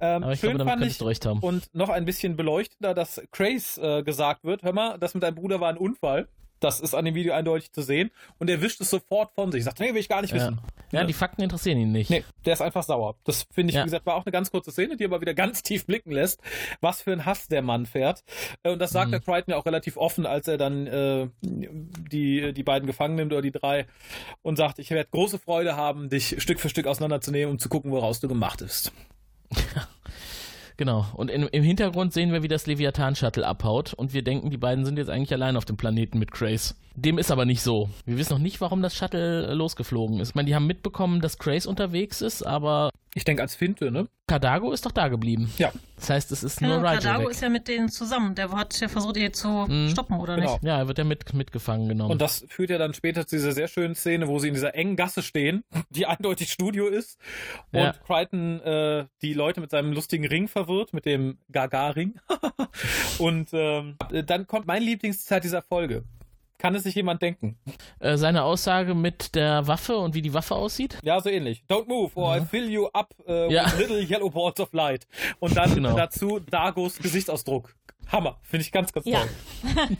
Ähm, 0.00 0.22
Aber 0.24 0.32
ich 0.32 0.40
schön 0.40 0.50
glaube, 0.56 0.70
damit 0.70 0.80
fand 0.80 0.92
ich, 0.92 1.02
recht 1.06 1.24
haben. 1.26 1.40
und 1.40 1.74
noch 1.74 1.88
ein 1.88 2.04
bisschen 2.04 2.36
beleuchtender, 2.36 2.92
dass 2.94 3.20
Grace 3.32 3.78
äh, 3.78 4.02
gesagt 4.02 4.44
wird, 4.44 4.62
hör 4.62 4.72
mal, 4.72 4.98
das 4.98 5.14
mit 5.14 5.22
deinem 5.22 5.36
Bruder 5.36 5.60
war 5.60 5.70
ein 5.70 5.78
Unfall. 5.78 6.28
Das 6.58 6.80
ist 6.80 6.94
an 6.94 7.04
dem 7.04 7.14
Video 7.14 7.34
eindeutig 7.34 7.70
zu 7.72 7.82
sehen. 7.82 8.10
Und 8.38 8.48
er 8.48 8.62
wischt 8.62 8.80
es 8.80 8.88
sofort 8.88 9.30
von 9.34 9.52
sich. 9.52 9.62
Sagt, 9.62 9.78
nee, 9.78 9.90
will 9.92 10.00
ich 10.00 10.08
gar 10.08 10.22
nicht 10.22 10.30
Ja. 10.30 10.36
wissen. 10.38 10.58
ja, 10.90 11.04
die 11.04 11.12
Fakten 11.12 11.42
interessieren 11.42 11.76
ihn 11.78 11.92
nicht. 11.92 12.08
Nee, 12.08 12.24
der 12.46 12.54
ist 12.54 12.62
einfach 12.62 12.82
sauer. 12.82 13.16
Das 13.24 13.46
finde 13.52 13.70
ich, 13.72 13.74
Ja. 13.74 13.82
wie 13.82 13.84
gesagt, 13.84 14.06
war 14.06 14.14
auch 14.14 14.24
eine 14.24 14.32
ganz 14.32 14.50
kurze 14.50 14.70
Szene, 14.70 14.96
die 14.96 15.04
aber 15.04 15.20
wieder 15.20 15.34
ganz 15.34 15.62
tief 15.62 15.84
blicken 15.84 16.12
lässt, 16.12 16.40
was 16.80 17.02
für 17.02 17.12
ein 17.12 17.26
Hass 17.26 17.48
der 17.48 17.60
Mann 17.60 17.84
fährt. 17.84 18.24
Äh, 18.62 18.70
Und 18.70 18.78
das 18.78 18.90
sagt 18.90 19.08
Mhm. 19.08 19.10
der 19.12 19.20
Crichton 19.20 19.50
ja 19.52 19.58
auch 19.58 19.66
relativ 19.66 19.98
offen, 19.98 20.24
als 20.24 20.48
er 20.48 20.56
dann 20.56 20.86
äh, 20.86 21.28
die, 21.42 22.52
die 22.54 22.62
beiden 22.62 22.86
gefangen 22.86 23.16
nimmt 23.16 23.32
oder 23.32 23.42
die 23.42 23.52
drei 23.52 23.86
und 24.42 24.56
sagt, 24.56 24.78
ich 24.78 24.90
werde 24.90 25.10
große 25.10 25.38
Freude 25.38 25.76
haben, 25.76 26.08
dich 26.08 26.40
Stück 26.42 26.58
für 26.60 26.70
Stück 26.70 26.86
auseinanderzunehmen, 26.86 27.50
um 27.52 27.58
zu 27.58 27.68
gucken, 27.68 27.90
woraus 27.90 28.20
du 28.20 28.28
gemacht 28.28 28.60
bist. 28.60 28.92
Genau. 30.78 31.06
Und 31.14 31.30
in, 31.30 31.44
im 31.44 31.62
Hintergrund 31.62 32.12
sehen 32.12 32.32
wir, 32.32 32.42
wie 32.42 32.48
das 32.48 32.66
Leviathan-Shuttle 32.66 33.46
abhaut 33.46 33.94
und 33.94 34.12
wir 34.12 34.22
denken, 34.22 34.50
die 34.50 34.58
beiden 34.58 34.84
sind 34.84 34.98
jetzt 34.98 35.08
eigentlich 35.08 35.32
allein 35.32 35.56
auf 35.56 35.64
dem 35.64 35.78
Planeten 35.78 36.18
mit 36.18 36.32
Grace. 36.32 36.74
Dem 36.94 37.16
ist 37.18 37.30
aber 37.30 37.46
nicht 37.46 37.62
so. 37.62 37.88
Wir 38.04 38.18
wissen 38.18 38.34
noch 38.34 38.40
nicht, 38.40 38.60
warum 38.60 38.82
das 38.82 38.94
Shuttle 38.94 39.46
äh, 39.46 39.54
losgeflogen 39.54 40.20
ist. 40.20 40.30
Ich 40.30 40.34
meine, 40.34 40.46
die 40.46 40.54
haben 40.54 40.66
mitbekommen, 40.66 41.20
dass 41.20 41.38
Grace 41.38 41.66
unterwegs 41.66 42.20
ist, 42.20 42.42
aber 42.42 42.90
Ich 43.16 43.24
denke 43.24 43.40
als 43.40 43.54
Finte, 43.54 43.90
ne? 43.90 44.08
Cardago 44.26 44.72
ist 44.72 44.84
doch 44.84 44.92
da 44.92 45.08
geblieben. 45.08 45.50
Ja. 45.56 45.72
Das 45.96 46.10
heißt, 46.10 46.32
es 46.32 46.42
ist 46.44 46.58
Genau, 46.58 46.80
nur 46.80 46.90
Rigel 46.90 47.00
Cardago 47.00 47.24
weg. 47.24 47.30
ist 47.30 47.40
ja 47.40 47.48
mit 47.48 47.66
denen 47.66 47.88
zusammen. 47.88 48.34
Der 48.34 48.50
hat 48.52 48.78
ja 48.78 48.88
versucht, 48.88 49.16
ihr 49.16 49.32
zu 49.32 49.48
Mhm. 49.48 49.88
stoppen, 49.88 50.18
oder 50.20 50.34
Genau. 50.36 50.52
nicht? 50.52 50.64
Ja, 50.64 50.76
er 50.78 50.86
wird 50.88 50.98
ja 50.98 51.04
mit, 51.04 51.32
mitgefangen 51.32 51.88
genommen. 51.88 52.10
Und 52.10 52.20
das 52.20 52.44
führt 52.48 52.68
ja 52.68 52.76
dann 52.76 52.92
später 52.92 53.26
zu 53.26 53.36
dieser 53.36 53.52
sehr 53.52 53.68
schönen 53.68 53.94
Szene, 53.94 54.28
wo 54.28 54.38
sie 54.38 54.48
in 54.48 54.54
dieser 54.54 54.74
engen 54.74 54.96
Gasse 54.96 55.22
stehen, 55.22 55.64
die 55.90 56.04
eindeutig 56.04 56.52
Studio 56.52 56.88
ist. 56.88 57.18
Und 57.72 57.78
Ja. 57.80 57.92
Crichton 58.06 58.60
äh, 58.60 59.06
die 59.22 59.32
Leute 59.32 59.62
mit 59.62 59.70
seinem 59.70 59.92
lustigen 59.92 60.26
Ring 60.26 60.46
verwirrt, 60.46 60.92
mit 60.92 61.06
dem 61.06 61.38
Gaga-Ring. 61.50 62.20
und 63.18 63.48
ähm, 63.52 63.96
dann 64.26 64.46
kommt 64.46 64.66
mein 64.66 64.82
Lieblingszeit 64.82 65.42
dieser 65.42 65.62
Folge. 65.62 66.04
Kann 66.58 66.74
es 66.74 66.84
sich 66.84 66.94
jemand 66.94 67.20
denken? 67.22 67.58
äh, 68.00 68.16
seine 68.16 68.42
Aussage 68.44 68.94
mit 68.94 69.34
der 69.34 69.66
Waffe 69.66 69.96
und 69.98 70.14
wie 70.14 70.22
die 70.22 70.32
Waffe 70.34 70.54
aussieht. 70.54 70.98
Ja, 71.02 71.20
so 71.20 71.28
ähnlich. 71.28 71.62
Don't 71.68 71.86
move 71.86 72.12
or 72.14 72.36
I 72.36 72.40
fill 72.44 72.70
you 72.70 72.86
up 72.92 73.14
uh, 73.28 73.50
Ja. 73.50 73.66
with 73.66 73.78
little 73.78 74.00
yellow 74.02 74.30
balls 74.30 74.58
of 74.60 74.72
light. 74.72 75.06
Und 75.38 75.56
dann 75.56 75.74
Genau. 75.74 75.94
dazu 75.96 76.38
Dagos 76.40 76.98
Gesichtsausdruck. 76.98 77.74
Hammer. 78.10 78.38
Finde 78.42 78.62
ich 78.64 78.70
ganz, 78.70 78.92
ganz 78.92 79.04
Ja. 79.06 79.18
toll. 79.20 79.96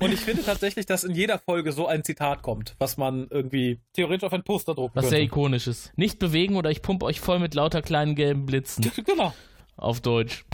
Und 0.00 0.12
ich 0.12 0.20
finde 0.20 0.42
tatsächlich, 0.44 0.84
dass 0.86 1.02
in 1.02 1.14
jeder 1.14 1.38
Folge 1.38 1.72
so 1.72 1.86
ein 1.86 2.04
Zitat 2.04 2.42
kommt, 2.42 2.74
was 2.78 2.96
man 2.98 3.26
irgendwie 3.30 3.80
theoretisch 3.94 4.24
auf 4.24 4.32
ein 4.34 4.42
Poster 4.44 4.74
drucken 4.74 4.94
Was 4.96 5.08
sehr 5.08 5.18
könnte. 5.20 5.24
ikonisch 5.32 5.66
ist. 5.66 5.92
Nicht 5.96 6.18
bewegen 6.18 6.56
oder 6.56 6.70
ich 6.70 6.82
pump 6.82 7.02
euch 7.02 7.20
voll 7.20 7.38
mit 7.38 7.54
lauter 7.54 7.80
kleinen 7.82 8.14
gelben 8.14 8.44
Blitzen. 8.46 8.90
Genau. 9.06 9.32
Auf 9.76 10.00
Deutsch. 10.02 10.44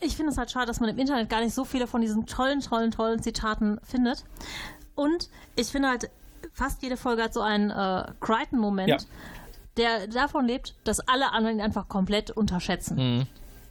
Ich 0.00 0.16
finde 0.16 0.32
es 0.32 0.38
halt 0.38 0.50
schade, 0.50 0.66
dass 0.66 0.80
man 0.80 0.88
im 0.90 0.98
Internet 0.98 1.28
gar 1.30 1.40
nicht 1.40 1.54
so 1.54 1.64
viele 1.64 1.86
von 1.86 2.00
diesen 2.00 2.26
tollen, 2.26 2.60
tollen, 2.60 2.90
tollen 2.90 3.22
Zitaten 3.22 3.78
findet. 3.82 4.24
Und 4.94 5.28
ich 5.56 5.68
finde 5.68 5.88
halt, 5.88 6.10
fast 6.52 6.82
jede 6.82 6.96
Folge 6.96 7.22
hat 7.22 7.34
so 7.34 7.40
einen 7.40 7.70
äh, 7.70 8.04
Crichton-Moment, 8.20 8.88
Ja. 8.88 8.98
der 9.76 10.06
davon 10.08 10.46
lebt, 10.46 10.74
dass 10.84 11.00
alle 11.00 11.32
anderen 11.32 11.58
ihn 11.58 11.62
einfach 11.62 11.88
komplett 11.88 12.30
unterschätzen. 12.30 12.96
Mhm. 12.96 13.26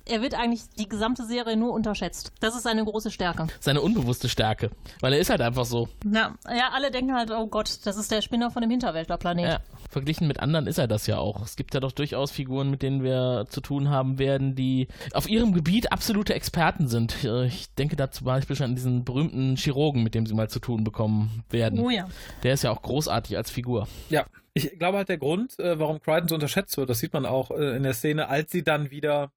Er 0.10 0.22
wird 0.22 0.34
eigentlich 0.34 0.70
die 0.78 0.88
gesamte 0.88 1.26
Serie 1.26 1.58
nur 1.58 1.74
unterschätzt. 1.74 2.32
Das 2.40 2.56
ist 2.56 2.64
seine 2.64 2.84
große 2.84 3.12
Stärke. 3.12 3.48
Seine 3.60 3.82
unbewusste 3.82 4.30
Stärke. 4.30 4.72
Weil 5.02 5.14
er 5.14 5.20
ist 5.20 5.30
halt 5.30 5.42
einfach 5.42 5.66
so. 5.66 5.90
Ja, 6.06 6.36
ja 6.48 6.70
alle 6.74 6.92
denken 6.92 7.14
halt, 7.14 7.32
oh 7.32 7.48
Gott, 7.48 7.80
das 7.84 7.98
ist 7.98 8.12
der 8.12 8.22
Spinner 8.22 8.52
von 8.52 8.62
dem 8.62 8.72
Hinterwäldlerplanet. 8.72 9.46
Ja. 9.46 9.60
Verglichen 9.90 10.28
mit 10.28 10.40
anderen 10.40 10.68
ist 10.68 10.78
er 10.78 10.88
das 10.88 11.08
ja 11.08 11.18
auch. 11.18 11.42
Es 11.42 11.56
gibt 11.56 11.74
ja 11.74 11.80
doch 11.80 11.92
durchaus 11.92 12.32
Figuren, 12.32 12.70
mit 12.70 12.82
denen 12.82 13.04
wir 13.04 13.46
zu 13.50 13.62
tun 13.62 13.90
haben 13.90 14.20
werden, 14.20 14.56
die 14.56 14.88
auf 15.14 15.30
ihrem 15.30 15.54
Gebiet 15.54 15.92
absolute 15.92 16.34
Experten 16.34 16.88
sind. 16.88 17.24
Ich 17.46 17.74
denke 17.76 17.96
da 17.96 18.12
zum 18.12 18.26
Beispiel 18.26 18.56
schon 18.56 18.68
an 18.68 18.76
diesen 18.76 19.04
berühmten 19.04 19.56
Chirurgen, 19.56 20.04
mit 20.04 20.16
dem 20.16 20.26
sie 20.26 20.34
mal 20.34 20.50
zu 20.50 20.60
tun 20.60 20.84
bekommen 20.84 21.44
werden. 21.50 21.80
Oh 21.80 21.90
ja. 21.90 22.08
Der 22.44 22.54
ist 22.54 22.64
ja 22.64 22.72
auch 22.72 22.82
großartig 22.82 23.38
als 23.38 23.50
Figur. 23.50 23.88
Ja. 24.10 24.26
Ich 24.54 24.80
glaube 24.80 24.98
halt 24.98 25.10
der 25.10 25.20
Grund, 25.20 25.60
äh, 25.60 25.78
warum 25.78 26.02
Crichton 26.02 26.30
so 26.30 26.36
unterschätzt 26.36 26.78
wird, 26.78 26.90
das 26.90 26.98
sieht 26.98 27.14
man 27.14 27.28
auch 27.28 27.52
äh, 27.52 27.76
in 27.78 27.84
der 27.84 27.94
Szene, 27.94 28.28
als 28.28 28.52
sie 28.52 28.64
dann 28.64 28.90
wieder, 28.90 29.32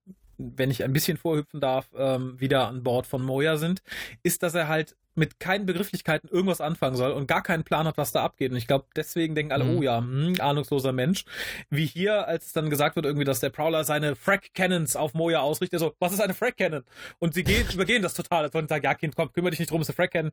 wenn 0.57 0.71
ich 0.71 0.83
ein 0.85 0.93
bisschen 0.93 1.17
vorhüpfen 1.17 1.61
darf, 1.61 1.89
ähm, 1.97 2.41
wieder 2.41 2.69
an 2.69 2.83
Bord 2.83 3.07
von 3.07 3.23
Moja 3.23 3.57
sind, 3.57 3.83
ist, 4.23 4.43
dass 4.43 4.55
er 4.55 4.69
halt 4.69 4.97
mit 5.17 5.41
keinen 5.41 5.67
Begrifflichkeiten 5.67 6.31
irgendwas 6.31 6.61
anfangen 6.61 6.95
soll 6.97 7.11
und 7.11 7.27
gar 7.27 7.43
keinen 7.43 7.65
Plan 7.65 7.87
hat, 7.87 7.99
was 7.99 8.13
da 8.13 8.23
abgeht. 8.23 8.53
Und 8.53 8.57
ich 8.57 8.69
glaube, 8.69 8.87
deswegen 8.95 9.35
denken 9.35 9.53
alle, 9.53 9.65
Mhm. 9.65 9.77
oh 9.77 9.83
ja, 9.83 9.99
hm, 9.99 10.37
ahnungsloser 10.39 10.93
Mensch. 10.93 11.25
Wie 11.69 11.85
hier, 11.85 12.29
als 12.29 12.47
es 12.47 12.53
dann 12.53 12.71
gesagt 12.71 12.95
wird, 12.95 13.05
irgendwie, 13.07 13.25
dass 13.25 13.41
der 13.41 13.51
Prowler 13.51 13.83
seine 13.85 14.15
Frag 14.15 14.55
Cannons 14.55 14.95
auf 14.95 15.13
Moja 15.13 15.41
ausrichtet, 15.41 15.81
so, 15.81 15.95
was 15.99 16.13
ist 16.13 16.21
eine 16.21 16.33
Frag 16.33 16.57
Cannon? 16.57 16.85
Und 17.19 17.35
sie 17.35 17.43
gehen, 17.43 17.67
übergehen 17.75 18.03
das 18.03 18.15
total. 18.15 18.49
Und 18.55 18.69
sagen, 18.69 18.85
ja, 18.85 18.95
Kind, 18.95 19.17
komm, 19.17 19.33
kümmere 19.33 19.51
dich 19.51 19.59
nicht 19.59 19.73
drum, 19.73 19.83
ist 19.83 19.91
eine 19.91 19.97
Frag 19.97 20.13
Cannon. 20.13 20.33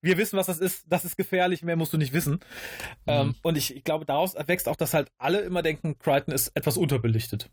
Wir 0.00 0.16
wissen, 0.16 0.38
was 0.38 0.46
das 0.46 0.60
ist. 0.60 0.84
Das 0.88 1.04
ist 1.04 1.16
gefährlich, 1.16 1.62
mehr 1.62 1.76
musst 1.76 1.92
du 1.92 1.98
nicht 1.98 2.12
wissen. 2.12 2.38
Ähm, 3.08 3.34
und 3.42 3.58
ich, 3.58 3.74
ich 3.74 3.82
glaube, 3.84 4.06
daraus 4.06 4.34
erwächst 4.34 4.68
auch, 4.68 4.76
dass 4.76 4.94
halt 4.94 5.10
alle 5.18 5.40
immer 5.40 5.62
denken, 5.62 5.98
Crichton 5.98 6.32
ist 6.32 6.52
etwas 6.54 6.76
unterbelichtet. 6.76 7.50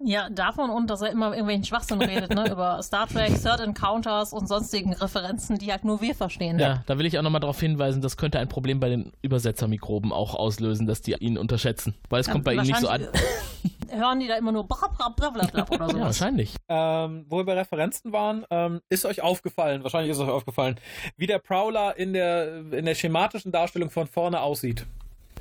Ja, 0.00 0.28
davon 0.30 0.70
und 0.70 0.90
dass 0.90 1.02
er 1.02 1.10
immer 1.10 1.28
irgendwelchen 1.30 1.64
Schwachsinn 1.64 2.00
redet, 2.00 2.34
ne? 2.34 2.48
Über 2.52 2.82
Star 2.82 3.06
Trek, 3.06 3.40
Third 3.40 3.60
Encounters 3.60 4.32
und 4.32 4.48
sonstigen 4.48 4.92
Referenzen, 4.92 5.58
die 5.58 5.70
halt 5.70 5.84
nur 5.84 6.00
wir 6.00 6.14
verstehen. 6.14 6.58
Ja, 6.58 6.82
da 6.86 6.98
will 6.98 7.06
ich 7.06 7.18
auch 7.18 7.22
nochmal 7.22 7.40
darauf 7.40 7.60
hinweisen, 7.60 8.02
das 8.02 8.16
könnte 8.16 8.38
ein 8.38 8.48
Problem 8.48 8.80
bei 8.80 8.88
den 8.88 9.12
Übersetzermikroben 9.22 10.12
auch 10.12 10.34
auslösen, 10.34 10.86
dass 10.86 11.00
die 11.02 11.14
ihn 11.14 11.38
unterschätzen. 11.38 11.94
Weil 12.10 12.20
es 12.20 12.28
kommt 12.28 12.44
bei 12.44 12.54
ihnen 12.54 12.66
nicht 12.66 12.78
so 12.80 12.88
an. 12.88 13.02
Wahrscheinlich 13.02 13.74
Hören 13.94 14.20
die 14.20 14.26
da 14.26 14.36
immer 14.36 14.52
nur 14.52 14.66
bla 14.66 14.76
bla 14.96 15.08
bla 15.10 15.30
bla 15.30 15.46
bla 15.46 15.64
oder 15.68 15.86
Ja, 15.86 15.88
sowas. 15.92 16.04
wahrscheinlich. 16.20 16.56
Ähm, 16.68 17.26
wo 17.28 17.36
wir 17.38 17.44
bei 17.44 17.54
Referenzen 17.54 18.12
waren, 18.12 18.44
ähm, 18.50 18.80
ist 18.88 19.06
euch 19.06 19.22
aufgefallen, 19.22 19.82
wahrscheinlich 19.84 20.10
ist 20.10 20.18
euch 20.18 20.28
aufgefallen, 20.28 20.80
wie 21.16 21.26
der 21.26 21.38
Prowler 21.38 21.96
in 21.96 22.12
der, 22.12 22.72
in 22.72 22.84
der 22.84 22.94
schematischen 22.94 23.52
Darstellung 23.52 23.90
von 23.90 24.06
vorne 24.06 24.40
aussieht. 24.40 24.86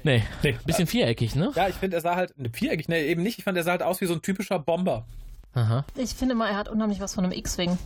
Nee, 0.04 0.24
Nee. 0.43 0.58
bisschen 0.66 0.88
viereckig, 0.88 1.36
ne? 1.36 1.51
Ja, 1.56 1.68
ich 1.70 1.76
finde, 1.76 1.97
er 1.97 2.01
sah 2.01 2.16
halt, 2.16 2.38
ne, 2.38 2.49
viereckig, 2.51 2.88
ne, 2.89 2.99
eben 2.99 3.24
nicht, 3.24 3.38
ich 3.38 3.43
fand, 3.43 3.58
er 3.58 3.64
sah 3.64 3.72
halt 3.72 3.84
aus 3.84 4.01
wie 4.01 4.06
so 4.06 4.14
ein 4.14 4.22
typischer 4.22 4.60
Bomber. 4.60 5.06
Aha. 5.54 5.86
Ich 5.95 6.12
finde 6.16 6.34
immer, 6.34 6.49
er 6.49 6.58
hat 6.58 6.68
unheimlich 6.70 6.99
was 6.99 7.14
von 7.14 7.24
einem 7.24 7.34
X-Wing. 7.34 7.78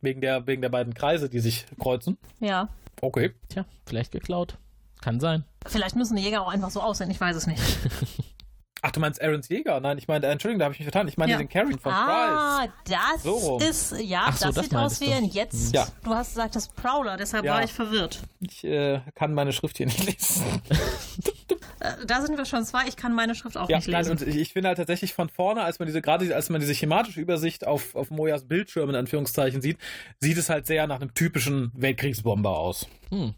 Wegen 0.00 0.20
der, 0.20 0.46
wegen 0.46 0.62
der 0.62 0.68
beiden 0.70 0.94
Kreise, 0.94 1.28
die 1.28 1.40
sich 1.40 1.66
kreuzen. 1.78 2.16
Ja. 2.38 2.68
Okay. 3.02 3.32
Tja, 3.48 3.64
vielleicht 3.86 4.12
geklaut. 4.12 4.56
Kann 5.02 5.20
sein. 5.20 5.44
Vielleicht 5.66 5.96
müssen 5.96 6.16
die 6.16 6.22
Jäger 6.22 6.42
auch 6.42 6.48
einfach 6.48 6.70
so 6.70 6.80
aussehen, 6.80 7.10
ich 7.10 7.20
weiß 7.20 7.36
es 7.36 7.46
nicht. 7.46 7.60
Ach, 8.82 8.90
du 8.92 9.00
meinst 9.00 9.20
Aarons 9.22 9.48
Jäger? 9.48 9.78
Nein, 9.80 9.98
ich 9.98 10.08
meine, 10.08 10.26
äh, 10.26 10.30
Entschuldigung, 10.30 10.60
da 10.60 10.64
habe 10.66 10.74
ich 10.74 10.80
mich 10.80 10.86
vertan. 10.86 11.06
Ich 11.08 11.16
meine 11.18 11.32
Ja. 11.32 11.38
den 11.38 11.48
Carrion 11.48 11.78
von 11.78 11.92
ah, 11.92 12.66
Price. 12.84 12.96
das 13.14 13.22
So 13.22 13.58
ist, 13.58 13.94
ja, 14.00 14.32
so, 14.32 14.46
das, 14.46 14.54
das 14.54 14.64
sieht 14.64 14.74
aus 14.74 15.00
wie 15.00 15.12
ein 15.12 15.24
Jetzt. 15.24 15.74
Ja. 15.74 15.86
Du 16.02 16.14
hast 16.14 16.30
gesagt, 16.34 16.56
das 16.56 16.68
Prowler, 16.68 17.16
deshalb 17.16 17.44
Ja. 17.44 17.54
war 17.54 17.64
ich 17.64 17.72
verwirrt. 17.72 18.20
Ich 18.40 18.64
äh, 18.64 19.00
kann 19.14 19.34
meine 19.34 19.52
Schrift 19.52 19.76
hier 19.76 19.86
nicht 19.86 20.04
lesen. 20.04 20.44
Äh, 21.82 21.92
da 22.06 22.20
sind 22.20 22.36
wir 22.36 22.44
schon 22.44 22.62
zwei, 22.66 22.86
ich 22.88 22.96
kann 22.96 23.14
meine 23.14 23.34
Schrift 23.34 23.56
auch 23.56 23.66
Ja, 23.70 23.78
nicht 23.78 23.88
nein, 23.88 24.04
lesen. 24.04 24.10
und 24.18 24.28
ich, 24.28 24.36
ich 24.36 24.52
finde 24.52 24.68
halt 24.68 24.76
tatsächlich 24.76 25.14
von 25.14 25.30
vorne, 25.30 25.62
als 25.62 25.78
man 25.78 25.86
diese, 25.86 26.02
gerade 26.02 26.34
als 26.34 26.50
man 26.50 26.60
diese 26.60 26.74
schematische 26.74 27.20
Übersicht 27.22 27.66
auf, 27.66 27.94
auf 27.94 28.10
Mojas 28.10 28.44
Bildschirm 28.46 28.90
in 28.90 28.96
Anführungszeichen 28.96 29.62
sieht, 29.62 29.78
sieht 30.20 30.36
es 30.36 30.50
halt 30.50 30.66
sehr 30.66 30.86
nach 30.86 31.00
einem 31.00 31.14
typischen 31.14 31.72
Weltkriegsbomber 31.74 32.50
aus. 32.50 32.86
Hm. 33.08 33.32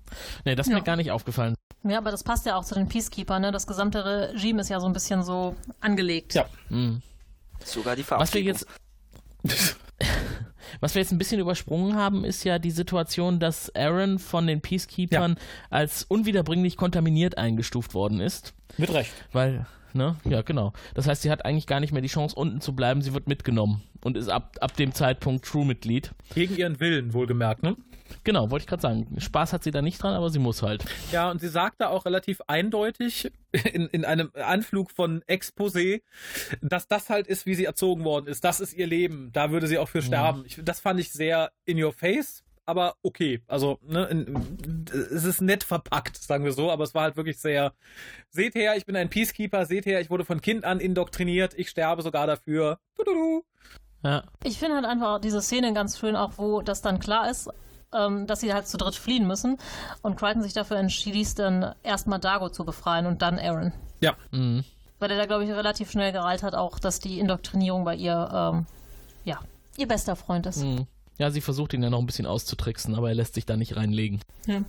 Nee, 0.45 0.57
das 0.57 0.67
ist 0.67 0.73
Ja. 0.73 0.79
mir 0.79 0.83
gar 0.85 0.97
nicht 0.97 1.13
aufgefallen. 1.13 1.55
ja, 1.85 1.99
aber 1.99 2.11
das 2.11 2.25
passt 2.25 2.45
ja 2.45 2.57
auch 2.57 2.65
zu 2.65 2.75
den 2.75 2.89
Peacekeepers, 2.89 3.41
ne? 3.41 3.53
Das 3.53 3.69
gesamte 3.69 4.05
Regime 4.05 4.61
ist 4.61 4.71
ja 4.71 4.81
so 4.81 4.87
ein 4.89 4.93
bisschen 4.93 5.23
so 5.23 5.32
angelegt. 5.81 6.35
Ja. 6.35 6.47
Hm. 6.69 7.03
Sogar 7.65 7.97
die 7.97 8.05
Was 8.09 8.35
wir 8.35 8.43
jetzt. 8.43 8.67
Was 10.81 10.95
wir 10.95 11.03
jetzt 11.03 11.13
ein 11.13 11.19
bisschen 11.19 11.39
übersprungen 11.39 11.97
haben, 11.97 12.25
ist 12.25 12.45
ja 12.45 12.59
die 12.59 12.71
Situation, 12.71 13.39
dass 13.39 13.75
Aaron 13.77 14.19
von 14.19 14.47
den 14.47 14.63
Peacekeepers 14.63 15.33
als 15.69 16.05
unwiederbringlich 16.05 16.77
kontaminiert 16.77 17.37
eingestuft 17.37 17.93
worden 17.95 18.21
ist. 18.21 18.55
Mit 18.79 18.93
Recht. 18.93 19.13
Weil, 19.33 19.67
ne? 19.93 20.17
Ja, 20.25 20.41
genau. 20.43 20.73
Das 20.95 21.07
heißt, 21.07 21.23
sie 21.23 21.31
hat 21.31 21.45
eigentlich 21.45 21.67
gar 21.67 21.79
nicht 21.81 21.93
mehr 21.93 22.01
die 22.01 22.09
Chance, 22.09 22.35
unten 22.35 22.61
zu 22.61 22.75
bleiben. 22.75 23.03
Sie 23.03 23.13
wird 23.13 23.29
mitgenommen 23.29 23.83
und 24.05 24.17
ist 24.17 24.29
ab, 24.29 24.57
ab 24.61 24.77
dem 24.77 24.95
Zeitpunkt 24.95 25.45
True-Mitglied. 25.45 26.13
Gegen 26.35 26.57
ihren 26.57 26.81
Willen, 26.81 27.13
wohlgemerkt, 27.13 27.63
ne? 27.63 27.77
Genau, 28.25 28.51
wollte 28.51 28.65
ich 28.65 28.69
gerade 28.69 28.83
sagen. 28.83 29.07
Spaß 29.19 29.53
hat 29.53 29.65
sie 29.65 29.71
da 29.71 29.83
nicht 29.83 30.03
dran, 30.03 30.15
aber 30.15 30.31
sie 30.31 30.39
muss 30.39 30.63
halt. 30.63 30.85
Ja, 31.13 31.31
und 31.31 31.41
sie 31.41 31.49
sagte 31.49 31.89
auch 31.89 32.05
relativ 32.05 32.41
eindeutig 32.47 33.31
in, 33.73 33.87
in 33.89 34.05
einem 34.05 34.31
Anflug 34.35 34.91
von 34.91 35.23
Exposé, 35.23 36.03
dass 36.61 36.89
das 36.89 37.11
halt 37.11 37.27
ist, 37.27 37.47
wie 37.47 37.55
sie 37.55 37.65
erzogen 37.65 38.05
worden 38.05 38.27
ist. 38.27 38.45
Das 38.45 38.61
ist 38.61 38.75
ihr 38.75 38.87
Leben. 38.87 39.31
Da 39.33 39.51
würde 39.51 39.67
sie 39.67 39.79
auch 39.79 39.89
für 39.89 40.03
sterben. 40.03 40.45
Ich, 40.47 40.61
das 40.63 40.81
fand 40.81 41.01
ich 41.01 41.13
sehr 41.13 41.53
in 41.65 41.83
your 41.83 41.93
face, 41.93 42.45
aber 42.65 42.97
okay. 43.03 43.41
Also, 43.47 43.79
ne, 43.83 44.05
in, 44.07 44.87
es 44.93 45.25
ist 45.25 45.41
nett 45.41 45.65
verpackt, 45.65 46.17
sagen 46.17 46.45
wir 46.45 46.53
so, 46.53 46.71
aber 46.71 46.85
es 46.85 46.95
war 46.95 47.03
halt 47.03 47.17
wirklich 47.17 47.39
sehr, 47.39 47.73
seht 48.31 48.55
her, 48.55 48.77
ich 48.77 48.87
bin 48.87 48.97
ein 48.97 49.11
Peacekeeper, 49.11 49.67
seht 49.67 49.87
her, 49.87 50.01
ich 50.01 50.11
wurde 50.11 50.25
von 50.25 50.41
Kind 50.41 50.65
an 50.65 50.81
indoktriniert, 50.81 51.55
ich 51.57 51.71
sterbe 51.71 52.03
sogar 52.03 52.27
dafür. 52.27 52.79
Tududu. 52.97 53.45
Ja. 54.03 54.25
Ich 54.43 54.59
finde 54.59 54.77
halt 54.77 54.85
einfach 54.87 55.21
diese 55.21 55.41
Szene 55.41 55.73
ganz 55.73 55.99
schön, 55.99 56.17
auch 56.17 56.33
wo 56.37 56.61
das 56.63 56.83
dann 56.83 56.99
klar 56.99 57.31
ist, 57.31 57.49
ähm, 57.93 58.27
dass 58.27 58.41
sie 58.41 58.53
halt 58.53 58.67
zu 58.67 58.77
dritt 58.79 58.95
fliehen 58.95 59.27
müssen 59.27 59.59
und 60.03 60.17
Crichton 60.17 60.43
sich 60.43 60.53
dafür 60.55 60.79
entschließt, 60.79 61.39
dann 61.39 61.75
erstmal 61.83 62.19
Dago 62.19 62.49
zu 62.49 62.65
befreien 62.65 63.07
und 63.07 63.23
dann 63.23 63.39
Aaron. 63.39 63.73
Ja, 64.01 64.17
Mhm. 64.31 64.65
Weil 64.99 65.11
er 65.11 65.17
da, 65.19 65.27
glaube 65.27 65.45
ich, 65.45 65.51
relativ 65.51 65.91
schnell 65.91 66.13
gereilt 66.13 66.45
hat, 66.45 66.55
auch, 66.55 66.79
dass 66.79 67.01
die 67.01 67.19
Indoktrinierung 67.19 67.85
bei 67.85 67.97
ihr, 67.97 68.31
ähm, 68.33 68.67
ja, 69.25 69.41
ihr 69.77 69.89
bester 69.89 70.15
Freund 70.15 70.47
ist. 70.47 70.59
Mhm. 70.63 70.87
Ja, 71.19 71.31
sie 71.33 71.41
versucht 71.41 71.75
ihn 71.75 71.83
ja 71.83 71.91
noch 71.91 71.99
ein 71.99 72.07
bisschen 72.07 72.25
auszutricksen, 72.27 72.95
aber 72.95 73.09
er 73.09 73.17
lässt 73.17 73.35
sich 73.35 73.45
da 73.45 73.57
nicht 73.57 73.75
reinlegen. 73.77 74.21
Ja. 74.47 74.63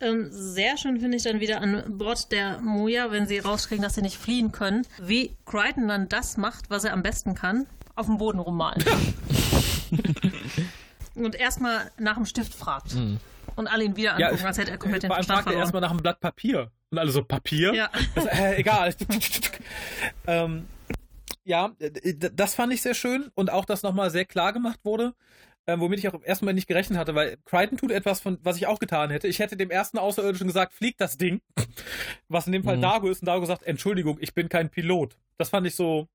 Ähm, 0.00 0.28
sehr 0.30 0.76
schön 0.78 1.00
finde 1.00 1.16
ich 1.16 1.22
dann 1.24 1.40
wieder 1.40 1.60
an 1.60 1.96
Bord 1.98 2.30
der 2.30 2.60
Moja, 2.60 3.10
wenn 3.10 3.26
sie 3.26 3.38
rauskriegen, 3.38 3.82
dass 3.82 3.94
sie 3.94 4.02
nicht 4.02 4.16
fliehen 4.16 4.52
können, 4.52 4.86
wie 5.00 5.36
Crichton 5.44 5.88
dann 5.88 6.08
das 6.08 6.36
macht, 6.36 6.70
was 6.70 6.84
er 6.84 6.92
am 6.92 7.02
besten 7.02 7.34
kann, 7.34 7.66
auf 7.98 8.06
dem 8.06 8.18
Boden 8.18 8.38
rummalen. 8.38 8.82
Und 11.14 11.34
erstmal 11.34 11.90
nach 11.98 12.14
dem 12.14 12.26
Stift 12.26 12.54
fragt. 12.54 12.94
Und 13.56 13.66
alle 13.66 13.84
ihn 13.84 13.96
wieder 13.96 14.14
angucken, 14.14 14.46
als 14.46 14.58
hätte 14.58 14.70
er 14.70 14.78
komplett 14.78 15.02
den 15.02 15.10
Verstand 15.10 15.40
er 15.40 15.42
verloren. 15.44 15.62
erstmal 15.62 15.82
nach 15.82 15.90
einem 15.90 16.00
Blatt 16.00 16.20
Papier. 16.20 16.70
Und 16.90 16.98
alle 16.98 17.10
so, 17.10 17.24
Papier? 17.24 17.74
Ja. 17.74 17.90
Das, 18.14 18.24
äh, 18.26 18.56
egal. 18.56 18.94
ähm, 20.26 20.66
ja, 21.44 21.72
d- 21.80 22.30
das 22.32 22.54
fand 22.54 22.72
ich 22.72 22.82
sehr 22.82 22.94
schön 22.94 23.30
und 23.34 23.50
auch, 23.50 23.64
dass 23.64 23.82
nochmal 23.82 24.10
sehr 24.10 24.24
klar 24.26 24.52
gemacht 24.52 24.78
wurde, 24.84 25.14
äh, 25.66 25.78
womit 25.78 25.98
ich 25.98 26.08
auch 26.08 26.14
im 26.14 26.22
ersten 26.22 26.44
Mal 26.44 26.54
nicht 26.54 26.68
gerechnet 26.68 26.98
hatte, 26.98 27.14
weil 27.16 27.36
Crichton 27.46 27.78
tut 27.78 27.90
etwas, 27.90 28.20
von 28.20 28.38
was 28.42 28.56
ich 28.56 28.66
auch 28.68 28.78
getan 28.78 29.10
hätte. 29.10 29.26
Ich 29.28 29.38
hätte 29.40 29.56
dem 29.56 29.70
ersten 29.70 29.98
Außerirdischen 29.98 30.46
gesagt, 30.46 30.72
flieg 30.72 30.96
das 30.98 31.18
Ding. 31.18 31.40
Was 32.28 32.46
in 32.46 32.52
dem 32.52 32.62
Fall 32.64 32.76
Mhm. 32.76 32.82
Dago 32.82 33.08
ist 33.08 33.22
und 33.22 33.26
Dago 33.26 33.44
sagt, 33.46 33.62
Entschuldigung, 33.64 34.18
ich 34.20 34.34
bin 34.34 34.48
kein 34.48 34.70
Pilot. 34.70 35.16
Das 35.38 35.48
fand 35.48 35.66
ich 35.66 35.74
so, 35.74 36.06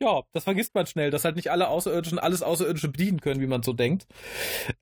ja, 0.00 0.22
das 0.32 0.44
vergisst 0.44 0.74
man 0.74 0.86
schnell, 0.86 1.10
dass 1.10 1.24
halt 1.24 1.36
nicht 1.36 1.50
alle 1.50 1.68
Außerirdischen 1.68 2.18
alles 2.18 2.42
Außerirdische 2.42 2.88
bedienen 2.88 3.20
können, 3.20 3.40
wie 3.40 3.46
man 3.46 3.62
so 3.62 3.72
denkt. 3.72 4.06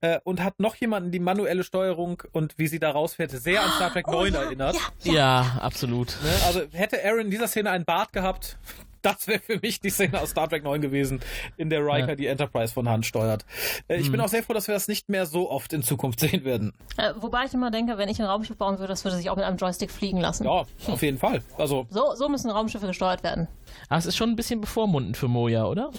Äh, 0.00 0.20
und 0.24 0.42
hat 0.42 0.58
noch 0.58 0.74
jemanden 0.76 1.10
die 1.10 1.20
manuelle 1.20 1.64
Steuerung 1.64 2.22
und 2.32 2.54
wie 2.58 2.66
sie 2.66 2.78
da 2.78 2.90
rausfährt, 2.90 3.30
sehr 3.30 3.62
an 3.62 3.70
Star 3.72 3.92
Trek 3.92 4.06
9 4.06 4.34
erinnert. 4.34 4.76
Ja, 5.02 5.58
absolut. 5.60 6.16
Ne? 6.22 6.30
Also 6.46 6.62
hätte 6.72 7.04
Aaron 7.04 7.26
in 7.26 7.30
dieser 7.30 7.48
Szene 7.48 7.70
einen 7.70 7.84
Bart 7.84 8.12
gehabt, 8.12 8.58
das 9.02 9.26
wäre 9.26 9.40
für 9.40 9.58
mich 9.60 9.80
die 9.80 9.90
Szene 9.90 10.20
aus 10.20 10.30
Star 10.30 10.48
Trek 10.48 10.62
9 10.64 10.80
gewesen, 10.80 11.20
in 11.56 11.70
der 11.70 11.80
Riker 11.84 12.10
Ja. 12.10 12.14
die 12.16 12.26
Enterprise 12.26 12.72
von 12.72 12.88
Hand 12.88 13.04
steuert. 13.06 13.44
Äh, 13.88 13.96
ich 13.96 14.10
bin 14.10 14.20
Mhm. 14.20 14.24
auch 14.26 14.28
sehr 14.28 14.42
froh, 14.42 14.52
dass 14.54 14.68
wir 14.68 14.74
das 14.74 14.88
nicht 14.88 15.08
mehr 15.08 15.26
so 15.26 15.50
oft 15.50 15.72
in 15.72 15.82
Zukunft 15.82 16.20
sehen 16.20 16.44
werden. 16.44 16.72
Äh, 16.96 17.12
wobei 17.18 17.44
ich 17.44 17.54
immer 17.54 17.70
denke, 17.70 17.98
wenn 17.98 18.08
ich 18.08 18.20
ein 18.20 18.26
Raumschiff 18.26 18.56
bauen 18.56 18.78
würde, 18.78 18.88
das 18.88 19.04
würde 19.04 19.16
sich 19.16 19.28
auch 19.30 19.36
mit 19.36 19.44
einem 19.44 19.56
Joystick 19.56 19.90
fliegen 19.90 20.20
lassen. 20.20 20.44
Ja, 20.44 20.64
auf 20.88 21.02
jeden 21.02 21.18
Fall. 21.18 21.42
Also 21.58 21.86
So, 21.90 22.14
so 22.14 22.28
müssen 22.28 22.50
Raumschiffe 22.50 22.86
gesteuert 22.86 23.22
werden. 23.22 23.48
Aber 23.88 23.98
es 23.98 24.06
ist 24.06 24.16
schon 24.16 24.30
ein 24.30 24.36
bisschen 24.36 24.60
bevormundend 24.60 25.16
für 25.16 25.28
Moja, 25.28 25.64
oder? 25.66 25.90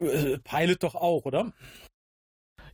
äh, 0.00 0.38
Pilot 0.38 0.82
doch 0.82 0.94
auch, 0.94 1.24
oder? 1.24 1.52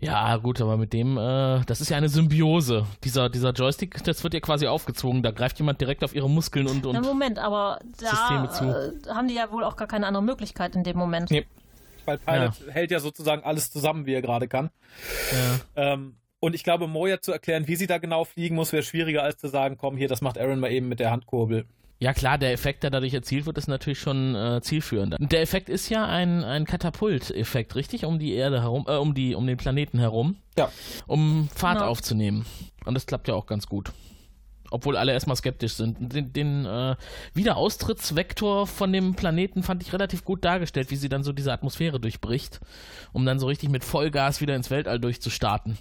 Ja, 0.00 0.36
gut, 0.36 0.60
aber 0.60 0.76
mit 0.76 0.92
dem, 0.92 1.16
äh, 1.16 1.64
das 1.66 1.80
ist 1.80 1.88
ja 1.90 1.96
eine 1.96 2.08
Symbiose. 2.08 2.86
Dieser, 3.02 3.28
dieser 3.28 3.50
Joystick, 3.50 4.02
das 4.04 4.22
wird 4.22 4.32
ja 4.34 4.40
quasi 4.40 4.66
aufgezwungen. 4.68 5.22
Da 5.22 5.32
greift 5.32 5.58
jemand 5.58 5.80
direkt 5.80 6.04
auf 6.04 6.14
ihre 6.14 6.30
Muskeln 6.30 6.68
und, 6.68 6.84
Na, 6.84 6.90
und 6.98 7.04
Moment, 7.04 7.38
aber 7.38 7.80
Systeme 7.96 8.46
da 8.46 8.50
zu. 8.50 8.64
äh, 8.64 9.12
haben 9.12 9.26
die 9.26 9.34
ja 9.34 9.50
wohl 9.50 9.64
auch 9.64 9.76
gar 9.76 9.88
keine 9.88 10.06
andere 10.06 10.22
Möglichkeit 10.22 10.76
in 10.76 10.84
dem 10.84 10.96
Moment. 10.96 11.30
Nee. 11.30 11.46
Weil 12.04 12.18
Pilot 12.18 12.52
hält 12.70 12.90
ja 12.90 13.00
sozusagen 13.00 13.42
alles 13.42 13.70
zusammen, 13.70 14.06
wie 14.06 14.14
er 14.14 14.22
gerade 14.22 14.48
kann. 14.48 14.70
ja. 15.76 15.92
Ähm, 15.92 16.14
und 16.40 16.54
ich 16.54 16.62
glaube, 16.62 16.86
Moja 16.86 17.20
zu 17.20 17.32
erklären, 17.32 17.66
wie 17.66 17.74
sie 17.74 17.88
da 17.88 17.98
genau 17.98 18.24
fliegen 18.24 18.54
muss, 18.54 18.72
wäre 18.72 18.84
schwieriger 18.84 19.24
als 19.24 19.38
zu 19.38 19.48
sagen, 19.48 19.76
komm 19.76 19.96
hier, 19.96 20.06
das 20.06 20.20
macht 20.20 20.38
Aaron 20.38 20.60
mal 20.60 20.70
eben 20.70 20.88
mit 20.88 21.00
der 21.00 21.10
Handkurbel. 21.10 21.66
Ja 22.00 22.12
klar, 22.12 22.38
der 22.38 22.52
Effekt, 22.52 22.82
der 22.82 22.90
dadurch 22.90 23.14
erzielt 23.14 23.46
wird, 23.46 23.58
ist 23.58 23.66
natürlich 23.68 23.98
schon 23.98 24.34
äh, 24.34 24.60
zielführend. 24.62 25.16
Der 25.18 25.40
Effekt 25.42 25.68
ist 25.68 25.88
ja 25.88 26.06
ein, 26.06 26.44
ein 26.44 26.64
Katapult-Effekt, 26.64 27.74
richtig? 27.74 28.04
Um 28.04 28.18
die 28.18 28.34
Erde 28.34 28.62
herum, 28.62 28.84
äh, 28.88 28.96
um 28.96 29.14
die, 29.14 29.34
um 29.34 29.46
den 29.46 29.56
Planeten 29.56 29.98
herum, 29.98 30.36
Ja. 30.56 30.70
um 31.06 31.48
Fahrt 31.54 31.78
Genau. 31.78 31.90
aufzunehmen. 31.90 32.46
Und 32.84 32.94
das 32.94 33.06
klappt 33.06 33.28
ja 33.28 33.34
auch 33.34 33.46
ganz 33.46 33.66
gut. 33.66 33.90
Obwohl 34.70 34.98
alle 34.98 35.12
erstmal 35.12 35.34
skeptisch 35.36 35.72
sind. 35.74 35.96
Den, 36.12 36.32
den 36.34 36.66
äh, 36.66 36.94
Wiederaustrittsvektor 37.32 38.66
von 38.66 38.92
dem 38.92 39.14
Planeten 39.14 39.62
fand 39.62 39.82
ich 39.82 39.92
relativ 39.92 40.24
gut 40.24 40.44
dargestellt, 40.44 40.90
wie 40.90 40.96
sie 40.96 41.08
dann 41.08 41.22
so 41.24 41.32
diese 41.32 41.52
Atmosphäre 41.52 41.98
durchbricht, 41.98 42.60
um 43.12 43.24
dann 43.24 43.38
so 43.38 43.46
richtig 43.46 43.70
mit 43.70 43.82
Vollgas 43.82 44.40
wieder 44.40 44.54
ins 44.54 44.70
Weltall 44.70 45.00
durchzustarten. 45.00 45.78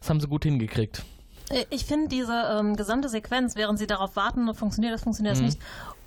Das 0.00 0.10
haben 0.10 0.20
sie 0.20 0.28
gut 0.28 0.44
hingekriegt. 0.44 1.02
Äh, 1.50 1.64
Ich 1.70 1.84
finde 1.84 2.08
diese 2.08 2.34
ähm, 2.58 2.76
gesamte 2.76 3.08
Sequenz, 3.08 3.56
während 3.56 3.78
sie 3.78 3.86
darauf 3.86 4.16
warten, 4.16 4.52
funktioniert 4.54 4.94
das, 4.94 5.02
funktioniert 5.02 5.34
das 5.34 5.40
Mhm. 5.40 5.46
nicht, 5.46 5.58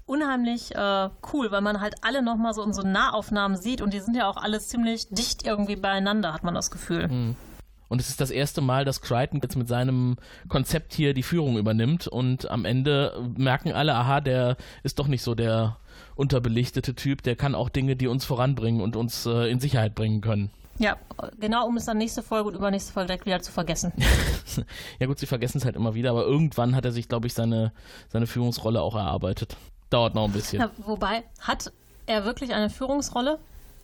unheimlich 0.06 0.74
äh, 0.76 1.10
cool, 1.34 1.52
weil 1.52 1.62
man 1.62 1.82
halt 1.82 1.96
alle 2.02 2.22
nochmal 2.24 2.54
so 2.54 2.64
in 2.64 2.74
so 2.74 2.82
Nahaufnahmen 2.82 3.58
sieht 3.58 3.82
und 3.82 3.94
die 3.94 4.00
sind 4.00 4.16
ja 4.16 4.28
auch 4.28 4.38
alle 4.38 4.60
ziemlich 4.60 5.08
dicht 5.10 5.46
irgendwie 5.46 5.76
beieinander, 5.76 6.34
hat 6.34 6.44
man 6.44 6.56
das 6.56 6.72
Gefühl. 6.72 7.08
Mhm. 7.08 7.36
Und 7.90 8.00
es 8.02 8.10
ist 8.10 8.22
das 8.22 8.30
erste 8.30 8.62
Mal, 8.62 8.86
dass 8.86 9.02
Crichton 9.02 9.40
jetzt 9.42 9.56
mit 9.56 9.68
seinem 9.68 10.18
Konzept 10.48 10.94
hier 10.94 11.16
die 11.16 11.24
Führung 11.24 11.58
übernimmt 11.58 12.08
und 12.08 12.50
am 12.50 12.66
Ende 12.66 13.20
merken 13.36 13.72
alle, 13.72 13.96
aha, 13.96 14.22
der 14.22 14.58
ist 14.84 15.00
doch 15.00 15.08
nicht 15.08 15.24
so 15.24 15.34
der 15.34 15.78
unterbelichtete 16.16 16.94
Typ, 16.94 17.24
der 17.24 17.36
kann 17.36 17.56
auch 17.56 17.70
Dinge, 17.70 17.96
die 17.96 18.08
uns 18.08 18.26
voranbringen 18.26 18.82
und 18.82 18.96
uns 18.96 19.26
äh, 19.26 19.50
in 19.50 19.60
Sicherheit 19.60 19.96
bringen 19.96 20.22
können. 20.22 20.52
Ja, 20.80 20.98
genau, 21.40 21.68
um 21.68 21.76
es 21.78 21.86
dann 21.86 21.98
nächste 21.98 22.24
Folge 22.24 22.50
und 22.50 22.56
übernächste 22.56 22.94
Folge 22.94 23.08
direkt 23.08 23.26
wieder 23.26 23.42
zu 23.42 23.52
vergessen. 23.52 23.94
Ja 25.00 25.06
gut, 25.06 25.20
sie 25.20 25.28
vergessen 25.28 25.60
es 25.60 25.66
halt 25.66 25.76
immer 25.76 25.94
wieder, 25.94 26.10
aber 26.10 26.26
irgendwann 26.26 26.76
hat 26.76 26.84
er 26.84 26.92
sich, 26.92 27.08
glaube 27.08 27.28
ich, 27.28 27.34
seine, 27.34 27.72
seine 28.10 28.26
Führungsrolle 28.28 28.82
auch 28.82 28.96
erarbeitet. 28.96 29.56
Dauert 29.90 30.16
noch 30.16 30.26
ein 30.26 30.32
bisschen. 30.32 30.60
Ja, 30.60 30.72
wobei, 30.80 31.24
hat 31.40 31.72
er 32.08 32.26
wirklich 32.26 32.54
eine 32.54 32.70
Führungsrolle? 32.70 33.40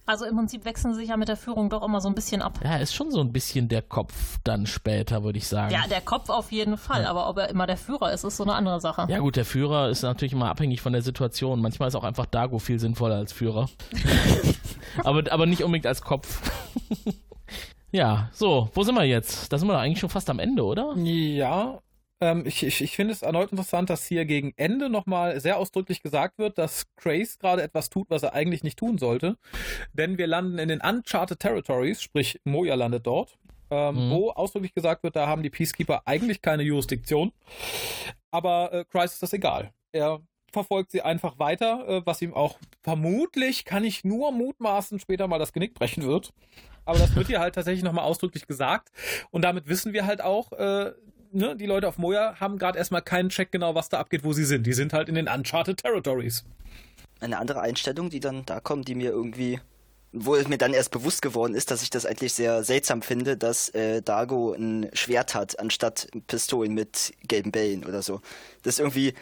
Also 0.07 0.25
im 0.25 0.35
Prinzip 0.35 0.65
wechseln 0.65 0.93
sie 0.93 1.01
sich 1.01 1.09
ja 1.09 1.17
mit 1.17 1.29
der 1.29 1.37
Führung 1.37 1.69
doch 1.69 1.81
immer 1.81 1.99
so 1.99 2.07
ein 2.07 2.13
bisschen 2.13 2.43
ab. 2.43 2.59
Ja, 2.63 2.71
er 2.71 2.81
ist 2.81 2.93
schon 2.93 3.09
so 3.09 3.21
ein 3.21 3.33
bisschen 3.33 3.67
der 3.69 3.81
Kopf 3.81 4.37
dann 4.43 4.67
später, 4.67 5.23
würde 5.23 5.39
ich 5.39 5.47
sagen. 5.47 5.73
Ja, 5.73 5.87
der 5.89 6.01
Kopf 6.01 6.29
auf 6.29 6.51
jeden 6.51 6.77
Fall, 6.77 7.05
aber 7.05 7.27
ob 7.27 7.39
er 7.39 7.49
immer 7.49 7.65
der 7.65 7.77
Führer 7.77 8.13
ist, 8.13 8.23
ist 8.23 8.37
so 8.37 8.43
eine 8.43 8.53
andere 8.53 8.79
Sache. 8.79 9.07
Ja 9.09 9.17
gut, 9.19 9.35
der 9.35 9.45
Führer 9.45 9.89
ist 9.89 10.03
natürlich 10.03 10.33
immer 10.33 10.49
abhängig 10.49 10.81
von 10.81 10.93
der 10.93 11.01
Situation. 11.01 11.59
Manchmal 11.59 11.87
ist 11.87 11.95
auch 11.95 12.03
einfach 12.03 12.27
Dago 12.27 12.59
viel 12.59 12.79
sinnvoller 12.79 13.15
als 13.15 13.33
Führer. 13.33 13.67
aber, 15.03 15.23
aber 15.31 15.45
nicht 15.47 15.63
unbedingt 15.63 15.87
als 15.87 16.03
Kopf. 16.03 16.51
ja, 17.91 18.29
so, 18.31 18.69
wo 18.75 18.83
sind 18.83 18.93
wir 18.93 19.05
jetzt? 19.05 19.51
Da 19.51 19.57
sind 19.57 19.67
wir 19.67 19.73
doch 19.73 19.81
eigentlich 19.81 19.99
schon 19.99 20.09
fast 20.09 20.29
am 20.29 20.37
Ende, 20.37 20.63
oder? 20.63 20.95
Ja, 20.97 21.79
ähm, 22.21 22.43
ich, 22.45 22.63
ich, 22.63 22.81
ich 22.81 22.95
finde 22.95 23.13
es 23.13 23.21
erneut 23.21 23.51
interessant, 23.51 23.89
dass 23.89 24.05
hier 24.05 24.25
gegen 24.25 24.53
Ende 24.57 24.89
nochmal 24.89 25.39
sehr 25.39 25.57
ausdrücklich 25.57 26.01
gesagt 26.01 26.37
wird, 26.37 26.57
dass 26.57 26.85
Grace 26.95 27.37
gerade 27.39 27.61
etwas 27.61 27.89
tut, 27.89 28.09
was 28.09 28.23
er 28.23 28.33
eigentlich 28.33 28.63
nicht 28.63 28.79
tun 28.79 28.97
sollte. 28.97 29.37
Denn 29.93 30.17
wir 30.17 30.27
landen 30.27 30.57
in 30.57 30.69
den 30.69 30.81
Uncharted 30.81 31.39
Territories, 31.39 32.01
sprich 32.01 32.39
Moja 32.45 32.75
landet 32.75 33.05
dort, 33.05 33.37
ähm, 33.69 33.95
Mhm. 34.07 34.11
wo 34.11 34.29
ausdrücklich 34.31 34.73
gesagt 34.73 35.03
wird, 35.03 35.15
da 35.15 35.27
haben 35.27 35.43
die 35.43 35.49
Peacekeeper 35.49 36.03
eigentlich 36.05 36.41
keine 36.41 36.63
Jurisdiktion. 36.63 37.31
Aber 38.31 38.71
äh, 38.73 38.85
Christ 38.85 39.15
ist 39.15 39.23
das 39.23 39.33
egal. 39.33 39.71
Er 39.91 40.19
verfolgt 40.51 40.91
sie 40.91 41.01
einfach 41.01 41.37
weiter, 41.39 41.85
äh, 41.87 42.01
was 42.05 42.21
ihm 42.21 42.33
auch 42.33 42.57
vermutlich, 42.81 43.65
kann 43.65 43.83
ich 43.83 44.03
nur 44.05 44.31
mutmaßen, 44.31 44.99
später 44.99 45.27
mal 45.27 45.39
das 45.39 45.51
Genick 45.53 45.73
brechen 45.73 46.03
wird. 46.03 46.31
Aber 46.85 46.99
das 46.99 47.15
wird 47.15 47.27
hier 47.27 47.39
halt 47.39 47.55
tatsächlich 47.55 47.83
nochmal 47.83 48.05
ausdrücklich 48.05 48.47
gesagt. 48.47 48.89
Und 49.31 49.41
damit 49.41 49.67
wissen 49.67 49.91
wir 49.91 50.05
halt 50.05 50.21
auch, 50.21 50.51
äh, 50.53 50.91
ne, 51.35 51.55
die 51.55 51.65
Leute 51.65 51.87
auf 51.87 51.97
Moja 51.97 52.39
haben 52.39 52.57
gerade 52.57 52.77
erstmal 52.77 53.01
keinen 53.01 53.29
Check 53.29 53.51
genau, 53.51 53.75
was 53.75 53.89
da 53.89 53.99
abgeht, 53.99 54.23
wo 54.23 54.33
sie 54.33 54.45
sind. 54.45 54.65
Die 54.65 54.73
sind 54.73 54.93
halt 54.93 55.09
in 55.09 55.15
den 55.15 55.27
Uncharted 55.27 55.77
Territories. 55.77 56.43
Eine 57.19 57.37
andere 57.37 57.61
Einstellung, 57.61 58.09
die 58.09 58.19
dann 58.19 58.45
da 58.45 58.59
kommt, 58.59 58.87
die 58.87 58.95
mir 58.95 59.11
irgendwie, 59.11 59.59
wo 60.11 60.35
es 60.35 60.47
mir 60.47 60.57
dann 60.57 60.73
erst 60.73 60.91
bewusst 60.91 61.21
geworden 61.21 61.53
ist, 61.53 61.71
dass 61.71 61.83
ich 61.83 61.89
das 61.89 62.05
eigentlich 62.05 62.33
sehr 62.33 62.63
seltsam 62.63 63.01
finde, 63.01 63.37
dass 63.37 63.69
äh, 63.69 64.01
Dago 64.01 64.53
ein 64.53 64.89
Schwert 64.93 65.35
hat, 65.35 65.59
anstatt 65.59 66.07
Pistolen 66.27 66.73
mit 66.73 67.13
gelben 67.27 67.51
Bällen 67.51 67.85
oder 67.85 68.01
so. 68.01 68.21
Das 68.63 68.75
ist 68.75 68.79
irgendwie, 68.79 69.13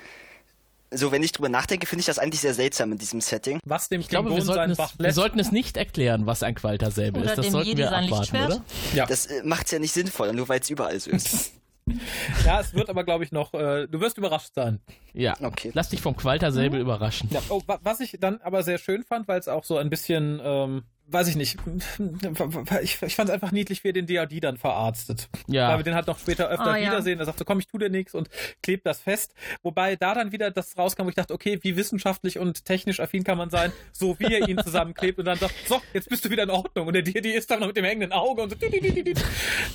so 0.91 1.11
wenn 1.11 1.23
ich 1.23 1.31
drüber 1.31 1.49
nachdenke, 1.49 1.87
finde 1.87 2.01
ich 2.01 2.05
das 2.05 2.19
eigentlich 2.19 2.41
sehr 2.41 2.53
seltsam 2.53 2.91
in 2.91 2.97
diesem 2.97 3.21
Setting. 3.21 3.59
Was 3.65 3.89
dem 3.89 4.01
Ich 4.01 4.09
glaube, 4.09 4.33
wir 4.33 4.41
sollten, 4.41 4.71
es, 4.71 4.79
wir 4.97 5.13
sollten 5.13 5.39
es 5.39 5.51
nicht 5.51 5.77
erklären, 5.77 6.25
was 6.25 6.43
ein 6.43 6.55
Qualter-Säbel 6.55 7.21
Oder 7.21 7.31
ist. 7.31 7.37
Das 7.37 7.51
sollten 7.51 7.69
Jedi 7.69 7.81
wir 7.81 7.91
abwarten, 7.91 8.37
oder? 8.37 8.63
Ja. 8.93 9.05
Das 9.05 9.27
äh, 9.27 9.43
macht 9.43 9.65
es 9.65 9.71
ja 9.71 9.79
nicht 9.79 9.93
sinnvoller, 9.93 10.33
nur 10.33 10.47
weil 10.49 10.59
es 10.59 10.69
überall 10.69 10.99
so 10.99 11.11
ist. 11.11 11.53
ja, 12.45 12.59
es 12.59 12.73
wird 12.73 12.89
aber, 12.89 13.03
glaube 13.03 13.23
ich, 13.23 13.31
noch, 13.31 13.53
äh, 13.53 13.87
du 13.87 13.99
wirst 13.99 14.17
überrascht 14.17 14.53
sein. 14.55 14.79
Ja. 15.13 15.35
Okay. 15.41 15.71
Lass 15.73 15.89
dich 15.89 16.01
vom 16.01 16.15
Qualter-Säbel 16.15 16.79
überraschen. 16.79 17.29
Ja, 17.31 17.41
oh, 17.49 17.61
wa- 17.65 17.79
was 17.83 17.99
ich 17.99 18.17
dann 18.19 18.39
aber 18.41 18.63
sehr 18.63 18.77
schön 18.77 19.03
fand, 19.03 19.27
weil 19.27 19.39
es 19.39 19.47
auch 19.47 19.63
so 19.63 19.77
ein 19.77 19.89
bisschen, 19.89 20.39
ähm, 20.43 20.83
weiß 21.07 21.27
ich 21.27 21.35
nicht, 21.35 21.57
ich, 22.81 23.01
ich 23.01 23.15
fand 23.15 23.29
es 23.29 23.33
einfach 23.33 23.51
niedlich, 23.51 23.83
wie 23.83 23.89
er 23.89 23.93
den 23.93 24.07
DRD 24.07 24.43
dann 24.43 24.57
verarztet. 24.57 25.29
Ja. 25.47 25.69
Weil 25.69 25.79
wir 25.79 25.83
den 25.83 25.95
halt 25.95 26.07
noch 26.07 26.19
später 26.19 26.49
öfter 26.49 26.77
ja. 26.77 26.87
wiedersehen. 26.87 27.19
Er 27.19 27.25
sagt 27.25 27.39
so, 27.39 27.45
komm, 27.45 27.59
ich 27.59 27.67
tu 27.67 27.77
dir 27.77 27.89
nichts 27.89 28.13
und 28.13 28.29
klebt 28.61 28.85
das 28.85 29.01
fest. 29.01 29.33
Wobei 29.61 29.95
da 29.95 30.13
dann 30.13 30.31
wieder 30.31 30.51
das 30.51 30.77
rauskam, 30.77 31.05
wo 31.05 31.09
ich 31.09 31.15
dachte, 31.15 31.33
okay, 31.33 31.59
wie 31.61 31.75
wissenschaftlich 31.75 32.39
und 32.39 32.65
technisch 32.65 32.99
affin 32.99 33.23
kann 33.23 33.37
man 33.37 33.49
sein, 33.49 33.71
so 33.91 34.17
wie 34.19 34.33
er 34.33 34.47
ihn 34.47 34.57
zusammenklebt 34.57 35.19
und 35.19 35.25
dann 35.25 35.37
sagt, 35.37 35.53
so, 35.67 35.81
jetzt 35.93 36.09
bist 36.09 36.25
du 36.25 36.29
wieder 36.29 36.43
in 36.43 36.49
Ordnung. 36.49 36.87
Und 36.87 36.93
der 36.93 37.03
DRD 37.03 37.27
ist 37.27 37.51
dann 37.51 37.59
noch 37.59 37.67
mit 37.67 37.77
dem 37.77 37.85
hängenden 37.85 38.11
Auge 38.11 38.41
und 38.41 38.49
so, 38.49 38.55
di, 38.55 38.69
di, 38.69 38.79
di, 38.79 38.91
di, 38.91 39.03
di. 39.03 39.21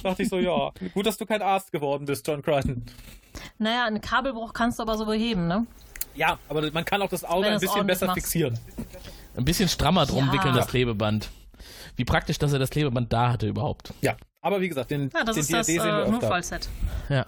dachte 0.03 0.23
ich 0.23 0.29
so, 0.29 0.39
ja, 0.39 0.73
gut, 0.95 1.07
dass 1.07 1.17
du 1.17 1.27
kein 1.27 1.43
Arzt 1.43 1.73
geworden 1.73 2.07
bist, 2.07 2.27
John 2.27 2.43
Crichton. 2.43 2.85
Naja, 3.59 3.85
einen 3.85 4.01
Kabelbruch 4.01 4.53
kannst 4.53 4.79
du 4.79 4.83
aber 4.83 4.97
so 4.97 5.07
beheben, 5.07 5.47
ne? 5.47 5.67
Ja, 6.15 6.39
aber 6.49 6.71
man 6.73 6.85
kann 6.85 7.01
auch 7.03 7.09
das 7.09 7.25
Auge 7.25 7.47
Wenn 7.47 7.55
ein 7.55 7.61
bisschen 7.61 7.87
besser 7.87 8.07
machst. 8.07 8.23
fixieren. 8.23 8.59
Ein 9.39 9.44
bisschen 9.44 9.69
strammer 9.69 10.05
drum 10.05 10.27
Ja. 10.27 10.32
wickeln, 10.32 10.55
das 10.55 10.66
Klebeband. 10.66 11.31
Wie 11.97 12.05
praktisch, 12.05 12.39
dass 12.39 12.52
er 12.52 12.59
das 12.59 12.70
Klebeband 12.70 13.12
da 13.12 13.32
hatte 13.32 13.47
überhaupt. 13.47 13.93
Ja, 14.01 14.16
aber 14.43 14.60
wie 14.60 14.69
gesagt, 14.69 14.90
den, 14.90 15.10
Ja, 15.15 15.24
das 15.24 15.36
den 15.36 15.40
ist 15.43 15.52
das 15.52 15.66
DRD 15.66 15.81
sehen 15.81 15.85
wir 15.85 16.05
äh. 16.06 16.10
Notfallset. 16.10 16.69
Ja. 17.09 17.24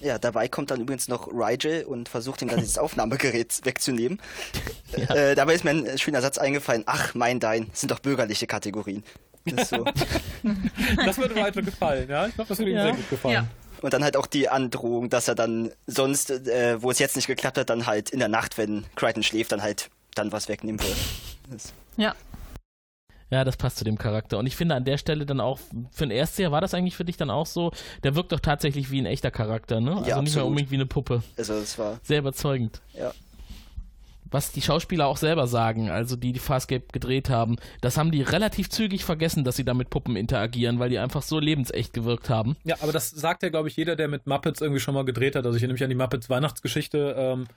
Ja, 0.00 0.18
dabei 0.18 0.48
kommt 0.48 0.70
dann 0.70 0.80
übrigens 0.80 1.08
noch 1.08 1.28
Rigel 1.28 1.84
und 1.84 2.08
versucht 2.08 2.40
ihm 2.42 2.48
dann 2.48 2.58
dieses 2.60 2.78
Aufnahmegerät 2.78 3.60
wegzunehmen. 3.64 4.20
Ja. 4.96 5.14
Äh, 5.14 5.34
dabei 5.34 5.54
ist 5.54 5.62
mir 5.64 5.70
ein 5.70 5.98
schöner 5.98 6.20
Satz 6.22 6.38
eingefallen. 6.38 6.84
Ach, 6.86 7.14
mein, 7.14 7.38
dein, 7.38 7.68
das 7.70 7.80
sind 7.80 7.90
doch 7.90 7.98
bürgerliche 8.00 8.46
Kategorien. 8.46 9.04
Das 9.44 9.68
so. 9.70 9.84
Das 11.04 11.18
würde 11.18 11.34
Nigel 11.34 11.62
gefallen, 11.64 12.08
ja. 12.08 12.26
Ich 12.26 12.34
glaube, 12.34 12.48
das 12.48 12.58
würde 12.58 12.70
ihm 12.72 12.76
Ja. 12.76 12.82
sehr 12.84 12.92
gut 12.94 13.10
gefallen. 13.10 13.34
Ja. 13.34 13.46
Und 13.82 13.92
dann 13.94 14.02
halt 14.04 14.16
auch 14.16 14.26
die 14.26 14.48
Androhung, 14.48 15.08
dass 15.10 15.28
er 15.28 15.34
dann 15.34 15.70
sonst, 15.86 16.30
äh, 16.30 16.82
wo 16.82 16.90
es 16.90 16.98
jetzt 16.98 17.16
nicht 17.16 17.26
geklappt 17.26 17.56
hat, 17.58 17.70
dann 17.70 17.86
halt 17.86 18.10
in 18.10 18.18
der 18.18 18.28
Nacht, 18.28 18.58
wenn 18.58 18.84
Crichton 18.96 19.22
schläft, 19.22 19.52
dann 19.52 19.62
halt 19.62 19.90
dann 20.20 20.32
was 20.32 20.48
wegnehmen. 20.48 20.80
Das- 21.50 21.72
Ja. 21.96 22.14
Ja, 23.32 23.44
das 23.44 23.56
passt 23.56 23.76
zu 23.78 23.84
dem 23.84 23.96
Charakter. 23.96 24.38
Und 24.38 24.46
ich 24.46 24.56
finde 24.56 24.74
an 24.74 24.84
der 24.84 24.98
Stelle 24.98 25.24
dann 25.24 25.40
auch, 25.40 25.60
für 25.92 26.02
ein 26.04 26.10
Erstseher 26.10 26.50
war 26.50 26.60
das 26.60 26.74
eigentlich 26.74 26.96
für 26.96 27.04
dich 27.04 27.16
dann 27.16 27.30
auch 27.30 27.46
so, 27.46 27.70
der 28.02 28.16
wirkt 28.16 28.32
doch 28.32 28.40
tatsächlich 28.40 28.90
wie 28.90 29.00
ein 29.00 29.06
echter 29.06 29.30
Charakter, 29.30 29.80
ne? 29.80 29.92
Also 29.98 30.00
Ja, 30.10 30.16
nicht 30.16 30.34
mehr 30.34 30.42
absolut. 30.42 30.48
unbedingt 30.48 30.70
wie 30.72 30.74
eine 30.76 30.86
Puppe. 30.86 31.22
Also 31.36 31.54
es 31.54 31.78
war, 31.78 32.00
Sehr 32.02 32.18
überzeugend. 32.18 32.80
ja. 32.94 33.12
was 34.32 34.52
die 34.52 34.62
Schauspieler 34.62 35.06
auch 35.08 35.16
selber 35.16 35.48
sagen, 35.48 35.90
also 35.90 36.14
die 36.14 36.32
die 36.32 36.38
Farscape 36.38 36.84
gedreht 36.92 37.30
haben, 37.30 37.56
das 37.80 37.96
haben 37.96 38.12
die 38.12 38.22
relativ 38.22 38.68
zügig 38.70 39.04
vergessen, 39.04 39.42
dass 39.42 39.56
sie 39.56 39.64
da 39.64 39.74
mit 39.74 39.90
Puppen 39.90 40.14
interagieren, 40.14 40.78
weil 40.78 40.88
die 40.88 40.98
einfach 41.00 41.22
so 41.22 41.40
lebensecht 41.40 41.92
gewirkt 41.92 42.30
haben. 42.30 42.56
Ja, 42.62 42.76
aber 42.80 42.92
das 42.92 43.10
sagt 43.10 43.42
ja, 43.42 43.48
glaube 43.48 43.66
ich, 43.68 43.76
jeder, 43.76 43.96
der 43.96 44.06
mit 44.06 44.28
Muppets 44.28 44.60
irgendwie 44.60 44.78
schon 44.80 44.94
mal 44.94 45.04
gedreht 45.04 45.34
hat. 45.34 45.44
Also 45.46 45.56
ich 45.56 45.62
erinnere 45.62 45.74
mich 45.74 45.82
an 45.82 45.90
die 45.90 45.96
Muppets 45.96 46.30
Weihnachtsgeschichte. 46.30 47.14
Ähm, 47.18 47.48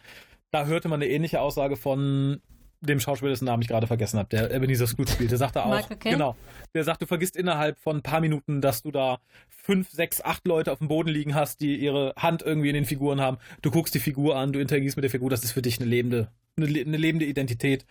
da 0.49 0.65
hörte 0.65 0.87
man 0.87 0.99
eine 0.99 1.11
ähnliche 1.11 1.41
Aussage 1.41 1.77
von 1.77 2.41
dem 2.85 2.99
Schauspieler, 2.99 3.31
dessen 3.31 3.45
Namen 3.45 3.61
ich 3.61 3.67
gerade 3.67 3.87
vergessen 3.87 4.19
habe, 4.19 4.29
der 4.29 4.51
Ebenezer 4.53 4.87
Scrooge 4.87 5.11
spielt, 5.11 5.31
der 5.31 5.37
sagte 5.37 5.65
auch, 5.65 5.81
genau, 5.99 6.35
der 6.73 6.83
sagt, 6.83 7.01
du 7.01 7.05
vergisst 7.05 7.35
innerhalb 7.35 7.79
von 7.79 7.97
ein 7.97 8.01
paar 8.03 8.19
Minuten, 8.21 8.61
dass 8.61 8.81
du 8.81 8.91
da 8.91 9.19
fünf, 9.49 9.89
sechs, 9.91 10.21
acht 10.21 10.45
Leute 10.47 10.71
auf 10.71 10.79
dem 10.79 10.87
Boden 10.89 11.09
liegen 11.09 11.35
hast, 11.35 11.61
die 11.61 11.77
ihre 11.77 12.13
Hand 12.17 12.41
irgendwie 12.41 12.69
in 12.69 12.75
den 12.75 12.85
Figuren 12.85 13.21
haben. 13.21 13.37
Du 13.61 13.71
guckst 13.71 13.95
die 13.95 13.99
Figur 13.99 14.35
an, 14.35 14.51
du 14.51 14.59
interagierst 14.59 14.97
mit 14.97 15.03
der 15.03 15.09
Figur, 15.11 15.29
das 15.29 15.43
ist 15.43 15.53
für 15.53 15.61
dich 15.61 15.79
eine 15.79 15.89
lebende, 15.89 16.27
eine, 16.57 16.67
eine 16.67 16.97
lebende 16.97 17.25
Identität. 17.25 17.85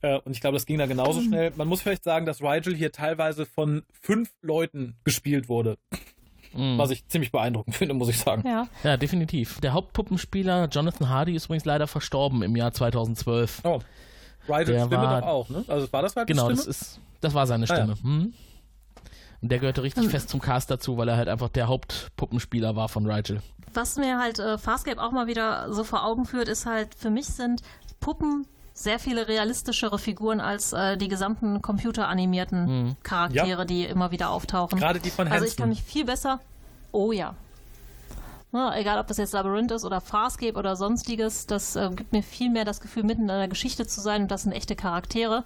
Äh, 0.00 0.18
und 0.20 0.32
ich 0.32 0.40
glaube, 0.40 0.54
das 0.54 0.64
ging 0.66 0.78
da 0.78 0.86
genauso 0.86 1.20
schnell. 1.20 1.52
Man 1.56 1.68
muss 1.68 1.82
vielleicht 1.82 2.04
sagen, 2.04 2.24
dass 2.26 2.40
Rigel 2.42 2.74
hier 2.74 2.92
teilweise 2.92 3.44
von 3.44 3.82
fünf 4.00 4.30
Leuten 4.42 4.96
gespielt 5.04 5.48
wurde, 5.48 5.76
Mhm. 6.54 6.78
was 6.78 6.90
ich 6.90 7.06
ziemlich 7.08 7.32
beeindruckend 7.32 7.76
finde, 7.76 7.92
muss 7.92 8.08
ich 8.08 8.18
sagen. 8.18 8.42
Ja. 8.46 8.66
Ja, 8.82 8.96
definitiv. 8.96 9.60
Der 9.60 9.74
Hauptpuppenspieler 9.74 10.68
Jonathan 10.68 11.10
Hardy 11.10 11.34
ist 11.34 11.46
übrigens 11.46 11.66
leider 11.66 11.86
verstorben 11.86 12.42
im 12.42 12.56
Jahr 12.56 12.72
2012. 12.72 13.60
Oh. 13.64 13.80
Rigels 14.48 14.66
Der 14.68 14.86
Stimme 14.86 15.02
war- 15.02 15.20
doch 15.20 15.26
auch, 15.28 15.48
ne? 15.48 15.64
Also 15.68 15.92
war 15.92 16.02
das 16.02 16.16
Rigels 16.16 16.26
Genau, 16.28 16.44
Stimme? 16.46 16.56
das 16.56 16.66
ist, 16.66 17.00
das 17.20 17.34
war 17.34 17.46
seine 17.46 17.64
Ah, 17.68 17.76
ja. 17.76 17.76
Stimme. 17.76 17.96
Hm? 18.02 18.34
Und 19.42 19.52
der 19.52 19.58
gehörte 19.58 19.82
richtig 19.82 20.08
fest 20.08 20.28
zum 20.30 20.40
Cast 20.40 20.70
dazu, 20.70 20.96
weil 20.96 21.08
er 21.08 21.16
halt 21.16 21.28
einfach 21.28 21.48
der 21.50 21.68
Hauptpuppenspieler 21.68 22.74
war 22.74 22.88
von 22.88 23.08
Rigel. 23.10 23.42
Was 23.74 23.96
mir 23.96 24.18
halt 24.18 24.38
äh, 24.38 24.56
Farscape 24.56 25.00
auch 25.02 25.12
mal 25.12 25.26
wieder 25.26 25.72
so 25.72 25.84
vor 25.84 26.04
Augen 26.06 26.24
führt, 26.24 26.48
ist 26.48 26.64
halt, 26.66 26.94
für 26.94 27.10
mich 27.10 27.26
sind 27.26 27.60
Puppen 28.00 28.46
sehr 28.72 28.98
viele 28.98 29.28
realistischere 29.28 29.98
Figuren 29.98 30.40
als 30.40 30.72
äh, 30.72 30.96
die 30.96 31.08
gesamten 31.08 31.60
computeranimierten 31.62 32.96
Charaktere, 33.02 33.66
die 33.66 33.84
immer 33.84 34.10
wieder 34.10 34.30
auftauchen. 34.30 34.78
Gerade 34.78 35.00
die 35.00 35.10
von 35.10 35.28
Also 35.28 35.44
ich 35.44 35.56
kann 35.56 35.68
mich 35.68 35.82
viel 35.82 36.04
besser. 36.04 36.40
Oh 36.92 37.12
ja. 37.12 37.34
Na, 38.56 38.74
egal, 38.78 38.98
ob 38.98 39.06
das 39.06 39.18
jetzt 39.18 39.34
Labyrinth 39.34 39.70
ist 39.70 39.84
oder 39.84 40.00
Farscape 40.00 40.54
oder 40.54 40.76
sonstiges, 40.76 41.46
das 41.46 41.76
äh, 41.76 41.90
gibt 41.94 42.14
mir 42.14 42.22
viel 42.22 42.48
mehr 42.48 42.64
das 42.64 42.80
Gefühl, 42.80 43.02
mitten 43.02 43.24
in 43.24 43.30
einer 43.30 43.48
Geschichte 43.48 43.86
zu 43.86 44.00
sein 44.00 44.22
und 44.22 44.30
das 44.30 44.44
sind 44.44 44.52
echte 44.52 44.74
Charaktere. 44.74 45.44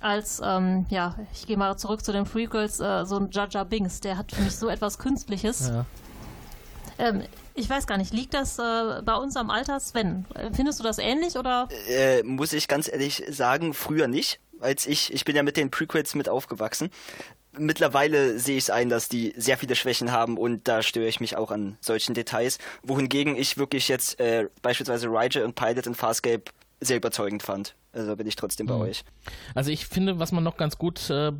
Als, 0.00 0.42
ähm, 0.44 0.84
ja, 0.88 1.14
ich 1.32 1.46
gehe 1.46 1.56
mal 1.56 1.76
zurück 1.76 2.04
zu 2.04 2.10
den 2.10 2.24
Prequels, 2.24 2.80
äh, 2.80 3.04
so 3.04 3.16
ein 3.16 3.30
Jaja 3.30 3.62
Binks, 3.62 4.00
der 4.00 4.18
hat 4.18 4.32
für 4.32 4.42
mich 4.42 4.56
so 4.56 4.68
etwas 4.68 4.98
Künstliches. 4.98 5.68
Ja. 5.68 5.86
Ähm, 6.98 7.22
ich 7.54 7.70
weiß 7.70 7.86
gar 7.86 7.96
nicht, 7.96 8.12
liegt 8.12 8.34
das 8.34 8.58
äh, 8.58 9.02
bei 9.04 9.14
uns 9.14 9.36
am 9.36 9.48
Alter, 9.48 9.78
Sven? 9.78 10.26
Findest 10.52 10.80
du 10.80 10.82
das 10.82 10.98
ähnlich 10.98 11.36
oder? 11.36 11.68
Äh, 11.86 12.24
muss 12.24 12.52
ich 12.52 12.66
ganz 12.66 12.88
ehrlich 12.88 13.22
sagen, 13.28 13.72
früher 13.72 14.08
nicht. 14.08 14.40
Als 14.58 14.86
ich, 14.86 15.12
ich 15.12 15.24
bin 15.24 15.36
ja 15.36 15.44
mit 15.44 15.56
den 15.56 15.70
Prequels 15.70 16.16
mit 16.16 16.28
aufgewachsen. 16.28 16.90
Mittlerweile 17.58 18.38
sehe 18.38 18.56
ich 18.56 18.64
es 18.64 18.70
ein, 18.70 18.88
dass 18.88 19.08
die 19.08 19.34
sehr 19.36 19.58
viele 19.58 19.74
Schwächen 19.74 20.10
haben 20.10 20.38
und 20.38 20.66
da 20.68 20.82
störe 20.82 21.06
ich 21.06 21.20
mich 21.20 21.36
auch 21.36 21.50
an 21.50 21.76
solchen 21.80 22.14
Details. 22.14 22.58
Wohingegen 22.82 23.36
ich 23.36 23.58
wirklich 23.58 23.88
jetzt 23.88 24.18
äh, 24.20 24.48
beispielsweise 24.62 25.08
Rigel 25.08 25.44
und 25.44 25.54
Pilot 25.54 25.86
in 25.86 25.94
Farscape 25.94 26.44
sehr 26.80 26.96
überzeugend 26.96 27.42
fand. 27.42 27.74
Also 27.92 28.16
bin 28.16 28.26
ich 28.26 28.36
trotzdem 28.36 28.66
bei 28.66 28.74
euch. 28.74 29.04
Also 29.54 29.70
ich 29.70 29.86
finde, 29.86 30.18
was 30.18 30.32
man 30.32 30.42
noch 30.42 30.56
ganz 30.56 30.78
gut 30.78 31.10
äh, 31.10 31.32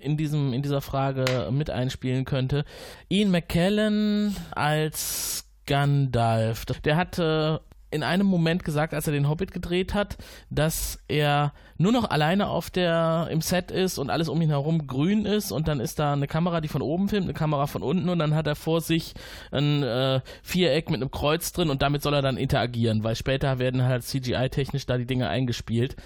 in, 0.00 0.16
diesem, 0.16 0.52
in 0.52 0.62
dieser 0.62 0.80
Frage 0.80 1.50
mit 1.52 1.70
einspielen 1.70 2.24
könnte, 2.24 2.64
Ian 3.08 3.30
McKellen 3.30 4.36
als 4.50 5.46
Gandalf. 5.66 6.64
Der 6.64 6.96
hat 6.96 7.18
äh, 7.20 7.58
in 7.92 8.02
einem 8.02 8.26
Moment 8.26 8.64
gesagt, 8.64 8.94
als 8.94 9.06
er 9.06 9.12
den 9.12 9.28
Hobbit 9.28 9.52
gedreht 9.52 9.94
hat, 9.94 10.16
dass 10.50 10.98
er 11.08 11.52
nur 11.76 11.92
noch 11.92 12.08
alleine 12.10 12.48
auf 12.48 12.70
der 12.70 13.28
im 13.30 13.40
Set 13.40 13.70
ist 13.70 13.98
und 13.98 14.08
alles 14.08 14.28
um 14.28 14.40
ihn 14.40 14.48
herum 14.48 14.86
grün 14.86 15.26
ist 15.26 15.52
und 15.52 15.68
dann 15.68 15.80
ist 15.80 15.98
da 15.98 16.12
eine 16.12 16.26
Kamera, 16.26 16.60
die 16.60 16.68
von 16.68 16.80
oben 16.82 17.08
filmt, 17.08 17.26
eine 17.26 17.34
Kamera 17.34 17.66
von 17.66 17.82
unten 17.82 18.08
und 18.08 18.18
dann 18.18 18.34
hat 18.34 18.46
er 18.46 18.54
vor 18.54 18.80
sich 18.80 19.14
ein 19.50 19.82
äh, 19.82 20.20
Viereck 20.42 20.90
mit 20.90 21.00
einem 21.00 21.10
Kreuz 21.10 21.52
drin 21.52 21.70
und 21.70 21.82
damit 21.82 22.02
soll 22.02 22.14
er 22.14 22.22
dann 22.22 22.36
interagieren, 22.36 23.04
weil 23.04 23.16
später 23.16 23.58
werden 23.58 23.82
halt 23.84 24.04
CGI-technisch 24.04 24.86
da 24.86 24.96
die 24.96 25.06
Dinge 25.06 25.28
eingespielt. 25.28 25.96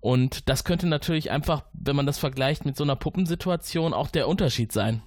Und 0.00 0.48
das 0.48 0.64
könnte 0.64 0.86
natürlich 0.86 1.30
einfach, 1.30 1.64
wenn 1.72 1.96
man 1.96 2.06
das 2.06 2.18
vergleicht 2.18 2.64
mit 2.64 2.76
so 2.76 2.84
einer 2.84 2.96
Puppensituation, 2.96 3.92
auch 3.92 4.08
der 4.08 4.28
Unterschied 4.28 4.72
sein 4.72 5.02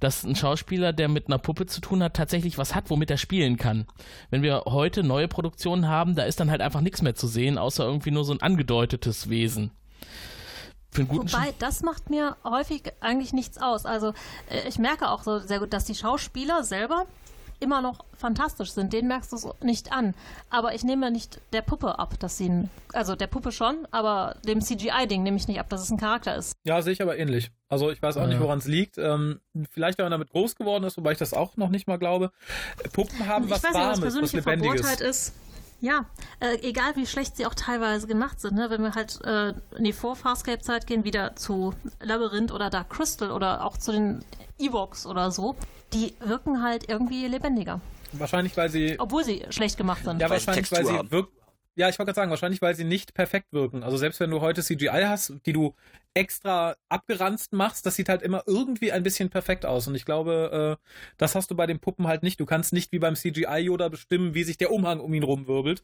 dass 0.00 0.24
ein 0.24 0.36
Schauspieler, 0.36 0.92
der 0.92 1.08
mit 1.08 1.28
einer 1.28 1.38
Puppe 1.38 1.66
zu 1.66 1.80
tun 1.80 2.02
hat, 2.02 2.14
tatsächlich 2.14 2.58
was 2.58 2.74
hat, 2.74 2.90
womit 2.90 3.10
er 3.10 3.18
spielen 3.18 3.56
kann. 3.56 3.86
Wenn 4.30 4.42
wir 4.42 4.64
heute 4.66 5.02
neue 5.02 5.28
Produktionen 5.28 5.88
haben, 5.88 6.14
da 6.14 6.24
ist 6.24 6.40
dann 6.40 6.50
halt 6.50 6.60
einfach 6.60 6.80
nichts 6.80 7.02
mehr 7.02 7.14
zu 7.14 7.26
sehen, 7.26 7.58
außer 7.58 7.84
irgendwie 7.84 8.10
nur 8.10 8.24
so 8.24 8.32
ein 8.32 8.42
angedeutetes 8.42 9.28
Wesen. 9.28 9.70
Wobei, 10.96 11.52
das 11.58 11.82
macht 11.82 12.10
mir 12.10 12.36
häufig 12.44 12.92
eigentlich 13.00 13.32
nichts 13.32 13.58
aus. 13.58 13.84
Also 13.84 14.14
äh, 14.48 14.68
ich 14.68 14.78
merke 14.78 15.10
auch 15.10 15.24
so 15.24 15.40
sehr 15.40 15.58
gut, 15.58 15.72
dass 15.72 15.84
die 15.84 15.94
Schauspieler 15.94 16.62
selber 16.62 17.06
immer 17.60 17.80
noch 17.80 18.04
fantastisch 18.16 18.72
sind. 18.72 18.92
Den 18.92 19.06
merkst 19.08 19.32
du 19.32 19.36
so 19.36 19.54
nicht 19.62 19.92
an. 19.92 20.14
Aber 20.50 20.74
ich 20.74 20.84
nehme 20.84 21.10
nicht 21.10 21.40
der 21.52 21.62
Puppe 21.62 21.98
ab, 21.98 22.18
dass 22.20 22.36
sie 22.36 22.48
ein, 22.48 22.70
also 22.92 23.16
der 23.16 23.26
Puppe 23.26 23.52
schon, 23.52 23.86
aber 23.90 24.36
dem 24.46 24.60
CGI-Ding 24.60 25.22
nehme 25.22 25.36
ich 25.36 25.48
nicht 25.48 25.60
ab, 25.60 25.68
dass 25.68 25.82
es 25.82 25.90
ein 25.90 25.98
Charakter 25.98 26.34
ist. 26.36 26.54
Ja, 26.64 26.80
sehe 26.82 26.92
ich 26.92 27.02
aber 27.02 27.16
ähnlich. 27.18 27.50
Also 27.68 27.90
ich 27.90 28.00
weiß 28.02 28.16
auch 28.16 28.22
Ja. 28.22 28.28
nicht, 28.28 28.40
woran 28.40 28.58
es 28.58 28.66
liegt. 28.66 28.98
Ähm, 28.98 29.40
vielleicht, 29.70 29.98
wenn 29.98 30.04
man 30.04 30.12
damit 30.12 30.30
groß 30.30 30.56
geworden 30.56 30.84
ist, 30.84 30.96
wobei 30.96 31.12
ich 31.12 31.18
das 31.18 31.32
auch 31.34 31.56
noch 31.56 31.68
nicht 31.70 31.86
mal 31.88 31.98
glaube. 31.98 32.30
Puppen 32.92 33.26
haben 33.26 33.48
was 33.50 33.58
ich 33.58 33.64
weiß 33.64 33.72
nicht, 33.72 33.74
was 33.74 33.74
Warmes, 33.74 33.96
was 33.96 34.00
persönliche 34.02 34.36
Lebendiges. 34.38 34.80
Verbohrtheit 34.80 35.00
ist. 35.00 35.34
Ja, 35.80 36.06
äh, 36.40 36.56
egal 36.62 36.96
wie 36.96 37.06
schlecht 37.06 37.36
sie 37.36 37.46
auch 37.46 37.54
teilweise 37.54 38.06
gemacht 38.06 38.40
sind, 38.40 38.54
ne? 38.54 38.70
wenn 38.70 38.82
wir 38.82 38.94
halt 38.94 39.20
äh, 39.24 39.54
in 39.76 39.84
die 39.84 39.92
Vor-Farscape-Zeit 39.92 40.86
gehen, 40.86 41.04
wieder 41.04 41.36
zu 41.36 41.74
Labyrinth 42.00 42.52
oder 42.52 42.70
Dark 42.70 42.90
Crystal 42.90 43.30
oder 43.30 43.64
auch 43.64 43.76
zu 43.76 43.92
den 43.92 44.24
Evox 44.58 45.04
oder 45.06 45.30
so, 45.30 45.56
die 45.92 46.14
wirken 46.20 46.62
halt 46.62 46.88
irgendwie 46.88 47.26
lebendiger. 47.26 47.80
Wahrscheinlich, 48.12 48.56
weil 48.56 48.70
sie 48.70 48.98
Obwohl 48.98 49.24
sie 49.24 49.44
schlecht 49.50 49.76
gemacht 49.76 50.04
sind. 50.04 50.20
Ja, 50.20 50.30
Weil 50.30 50.38
wahrscheinlich, 50.38 50.70
weil 50.72 50.86
sie 50.86 51.10
wirkt. 51.10 51.32
Ja, 51.76 51.88
ich 51.88 51.98
wollte 51.98 52.10
gerade 52.10 52.16
sagen, 52.16 52.30
wahrscheinlich, 52.30 52.62
weil 52.62 52.76
sie 52.76 52.84
nicht 52.84 53.14
perfekt 53.14 53.52
wirken. 53.52 53.82
Also 53.82 53.96
selbst 53.96 54.20
wenn 54.20 54.30
du 54.30 54.40
heute 54.40 54.62
CGI 54.62 55.06
hast, 55.06 55.34
die 55.44 55.52
du 55.52 55.74
extra 56.14 56.76
abgeranzt 56.88 57.52
machst, 57.52 57.84
das 57.86 57.96
sieht 57.96 58.08
halt 58.08 58.22
immer 58.22 58.44
irgendwie 58.46 58.92
ein 58.92 59.02
bisschen 59.02 59.30
perfekt 59.30 59.66
aus. 59.66 59.88
Und 59.88 59.94
ich 59.96 60.04
glaube, 60.04 60.78
äh, 60.80 60.86
das 61.18 61.34
hast 61.34 61.50
du 61.50 61.56
bei 61.56 61.66
den 61.66 61.80
Puppen 61.80 62.06
halt 62.06 62.22
nicht. 62.22 62.38
Du 62.38 62.46
kannst 62.46 62.72
nicht 62.72 62.92
wie 62.92 63.00
beim 63.00 63.16
CGI-Yoda 63.16 63.88
bestimmen, 63.88 64.34
wie 64.34 64.44
sich 64.44 64.56
der 64.56 64.70
Umhang 64.70 65.00
um 65.00 65.12
ihn 65.12 65.24
rumwirbelt. 65.24 65.82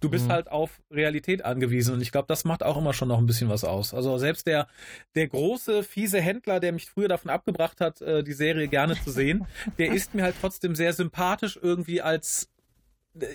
Du 0.00 0.08
bist 0.08 0.28
halt 0.28 0.50
auf 0.50 0.80
Realität 0.90 1.44
angewiesen. 1.44 1.94
Und 1.94 2.00
ich 2.00 2.12
glaube, 2.12 2.26
das 2.28 2.44
macht 2.44 2.62
auch 2.62 2.76
immer 2.76 2.92
schon 2.92 3.08
noch 3.08 3.18
ein 3.18 3.26
bisschen 3.26 3.48
was 3.48 3.64
aus. 3.64 3.92
Also 3.92 4.18
selbst 4.18 4.46
der, 4.46 4.68
der 5.16 5.26
große, 5.26 5.82
fiese 5.82 6.20
Händler, 6.20 6.60
der 6.60 6.72
mich 6.72 6.88
früher 6.88 7.08
davon 7.08 7.30
abgebracht 7.30 7.80
hat, 7.80 8.00
äh, 8.00 8.22
die 8.22 8.34
Serie 8.34 8.68
gerne 8.68 8.94
zu 9.02 9.10
sehen, 9.10 9.46
der 9.78 9.92
ist 9.92 10.14
mir 10.14 10.22
halt 10.22 10.36
trotzdem 10.40 10.76
sehr 10.76 10.92
sympathisch 10.92 11.58
irgendwie 11.60 12.00
als 12.00 12.48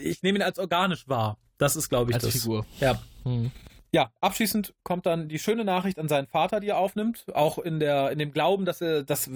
ich 0.04 0.24
nehme 0.24 0.40
ihn 0.40 0.44
als 0.44 0.58
organisch 0.60 1.08
wahr. 1.08 1.38
Das 1.58 1.76
ist, 1.76 1.90
glaube 1.90 2.12
ich, 2.12 2.16
Als 2.16 2.24
das. 2.24 2.34
Figur. 2.34 2.66
Ja. 2.80 3.02
Hm. 3.24 3.52
Ja, 3.92 4.12
abschließend 4.20 4.74
kommt 4.84 5.06
dann 5.06 5.30
die 5.30 5.40
schöne 5.40 5.64
Nachricht 5.64 5.98
an 5.98 6.10
seinen 6.10 6.28
Vater, 6.28 6.60
die 6.60 6.70
er 6.70 6.78
aufnimmt, 6.78 7.26
auch 7.34 7.58
in 7.58 7.80
der 7.80 8.12
in 8.12 8.20
dem 8.20 8.32
Glauben, 8.32 8.66
dass 8.66 8.82
er, 8.82 9.04
dass 9.04 9.30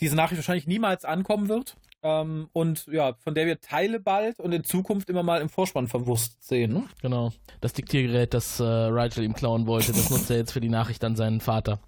diese 0.00 0.16
Nachricht 0.16 0.38
wahrscheinlich 0.38 0.66
niemals 0.66 1.04
ankommen 1.04 1.48
wird. 1.48 1.76
Ähm, 2.02 2.48
und 2.52 2.86
ja, 2.86 3.14
von 3.18 3.34
der 3.34 3.46
wir 3.46 3.60
Teile 3.60 4.00
bald 4.00 4.38
und 4.38 4.52
in 4.52 4.64
Zukunft 4.64 5.10
immer 5.10 5.22
mal 5.22 5.40
im 5.40 5.48
Vorspann 5.48 5.88
verwurst 5.88 6.42
sehen. 6.42 6.72
Ne? 6.72 6.84
Genau. 7.02 7.32
Das 7.60 7.72
Diktiergerät, 7.72 8.34
das 8.34 8.60
äh, 8.60 8.64
Rigel 8.64 9.24
ihm 9.24 9.34
klauen 9.34 9.66
wollte, 9.66 9.92
das 9.92 10.08
nutzt 10.10 10.30
er 10.30 10.36
jetzt 10.36 10.52
für 10.52 10.60
die 10.60 10.68
Nachricht 10.68 11.02
an 11.04 11.16
seinen 11.16 11.40
Vater. 11.40 11.80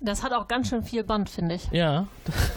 Das 0.00 0.22
hat 0.22 0.32
auch 0.32 0.48
ganz 0.48 0.68
schön 0.68 0.82
viel 0.82 1.04
Band, 1.04 1.28
finde 1.30 1.56
ich. 1.56 1.70
Ja. 1.70 2.08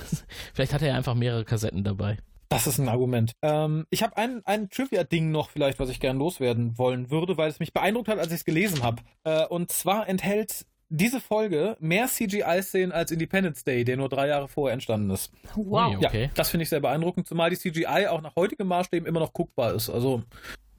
Vielleicht 0.54 0.74
hat 0.74 0.82
er 0.82 0.90
ja 0.90 0.96
einfach 0.96 1.16
mehrere 1.16 1.44
Kassetten 1.44 1.84
dabei. 1.84 2.18
Das 2.50 2.68
ist 2.68 2.78
ein 2.78 2.90
Argument. 2.90 3.34
Ähm, 3.42 3.86
ich 3.90 4.04
habe 4.04 4.18
ein, 4.18 4.42
ein 4.46 4.70
Trivia-Ding 4.70 5.32
noch 5.32 5.50
vielleicht, 5.50 5.80
was 5.80 5.90
ich 5.90 6.00
gern 6.00 6.18
loswerden 6.18 6.78
wollen 6.78 7.10
würde, 7.10 7.38
weil 7.38 7.50
es 7.50 7.60
mich 7.60 7.74
beeindruckt 7.74 8.08
hat, 8.08 8.20
als 8.20 8.28
ich 8.28 8.40
es 8.40 8.46
gelesen 8.46 8.84
habe. 8.84 9.02
Äh, 9.24 9.46
und 9.46 9.72
zwar 9.72 10.08
enthält 10.08 10.66
diese 10.90 11.20
Folge 11.20 11.76
mehr 11.80 12.08
CGI-Szenen 12.08 12.92
als 12.92 13.10
Independence 13.12 13.64
Day, 13.64 13.84
der 13.84 13.98
nur 13.98 14.08
drei 14.10 14.28
Jahre 14.28 14.48
vorher 14.48 14.74
entstanden 14.74 15.10
ist. 15.10 15.32
Wow. 15.56 15.96
Okay. 15.98 16.26
Ja, 16.26 16.30
das 16.36 16.50
finde 16.52 16.64
ich 16.64 16.70
sehr 16.70 16.80
beeindruckend, 16.80 17.28
zumal 17.28 17.50
die 17.50 17.58
CGI 17.58 18.08
auch 18.08 18.22
nach 18.22 18.36
heutigem 18.36 18.68
Maßstäben 18.68 19.08
immer 19.08 19.20
noch 19.20 19.34
guckbar 19.34 19.74
ist. 19.74 19.90
Also 19.90 20.22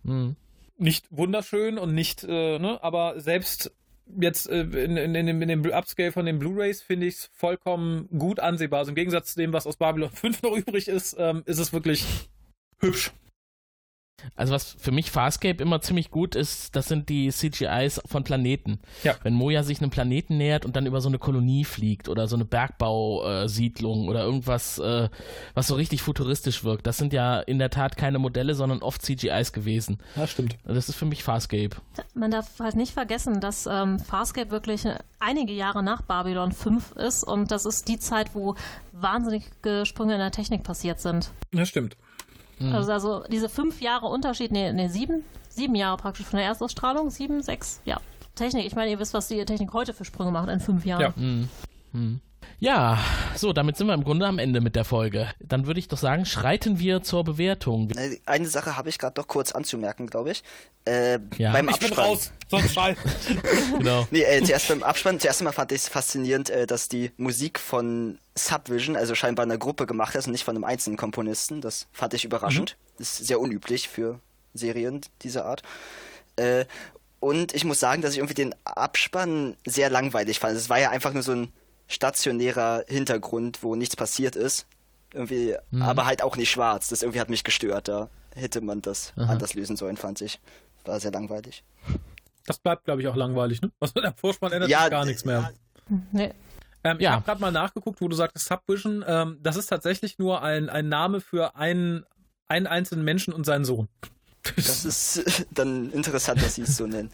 Hm. 0.05 0.37
nicht 0.79 1.07
wunderschön 1.11 1.79
und 1.79 1.95
nicht, 1.95 2.23
äh, 2.23 2.59
ne, 2.61 2.79
aber 2.83 3.21
selbst 3.21 3.73
jetzt 4.21 4.49
äh, 4.49 4.61
in, 4.61 4.97
in, 4.97 5.27
dem, 5.27 5.43
in 5.43 5.49
dem 5.49 5.65
Upscale 5.65 6.13
von 6.13 6.27
den 6.27 6.39
Blu-Rays 6.39 6.83
finde 6.83 7.07
ich 7.07 7.15
es 7.15 7.31
vollkommen 7.35 8.09
gut 8.17 8.41
ansehbar. 8.41 8.81
Also 8.81 8.91
im 8.91 8.95
Gegensatz 8.95 9.35
zu 9.35 9.41
dem, 9.41 9.53
was 9.53 9.67
aus 9.67 9.77
Babylon 9.77 10.11
5 10.11 10.43
noch 10.43 10.57
übrig 10.57 10.89
ist, 10.89 11.17
ähm, 11.19 11.43
ist 11.47 11.59
es 11.59 11.73
wirklich 11.73 12.05
hübsch. 12.79 13.13
Also 14.35 14.55
was 14.55 14.77
für 14.79 14.93
mich 14.93 15.11
Farscape 15.11 15.63
immer 15.63 15.81
ziemlich 15.81 16.11
gut 16.11 16.35
ist, 16.35 16.75
das 16.75 16.89
sind 16.89 17.09
die 17.09 17.31
CGIs 17.31 18.01
von 18.07 18.25
Planeten. 18.25 18.81
Ja. 19.05 19.15
Wenn 19.23 19.35
Moja 19.35 19.63
sich 19.63 19.81
einem 19.81 19.91
Planeten 19.91 20.39
nähert 20.39 20.65
und 20.65 20.75
dann 20.75 20.87
über 20.87 21.01
so 21.01 21.09
eine 21.09 21.19
Kolonie 21.19 21.65
fliegt 21.65 22.09
oder 22.09 22.27
so 22.27 22.37
eine 22.37 22.45
Bergbausiedlung 22.45 24.09
oder 24.09 24.25
irgendwas, 24.25 24.79
äh, 24.79 25.09
was 25.55 25.67
so 25.67 25.75
richtig 25.75 26.03
futuristisch 26.03 26.65
wirkt. 26.65 26.87
Das 26.87 26.97
sind 26.97 27.13
ja 27.13 27.41
in 27.41 27.59
der 27.59 27.71
Tat 27.71 27.97
keine 27.97 28.19
Modelle, 28.19 28.55
sondern 28.55 28.81
oft 28.81 29.03
CGIs 29.03 29.53
gewesen. 29.53 29.99
Ja, 30.17 30.27
stimmt. 30.27 30.57
Das 30.65 30.89
ist 30.89 30.97
für 30.97 31.07
mich 31.07 31.23
Farscape. 31.23 31.77
Man 32.15 32.31
darf 32.31 32.59
halt 32.59 32.77
nicht 32.77 32.93
vergessen, 32.93 33.41
dass 33.41 33.67
ähm, 33.67 33.99
Farscape 33.99 34.51
wirklich 34.51 34.85
einige 35.21 35.53
Jahre 35.53 35.83
nach 35.83 36.03
Babylon 36.03 36.53
5 36.53 36.93
ist 36.93 37.23
und 37.23 37.51
das 37.51 37.67
ist 37.67 37.89
die 37.89 37.99
Zeit, 37.99 38.35
wo 38.35 38.55
wahnsinnige 38.93 39.85
Sprünge 39.85 40.15
in 40.15 40.21
der 40.21 40.31
Technik 40.31 40.63
passiert 40.63 41.01
sind. 41.01 41.31
Ja, 41.53 41.67
stimmt. 41.67 41.97
Also, 42.73 42.93
also 42.93 43.25
diese 43.31 43.49
fünf 43.49 43.81
Jahre 43.81 44.07
Unterschied, 44.07 44.51
nee, 44.51 44.73
nee, 44.73 44.89
sieben, 44.89 45.25
sieben 45.49 45.75
Jahre 45.75 45.97
praktisch 45.97 46.27
von 46.27 46.39
der 46.39 46.47
Erstausstrahlung, 46.47 47.11
sieben, 47.11 47.43
sechs, 47.43 47.81
ja. 47.85 48.01
Technik, 48.35 48.67
ich 48.67 48.75
meine, 48.75 48.91
ihr 48.91 48.99
wisst, 48.99 49.15
was 49.15 49.29
die 49.29 49.45
Technik 49.45 49.73
heute 49.73 49.95
für 49.95 50.05
Sprünge 50.05 50.31
macht 50.31 50.49
in 50.49 50.61
fünf 50.61 50.85
Jahren. 50.85 51.01
Ja. 51.01 51.15
Ja, 52.59 52.99
so, 53.37 53.53
damit 53.53 53.77
sind 53.77 53.87
wir 53.87 53.93
im 53.95 54.03
Grunde 54.03 54.27
am 54.27 54.39
Ende 54.39 54.63
mit 54.63 54.77
der 54.77 54.87
Folge. 54.87 55.29
Dann 55.41 55.67
würde 55.67 55.79
ich 55.79 55.89
doch 55.89 55.99
sagen, 55.99 56.25
schreiten 56.25 56.79
wir 56.79 57.03
zur 57.03 57.23
Bewertung. 57.23 57.91
Äh, 57.91 58.19
Eine 58.25 58.47
Sache 58.49 58.77
habe 58.77 58.89
ich 58.89 58.99
gerade 58.99 59.21
noch 59.21 59.29
kurz 59.29 59.53
anzumerken, 59.53 60.07
glaube 60.07 60.31
ich. 60.31 60.43
Äh, 60.87 61.19
Ja. 61.37 61.53
beim 61.53 61.69
Ich 61.69 61.79
bin 61.79 61.89
Abspann. 61.91 62.05
raus, 62.07 62.33
sonst 62.49 62.73
scheiß. 62.75 62.97
Genau. 63.77 64.09
Nee, 64.11 64.23
äh, 64.23 64.43
zuerst 64.43 64.69
beim 64.69 64.83
Abspann, 64.83 65.21
zuerst 65.21 65.41
einmal 65.43 65.53
fand 65.53 65.71
ich 65.73 65.83
es 65.83 65.89
faszinierend, 65.89 66.49
äh, 66.49 66.67
dass 66.67 66.89
die 66.89 67.13
Musik 67.19 67.59
von 67.59 68.19
Subvision, 68.35 68.97
also 68.97 69.15
scheinbar 69.15 69.43
einer 69.45 69.59
Gruppe 69.59 69.85
gemacht 69.87 70.15
ist 70.15 70.27
und 70.27 70.33
nicht 70.33 70.45
von 70.45 70.57
einem 70.57 70.65
einzelnen 70.65 70.97
Komponisten. 70.97 71.61
Das 71.61 71.89
fand 71.93 72.15
ich 72.15 72.25
überraschend. 72.25 72.79
Das 72.99 73.21
ist 73.21 73.27
sehr 73.27 73.39
unüblich 73.39 73.89
für 73.91 74.19
Serien 74.55 75.03
dieser 75.23 75.45
Art. 75.45 75.63
Äh, 76.37 76.65
und 77.21 77.55
ich 77.55 77.65
muss 77.67 77.81
sagen, 77.81 78.01
dass 78.01 78.13
ich 78.13 78.19
irgendwie 78.19 78.35
den 78.35 78.55
Abspann 78.65 79.57
sehr 79.67 79.91
langweilig 79.91 80.39
fand. 80.39 80.57
Es 80.57 80.71
war 80.71 80.79
ja 80.79 80.89
einfach 80.91 81.13
nur 81.13 81.23
so 81.23 81.33
ein 81.33 81.53
stationärer 81.87 82.85
Hintergrund, 82.89 83.63
wo 83.63 83.75
nichts 83.77 83.97
passiert 83.97 84.37
ist. 84.37 84.67
Irgendwie, 85.15 85.57
aber 85.81 86.05
halt 86.07 86.23
auch 86.23 86.37
nicht 86.37 86.51
schwarz. 86.51 86.89
Das 86.89 87.03
irgendwie 87.03 87.21
hat 87.21 87.31
mich 87.31 87.45
gestört. 87.45 87.89
Da 87.89 88.11
hätte 88.35 88.61
man 88.61 88.83
das 88.83 89.13
anders 89.17 89.55
lösen 89.55 89.77
sollen, 89.77 89.97
fand 89.97 90.21
ich. 90.21 90.41
War 90.85 91.01
sehr 91.01 91.13
langweilig. 91.13 91.65
Das 92.45 92.59
bleibt, 92.59 92.85
glaube 92.85 93.01
ich, 93.03 93.09
auch 93.09 93.17
langweilig, 93.17 93.61
ne? 93.63 93.73
Was 93.81 93.95
mit 93.95 94.05
dem 94.05 94.15
Vorspann 94.15 94.53
ändert 94.53 94.69
Ja, 94.71 94.83
sich 94.83 94.91
gar 94.91 95.05
nichts 95.05 95.25
mehr. 95.25 95.53
Nee. 96.13 96.33
Ähm, 96.85 96.99
Ja. 97.01 97.11
Ich 97.11 97.15
habe 97.17 97.25
gerade 97.25 97.41
mal 97.41 97.51
nachgeguckt, 97.53 98.01
wo 98.01 98.09
du 98.09 98.15
sagtest 98.15 98.47
Subvision. 98.47 99.05
Ähm, 99.07 99.39
das 99.43 99.57
ist 99.57 99.67
tatsächlich 99.67 100.19
nur 100.19 100.43
ein, 100.43 100.69
ein 100.69 100.89
Name 100.89 101.21
für 101.21 101.57
einen, 101.57 102.05
einen 102.47 102.67
einzelnen 102.67 103.05
Menschen 103.05 103.33
und 103.33 103.45
seinen 103.47 103.65
Sohn. 103.65 103.89
Das 104.57 104.85
ist 104.85 105.19
äh, 105.19 105.45
dann 105.51 105.91
interessant, 105.93 106.43
dass 106.43 106.57
sie 106.57 106.63
es 106.63 106.77
so 106.77 106.87
nennen. 106.87 107.11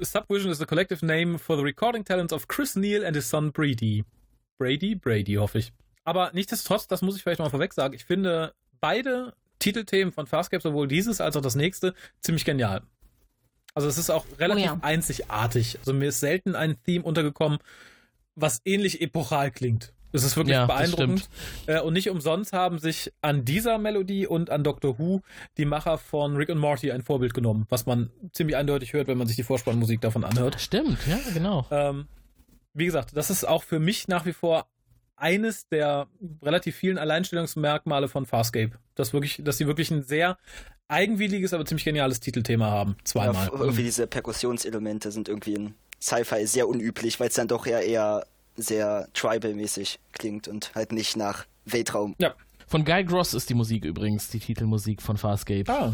Subvision 0.00 0.50
is 0.50 0.58
the 0.58 0.66
collective 0.66 1.04
name 1.04 1.38
for 1.38 1.56
the 1.56 1.62
recording 1.62 2.04
talents 2.04 2.32
of 2.32 2.48
Chris 2.48 2.76
Neal 2.76 3.04
and 3.04 3.16
his 3.16 3.28
son 3.28 3.52
Brady. 3.52 4.04
Brady? 4.58 4.94
Brady, 4.94 5.34
hoffe 5.34 5.58
ich. 5.58 5.72
Aber 6.04 6.30
nichtsdestotrotz, 6.32 6.86
das 6.86 7.02
muss 7.02 7.16
ich 7.16 7.22
vielleicht 7.22 7.40
mal 7.40 7.50
vorweg 7.50 7.72
sagen, 7.72 7.94
ich 7.94 8.04
finde 8.04 8.54
beide 8.80 9.34
Titelthemen 9.58 10.12
von 10.12 10.26
Farscape, 10.26 10.62
sowohl 10.62 10.88
dieses 10.88 11.20
als 11.20 11.36
auch 11.36 11.42
das 11.42 11.54
nächste, 11.54 11.94
ziemlich 12.20 12.44
genial. 12.44 12.82
Also 13.74 13.88
es 13.88 13.98
ist 13.98 14.10
auch 14.10 14.24
relativ 14.38 14.64
ja. 14.64 14.78
einzigartig. 14.82 15.78
Also 15.78 15.92
mir 15.92 16.08
ist 16.08 16.20
selten 16.20 16.56
ein 16.56 16.82
Theme 16.82 17.04
untergekommen, 17.04 17.58
was 18.34 18.60
ähnlich 18.64 19.00
epochal 19.00 19.50
klingt. 19.50 19.92
Es 20.12 20.24
ist 20.24 20.36
wirklich 20.36 20.54
Ja, 20.54 20.66
beeindruckend. 20.66 21.28
Äh, 21.66 21.80
und 21.80 21.92
nicht 21.92 22.10
umsonst 22.10 22.52
haben 22.52 22.78
sich 22.78 23.12
an 23.22 23.44
dieser 23.44 23.78
Melodie 23.78 24.26
und 24.26 24.50
an 24.50 24.64
Doctor 24.64 24.98
Who 24.98 25.20
die 25.56 25.64
Macher 25.64 25.98
von 25.98 26.36
Rick 26.36 26.48
und 26.48 26.58
Morty 26.58 26.90
ein 26.90 27.02
Vorbild 27.02 27.34
genommen, 27.34 27.66
was 27.68 27.86
man 27.86 28.10
ziemlich 28.32 28.56
eindeutig 28.56 28.92
hört, 28.92 29.06
wenn 29.06 29.18
man 29.18 29.26
sich 29.26 29.36
die 29.36 29.42
Vorspannmusik 29.44 30.00
davon 30.00 30.24
anhört. 30.24 30.60
Stimmt, 30.60 30.98
ja, 31.06 31.18
genau. 31.32 31.66
Ähm, 31.70 32.06
wie 32.74 32.86
gesagt, 32.86 33.16
das 33.16 33.30
ist 33.30 33.46
auch 33.46 33.62
für 33.62 33.78
mich 33.78 34.08
nach 34.08 34.26
wie 34.26 34.32
vor 34.32 34.66
eines 35.16 35.68
der 35.68 36.06
relativ 36.42 36.76
vielen 36.76 36.96
Alleinstellungsmerkmale 36.98 38.08
von 38.08 38.26
Farscape. 38.26 38.72
Dass 38.94 39.12
wirklich, 39.12 39.40
dass 39.44 39.58
sie 39.58 39.66
wirklich 39.66 39.90
ein 39.90 40.02
sehr 40.02 40.38
eigenwilliges, 40.88 41.52
aber 41.52 41.64
ziemlich 41.66 41.84
geniales 41.84 42.20
Titelthema 42.20 42.70
haben. 42.70 42.92
Ja, 42.98 43.04
Zweimal. 43.04 43.46
f- 43.46 43.52
irgendwie 43.52 43.82
diese 43.84 44.06
Perkussionselemente 44.06 45.12
sind 45.12 45.28
irgendwie 45.28 45.54
in 45.54 45.74
Sci-Fi 46.02 46.46
sehr 46.46 46.66
unüblich, 46.68 47.20
weil 47.20 47.28
es 47.28 47.34
dann 47.34 47.48
doch 47.48 47.66
eher 47.66 47.82
eher 47.82 48.26
sehr 48.60 49.08
tribal-mäßig 49.14 49.98
klingt 50.12 50.48
und 50.48 50.74
halt 50.74 50.92
nicht 50.92 51.16
nach 51.16 51.46
Weltraum. 51.64 52.14
ja. 52.18 52.34
Von 52.66 52.84
Guy 52.84 53.02
Gross 53.04 53.34
ist 53.34 53.50
die 53.50 53.54
Musik 53.54 53.84
übrigens, 53.84 54.28
die 54.28 54.38
Titelmusik 54.38 55.02
von 55.02 55.16
Farscape. 55.16 55.64
Ah, 55.72 55.92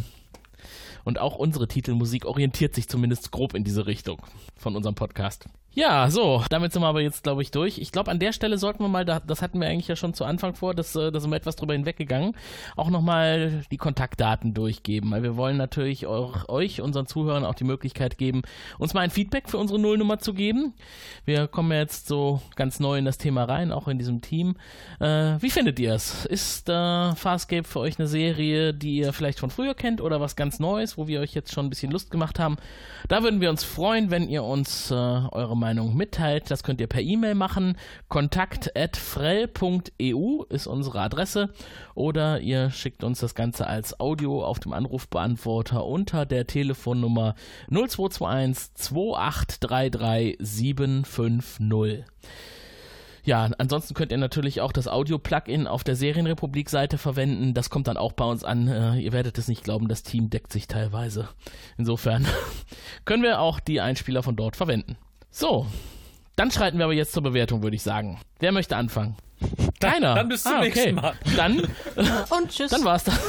Und 1.04 1.18
auch 1.18 1.36
unsere 1.36 1.68
Titelmusik 1.68 2.26
orientiert 2.26 2.74
sich 2.74 2.86
zumindest 2.86 3.30
grob 3.30 3.54
in 3.54 3.64
diese 3.64 3.86
Richtung 3.86 4.20
von 4.58 4.76
unserem 4.76 4.94
Podcast. 4.94 5.46
Ja, 5.78 6.08
so, 6.08 6.42
damit 6.48 6.72
sind 6.72 6.80
wir 6.80 6.86
aber 6.86 7.02
jetzt, 7.02 7.22
glaube 7.22 7.42
ich, 7.42 7.50
durch. 7.50 7.76
Ich 7.76 7.92
glaube, 7.92 8.10
an 8.10 8.18
der 8.18 8.32
Stelle 8.32 8.56
sollten 8.56 8.82
wir 8.82 8.88
mal, 8.88 9.04
da- 9.04 9.20
das 9.20 9.42
hatten 9.42 9.60
wir 9.60 9.68
eigentlich 9.68 9.88
ja 9.88 9.94
schon 9.94 10.14
zu 10.14 10.24
Anfang 10.24 10.54
vor, 10.54 10.72
dass, 10.72 10.96
äh, 10.96 11.12
da 11.12 11.20
sind 11.20 11.28
wir 11.30 11.36
etwas 11.36 11.54
drüber 11.56 11.74
hinweggegangen, 11.74 12.34
auch 12.76 12.88
nochmal 12.88 13.60
die 13.70 13.76
Kontaktdaten 13.76 14.54
durchgeben, 14.54 15.10
weil 15.10 15.22
wir 15.22 15.36
wollen 15.36 15.58
natürlich 15.58 16.06
auch 16.06 16.48
euch, 16.48 16.80
unseren 16.80 17.06
Zuhörern, 17.06 17.44
auch 17.44 17.54
die 17.54 17.64
Möglichkeit 17.64 18.16
geben, 18.16 18.40
uns 18.78 18.94
mal 18.94 19.02
ein 19.02 19.10
Feedback 19.10 19.50
für 19.50 19.58
unsere 19.58 19.78
Nullnummer 19.78 20.18
zu 20.18 20.32
geben. 20.32 20.72
Wir 21.26 21.46
kommen 21.46 21.70
ja 21.72 21.80
jetzt 21.80 22.08
so 22.08 22.40
ganz 22.54 22.80
neu 22.80 22.96
in 22.96 23.04
das 23.04 23.18
Thema 23.18 23.44
rein, 23.44 23.70
auch 23.70 23.86
in 23.86 23.98
diesem 23.98 24.22
Team. 24.22 24.56
Äh, 24.98 25.36
wie 25.42 25.50
findet 25.50 25.78
ihr 25.78 25.92
es? 25.92 26.24
Ist 26.24 26.70
äh, 26.70 27.14
Farscape 27.14 27.64
für 27.64 27.80
euch 27.80 27.98
eine 27.98 28.08
Serie, 28.08 28.72
die 28.72 28.96
ihr 28.96 29.12
vielleicht 29.12 29.40
von 29.40 29.50
früher 29.50 29.74
kennt 29.74 30.00
oder 30.00 30.22
was 30.22 30.36
ganz 30.36 30.58
Neues, 30.58 30.96
wo 30.96 31.06
wir 31.06 31.20
euch 31.20 31.34
jetzt 31.34 31.52
schon 31.52 31.66
ein 31.66 31.70
bisschen 31.70 31.92
Lust 31.92 32.10
gemacht 32.10 32.38
haben? 32.38 32.56
Da 33.08 33.22
würden 33.22 33.42
wir 33.42 33.50
uns 33.50 33.62
freuen, 33.62 34.10
wenn 34.10 34.30
ihr 34.30 34.42
uns 34.42 34.90
äh, 34.90 34.94
eure 34.94 35.54
Meinung 35.54 35.65
mitteilt. 35.74 36.50
Das 36.50 36.62
könnt 36.62 36.80
ihr 36.80 36.86
per 36.86 37.02
E-Mail 37.02 37.34
machen. 37.34 37.76
kontakt.frell.eu 38.08 40.42
ist 40.48 40.66
unsere 40.66 41.00
Adresse. 41.00 41.50
Oder 41.94 42.40
ihr 42.40 42.70
schickt 42.70 43.04
uns 43.04 43.20
das 43.20 43.34
Ganze 43.34 43.66
als 43.66 44.00
Audio 44.00 44.42
auf 44.44 44.60
dem 44.60 44.72
Anrufbeantworter 44.72 45.84
unter 45.84 46.24
der 46.26 46.46
Telefonnummer 46.46 47.34
0221 47.70 48.74
2833 48.74 50.36
750. 50.38 52.04
Ja, 53.26 53.50
ansonsten 53.58 53.94
könnt 53.94 54.12
ihr 54.12 54.18
natürlich 54.18 54.60
auch 54.60 54.70
das 54.70 54.86
Audio-Plugin 54.86 55.66
auf 55.66 55.82
der 55.82 55.96
Serienrepublik-Seite 55.96 56.96
verwenden. 56.96 57.54
Das 57.54 57.70
kommt 57.70 57.88
dann 57.88 57.96
auch 57.96 58.12
bei 58.12 58.24
uns 58.24 58.44
an. 58.44 58.68
Äh, 58.68 59.00
ihr 59.00 59.12
werdet 59.12 59.36
es 59.36 59.48
nicht 59.48 59.64
glauben, 59.64 59.88
das 59.88 60.04
Team 60.04 60.30
deckt 60.30 60.52
sich 60.52 60.68
teilweise. 60.68 61.28
Insofern 61.76 62.24
können 63.04 63.24
wir 63.24 63.40
auch 63.40 63.58
die 63.58 63.80
Einspieler 63.80 64.22
von 64.22 64.36
dort 64.36 64.54
verwenden. 64.54 64.96
So, 65.38 65.66
dann 66.36 66.50
schreiten 66.50 66.78
wir 66.78 66.86
aber 66.86 66.94
jetzt 66.94 67.12
zur 67.12 67.22
Bewertung, 67.22 67.62
würde 67.62 67.76
ich 67.76 67.82
sagen. 67.82 68.18
Wer 68.38 68.52
möchte 68.52 68.74
anfangen? 68.74 69.16
Keiner. 69.80 70.14
dann 70.14 70.28
bis 70.30 70.44
zum 70.44 70.52
ah, 70.52 70.58
okay. 70.60 70.68
nächsten 70.68 70.94
Mal. 70.94 71.14
Dann 71.36 71.58
Und 72.30 72.48
tschüss. 72.48 72.70
dann 72.70 72.84
war's 72.84 73.04
das. 73.04 73.20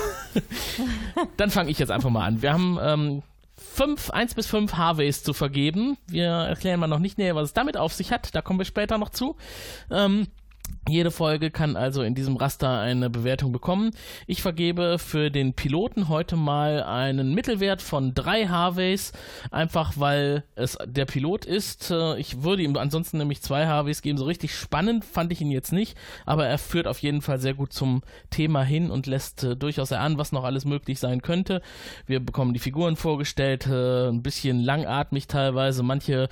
Dann 1.36 1.50
fange 1.50 1.70
ich 1.70 1.80
jetzt 1.80 1.90
einfach 1.90 2.10
mal 2.10 2.26
an. 2.26 2.42
Wir 2.42 2.54
haben 2.54 2.80
ähm, 2.82 3.24
fünf, 3.58 4.10
eins 4.12 4.36
bis 4.36 4.48
fünf 4.48 4.76
Harveys 4.76 5.22
zu 5.22 5.34
vergeben. 5.34 5.98
Wir 6.08 6.30
erklären 6.30 6.80
mal 6.80 6.88
noch 6.88 7.00
nicht 7.00 7.18
näher, 7.18 7.36
was 7.36 7.50
es 7.50 7.54
damit 7.54 7.76
auf 7.76 7.92
sich 7.92 8.14
hat. 8.14 8.34
Da 8.34 8.42
kommen 8.42 8.58
wir 8.58 8.66
später 8.66 8.98
noch 8.98 9.10
zu. 9.10 9.36
Ähm, 9.92 10.28
jede 10.88 11.12
Folge 11.12 11.52
kann 11.52 11.76
also 11.76 12.02
in 12.02 12.16
diesem 12.16 12.38
Raster 12.38 12.80
eine 12.80 13.10
Bewertung 13.10 13.52
bekommen. 13.52 13.92
Ich 14.26 14.42
vergebe 14.42 15.00
für 15.00 15.30
den 15.30 15.54
Piloten 15.54 16.08
heute 16.08 16.36
mal 16.36 16.82
einen 16.84 17.34
Mittelwert 17.34 17.82
von 17.82 18.14
drei 18.14 18.48
Harveys, 18.48 19.12
einfach 19.52 19.94
weil 19.98 20.44
es 20.56 20.78
der 20.86 21.06
Pilot 21.06 21.46
ist. 21.46 21.92
Äh, 21.92 22.18
Ich 22.20 22.44
würde 22.44 22.64
ihm 22.64 22.76
ansonsten 22.78 23.18
nämlich 23.18 23.42
zwei 23.42 23.68
Harveys 23.68 24.02
geben. 24.02 24.18
So 24.18 24.26
richtig 24.26 24.56
spannend 24.56 25.04
fand 25.04 25.32
ich 25.32 25.42
ihn 25.42 25.52
jetzt 25.52 25.74
nicht, 25.74 25.98
aber 26.26 26.48
er 26.48 26.58
führt 26.58 26.88
auf 26.88 27.00
jeden 27.00 27.22
Fall 27.22 27.40
sehr 27.40 27.54
gut 27.54 27.74
zum 27.74 28.02
Thema 28.30 28.64
hin 28.64 28.90
und 28.90 29.08
lässt 29.08 29.44
äh, 29.44 29.56
durchaus 29.56 29.92
erahnen, 29.92 30.18
was 30.18 30.32
noch 30.32 30.44
alles 30.46 30.66
möglich 30.66 31.00
sein 31.00 31.22
könnte. 31.22 31.62
Wir 32.06 32.20
bekommen 32.20 32.54
die 32.54 32.60
Figuren 32.60 32.96
vorgestellt, 32.96 33.68
äh, 33.68 34.08
ein 34.08 34.24
bisschen 34.24 34.62
langatmig 34.62 35.28
teilweise. 35.28 35.84
Manche 35.84 36.30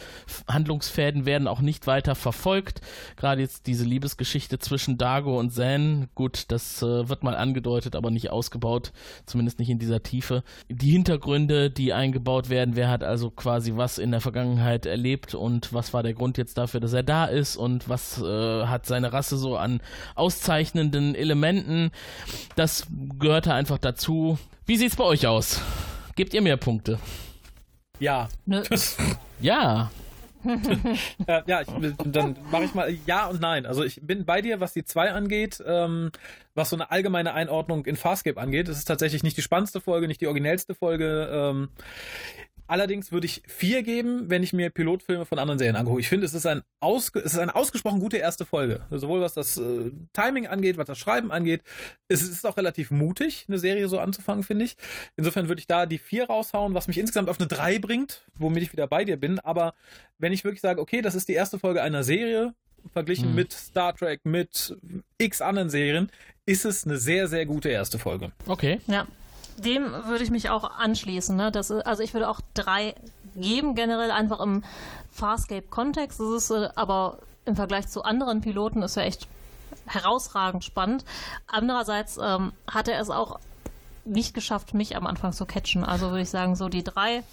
Handlungsfäden 0.47 1.25
werden 1.25 1.47
auch 1.47 1.59
nicht 1.59 1.87
weiter 1.87 2.15
verfolgt. 2.15 2.81
Gerade 3.17 3.41
jetzt 3.41 3.67
diese 3.67 3.83
Liebesgeschichte 3.83 4.24
zwischen 4.25 4.97
Dago 4.97 5.39
und 5.39 5.51
Zan, 5.51 6.09
gut, 6.15 6.45
das 6.49 6.81
äh, 6.81 7.09
wird 7.09 7.23
mal 7.23 7.35
angedeutet, 7.35 7.95
aber 7.95 8.11
nicht 8.11 8.29
ausgebaut, 8.29 8.91
zumindest 9.25 9.59
nicht 9.59 9.69
in 9.69 9.79
dieser 9.79 10.03
Tiefe. 10.03 10.43
Die 10.69 10.91
Hintergründe, 10.91 11.69
die 11.69 11.93
eingebaut 11.93 12.49
werden, 12.49 12.75
wer 12.75 12.89
hat 12.89 13.03
also 13.03 13.29
quasi 13.29 13.75
was 13.75 13.97
in 13.97 14.11
der 14.11 14.21
Vergangenheit 14.21 14.85
erlebt 14.85 15.35
und 15.35 15.73
was 15.73 15.93
war 15.93 16.03
der 16.03 16.13
Grund 16.13 16.37
jetzt 16.37 16.57
dafür, 16.57 16.79
dass 16.79 16.93
er 16.93 17.03
da 17.03 17.25
ist 17.25 17.55
und 17.55 17.87
was 17.89 18.21
äh, 18.21 18.65
hat 18.65 18.85
seine 18.85 19.13
Rasse 19.13 19.37
so 19.37 19.57
an 19.57 19.81
auszeichnenden 20.15 21.15
Elementen, 21.15 21.91
das 22.55 22.87
gehörte 23.19 23.53
einfach 23.53 23.77
dazu. 23.77 24.37
Wie 24.65 24.77
sieht's 24.77 24.95
bei 24.95 25.03
euch 25.03 25.27
aus? 25.27 25.61
Gebt 26.15 26.33
ihr 26.33 26.41
mehr 26.41 26.57
Punkte? 26.57 26.99
Ja. 27.99 28.29
Ja, 29.41 29.91
äh, 31.27 31.41
ja, 31.45 31.61
ich, 31.61 31.67
dann 32.05 32.37
mache 32.51 32.63
ich 32.63 32.73
mal 32.73 32.93
ja 33.05 33.27
und 33.27 33.41
nein. 33.41 33.65
Also 33.65 33.83
ich 33.83 34.01
bin 34.01 34.25
bei 34.25 34.41
dir, 34.41 34.59
was 34.59 34.73
die 34.73 34.83
zwei 34.83 35.11
angeht, 35.11 35.63
ähm, 35.65 36.11
was 36.53 36.69
so 36.69 36.75
eine 36.75 36.91
allgemeine 36.91 37.33
Einordnung 37.33 37.85
in 37.85 37.95
Farscape 37.95 38.39
angeht. 38.39 38.69
Es 38.69 38.77
ist 38.77 38.85
tatsächlich 38.85 39.23
nicht 39.23 39.37
die 39.37 39.41
spannendste 39.41 39.81
Folge, 39.81 40.07
nicht 40.07 40.21
die 40.21 40.27
originellste 40.27 40.75
Folge. 40.75 41.29
Ähm, 41.31 41.69
Allerdings 42.67 43.11
würde 43.11 43.25
ich 43.25 43.43
vier 43.47 43.83
geben, 43.83 44.29
wenn 44.29 44.41
ich 44.41 44.53
mir 44.53 44.69
Pilotfilme 44.69 45.25
von 45.25 45.37
anderen 45.37 45.59
Serien 45.59 45.75
angucke. 45.75 45.99
Ich 45.99 46.09
finde, 46.09 46.25
es 46.25 46.33
ist, 46.33 46.45
ein 46.45 46.63
ausge 46.79 47.19
es 47.19 47.33
ist 47.33 47.39
eine 47.39 47.55
ausgesprochen 47.55 47.99
gute 47.99 48.17
erste 48.17 48.45
Folge. 48.45 48.81
Sowohl 48.89 49.21
was 49.21 49.33
das 49.33 49.57
äh, 49.57 49.91
Timing 50.13 50.47
angeht, 50.47 50.77
was 50.77 50.87
das 50.87 50.97
Schreiben 50.97 51.31
angeht. 51.31 51.61
Es 52.07 52.23
ist 52.23 52.45
auch 52.45 52.57
relativ 52.57 52.91
mutig, 52.91 53.45
eine 53.47 53.59
Serie 53.59 53.87
so 53.87 53.99
anzufangen, 53.99 54.43
finde 54.43 54.65
ich. 54.65 54.77
Insofern 55.15 55.47
würde 55.47 55.59
ich 55.59 55.67
da 55.67 55.85
die 55.85 55.99
vier 55.99 56.25
raushauen, 56.25 56.73
was 56.73 56.87
mich 56.87 56.97
insgesamt 56.97 57.29
auf 57.29 57.39
eine 57.39 57.47
drei 57.47 57.77
bringt, 57.79 58.25
womit 58.37 58.63
ich 58.63 58.73
wieder 58.73 58.87
bei 58.87 59.05
dir 59.05 59.17
bin. 59.17 59.39
Aber 59.39 59.73
wenn 60.17 60.33
ich 60.33 60.43
wirklich 60.43 60.61
sage, 60.61 60.81
okay, 60.81 61.01
das 61.01 61.15
ist 61.15 61.27
die 61.27 61.33
erste 61.33 61.59
Folge 61.59 61.81
einer 61.83 62.03
Serie, 62.03 62.53
verglichen 62.93 63.29
mhm. 63.29 63.35
mit 63.35 63.53
Star 63.53 63.95
Trek, 63.95 64.21
mit 64.23 64.75
x 65.17 65.41
anderen 65.41 65.69
Serien, 65.69 66.11
ist 66.45 66.65
es 66.65 66.85
eine 66.85 66.97
sehr, 66.97 67.27
sehr 67.27 67.45
gute 67.45 67.69
erste 67.69 67.99
Folge. 67.99 68.31
Okay. 68.47 68.79
Ja, 68.87 69.07
dem 69.57 69.91
würde 70.05 70.23
ich 70.23 70.31
mich 70.31 70.49
auch 70.49 70.77
anschließen. 70.77 71.35
Ne? 71.35 71.51
Das 71.51 71.71
also 71.71 72.03
ich 72.03 72.13
würde 72.13 72.29
auch 72.29 72.41
drei 72.53 72.95
geben, 73.35 73.75
generell 73.75 74.11
einfach 74.11 74.39
im 74.39 74.63
Farscape-Kontext. 75.11 76.19
Das 76.19 76.29
ist 76.29 76.51
äh, 76.51 76.69
aber 76.75 77.19
im 77.45 77.55
Vergleich 77.55 77.87
zu 77.87 78.03
anderen 78.03 78.41
Piloten 78.41 78.81
ist 78.81 78.95
ja 78.95 79.03
echt 79.03 79.27
herausragend 79.85 80.63
spannend. 80.63 81.05
Andererseits 81.47 82.17
ähm, 82.21 82.53
hat 82.67 82.87
er 82.87 82.99
es 82.99 83.09
auch 83.09 83.39
nicht 84.03 84.33
geschafft, 84.33 84.73
mich 84.73 84.95
am 84.95 85.07
Anfang 85.07 85.33
zu 85.33 85.45
catchen. 85.45 85.83
Also 85.83 86.09
würde 86.09 86.21
ich 86.21 86.29
sagen, 86.29 86.55
so 86.55 86.69
die 86.69 86.83
drei 86.83 87.23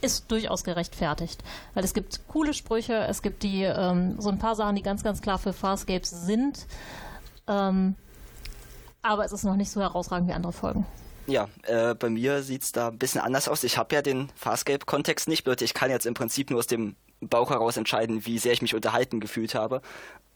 ist 0.00 0.30
durchaus 0.30 0.64
gerechtfertigt. 0.64 1.42
Weil 1.74 1.84
es 1.84 1.94
gibt 1.94 2.20
coole 2.28 2.54
Sprüche, 2.54 2.94
es 3.06 3.22
gibt 3.22 3.42
die 3.42 3.62
ähm, 3.62 4.20
so 4.20 4.28
ein 4.30 4.38
paar 4.38 4.54
Sachen, 4.54 4.76
die 4.76 4.82
ganz, 4.82 5.02
ganz 5.02 5.22
klar 5.22 5.38
für 5.38 5.52
Farscapes 5.52 6.10
sind. 6.10 6.66
Ähm, 7.48 7.94
aber 9.08 9.24
es 9.24 9.32
ist 9.32 9.44
noch 9.44 9.56
nicht 9.56 9.70
so 9.70 9.80
herausragend 9.80 10.28
wie 10.28 10.32
andere 10.32 10.52
Folgen. 10.52 10.86
Ja, 11.26 11.48
äh, 11.62 11.94
bei 11.94 12.08
mir 12.08 12.42
sieht 12.42 12.62
es 12.62 12.72
da 12.72 12.88
ein 12.88 12.98
bisschen 12.98 13.20
anders 13.20 13.48
aus. 13.48 13.64
Ich 13.64 13.78
habe 13.78 13.94
ja 13.94 14.02
den 14.02 14.30
Farscape-Kontext 14.36 15.28
nicht, 15.28 15.44
bedeutet, 15.44 15.66
ich 15.66 15.74
kann 15.74 15.90
jetzt 15.90 16.06
im 16.06 16.14
Prinzip 16.14 16.50
nur 16.50 16.60
aus 16.60 16.66
dem 16.66 16.94
Bauch 17.20 17.50
heraus 17.50 17.76
entscheiden, 17.76 18.26
wie 18.26 18.38
sehr 18.38 18.52
ich 18.52 18.62
mich 18.62 18.74
unterhalten 18.74 19.18
gefühlt 19.18 19.54
habe. 19.54 19.82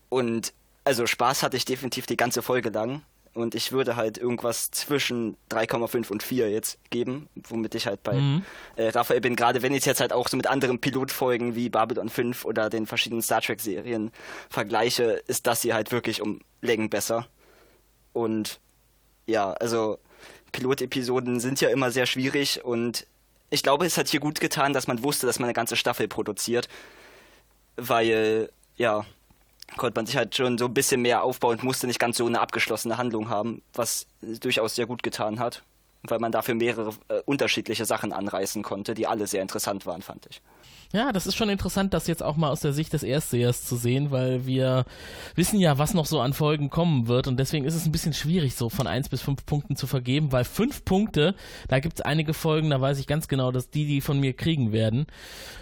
Und 0.09 0.53
also 0.85 1.07
Spaß 1.07 1.43
hatte 1.43 1.57
ich 1.57 1.65
definitiv 1.65 2.07
die 2.07 2.17
ganze 2.17 2.43
Folge 2.43 2.71
lang. 2.71 3.03
Und 3.33 3.55
ich 3.55 3.71
würde 3.71 3.95
halt 3.95 4.19
irgendwas 4.19 4.73
zwischen 4.73 5.37
3,5 5.51 6.11
und 6.11 6.25
4 6.25 6.51
jetzt 6.51 6.79
geben, 6.91 7.29
womit 7.49 7.77
ich 7.77 7.87
halt 7.87 8.03
bei 8.03 8.15
mhm. 8.15 8.45
äh, 8.75 8.89
Raphael 8.89 9.21
bin. 9.21 9.37
Gerade 9.37 9.63
wenn 9.63 9.73
ich 9.73 9.81
es 9.81 9.85
jetzt 9.85 10.01
halt 10.01 10.13
auch 10.13 10.27
so 10.27 10.37
mit 10.37 10.49
anderen 10.49 10.81
Pilotfolgen 10.81 11.55
wie 11.55 11.69
Babylon 11.69 12.09
5 12.09 12.45
oder 12.45 12.69
den 12.69 12.87
verschiedenen 12.87 13.23
Star 13.23 13.41
Trek-Serien 13.41 14.11
vergleiche, 14.49 15.23
ist 15.29 15.47
das 15.47 15.63
hier 15.63 15.75
halt 15.75 15.93
wirklich 15.93 16.21
um 16.21 16.41
Längen 16.61 16.91
besser. 16.91 17.29
Und 18.13 18.61
ja, 19.27 19.53
also 19.53 19.99
Pilotepisoden 20.53 21.41
sind 21.41 21.61
ja 21.61 21.69
immer 21.69 21.91
sehr 21.91 22.07
schwierig 22.07 22.65
und 22.65 23.07
ich 23.51 23.63
glaube, 23.63 23.85
es 23.85 23.99
hat 23.99 24.09
hier 24.09 24.21
gut 24.21 24.41
getan, 24.41 24.73
dass 24.73 24.87
man 24.87 25.03
wusste, 25.03 25.27
dass 25.27 25.39
man 25.39 25.47
eine 25.47 25.55
ganze 25.55 25.77
Staffel 25.77 26.09
produziert, 26.09 26.69
weil 27.77 28.51
ja, 28.77 29.05
konnte 29.77 29.99
man 29.99 30.07
sich 30.07 30.17
halt 30.17 30.35
schon 30.35 30.59
so 30.59 30.67
ein 30.67 30.75
bisschen 30.75 31.03
mehr 31.03 31.23
aufbauen 31.23 31.59
und 31.59 31.65
musste 31.65 31.87
nicht 31.87 31.99
ganz 31.99 32.17
so 32.17 32.27
eine 32.27 32.41
abgeschlossene 32.41 32.97
Handlung 32.97 33.29
haben, 33.29 33.63
was 33.75 34.07
durchaus 34.21 34.75
sehr 34.75 34.87
gut 34.87 35.03
getan 35.03 35.39
hat, 35.39 35.63
weil 36.03 36.19
man 36.19 36.33
dafür 36.33 36.55
mehrere 36.55 36.91
äh, 37.09 37.21
unterschiedliche 37.27 37.85
Sachen 37.85 38.13
anreißen 38.13 38.63
konnte, 38.63 38.95
die 38.95 39.07
alle 39.07 39.27
sehr 39.27 39.43
interessant 39.43 39.87
waren, 39.87 40.03
fand 40.03 40.27
ich. 40.31 40.41
Ja, 40.93 41.13
das 41.13 41.29
ist 41.29 41.37
schon 41.37 41.51
interessant, 41.51 41.95
das 41.95 42.09
jetzt 42.09 42.23
auch 42.23 42.37
mal 42.37 42.51
aus 42.51 42.61
der 42.61 42.73
Sicht 42.73 42.93
des 42.93 43.05
Erstsehers 43.05 43.65
zu 43.65 43.77
sehen, 43.77 44.11
weil 44.11 44.45
wir 44.45 44.85
wissen 45.37 45.61
ja, 45.61 45.79
was 45.79 45.95
noch 45.95 46.07
so 46.07 46.21
an 46.21 46.33
Folgen 46.33 46.69
kommen 46.69 47.07
wird 47.07 47.29
und 47.29 47.39
deswegen 47.39 47.65
ist 47.65 47.77
es 47.77 47.87
ein 47.87 47.93
bisschen 47.93 48.13
schwierig, 48.13 48.57
so 48.57 48.69
von 48.69 48.89
1 48.89 49.09
bis 49.09 49.23
5 49.23 49.47
Punkten 49.47 49.77
zu 49.77 49.87
vergeben, 49.87 50.33
weil 50.33 50.43
5 50.43 50.85
Punkte, 50.85 51.37
da 51.69 51.79
gibt 51.79 52.01
es 52.01 52.05
einige 52.05 52.35
Folgen, 52.35 52.71
da 52.71 52.81
weiß 52.81 52.99
ich 52.99 53.07
ganz 53.07 53.29
genau, 53.29 53.53
dass 53.53 53.71
die, 53.71 53.87
die 53.87 54.01
von 54.01 54.19
mir 54.19 54.33
kriegen 54.33 54.73
werden 54.73 55.07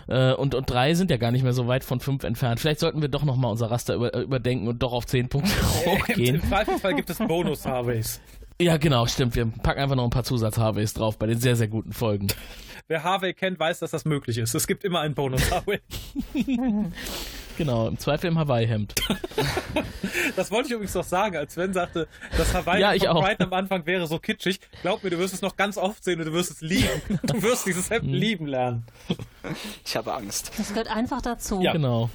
äh, 0.07 0.33
und, 0.33 0.55
und 0.55 0.71
drei 0.71 0.95
sind 0.95 1.11
ja 1.11 1.19
gar 1.19 1.31
nicht 1.31 1.43
mehr 1.43 1.53
so 1.53 1.67
weit 1.67 1.85
von 1.85 2.01
5 2.01 2.25
entfernt. 2.25 2.59
Vielleicht 2.59 2.81
sollten 2.81 3.03
wir 3.03 3.09
doch 3.09 3.25
nochmal 3.25 3.51
unser 3.51 3.71
Raster 3.71 3.97
über, 3.97 4.15
äh, 4.15 4.23
überdenken 4.23 4.67
und 4.67 4.83
doch 4.83 4.93
auf 4.93 5.05
10 5.05 5.29
Punkte 5.29 5.51
hochgehen. 5.85 6.37
Im 6.37 6.43
Zweifelsfall 6.43 6.95
gibt 6.95 7.11
es 7.11 7.19
Bonus-Harveys. 7.29 8.21
Ja, 8.61 8.77
genau, 8.77 9.07
stimmt. 9.07 9.37
Wir 9.37 9.47
packen 9.47 9.79
einfach 9.79 9.95
noch 9.95 10.03
ein 10.03 10.11
paar 10.11 10.25
Zusatz-Harveys 10.25 10.93
drauf 10.95 11.17
bei 11.17 11.29
den 11.29 11.39
sehr, 11.39 11.55
sehr 11.55 11.69
guten 11.69 11.93
Folgen. 11.93 12.27
Wer 12.89 13.05
Harvey 13.05 13.33
kennt, 13.33 13.61
weiß, 13.61 13.79
dass 13.79 13.93
das 13.93 14.05
möglich 14.05 14.37
ist. 14.39 14.53
Es 14.53 14.67
gibt 14.67 14.83
immer 14.83 14.99
einen 14.99 15.15
Bonus 15.15 15.49
Harvey. 15.53 15.79
genau, 17.57 17.87
im 17.87 17.99
Zweifel 17.99 18.27
im 18.27 18.37
Hawaii-Hemd. 18.37 18.97
das 20.37 20.51
wollte 20.51 20.69
ich 20.69 20.73
übrigens 20.73 20.95
noch 20.95 21.05
sagen, 21.05 21.37
als 21.37 21.55
Sven 21.55 21.73
sagte, 21.73 22.09
das 22.37 22.53
Hawaii 22.53 22.81
ja, 22.81 23.13
von 23.13 23.23
Brighton 23.23 23.47
am 23.47 23.53
Anfang 23.53 23.87
wäre 23.87 24.09
so 24.09 24.19
kitschig. 24.19 24.59
Glaub 24.83 25.05
mir, 25.05 25.11
du 25.11 25.19
wirst 25.19 25.35
es 25.35 25.43
noch 25.43 25.57
ganz 25.57 25.77
oft 25.77 26.03
sehen 26.03 26.19
und 26.19 26.27
du 26.27 26.33
wirst 26.33 26.51
es 26.51 26.61
lieben. 26.61 27.21
Du 27.23 27.41
wirst 27.43 27.65
dieses 27.65 27.91
Hemd 27.91 28.07
hm. 28.07 28.13
lieben 28.13 28.47
lernen. 28.47 28.87
Ich 29.85 29.97
habe 29.97 30.13
Angst. 30.15 30.51
Das 30.59 30.71
gehört 30.71 30.89
einfach 30.89 31.23
dazu. 31.23 31.61
Ja, 31.61 31.73
genau. 31.73 32.11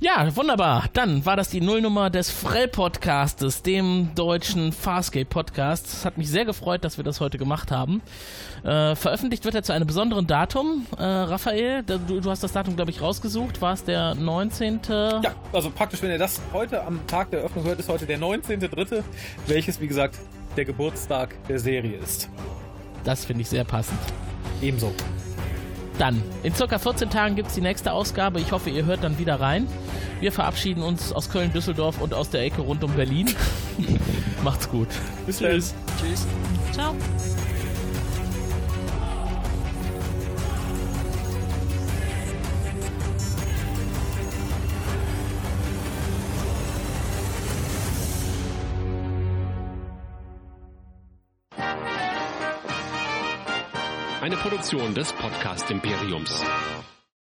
Ja, 0.00 0.34
wunderbar. 0.36 0.84
Dann 0.92 1.24
war 1.26 1.36
das 1.36 1.48
die 1.48 1.60
Nullnummer 1.60 2.10
des 2.10 2.30
Frell-Podcastes, 2.30 3.62
dem 3.62 4.10
deutschen 4.14 4.72
Farscape-Podcast. 4.72 5.86
Es 5.86 6.04
hat 6.04 6.18
mich 6.18 6.28
sehr 6.28 6.44
gefreut, 6.44 6.84
dass 6.84 6.96
wir 6.96 7.04
das 7.04 7.20
heute 7.20 7.38
gemacht 7.38 7.70
haben. 7.70 8.02
Äh, 8.64 8.94
veröffentlicht 8.94 9.44
wird 9.44 9.54
er 9.54 9.62
zu 9.62 9.72
einem 9.72 9.86
besonderen 9.86 10.26
Datum. 10.26 10.86
Äh, 10.96 11.02
Raphael, 11.02 11.82
du, 11.82 11.98
du, 12.20 12.30
hast 12.30 12.42
das 12.42 12.52
Datum, 12.52 12.76
glaube 12.76 12.90
ich, 12.90 13.00
rausgesucht. 13.00 13.60
War 13.60 13.74
es 13.74 13.84
der 13.84 14.14
19.? 14.14 14.80
Ja, 14.88 15.34
also 15.52 15.70
praktisch, 15.70 16.02
wenn 16.02 16.10
ihr 16.10 16.18
das 16.18 16.40
heute 16.52 16.84
am 16.84 17.06
Tag 17.06 17.30
der 17.30 17.40
Eröffnung 17.40 17.64
hört, 17.64 17.78
ist 17.78 17.88
heute 17.88 18.06
der 18.06 18.18
19.3., 18.18 19.02
welches, 19.46 19.80
wie 19.80 19.88
gesagt, 19.88 20.18
der 20.56 20.64
Geburtstag 20.64 21.34
der 21.48 21.58
Serie 21.58 21.98
ist. 21.98 22.28
Das 23.04 23.24
finde 23.24 23.42
ich 23.42 23.48
sehr 23.48 23.64
passend. 23.64 24.00
Ebenso. 24.60 24.92
Dann, 25.98 26.22
in 26.44 26.54
circa 26.54 26.78
14 26.78 27.10
Tagen 27.10 27.34
gibt 27.34 27.48
es 27.48 27.54
die 27.54 27.60
nächste 27.60 27.92
Ausgabe. 27.92 28.40
Ich 28.40 28.52
hoffe, 28.52 28.70
ihr 28.70 28.84
hört 28.84 29.02
dann 29.02 29.18
wieder 29.18 29.40
rein. 29.40 29.66
Wir 30.20 30.32
verabschieden 30.32 30.82
uns 30.82 31.12
aus 31.12 31.28
Köln, 31.28 31.52
Düsseldorf 31.52 32.00
und 32.00 32.14
aus 32.14 32.30
der 32.30 32.42
Ecke 32.42 32.62
rund 32.62 32.84
um 32.84 32.92
Berlin. 32.92 33.28
Macht's 34.44 34.68
gut. 34.68 34.88
Bis 35.26 35.38
dann. 35.38 35.50
Tschüss. 35.50 35.74
Ciao. 36.72 36.94
Produktion 54.58 54.92
des 54.92 55.12
Podcast 55.12 55.70
Imperiums. 55.70 56.97